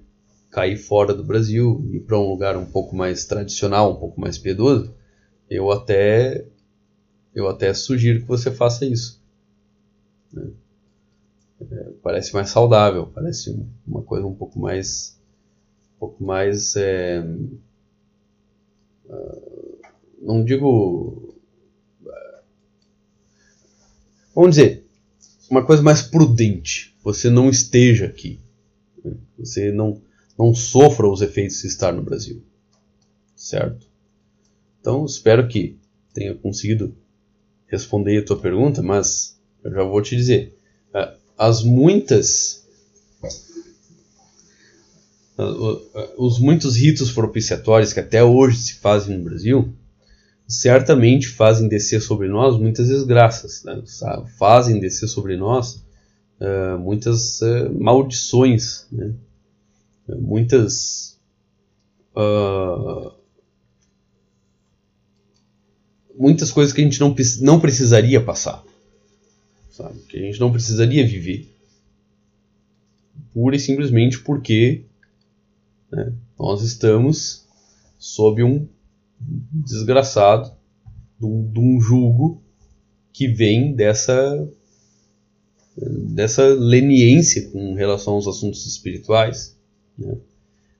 cair 0.50 0.76
fora 0.76 1.14
do 1.14 1.24
Brasil, 1.24 1.88
ir 1.92 2.00
para 2.00 2.18
um 2.18 2.28
lugar 2.28 2.56
um 2.56 2.66
pouco 2.66 2.96
mais 2.96 3.24
tradicional, 3.24 3.92
um 3.92 4.00
pouco 4.00 4.20
mais 4.20 4.36
piedoso, 4.36 4.92
eu 5.48 5.70
até 5.70 6.46
eu 7.34 7.48
até 7.48 7.72
sugiro 7.72 8.20
que 8.20 8.26
você 8.26 8.50
faça 8.50 8.84
isso. 8.84 9.19
Né? 10.32 10.50
É, 11.70 11.90
parece 12.02 12.32
mais 12.32 12.48
saudável, 12.48 13.06
parece 13.06 13.54
uma 13.86 14.02
coisa 14.02 14.26
um 14.26 14.34
pouco 14.34 14.58
mais 14.58 15.20
um 15.96 15.98
pouco 15.98 16.24
mais 16.24 16.74
é, 16.74 17.20
uh, 19.06 19.78
não 20.22 20.42
digo 20.42 21.34
uh, 22.02 22.42
vamos 24.34 24.56
dizer 24.56 24.86
uma 25.50 25.62
coisa 25.64 25.82
mais 25.82 26.00
prudente 26.00 26.96
você 27.02 27.28
não 27.28 27.50
esteja 27.50 28.06
aqui 28.06 28.40
né? 29.04 29.14
você 29.38 29.70
não 29.70 30.00
não 30.38 30.54
sofra 30.54 31.06
os 31.06 31.20
efeitos 31.20 31.60
de 31.60 31.66
estar 31.66 31.92
no 31.92 32.02
Brasil 32.02 32.42
certo 33.36 33.86
então 34.80 35.04
espero 35.04 35.46
que 35.46 35.78
tenha 36.14 36.34
conseguido 36.34 36.96
responder 37.66 38.16
a 38.18 38.24
tua 38.24 38.40
pergunta 38.40 38.80
mas 38.80 39.39
eu 39.64 39.70
já 39.70 39.82
vou 39.82 40.00
te 40.02 40.16
dizer 40.16 40.56
uh, 40.94 41.16
as 41.38 41.62
muitas 41.62 42.60
os 46.18 46.38
muitos 46.38 46.76
ritos 46.76 47.10
propiciatórios 47.12 47.94
que 47.94 48.00
até 48.00 48.22
hoje 48.22 48.58
se 48.58 48.74
fazem 48.74 49.16
no 49.16 49.24
Brasil 49.24 49.72
certamente 50.50 51.28
fazem 51.28 51.68
descer 51.68 52.00
sobre 52.00 52.28
nós 52.28 52.58
muitas 52.58 52.88
desgraças, 52.88 53.62
né? 53.62 53.80
fazem 54.36 54.80
descer 54.80 55.06
sobre 55.06 55.36
nós 55.36 55.82
uh, 56.40 56.78
muitas 56.78 57.40
uh, 57.40 57.72
maldições, 57.78 58.86
né? 58.90 59.14
muitas 60.08 61.16
uh, 62.16 63.12
muitas 66.18 66.50
coisas 66.50 66.72
que 66.74 66.80
a 66.80 66.84
gente 66.84 67.00
não, 67.00 67.14
não 67.40 67.60
precisaria 67.60 68.20
passar 68.20 68.64
sabe? 69.80 69.98
Que 70.00 70.18
a 70.18 70.20
gente 70.20 70.40
não 70.40 70.52
precisaria 70.52 71.06
viver. 71.06 71.48
Pura 73.32 73.56
e 73.56 73.60
simplesmente 73.60 74.20
porque 74.20 74.84
né, 75.90 76.12
nós 76.38 76.62
estamos 76.62 77.46
sob 77.98 78.42
um 78.42 78.68
desgraçado, 79.52 80.52
de 81.18 81.26
um, 81.26 81.80
julgo 81.80 82.42
que 83.12 83.28
vem 83.28 83.74
dessa 83.74 84.48
dessa 86.14 86.44
leniência 86.46 87.50
com 87.50 87.74
relação 87.74 88.14
aos 88.14 88.26
assuntos 88.26 88.66
espirituais 88.66 89.56
né? 89.96 90.16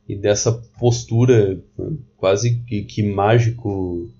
e 0.09 0.17
dessa 0.17 0.53
postura 0.79 1.63
quase 2.17 2.57
que, 2.67 2.83
que 2.85 3.03
mágico 3.03 4.11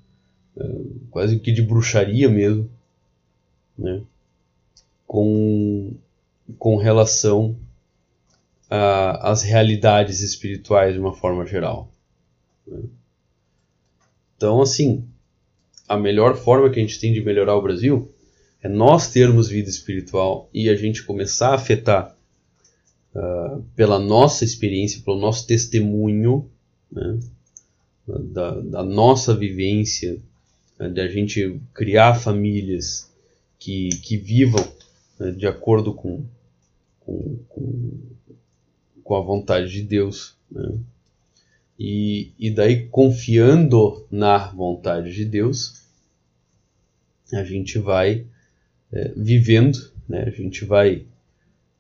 quase 1.11 1.39
que 1.39 1.53
de 1.53 1.63
bruxaria 1.63 2.29
mesmo 2.29 2.71
né? 3.77 4.03
Com, 5.11 5.97
com 6.57 6.77
relação 6.77 7.59
às 8.71 9.43
realidades 9.43 10.21
espirituais 10.21 10.95
de 10.95 11.01
uma 11.01 11.13
forma 11.13 11.45
geral. 11.45 11.91
Né? 12.65 12.79
Então, 14.37 14.63
assim, 14.63 15.05
a 15.89 15.97
melhor 15.97 16.37
forma 16.37 16.71
que 16.71 16.79
a 16.79 16.83
gente 16.83 17.01
tem 17.01 17.13
de 17.13 17.21
melhorar 17.21 17.57
o 17.57 17.61
Brasil 17.61 18.09
é 18.63 18.69
nós 18.69 19.09
termos 19.09 19.49
vida 19.49 19.69
espiritual 19.69 20.49
e 20.55 20.69
a 20.69 20.77
gente 20.77 21.03
começar 21.03 21.49
a 21.49 21.55
afetar 21.57 22.17
uh, 23.13 23.65
pela 23.75 23.99
nossa 23.99 24.45
experiência, 24.45 25.03
pelo 25.05 25.19
nosso 25.19 25.45
testemunho, 25.45 26.49
né, 26.89 27.19
da, 28.07 28.61
da, 28.61 28.83
nossa 28.85 29.35
vivência, 29.35 30.23
né, 30.79 30.89
de 30.89 31.01
a 31.01 31.09
gente 31.09 31.61
criar 31.75 32.15
famílias 32.15 33.13
que, 33.59 33.89
que 33.89 34.17
vivam 34.17 34.65
de 35.37 35.47
acordo 35.47 35.93
com, 35.93 36.25
com, 37.01 37.39
com, 37.49 38.01
com, 39.03 39.15
a 39.15 39.21
vontade 39.21 39.71
de 39.71 39.83
Deus. 39.83 40.37
Né? 40.51 40.79
E, 41.79 42.33
e 42.39 42.51
daí, 42.51 42.87
confiando 42.87 44.07
na 44.11 44.49
vontade 44.49 45.13
de 45.13 45.25
Deus, 45.25 45.83
a 47.33 47.45
gente 47.45 47.79
vai 47.79 48.27
é, 48.93 49.13
vivendo, 49.17 49.79
né? 50.09 50.25
a 50.25 50.31
gente 50.31 50.65
vai 50.65 51.07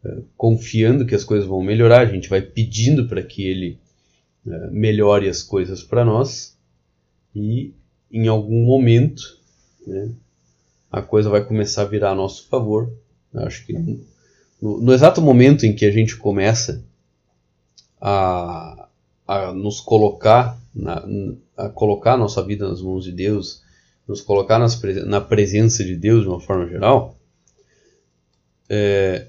é, 0.05 0.19
confiando 0.37 1.07
que 1.07 1.15
as 1.15 1.25
coisas 1.25 1.47
vão 1.47 1.62
melhorar, 1.62 2.01
a 2.01 2.11
gente 2.11 2.29
vai 2.29 2.41
pedindo 2.41 3.09
para 3.09 3.23
que 3.23 3.47
Ele 3.47 3.79
é, 4.47 4.71
melhore 4.71 5.29
as 5.29 5.43
coisas 5.43 5.83
para 5.83 6.05
nós, 6.05 6.57
e 7.35 7.73
em 8.11 8.27
algum 8.27 8.65
momento 8.65 9.39
né, 9.87 10.11
a 10.91 11.01
coisa 11.01 11.31
vai 11.31 11.45
começar 11.45 11.83
a 11.83 11.87
virar 11.87 12.11
a 12.11 12.15
nosso 12.15 12.49
favor 12.49 12.93
Acho 13.35 13.65
que 13.65 13.73
no, 14.61 14.81
no, 14.81 14.93
exato 14.93 15.23
momento 15.23 15.65
em 15.65 15.74
que 15.74 15.86
a 15.86 15.90
gente 15.90 16.16
começa 16.16 16.85
a, 18.01 18.89
a 19.27 19.52
nos 19.52 19.81
colocar, 19.81 20.59
na, 20.74 21.05
a 21.57 21.69
colocar 21.69 22.15
a 22.15 22.19
nossa 22.19 22.43
vida 22.43 22.69
nas 22.69 22.82
mãos 22.82 23.05
de 23.05 23.12
Deus, 23.12 23.62
nos 24.07 24.20
colocar 24.20 24.59
nas, 24.59 24.81
na 25.07 25.20
presença 25.20 25.85
de 25.85 25.97
Deus 25.97 26.23
de 26.23 26.28
uma 26.28 26.40
forma 26.40 26.66
geral, 26.66 27.16
é, 28.69 29.27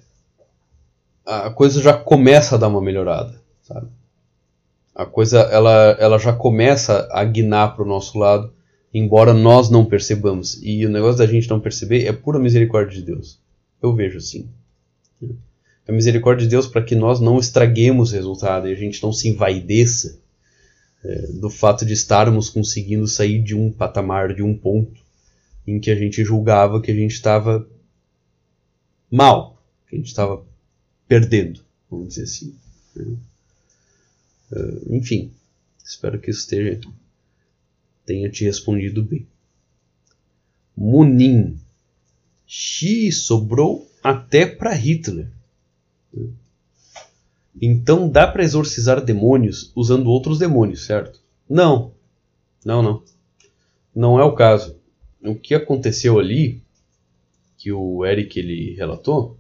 a 1.26 1.50
coisa 1.50 1.82
já 1.82 1.94
começa 1.94 2.56
a 2.56 2.58
dar 2.58 2.68
uma 2.68 2.82
melhorada, 2.82 3.42
sabe? 3.64 3.88
A 4.94 5.06
coisa 5.06 5.40
ela, 5.40 5.96
ela 6.00 6.20
já 6.20 6.34
começa 6.34 7.08
a 7.12 7.24
guinar 7.24 7.76
para 7.76 7.84
o 7.84 7.88
nosso 7.88 8.20
lado, 8.20 8.54
embora 8.94 9.34
nós 9.34 9.70
não 9.70 9.86
percebamos. 9.86 10.60
E 10.62 10.86
o 10.86 10.90
negócio 10.90 11.18
da 11.18 11.26
gente 11.26 11.50
não 11.50 11.60
perceber 11.60 12.06
é 12.06 12.12
pura 12.12 12.38
misericórdia 12.38 13.00
de 13.00 13.06
Deus. 13.06 13.41
Eu 13.82 13.96
vejo 13.96 14.18
assim. 14.18 14.50
A 15.88 15.92
misericórdia 15.92 16.46
de 16.46 16.52
Deus 16.52 16.68
para 16.68 16.84
que 16.84 16.96
nós 16.96 17.20
não 17.20 17.40
estraguemos 17.40 18.12
o 18.12 18.16
resultado 18.16 18.68
e 18.68 18.72
a 18.72 18.76
gente 18.76 19.02
não 19.02 19.12
se 19.12 19.28
envaideça 19.28 20.20
é, 21.04 21.28
do 21.34 21.50
fato 21.50 21.86
de 21.86 21.94
estarmos 21.94 22.50
conseguindo 22.50 23.08
sair 23.08 23.42
de 23.42 23.56
um 23.56 23.72
patamar, 23.72 24.34
de 24.34 24.44
um 24.44 24.56
ponto 24.56 25.02
em 25.66 25.80
que 25.80 25.90
a 25.90 25.96
gente 25.96 26.24
julgava 26.24 26.82
que 26.82 26.92
a 26.92 26.96
gente 26.96 27.14
estava 27.14 27.68
mal, 29.10 29.62
que 29.88 29.96
a 29.96 29.98
gente 29.98 30.08
estava 30.08 30.44
perdendo, 31.08 31.62
vamos 31.90 32.10
dizer 32.10 32.24
assim. 32.24 32.56
Uh, 34.52 34.96
enfim, 34.96 35.32
espero 35.84 36.20
que 36.20 36.30
isso 36.30 36.42
esteja, 36.42 36.80
tenha 38.06 38.30
te 38.30 38.44
respondido 38.44 39.04
bem. 39.04 39.26
Munim 40.76 41.60
Xi 42.54 43.14
sobrou 43.14 43.90
até 44.04 44.46
para 44.46 44.74
Hitler. 44.74 45.32
Então 47.62 48.10
dá 48.10 48.28
para 48.28 48.44
exorcizar 48.44 49.00
demônios 49.00 49.72
usando 49.74 50.08
outros 50.08 50.38
demônios, 50.38 50.84
certo? 50.84 51.22
Não. 51.50 51.94
Não, 52.66 52.84
não. 52.84 53.04
Não 53.96 54.20
é 54.20 54.26
o 54.26 54.36
caso. 54.36 54.76
O 55.24 55.34
que 55.34 55.56
aconteceu 55.56 56.20
ali, 56.20 56.62
que 57.58 57.72
o 57.72 58.06
Eric 58.06 58.38
ele 58.38 58.76
relatou, 58.76 59.38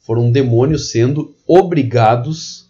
foram 0.00 0.32
demônios 0.32 0.90
sendo 0.90 1.36
obrigados 1.46 2.68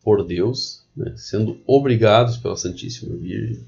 por 0.00 0.24
Deus, 0.24 0.84
né, 0.96 1.12
sendo 1.16 1.60
obrigados 1.66 2.36
pela 2.36 2.56
Santíssima 2.56 3.16
Virgem 3.16 3.64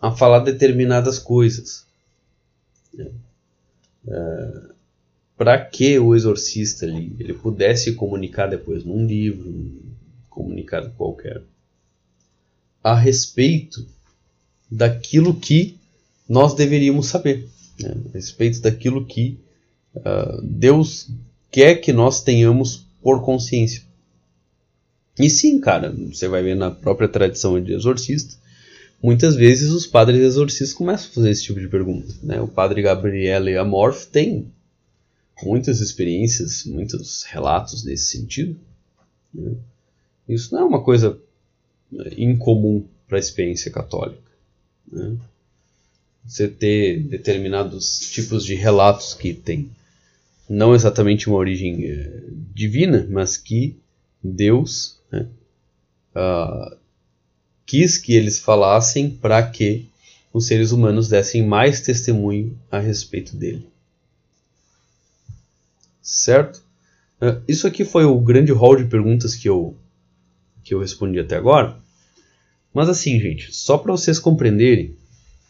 a 0.00 0.12
falar 0.12 0.38
determinadas 0.44 1.18
coisas. 1.18 1.84
Né 2.94 3.10
para 5.36 5.64
que 5.64 5.98
o 5.98 6.14
exorcista 6.14 6.86
ali 6.86 7.14
ele 7.18 7.34
pudesse 7.34 7.94
comunicar 7.94 8.46
depois 8.48 8.84
num 8.84 9.06
livro, 9.06 9.50
num 9.50 9.80
comunicado 10.28 10.90
qualquer, 10.96 11.42
a 12.82 12.94
respeito 12.94 13.86
daquilo 14.70 15.34
que 15.34 15.76
nós 16.28 16.54
deveríamos 16.54 17.06
saber, 17.06 17.48
né? 17.80 17.94
a 18.08 18.12
respeito 18.14 18.60
daquilo 18.60 19.04
que 19.04 19.38
uh, 19.94 20.42
Deus 20.42 21.08
quer 21.50 21.76
que 21.76 21.92
nós 21.92 22.22
tenhamos 22.22 22.86
por 23.02 23.22
consciência. 23.22 23.82
E 25.18 25.28
sim, 25.28 25.60
cara, 25.60 25.92
você 25.92 26.26
vai 26.26 26.42
ver 26.42 26.56
na 26.56 26.70
própria 26.70 27.08
tradição 27.08 27.62
de 27.62 27.74
exorcista, 27.74 28.34
muitas 29.02 29.34
vezes 29.34 29.70
os 29.70 29.86
padres 29.86 30.20
exorcistas 30.20 30.72
começam 30.72 31.10
a 31.10 31.14
fazer 31.14 31.30
esse 31.30 31.42
tipo 31.42 31.60
de 31.60 31.68
pergunta. 31.68 32.14
Né? 32.22 32.40
O 32.40 32.46
padre 32.46 32.80
Gabriele 32.80 33.56
Amorf 33.56 34.06
tem 34.06 34.46
muitas 35.42 35.80
experiências, 35.80 36.64
muitos 36.64 37.24
relatos 37.24 37.84
nesse 37.84 38.04
sentido. 38.04 38.56
Né? 39.34 39.52
Isso 40.28 40.54
não 40.54 40.62
é 40.62 40.64
uma 40.64 40.82
coisa 40.82 41.18
incomum 42.16 42.84
para 43.08 43.18
a 43.18 43.20
experiência 43.20 43.70
católica. 43.70 44.22
Né? 44.90 45.16
Você 46.24 46.46
ter 46.46 47.00
determinados 47.00 47.98
tipos 47.98 48.44
de 48.44 48.54
relatos 48.54 49.12
que 49.14 49.34
têm 49.34 49.70
não 50.48 50.74
exatamente 50.74 51.28
uma 51.28 51.38
origem 51.38 51.84
é, 51.86 52.22
divina, 52.54 53.06
mas 53.10 53.36
que 53.36 53.76
Deus 54.22 54.98
né, 55.10 55.26
uh, 56.14 56.76
quis 57.72 57.96
que 57.96 58.12
eles 58.12 58.38
falassem 58.38 59.08
para 59.08 59.42
que 59.42 59.88
os 60.30 60.46
seres 60.46 60.72
humanos 60.72 61.08
dessem 61.08 61.42
mais 61.42 61.80
testemunho 61.80 62.54
a 62.70 62.78
respeito 62.78 63.34
dele. 63.34 63.66
Certo? 66.02 66.62
Uh, 67.18 67.40
isso 67.48 67.66
aqui 67.66 67.82
foi 67.82 68.04
o 68.04 68.20
grande 68.20 68.52
hall 68.52 68.76
de 68.76 68.84
perguntas 68.84 69.34
que 69.34 69.48
eu, 69.48 69.74
que 70.62 70.74
eu 70.74 70.80
respondi 70.80 71.18
até 71.18 71.34
agora. 71.34 71.78
Mas 72.74 72.90
assim, 72.90 73.18
gente, 73.18 73.56
só 73.56 73.78
para 73.78 73.92
vocês 73.92 74.18
compreenderem 74.18 74.94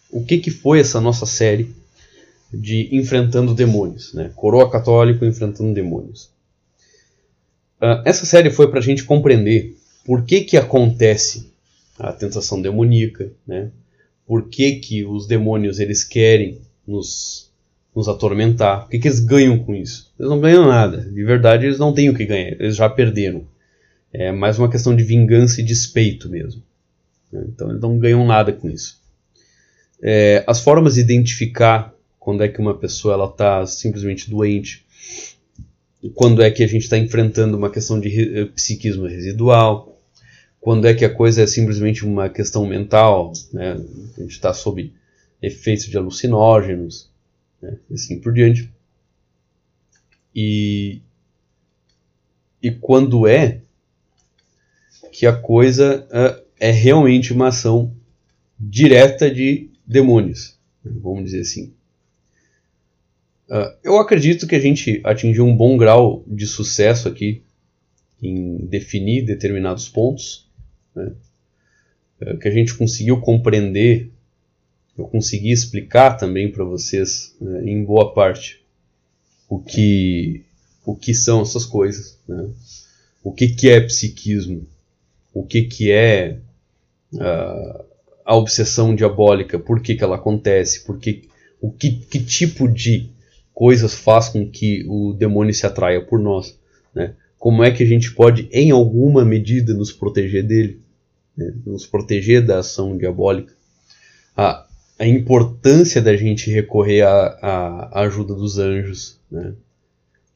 o 0.09 0.25
que, 0.25 0.39
que 0.39 0.51
foi 0.53 0.79
essa 0.79 1.01
nossa 1.01 1.27
série 1.27 1.75
de 2.55 2.89
enfrentando 2.93 3.53
demônios, 3.53 4.15
né? 4.15 4.31
Coroa 4.37 4.71
católico 4.71 5.25
enfrentando 5.25 5.75
demônios. 5.75 6.31
Uh, 7.81 7.99
essa 8.05 8.25
série 8.25 8.49
foi 8.49 8.71
para 8.71 8.79
a 8.79 8.83
gente 8.83 9.03
compreender 9.03 9.77
por 10.05 10.23
que, 10.23 10.43
que 10.43 10.57
acontece 10.57 11.51
a 11.99 12.13
tentação 12.13 12.61
demoníaca, 12.61 13.33
né? 13.47 13.71
Por 14.27 14.49
que, 14.49 14.77
que 14.77 15.05
os 15.05 15.27
demônios 15.27 15.79
eles 15.79 16.05
querem 16.05 16.61
nos, 16.87 17.51
nos 17.95 18.09
atormentar? 18.09 18.87
O 18.87 18.89
que, 18.89 18.99
que 18.99 19.09
eles 19.09 19.21
ganham 19.21 19.59
com 19.59 19.75
isso? 19.75 20.13
Eles 20.19 20.31
não 20.31 20.41
ganham 20.41 20.67
nada. 20.67 20.99
De 20.99 21.25
verdade, 21.25 21.67
eles 21.67 21.79
não 21.79 21.93
têm 21.93 22.09
o 22.09 22.15
que 22.15 22.25
ganhar. 22.25 22.53
Eles 22.53 22.77
já 22.77 22.89
perderam. 22.89 23.45
É 24.13 24.31
mais 24.31 24.59
uma 24.59 24.71
questão 24.71 24.95
de 24.95 25.03
vingança 25.03 25.61
e 25.61 25.65
despeito 25.65 26.29
mesmo. 26.29 26.63
Né? 27.31 27.45
Então, 27.49 27.71
eles 27.71 27.81
não 27.81 27.99
ganham 27.99 28.27
nada 28.27 28.53
com 28.53 28.71
isso. 28.71 29.01
É, 30.03 30.45
as 30.47 30.61
formas 30.61 30.95
de 30.95 31.01
identificar 31.01 31.95
quando 32.23 32.45
é 32.45 32.49
que 32.49 32.61
uma 32.61 32.75
pessoa 32.75 33.25
está 33.25 33.67
simplesmente 33.67 34.31
doente, 34.31 34.85
quando 36.15 36.41
é 36.41 36.51
que 36.51 36.63
a 36.63 36.67
gente 36.67 36.83
está 36.83 36.97
enfrentando 36.97 37.57
uma 37.57 37.69
questão 37.71 37.99
de 37.99 38.41
eh, 38.41 38.45
psiquismo 38.47 39.07
residual, 39.07 39.92
quando 40.63 40.87
é 40.87 40.95
que 40.95 41.05
a 41.05 41.13
coisa 41.13 41.43
é 41.43 41.47
simplesmente 41.47 42.07
uma 42.07 42.29
questão 42.29 42.65
mental, 42.65 43.33
né? 43.53 43.73
a 44.17 44.21
gente 44.21 44.31
está 44.31 44.55
sob 44.55 44.95
efeitos 45.43 45.87
de 45.87 45.99
alucinógenos, 45.99 47.11
né? 47.61 47.77
e 47.91 47.95
assim 47.95 48.21
por 48.21 48.33
diante. 48.33 48.73
E, 50.33 51.03
e 52.63 52.71
quando 52.71 53.27
é 53.27 53.61
que 55.11 55.27
a 55.27 55.37
coisa 55.37 56.07
uh, 56.07 56.41
é 56.61 56.71
realmente 56.71 57.33
uma 57.33 57.49
ação 57.49 57.93
direta 58.57 59.29
de 59.29 59.69
demônios, 59.85 60.57
vamos 60.85 61.25
dizer 61.25 61.41
assim. 61.41 61.75
Uh, 63.49 63.77
eu 63.83 63.99
acredito 63.99 64.47
que 64.47 64.55
a 64.55 64.61
gente 64.61 65.01
atingiu 65.03 65.45
um 65.45 65.57
bom 65.57 65.77
grau 65.77 66.23
de 66.25 66.47
sucesso 66.47 67.09
aqui 67.09 67.43
em 68.23 68.65
definir 68.67 69.27
determinados 69.27 69.89
pontos, 69.89 70.52
né? 70.95 71.13
uh, 72.21 72.39
que 72.39 72.49
a 72.49 72.51
gente 72.51 72.75
conseguiu 72.75 73.21
compreender, 73.21 74.11
eu 74.97 75.07
consegui 75.07 75.51
explicar 75.51 76.17
também 76.17 76.51
para 76.51 76.65
vocês, 76.65 77.35
né, 77.41 77.65
em 77.65 77.85
boa 77.85 78.13
parte, 78.13 78.63
o 79.49 79.59
que, 79.59 80.45
o 80.85 80.95
que 80.95 81.15
são 81.15 81.43
essas 81.43 81.65
coisas, 81.65 82.19
né? 82.29 82.49
o 83.23 83.33
que, 83.33 83.49
que 83.49 83.69
é 83.69 83.81
psiquismo, 83.81 84.67
o 85.33 85.45
que, 85.45 85.63
que 85.63 85.91
é 85.91 86.39
uh, 87.15 87.85
a 88.25 88.37
obsessão 88.37 88.95
diabólica, 88.95 89.59
por 89.59 89.81
que, 89.81 89.95
que 89.95 90.05
ela 90.05 90.17
acontece, 90.17 90.85
por 90.85 90.99
que, 90.99 91.29
o 91.61 91.71
que, 91.71 91.91
que 91.91 92.23
tipo 92.23 92.69
de 92.69 93.11
coisas 93.55 93.95
faz 93.95 94.29
com 94.29 94.49
que 94.49 94.85
o 94.89 95.13
demônio 95.13 95.55
se 95.55 95.67
atraia 95.67 96.01
por 96.01 96.19
nós. 96.19 96.59
Né? 96.95 97.15
Como 97.39 97.63
é 97.63 97.71
que 97.71 97.83
a 97.83 97.87
gente 97.87 98.13
pode, 98.13 98.49
em 98.51 98.71
alguma 98.71 99.25
medida, 99.25 99.75
nos 99.75 99.93
proteger 99.93 100.45
dele, 100.45 100.81
né? 101.43 101.55
nos 101.67 101.87
proteger 101.87 102.45
da 102.45 102.59
ação 102.59 102.97
diabólica. 102.97 103.53
A, 104.37 104.67
a 104.99 105.07
importância 105.07 106.01
da 106.01 106.17
gente 106.17 106.51
recorrer 106.51 107.03
à, 107.03 107.91
ajuda 108.03 108.35
dos 108.35 108.59
anjos. 108.59 109.19
Né? 109.31 109.55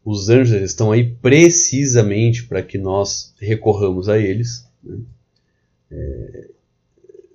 Os 0.04 0.28
anjos 0.28 0.60
estão 0.60 0.92
aí 0.92 1.08
precisamente 1.22 2.44
para 2.44 2.62
que 2.62 2.78
nós 2.78 3.34
recorramos 3.38 4.08
a 4.08 4.18
eles. 4.18 4.66
Né? 4.82 4.98
É, 5.90 6.48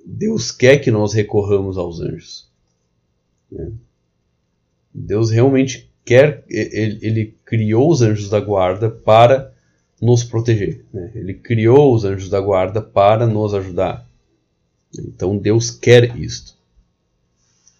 Deus 0.05 0.51
quer 0.51 0.77
que 0.77 0.91
nós 0.91 1.13
recorramos 1.13 1.77
aos 1.77 2.01
anjos. 2.01 2.49
Né? 3.51 3.71
Deus 4.93 5.31
realmente 5.31 5.89
quer, 6.03 6.43
ele, 6.49 6.99
ele, 7.01 7.35
criou 7.45 7.89
os 7.89 8.01
anjos 8.01 8.29
da 8.29 8.39
guarda 8.39 8.89
para 8.89 9.50
nos 10.01 10.23
proteger. 10.23 10.83
Né? 10.91 11.11
Ele 11.13 11.33
criou 11.33 11.93
os 11.93 12.03
anjos 12.03 12.29
da 12.29 12.41
guarda 12.41 12.81
para 12.81 13.27
nos 13.27 13.53
ajudar. 13.53 14.07
Então 14.97 15.37
Deus 15.37 15.69
quer 15.69 16.17
isto. 16.17 16.57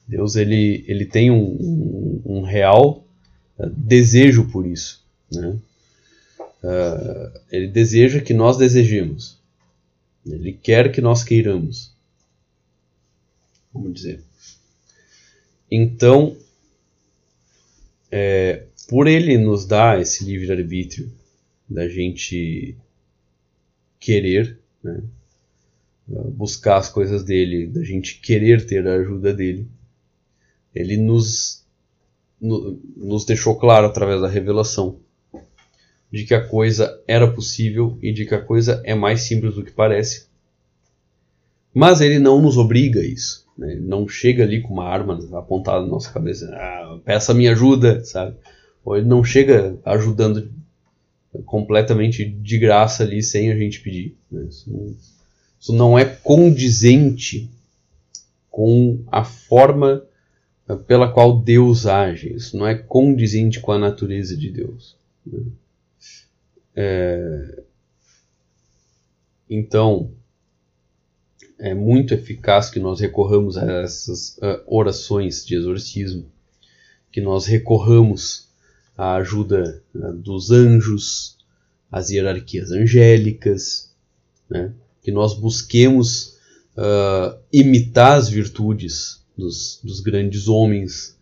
Deus 0.08 0.36
ele, 0.36 0.86
ele 0.88 1.06
tem 1.06 1.32
um, 1.32 1.42
um, 1.44 2.22
um 2.26 2.42
real 2.42 3.04
uh, 3.58 3.70
desejo 3.70 4.50
por 4.50 4.68
isso. 4.68 5.04
Né? 5.32 5.58
Uh, 6.64 7.40
ele 7.52 7.68
deseja 7.68 8.22
que 8.22 8.34
nós 8.34 8.58
desejemos. 8.58 9.40
Ele 10.26 10.54
quer 10.54 10.92
que 10.92 11.02
nós 11.02 11.24
queiramos. 11.24 11.92
Vamos 13.74 13.94
dizer. 13.94 14.22
Então, 15.72 16.36
é, 18.12 18.66
por 18.90 19.08
ele 19.08 19.38
nos 19.38 19.66
dar 19.66 20.00
esse 20.00 20.26
livre-arbítrio 20.26 21.10
da 21.72 21.88
gente 21.88 22.76
querer 24.00 24.60
né, 24.84 25.02
buscar 26.34 26.78
as 26.78 26.90
coisas 26.90 27.24
dele, 27.24 27.68
da 27.68 27.84
gente 27.84 28.20
querer 28.20 28.66
ter 28.66 28.86
a 28.86 28.96
ajuda 28.96 29.34
dele, 29.34 29.68
ele 30.76 30.98
nos, 30.98 31.66
no, 32.40 32.80
nos 32.98 33.26
deixou 33.26 33.56
claro 33.56 33.88
através 33.88 34.22
da 34.22 34.28
revelação 34.28 35.00
de 36.12 36.26
que 36.26 36.34
a 36.34 36.46
coisa 36.46 37.02
era 37.08 37.32
possível 37.32 37.98
e 38.02 38.12
de 38.12 38.26
que 38.26 38.36
a 38.36 38.44
coisa 38.44 38.82
é 38.84 38.94
mais 38.94 39.22
simples 39.22 39.56
do 39.56 39.64
que 39.64 39.72
parece. 39.72 40.28
Mas 41.74 42.02
ele 42.02 42.20
não 42.20 42.42
nos 42.42 42.58
obriga 42.58 43.00
a 43.00 43.06
isso. 43.06 43.48
Né? 43.58 43.74
Ele 43.74 43.88
não 43.88 44.06
chega 44.10 44.44
ali 44.44 44.62
com 44.62 44.74
uma 44.74 44.90
arma 44.90 45.18
apontada 45.38 45.80
na 45.82 45.88
nossa 45.88 46.12
cabeça, 46.12 46.54
ah, 46.54 47.00
peça 47.06 47.34
minha 47.34 47.54
ajuda, 47.54 48.04
sabe? 48.04 48.36
Ou 48.84 48.98
ele 48.98 49.08
não 49.08 49.24
chega 49.24 49.80
ajudando 49.86 50.52
completamente 51.46 52.26
de 52.26 52.58
graça 52.58 53.04
ali 53.04 53.24
sem 53.24 53.52
a 53.52 53.56
gente 53.56 53.80
pedir. 53.82 54.18
Né? 54.32 54.46
Isso, 54.50 54.70
não, 54.70 54.96
isso 55.60 55.74
não 55.74 56.00
é 56.00 56.06
condizente 56.06 57.50
com 58.50 59.04
a 59.08 59.24
forma 59.24 60.04
pela 60.88 61.12
qual 61.12 61.42
Deus 61.42 61.86
age. 61.86 62.34
Isso 62.34 62.58
não 62.58 62.68
é 62.68 62.76
condizente 62.76 63.60
com 63.60 63.72
a 63.72 63.80
natureza 63.80 64.36
de 64.36 64.52
Deus. 64.52 64.96
Né? 65.26 65.44
É... 66.76 67.64
Então, 69.50 70.12
é 71.60 71.74
muito 71.74 72.14
eficaz 72.14 72.70
que 72.70 72.80
nós 72.80 73.00
recorramos 73.00 73.58
a 73.58 73.84
essas 73.84 74.38
uh, 74.38 74.64
orações 74.66 75.46
de 75.46 75.56
exorcismo, 75.56 76.26
que 77.12 77.22
nós 77.22 77.46
recorramos 77.46 78.51
à 78.98 79.16
ajuda 79.16 79.82
uh, 79.94 80.14
dos 80.14 80.52
anjos, 80.52 81.38
às 81.92 82.10
hierarquias 82.10 82.72
angélicas, 82.72 83.92
né? 84.50 84.74
que 85.02 85.12
nós 85.12 85.34
busquemos 85.34 86.38
uh, 86.78 87.38
imitar 87.52 88.18
as 88.18 88.30
virtudes 88.30 89.22
dos, 89.38 89.80
dos, 89.84 90.00
grandes 90.00 90.48
homens, 90.48 91.18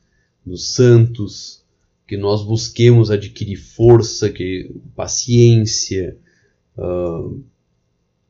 dos 0.46 0.74
santos, 0.74 1.64
que 2.08 2.18
nós 2.18 2.44
busquemos 2.44 3.12
adquirir 3.12 3.58
força, 3.58 4.30
que, 4.30 4.76
paciência, 4.96 6.18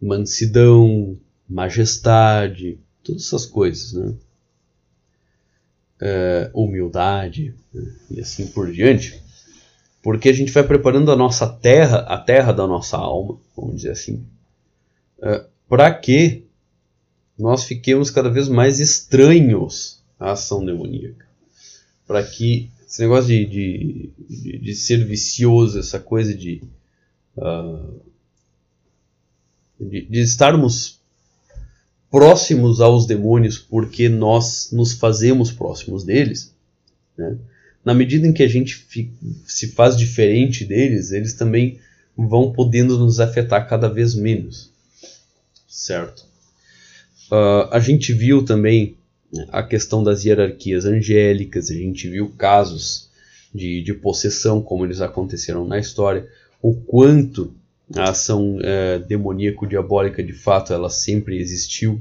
mansidão, 0.02 1.18
majestade, 1.48 2.80
todas 3.03 3.26
essas 3.26 3.45
coisas, 3.45 3.94
né? 3.94 4.16
É, 6.02 6.49
humildade 6.53 7.53
né? 7.74 7.94
e 8.10 8.22
assim 8.22 8.48
por 8.48 8.72
diante, 8.72 9.22
porque 10.01 10.30
a 10.30 10.34
gente 10.34 10.51
vai 10.51 10.63
preparando 10.63 11.11
a 11.11 11.15
nossa 11.15 11.47
terra, 11.47 11.99
a 11.99 12.17
terra 12.17 12.51
da 12.51 12.65
nossa 12.65 12.97
alma, 12.97 13.38
vamos 13.55 13.77
dizer 13.77 13.91
assim, 13.91 14.23
é, 15.21 15.45
para 15.67 15.93
que 15.93 16.45
nós 17.38 17.63
fiquemos 17.63 18.09
cada 18.09 18.30
vez 18.30 18.47
mais 18.47 18.80
estranhos 18.80 20.01
à 20.19 20.31
ação 20.31 20.65
demoníaca, 20.65 21.26
para 22.07 22.23
que 22.23 22.69
esse 22.88 23.01
negócio 23.01 23.27
de, 23.27 23.45
de, 23.45 24.09
de, 24.27 24.57
de, 24.57 24.76
ser 24.76 25.05
vicioso, 25.05 25.80
essa 25.80 25.99
coisa 25.99 26.34
de 26.34 26.63
uh, 27.38 27.99
de, 29.80 30.05
de 30.05 30.19
estarmos 30.19 30.99
próximos 32.11 32.81
aos 32.81 33.05
demônios 33.05 33.57
porque 33.57 34.09
nós 34.09 34.71
nos 34.71 34.93
fazemos 34.93 35.51
próximos 35.51 36.03
deles, 36.03 36.53
né? 37.17 37.38
Na 37.84 37.93
medida 37.93 38.27
em 38.27 38.34
que 38.34 38.43
a 38.43 38.47
gente 38.47 38.85
se 39.45 39.68
faz 39.69 39.97
diferente 39.97 40.65
deles, 40.65 41.11
eles 41.11 41.34
também 41.34 41.80
vão 42.15 42.51
podendo 42.51 42.97
nos 42.97 43.19
afetar 43.19 43.68
cada 43.68 43.88
vez 43.88 44.14
menos, 44.14 44.72
certo? 45.68 46.26
Uh, 47.31 47.69
a 47.72 47.80
gente 47.80 48.11
viu 48.11 48.43
também 48.43 48.97
a 49.51 49.64
questão 49.64 50.03
das 50.03 50.26
hierarquias 50.26 50.85
angélicas, 50.85 51.69
a 51.69 51.73
gente 51.73 52.10
viu 52.10 52.30
casos 52.30 53.10
de, 53.53 53.81
de 53.81 53.93
possessão, 53.93 54.61
como 54.61 54.85
eles 54.85 55.01
aconteceram 55.01 55.65
na 55.65 55.80
história, 55.80 56.27
o 56.61 56.73
quanto 56.73 57.53
a 57.95 58.10
ação 58.10 58.60
é, 58.61 58.99
demoníaco-diabólica 58.99 60.23
de 60.23 60.34
fato 60.34 60.73
ela 60.73 60.89
sempre 60.89 61.39
existiu 61.39 61.99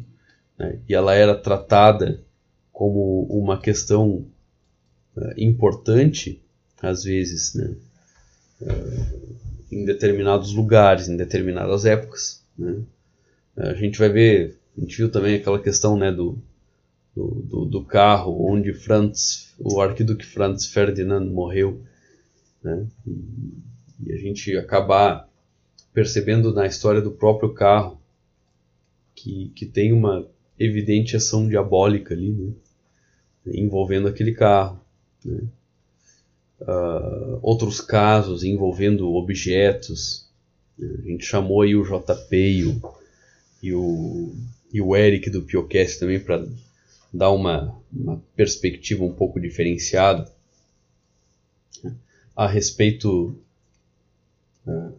né, 0.58 0.78
e 0.88 0.94
ela 0.94 1.14
era 1.14 1.34
tratada 1.34 2.20
como 2.72 3.22
uma 3.30 3.58
questão 3.58 4.26
é, 5.20 5.34
importante, 5.36 6.40
às 6.80 7.04
vezes, 7.04 7.54
né, 7.54 7.74
é, 8.62 8.72
em 9.70 9.84
determinados 9.84 10.52
lugares, 10.52 11.08
em 11.08 11.16
determinadas 11.16 11.84
épocas. 11.84 12.42
Né. 12.56 12.82
A 13.56 13.74
gente 13.74 13.98
vai 13.98 14.08
ver, 14.08 14.58
a 14.76 14.80
gente 14.80 14.96
viu 14.96 15.10
também 15.10 15.36
aquela 15.36 15.60
questão 15.60 15.96
né, 15.96 16.12
do, 16.12 16.38
do, 17.14 17.26
do, 17.42 17.64
do 17.64 17.84
carro 17.84 18.50
onde 18.50 18.72
Franz, 18.72 19.54
o 19.58 19.80
arquiduque 19.80 20.24
Franz 20.24 20.66
Ferdinand 20.66 21.26
morreu. 21.26 21.82
Né, 22.62 22.86
e, 23.06 24.06
e 24.06 24.12
a 24.12 24.16
gente 24.16 24.56
acabar 24.56 25.28
percebendo 25.92 26.52
na 26.52 26.66
história 26.66 27.00
do 27.00 27.10
próprio 27.10 27.52
carro 27.52 28.00
que, 29.14 29.50
que 29.54 29.66
tem 29.66 29.92
uma 29.92 30.28
evidente 30.58 31.16
ação 31.16 31.48
diabólica 31.48 32.14
ali, 32.14 32.30
né? 32.30 32.52
envolvendo 33.46 34.08
aquele 34.08 34.32
carro. 34.32 34.80
Né? 35.24 35.40
Uh, 36.60 37.38
outros 37.40 37.80
casos 37.80 38.42
envolvendo 38.42 39.14
objetos. 39.14 40.28
Né? 40.76 40.96
A 40.98 41.08
gente 41.08 41.24
chamou 41.24 41.62
aí 41.62 41.76
o 41.76 41.84
JP 41.84 42.36
e 42.36 42.64
o, 42.64 42.94
e 43.62 43.74
o, 43.74 44.34
e 44.72 44.80
o 44.80 44.96
Eric 44.96 45.30
do 45.30 45.42
Piocast 45.42 46.00
também 46.00 46.18
para 46.18 46.46
dar 47.12 47.30
uma, 47.30 47.74
uma 47.92 48.22
perspectiva 48.36 49.04
um 49.04 49.12
pouco 49.12 49.40
diferenciada 49.40 50.30
né? 51.82 51.94
a 52.36 52.46
respeito 52.46 53.36
uh, 54.66 54.92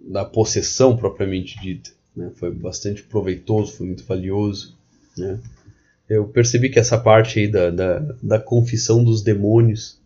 da 0.00 0.24
possessão 0.24 0.96
propriamente 0.96 1.58
dita. 1.60 1.90
Né? 2.14 2.30
Foi 2.36 2.50
bastante 2.50 3.02
proveitoso, 3.02 3.72
foi 3.72 3.86
muito 3.86 4.04
valioso. 4.04 4.76
Né? 5.16 5.40
Eu 6.08 6.28
percebi 6.28 6.68
que 6.68 6.78
essa 6.78 6.98
parte 6.98 7.38
aí 7.38 7.48
da, 7.48 7.70
da, 7.70 7.98
da 8.22 8.38
confissão 8.38 9.02
dos 9.02 9.22
demônios 9.22 9.98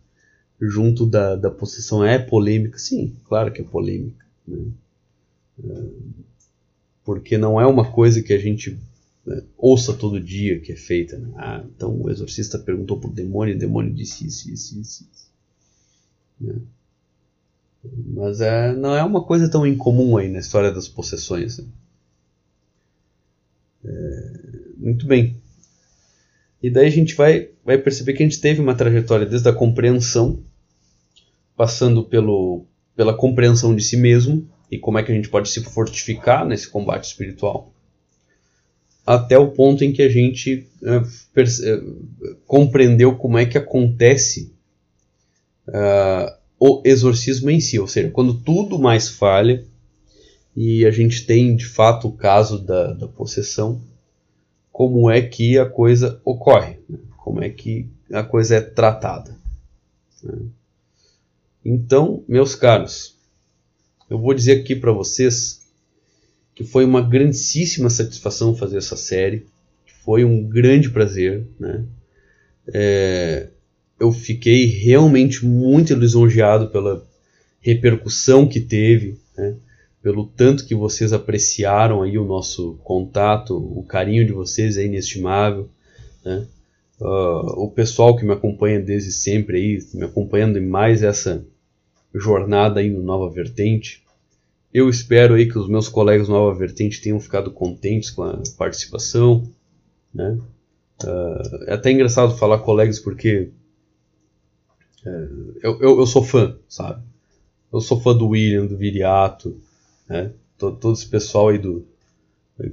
junto 0.61 1.05
da, 1.05 1.35
da 1.35 1.49
possessão 1.49 2.03
é 2.03 2.17
polêmica. 2.17 2.77
Sim, 2.77 3.15
claro 3.25 3.51
que 3.51 3.61
é 3.61 3.63
polêmica. 3.63 4.25
Né? 4.47 4.65
É, 5.63 5.83
porque 7.03 7.37
não 7.37 7.59
é 7.59 7.65
uma 7.65 7.91
coisa 7.91 8.21
que 8.21 8.33
a 8.33 8.37
gente 8.37 8.79
né, 9.25 9.41
ouça 9.57 9.93
todo 9.93 10.21
dia 10.21 10.59
que 10.59 10.71
é 10.71 10.75
feita. 10.75 11.17
Né? 11.17 11.31
Ah, 11.35 11.63
então 11.65 12.01
o 12.01 12.09
exorcista 12.09 12.57
perguntou 12.57 12.99
para 12.99 13.09
o 13.09 13.13
demônio 13.13 13.53
e 13.53 13.57
o 13.57 13.59
demônio 13.59 13.93
disse 13.93 14.25
isso, 14.25 14.51
isso, 14.51 14.79
isso. 14.79 15.09
isso. 15.11 15.29
Né? 16.39 16.55
Mas 18.13 18.41
é, 18.41 18.73
não 18.73 18.95
é 18.95 19.03
uma 19.03 19.23
coisa 19.23 19.49
tão 19.49 19.65
incomum 19.65 20.17
aí 20.17 20.29
na 20.29 20.39
história 20.39 20.71
das 20.71 20.87
possessões. 20.87 21.59
Né? 21.59 21.65
É, 23.85 24.31
muito 24.77 25.05
bem. 25.05 25.41
E 26.61 26.69
daí 26.69 26.87
a 26.87 26.91
gente 26.91 27.15
vai, 27.15 27.49
vai 27.63 27.77
perceber 27.77 28.13
que 28.13 28.23
a 28.23 28.25
gente 28.25 28.41
teve 28.41 28.61
uma 28.61 28.75
trajetória 28.75 29.25
desde 29.25 29.47
a 29.47 29.53
compreensão, 29.53 30.43
passando 31.55 32.03
pelo, 32.03 32.65
pela 32.95 33.13
compreensão 33.13 33.75
de 33.75 33.83
si 33.83 33.95
mesmo 33.95 34.47
e 34.69 34.77
como 34.77 34.97
é 34.97 35.03
que 35.03 35.11
a 35.11 35.15
gente 35.15 35.29
pode 35.29 35.49
se 35.49 35.63
fortificar 35.63 36.45
nesse 36.45 36.67
combate 36.67 37.05
espiritual, 37.05 37.73
até 39.05 39.37
o 39.37 39.47
ponto 39.47 39.83
em 39.83 39.91
que 39.91 40.01
a 40.01 40.09
gente 40.09 40.67
é, 40.83 41.81
compreendeu 42.45 43.15
como 43.15 43.37
é 43.37 43.45
que 43.45 43.57
acontece 43.57 44.53
uh, 45.67 46.37
o 46.59 46.81
exorcismo 46.85 47.49
em 47.49 47.59
si, 47.59 47.79
ou 47.79 47.87
seja, 47.87 48.11
quando 48.11 48.33
tudo 48.33 48.77
mais 48.77 49.07
falha 49.07 49.65
e 50.55 50.85
a 50.85 50.91
gente 50.91 51.25
tem 51.25 51.55
de 51.55 51.65
fato 51.65 52.07
o 52.07 52.11
caso 52.11 52.59
da, 52.59 52.93
da 52.93 53.07
possessão, 53.07 53.81
como 54.79 55.11
é 55.11 55.21
que 55.21 55.57
a 55.57 55.65
coisa 55.65 56.21
ocorre, 56.23 56.77
né? 56.87 56.99
como 57.17 57.43
é 57.43 57.49
que 57.49 57.89
a 58.13 58.23
coisa 58.23 58.55
é 58.55 58.61
tratada. 58.61 59.37
Né? 60.23 60.37
Então, 61.65 62.23
meus 62.29 62.55
caros, 62.55 63.17
eu 64.09 64.17
vou 64.17 64.33
dizer 64.33 64.61
aqui 64.61 64.77
para 64.77 64.93
vocês 64.93 65.67
que 66.55 66.63
foi 66.63 66.85
uma 66.85 67.01
grandíssima 67.01 67.89
satisfação 67.89 68.55
fazer 68.55 68.77
essa 68.77 68.95
série, 68.95 69.45
foi 70.05 70.23
um 70.23 70.47
grande 70.47 70.89
prazer, 70.89 71.45
né? 71.59 71.83
É, 72.73 73.49
eu 73.99 74.13
fiquei 74.13 74.65
realmente 74.65 75.45
muito 75.45 75.93
lisonjeado 75.93 76.69
pela 76.69 77.05
repercussão 77.59 78.47
que 78.47 78.61
teve? 78.61 79.19
Pelo 80.01 80.25
tanto 80.25 80.65
que 80.65 80.73
vocês 80.73 81.11
apreciaram 81.11 82.01
aí 82.01 82.17
o 82.17 82.25
nosso 82.25 82.79
contato, 82.83 83.57
o 83.57 83.83
carinho 83.83 84.25
de 84.25 84.31
vocês 84.31 84.77
é 84.77 84.85
inestimável, 84.85 85.69
né? 86.23 86.47
Uh, 86.99 87.63
o 87.63 87.71
pessoal 87.71 88.15
que 88.15 88.25
me 88.25 88.33
acompanha 88.33 88.79
desde 88.79 89.11
sempre 89.11 89.57
aí, 89.57 89.79
me 89.93 90.03
acompanhando 90.03 90.57
em 90.57 90.65
mais 90.65 91.01
essa 91.01 91.45
jornada 92.13 92.79
aí 92.81 92.89
no 92.89 93.01
Nova 93.01 93.29
Vertente. 93.29 94.03
Eu 94.73 94.89
espero 94.89 95.35
aí 95.35 95.47
que 95.47 95.57
os 95.57 95.69
meus 95.69 95.87
colegas 95.87 96.27
do 96.27 96.33
Nova 96.33 96.57
Vertente 96.57 97.01
tenham 97.01 97.19
ficado 97.19 97.51
contentes 97.51 98.09
com 98.09 98.23
a 98.23 98.41
participação, 98.57 99.49
né? 100.13 100.37
Uh, 101.03 101.63
é 101.67 101.73
até 101.73 101.91
engraçado 101.91 102.37
falar 102.37 102.59
colegas 102.59 102.99
porque 102.99 103.49
é, 105.05 105.09
eu, 105.63 105.79
eu, 105.79 105.99
eu, 105.99 106.05
sou 106.05 106.23
fã, 106.23 106.57
sabe? 106.67 107.01
Eu 107.71 107.79
sou 107.79 108.01
fã 108.01 108.13
do 108.13 108.27
William, 108.27 108.65
do 108.65 108.77
Viriato, 108.77 109.61
né? 110.09 110.31
todo, 110.57 110.77
todo 110.77 110.93
esse 110.95 111.07
pessoal 111.07 111.49
aí 111.49 111.57
do, 111.57 111.85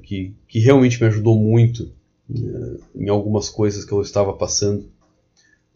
que, 0.03 0.35
que 0.49 0.59
realmente 0.59 1.01
me 1.01 1.07
ajudou 1.07 1.39
muito 1.39 1.93
né, 2.29 2.79
em 2.95 3.09
algumas 3.09 3.49
coisas 3.49 3.85
que 3.85 3.93
eu 3.93 4.03
estava 4.03 4.33
passando 4.33 4.91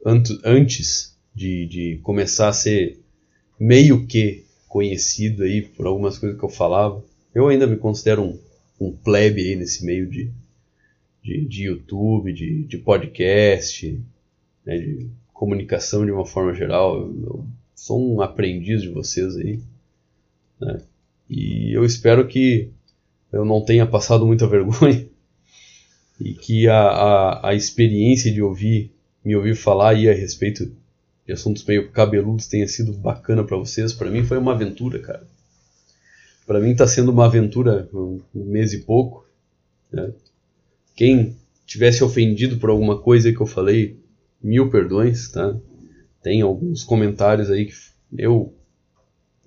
antes 0.05 1.17
de, 1.35 1.67
de 1.67 2.01
começar 2.03 2.49
a 2.49 2.53
ser 2.53 2.99
meio 3.59 4.07
que 4.07 4.45
conhecido 4.67 5.43
aí 5.43 5.63
por 5.63 5.87
algumas 5.87 6.19
coisas 6.19 6.39
que 6.39 6.45
eu 6.45 6.49
falava. 6.49 7.05
Eu 7.35 7.49
ainda 7.49 7.67
me 7.67 7.77
considero 7.77 8.23
um, 8.23 8.39
um 8.81 8.93
plebe 8.93 9.43
aí 9.43 9.57
nesse 9.57 9.85
meio 9.85 10.09
de, 10.09 10.31
de, 11.23 11.45
de 11.45 11.65
YouTube, 11.65 12.33
de, 12.33 12.65
de 12.65 12.79
podcast, 12.79 14.01
né, 14.65 14.79
de 14.79 15.11
comunicação 15.33 16.05
de 16.05 16.13
uma 16.13 16.25
forma 16.25 16.55
geral. 16.55 16.97
Eu, 16.97 17.23
eu 17.23 17.47
sou 17.75 18.15
um 18.15 18.21
aprendiz 18.21 18.83
de 18.83 18.89
vocês 18.89 19.37
aí. 19.37 19.61
Né? 20.61 20.83
E 21.31 21.73
eu 21.73 21.85
espero 21.85 22.27
que 22.27 22.73
eu 23.33 23.45
não 23.45 23.65
tenha 23.65 23.87
passado 23.87 24.27
muita 24.27 24.47
vergonha 24.49 25.09
e 26.21 26.35
que 26.35 26.69
a, 26.69 26.81
a, 26.81 27.49
a 27.51 27.55
experiência 27.55 28.33
de 28.33 28.43
ouvir, 28.43 28.93
me 29.25 29.37
ouvir 29.37 29.55
falar 29.55 29.91
aí 29.91 30.11
a 30.11 30.13
respeito 30.13 30.71
de 31.25 31.33
assuntos 31.33 31.65
meio 31.65 31.91
cabeludos 31.93 32.49
tenha 32.49 32.67
sido 32.67 32.93
bacana 32.93 33.45
para 33.45 33.57
vocês. 33.57 33.93
Para 33.93 34.11
mim 34.11 34.25
foi 34.25 34.37
uma 34.37 34.53
aventura, 34.53 34.99
cara. 34.99 35.27
Para 36.47 36.59
mim 36.59 36.73
está 36.73 36.87
sendo 36.87 37.13
uma 37.13 37.27
aventura 37.27 37.89
um, 37.95 38.21
um 38.35 38.45
mês 38.45 38.73
e 38.73 38.79
pouco. 38.79 39.25
Né? 39.93 40.13
Quem 40.97 41.37
tivesse 41.65 42.03
ofendido 42.03 42.59
por 42.59 42.71
alguma 42.71 42.99
coisa 43.01 43.33
que 43.33 43.41
eu 43.41 43.47
falei, 43.47 43.97
mil 44.43 44.69
perdões, 44.69 45.29
tá? 45.31 45.57
Tem 46.21 46.43
alguns 46.43 46.83
comentários 46.83 47.49
aí 47.49 47.67
que 47.67 47.75
eu 48.19 48.53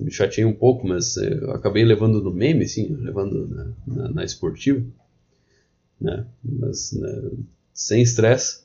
me 0.04 0.12
chateei 0.12 0.46
um 0.46 0.54
pouco, 0.54 0.88
mas 0.88 1.18
eh, 1.18 1.40
acabei 1.54 1.86
levando 1.86 2.22
no 2.22 2.32
meme, 2.32 2.66
assim, 2.66 2.94
levando 2.96 3.48
na, 3.48 3.74
na, 3.88 4.10
na 4.10 4.24
esportiva, 4.24 4.86
né? 6.00 6.26
Mas 6.44 6.92
né, 6.94 7.32
sem 7.74 8.02
estresse, 8.02 8.64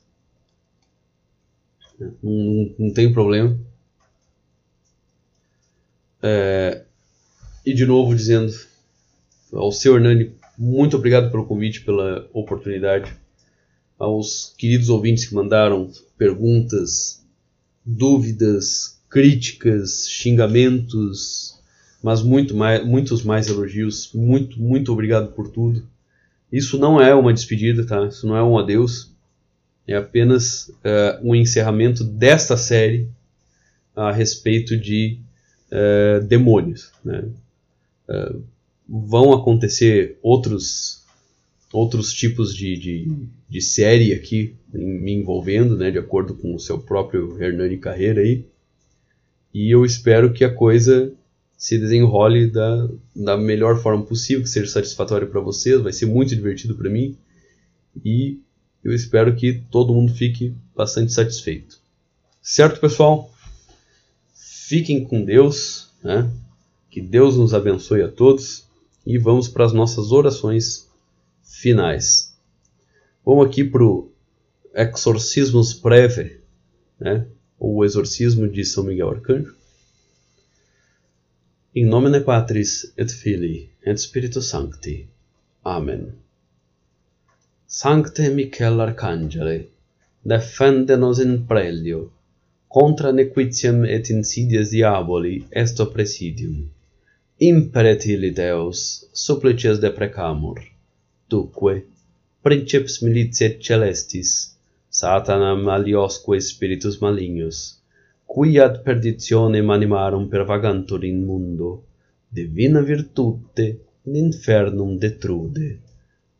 né? 1.99 2.11
não, 2.21 2.31
não, 2.31 2.75
não, 2.77 2.93
tem 2.93 3.13
problema. 3.13 3.57
É, 6.21 6.83
e 7.65 7.73
de 7.73 7.85
novo 7.85 8.13
dizendo 8.13 8.53
ao 9.53 9.71
seu 9.71 9.95
Hernani, 9.95 10.35
muito 10.57 10.97
obrigado 10.97 11.31
pelo 11.31 11.45
convite, 11.45 11.85
pela 11.85 12.29
oportunidade 12.33 13.15
aos 13.97 14.53
queridos 14.57 14.89
ouvintes 14.89 15.25
que 15.25 15.33
mandaram 15.33 15.89
perguntas, 16.17 17.25
dúvidas, 17.85 18.98
críticas, 19.09 20.07
xingamentos, 20.07 21.59
mas 22.01 22.21
muito 22.21 22.55
mais, 22.55 22.85
muitos 22.85 23.23
mais 23.23 23.47
elogios. 23.47 24.11
Muito, 24.13 24.61
muito 24.61 24.91
obrigado 24.91 25.31
por 25.33 25.49
tudo. 25.49 25.85
Isso 26.51 26.77
não 26.77 27.01
é 27.01 27.13
uma 27.13 27.33
despedida, 27.33 27.85
tá? 27.85 28.07
Isso 28.07 28.27
não 28.27 28.35
é 28.35 28.43
um 28.43 28.57
adeus. 28.57 29.11
É 29.87 29.95
apenas 29.95 30.69
uh, 30.69 31.19
um 31.23 31.35
encerramento 31.35 32.03
desta 32.03 32.55
série 32.55 33.09
a 33.95 34.11
respeito 34.11 34.77
de 34.77 35.19
uh, 35.71 36.23
demônios. 36.25 36.91
Né? 37.03 37.27
Uh, 38.07 38.43
vão 38.87 39.33
acontecer 39.33 40.17
outros 40.21 40.99
outros 41.71 42.11
tipos 42.11 42.55
de, 42.55 42.75
de, 42.77 43.27
de 43.47 43.61
série 43.61 44.11
aqui 44.11 44.55
me 44.73 45.13
envolvendo, 45.13 45.77
né, 45.77 45.91
de 45.91 45.99
acordo 45.99 46.33
com 46.33 46.55
o 46.55 46.59
seu 46.59 46.79
próprio 46.79 47.39
Hernani 47.39 47.77
Carreira 47.77 48.21
aí. 48.21 48.43
E 49.53 49.73
eu 49.73 49.83
espero 49.85 50.31
que 50.31 50.43
a 50.43 50.53
coisa 50.53 51.11
se 51.57 51.77
desenrole 51.77 52.47
da, 52.47 52.87
da 53.15 53.37
melhor 53.37 53.81
forma 53.81 54.05
possível, 54.05 54.43
que 54.43 54.49
seja 54.49 54.71
satisfatório 54.71 55.27
para 55.27 55.41
vocês, 55.41 55.81
vai 55.81 55.91
ser 55.91 56.05
muito 56.05 56.35
divertido 56.35 56.75
para 56.75 56.89
mim. 56.89 57.17
E 58.03 58.39
eu 58.83 58.93
espero 58.93 59.35
que 59.35 59.61
todo 59.69 59.93
mundo 59.93 60.13
fique 60.13 60.55
bastante 60.75 61.11
satisfeito. 61.11 61.77
Certo, 62.41 62.79
pessoal? 62.79 63.29
Fiquem 64.33 65.03
com 65.03 65.25
Deus, 65.25 65.89
né? 66.01 66.31
Que 66.89 67.01
Deus 67.01 67.35
nos 67.35 67.53
abençoe 67.53 68.01
a 68.01 68.07
todos 68.07 68.65
e 69.05 69.17
vamos 69.17 69.47
para 69.47 69.65
as 69.65 69.73
nossas 69.73 70.11
orações 70.11 70.89
finais. 71.43 72.37
Vamos 73.25 73.45
aqui 73.45 73.63
para 73.63 73.83
o 73.83 74.11
Exorcismus 74.73 75.73
Breve, 75.73 76.39
né? 76.99 77.27
o 77.59 77.83
exorcismo 77.83 78.47
de 78.47 78.61
São 78.61 78.83
Miguel 78.83 79.09
Arcanjo. 79.09 79.53
In 81.75 81.87
nomine 81.87 82.21
Patris 82.21 82.91
et 82.97 83.11
Filii 83.11 83.69
et 83.85 83.99
Spiritus 83.99 84.47
Sancti. 84.49 85.07
Amen. 85.63 86.13
Sancte 87.67 88.29
Michel 88.29 88.81
Arcangele, 88.81 89.67
defende 90.25 90.97
nos 90.97 91.19
in 91.19 91.45
prelio, 91.45 92.11
contra 92.67 93.11
nequitiam 93.11 93.85
et 93.85 94.09
insidias 94.09 94.71
diaboli 94.71 95.45
esto 95.51 95.85
presidium. 95.85 96.69
Imperet 97.39 98.05
ili 98.05 98.31
Deus, 98.31 99.05
supplices 99.13 99.79
deprecamur. 99.79 100.59
Duque, 101.29 101.83
princeps 102.41 103.01
militiae 103.01 103.59
celestis, 103.61 104.55
Satanam 104.99 105.69
aliosque 105.69 106.41
spiritus 106.41 106.97
malignos, 106.99 107.57
qui 108.27 108.59
ad 108.59 108.83
perditionem 108.83 109.69
animarum 109.71 110.27
pervagantur 110.27 111.05
in 111.05 111.19
mundo, 111.25 111.83
divina 112.29 112.81
virtute 112.81 113.79
in 114.05 114.15
infernum 114.25 114.97
detrude. 114.97 115.79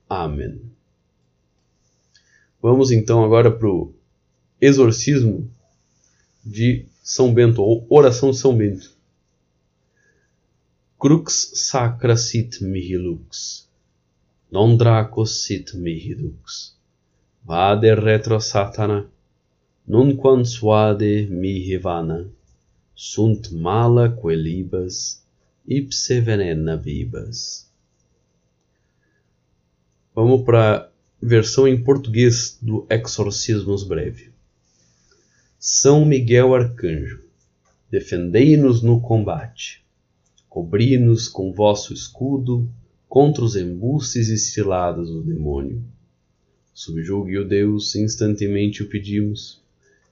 Amém. 0.09 0.59
Vamos 2.61 2.91
então 2.91 3.23
agora 3.23 3.49
para 3.49 3.69
o 3.69 3.93
exorcismo 4.59 5.49
de 6.43 6.85
São 7.01 7.33
Bento, 7.33 7.61
ou 7.61 7.85
oração 7.89 8.31
de 8.31 8.37
São 8.37 8.57
Bento 8.57 8.91
crux 10.99 11.51
sacra 11.53 12.17
sit 12.17 12.61
mihi 12.61 12.97
lux, 12.97 13.69
non 14.51 14.75
dracos 14.75 15.31
sit 15.45 15.73
mihi 15.77 16.13
lux. 16.13 16.78
Vade 17.49 17.95
retro 17.95 18.39
satana, 18.39 19.09
nunquam 19.87 20.45
suade 20.45 21.27
mihi 21.31 21.79
vana, 21.79 22.29
sunt 22.93 23.51
mala 23.51 24.07
quelibas, 24.07 25.25
ipse 25.65 26.21
venena 26.21 26.77
vibas. 26.77 27.67
Vamos 30.13 30.43
para 30.43 30.75
a 30.75 30.89
versão 31.19 31.67
em 31.67 31.83
português 31.83 32.59
do 32.61 32.85
Exorcismos 32.87 33.83
Breve. 33.83 34.31
São 35.57 36.05
Miguel 36.05 36.53
Arcanjo, 36.53 37.23
defendei-nos 37.89 38.83
no 38.83 39.01
combate 39.01 39.83
Cobri-nos 40.47 41.27
com 41.27 41.51
vosso 41.51 41.95
escudo 41.95 42.69
contra 43.07 43.43
os 43.43 43.55
embustes 43.55 44.29
e 44.29 44.37
ciladas 44.37 45.09
do 45.09 45.23
demônio. 45.23 45.83
Subjugue 46.79 47.37
o 47.37 47.43
Deus, 47.45 47.93
instantemente 47.97 48.81
o 48.81 48.87
pedimos, 48.87 49.61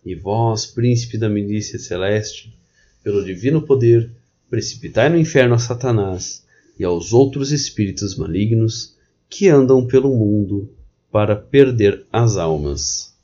e 0.05 0.13
vós, 0.13 0.65
príncipe 0.65 1.17
da 1.17 1.29
milícia 1.29 1.79
celeste, 1.79 2.53
pelo 3.01 3.23
divino 3.23 3.61
poder, 3.61 4.11
precipitai 4.49 5.07
no 5.07 5.17
inferno 5.17 5.55
a 5.55 5.59
Satanás 5.59 6.45
e 6.77 6.83
aos 6.83 7.13
outros 7.13 7.53
espíritos 7.53 8.17
malignos 8.17 8.97
que 9.29 9.47
andam 9.47 9.87
pelo 9.87 10.13
mundo 10.13 10.69
para 11.09 11.37
perder 11.37 12.05
as 12.11 12.35
almas. 12.35 13.15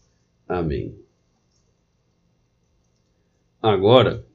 Amém. 0.48 0.96
Agora, 3.62 4.26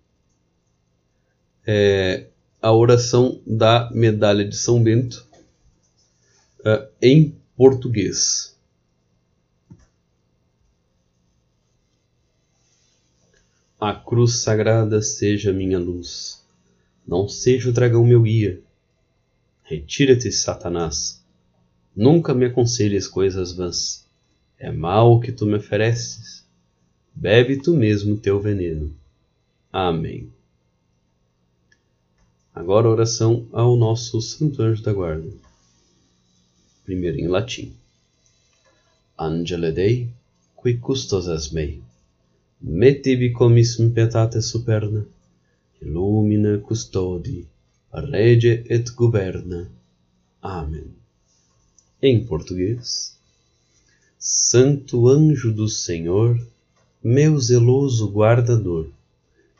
é, 1.66 2.26
a 2.60 2.74
oração 2.74 3.40
da 3.46 3.90
medalha 3.90 4.46
de 4.46 4.54
São 4.54 4.82
Bento 4.82 5.26
uh, 6.60 6.86
em 7.00 7.34
português. 7.56 8.57
A 13.80 13.94
cruz 13.94 14.38
sagrada 14.40 15.00
seja 15.00 15.52
minha 15.52 15.78
luz, 15.78 16.44
não 17.06 17.28
seja 17.28 17.70
o 17.70 17.72
dragão 17.72 18.04
meu 18.04 18.22
guia. 18.22 18.60
Retira-te, 19.62 20.32
Satanás. 20.32 21.22
Nunca 21.94 22.34
me 22.34 22.46
aconselhes 22.46 23.06
coisas 23.06 23.52
vãs. 23.52 24.04
É 24.58 24.72
mal 24.72 25.12
o 25.12 25.20
que 25.20 25.30
tu 25.30 25.46
me 25.46 25.54
ofereces. 25.54 26.44
Bebe 27.14 27.62
tu 27.62 27.72
mesmo 27.72 28.16
teu 28.16 28.40
veneno. 28.40 28.92
Amém. 29.72 30.32
Agora 32.52 32.88
oração 32.88 33.46
ao 33.52 33.76
nosso 33.76 34.20
Santo 34.20 34.60
Anjo 34.60 34.82
da 34.82 34.92
Guarda. 34.92 35.30
Primeiro 36.84 37.16
em 37.16 37.28
latim. 37.28 37.76
Angele 39.16 39.70
Dei, 39.70 40.08
qui 40.60 40.76
custos 40.78 41.52
mei, 41.52 41.80
mettibi 42.60 43.32
commissum 43.32 43.90
pietate 43.90 44.40
superna, 44.40 45.06
illumina 45.80 46.58
custodi, 46.58 47.46
rege 47.92 48.64
et 48.68 48.90
governa. 48.94 49.70
Amém. 50.42 50.90
Em 52.02 52.24
português. 52.24 53.16
Santo 54.18 55.08
anjo 55.08 55.52
do 55.52 55.68
Senhor, 55.68 56.40
meu 57.02 57.38
zeloso 57.38 58.10
guardador, 58.10 58.90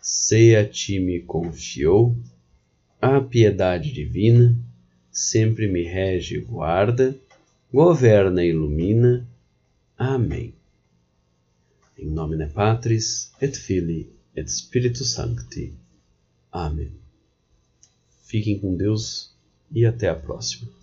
se 0.01 0.57
a 0.57 0.69
ti 0.69 0.99
me 0.99 1.21
confiou 1.21 2.17
a 3.01 3.21
piedade 3.21 3.93
divina 3.93 4.57
sempre 5.19 5.67
me 5.67 5.83
rege 5.83 6.37
e 6.37 6.41
guarda, 6.41 7.17
governa 7.73 8.45
e 8.45 8.51
ilumina. 8.51 9.27
Amém. 9.99 10.55
Em 11.99 12.07
nome 12.07 12.37
Patris 12.47 13.33
et 13.41 13.57
Filii 13.57 14.09
et 14.37 14.49
Spiritus 14.49 15.11
Sancti. 15.15 15.75
Amém. 16.53 16.93
Fiquem 18.23 18.59
com 18.59 18.77
Deus 18.77 19.35
e 19.73 19.85
até 19.85 20.09
a 20.09 20.15
próxima. 20.15 20.78